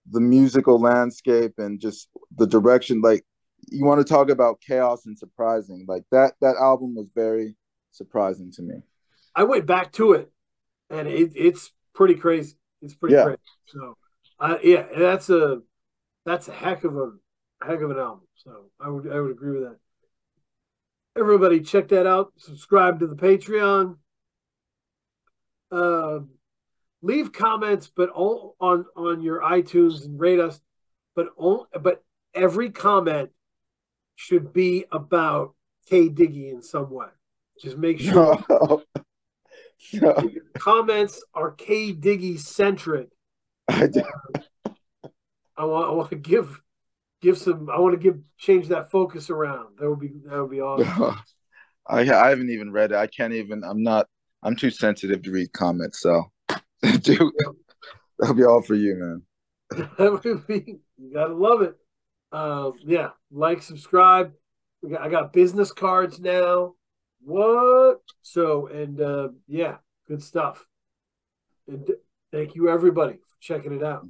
the 0.09 0.19
musical 0.19 0.79
landscape 0.79 1.53
and 1.57 1.79
just 1.79 2.09
the 2.35 2.47
direction 2.47 3.01
like 3.01 3.23
you 3.71 3.85
want 3.85 3.99
to 4.05 4.13
talk 4.13 4.29
about 4.29 4.61
chaos 4.61 5.05
and 5.05 5.17
surprising 5.17 5.85
like 5.87 6.03
that 6.11 6.33
that 6.41 6.55
album 6.57 6.95
was 6.95 7.07
very 7.15 7.55
surprising 7.91 8.51
to 8.51 8.61
me 8.61 8.75
I 9.33 9.43
went 9.45 9.65
back 9.65 9.93
to 9.93 10.13
it, 10.13 10.29
and 10.89 11.07
it, 11.07 11.31
it's 11.35 11.71
pretty 11.95 12.15
crazy. 12.15 12.55
It's 12.81 12.93
pretty 12.93 13.15
Yeah. 13.15 13.23
crazy. 13.23 13.39
So, 13.67 13.97
uh, 14.39 14.57
yeah, 14.61 14.85
that's 14.97 15.29
a 15.29 15.61
that's 16.25 16.47
a 16.49 16.53
heck 16.53 16.83
of 16.83 16.97
a 16.97 17.11
heck 17.65 17.81
of 17.81 17.91
an 17.91 17.97
album. 17.97 18.27
So 18.35 18.71
I 18.79 18.89
would 18.89 19.09
I 19.11 19.19
would 19.19 19.31
agree 19.31 19.59
with 19.59 19.69
that. 19.69 19.77
Everybody, 21.17 21.61
check 21.61 21.87
that 21.89 22.07
out. 22.07 22.33
Subscribe 22.37 22.99
to 22.99 23.07
the 23.07 23.15
Patreon. 23.15 23.97
Uh, 25.71 26.19
leave 27.01 27.31
comments, 27.31 27.89
but 27.95 28.09
all 28.09 28.55
on 28.59 28.85
on 28.95 29.21
your 29.21 29.41
iTunes 29.41 30.05
and 30.05 30.19
rate 30.19 30.39
us. 30.39 30.59
But 31.15 31.29
all, 31.37 31.67
but 31.81 32.03
every 32.33 32.69
comment 32.69 33.29
should 34.15 34.53
be 34.53 34.85
about 34.91 35.55
K 35.87 36.09
Diggy 36.09 36.51
in 36.51 36.61
some 36.61 36.89
way. 36.91 37.07
Just 37.61 37.77
make 37.77 37.99
sure 37.99 38.43
no, 38.49 38.83
no, 39.93 40.29
comments 40.55 41.23
are 41.33 41.51
K 41.51 41.93
Diggy 41.93 42.39
centric. 42.39 43.09
I, 43.67 43.87
did- 43.87 44.03
I 45.57 45.65
want 45.65 45.89
I 45.89 45.91
want 45.93 46.09
to 46.09 46.15
give 46.15 46.61
give 47.21 47.37
some 47.37 47.69
I 47.69 47.79
want 47.79 47.93
to 47.93 47.99
give 47.99 48.19
change 48.37 48.69
that 48.69 48.89
focus 48.89 49.29
around. 49.29 49.77
That 49.79 49.89
would 49.89 49.99
be 49.99 50.11
that 50.25 50.41
would 50.41 50.51
be 50.51 50.61
awesome. 50.61 51.17
I 51.87 52.01
I 52.01 52.29
haven't 52.29 52.49
even 52.49 52.71
read 52.71 52.91
it 52.91 52.97
I 52.97 53.07
can't 53.07 53.33
even 53.33 53.63
I'm 53.63 53.83
not 53.83 54.07
I'm 54.43 54.55
too 54.55 54.69
sensitive 54.71 55.23
to 55.23 55.31
read 55.31 55.51
comments 55.51 55.99
so 55.99 56.31
dude 57.01 57.31
that'll 58.19 58.35
be 58.35 58.43
all 58.43 58.61
for 58.61 58.75
you 58.75 58.95
man 58.95 59.87
that 59.97 60.23
would 60.23 60.47
be 60.47 60.79
you 60.97 61.13
gotta 61.13 61.33
love 61.33 61.61
it. 61.61 61.75
Um, 62.31 62.73
yeah, 62.83 63.09
like, 63.31 63.61
subscribe. 63.61 64.33
Got 64.89 65.01
I 65.01 65.09
got 65.09 65.33
business 65.33 65.71
cards 65.71 66.19
now. 66.19 66.73
What? 67.23 68.01
So 68.21 68.67
and 68.67 68.99
uh, 68.99 69.29
yeah, 69.47 69.77
good 70.07 70.23
stuff. 70.23 70.65
And 71.67 71.87
thank 72.31 72.55
you 72.55 72.69
everybody 72.69 73.13
for 73.13 73.35
checking 73.39 73.73
it 73.73 73.83
out. 73.83 74.05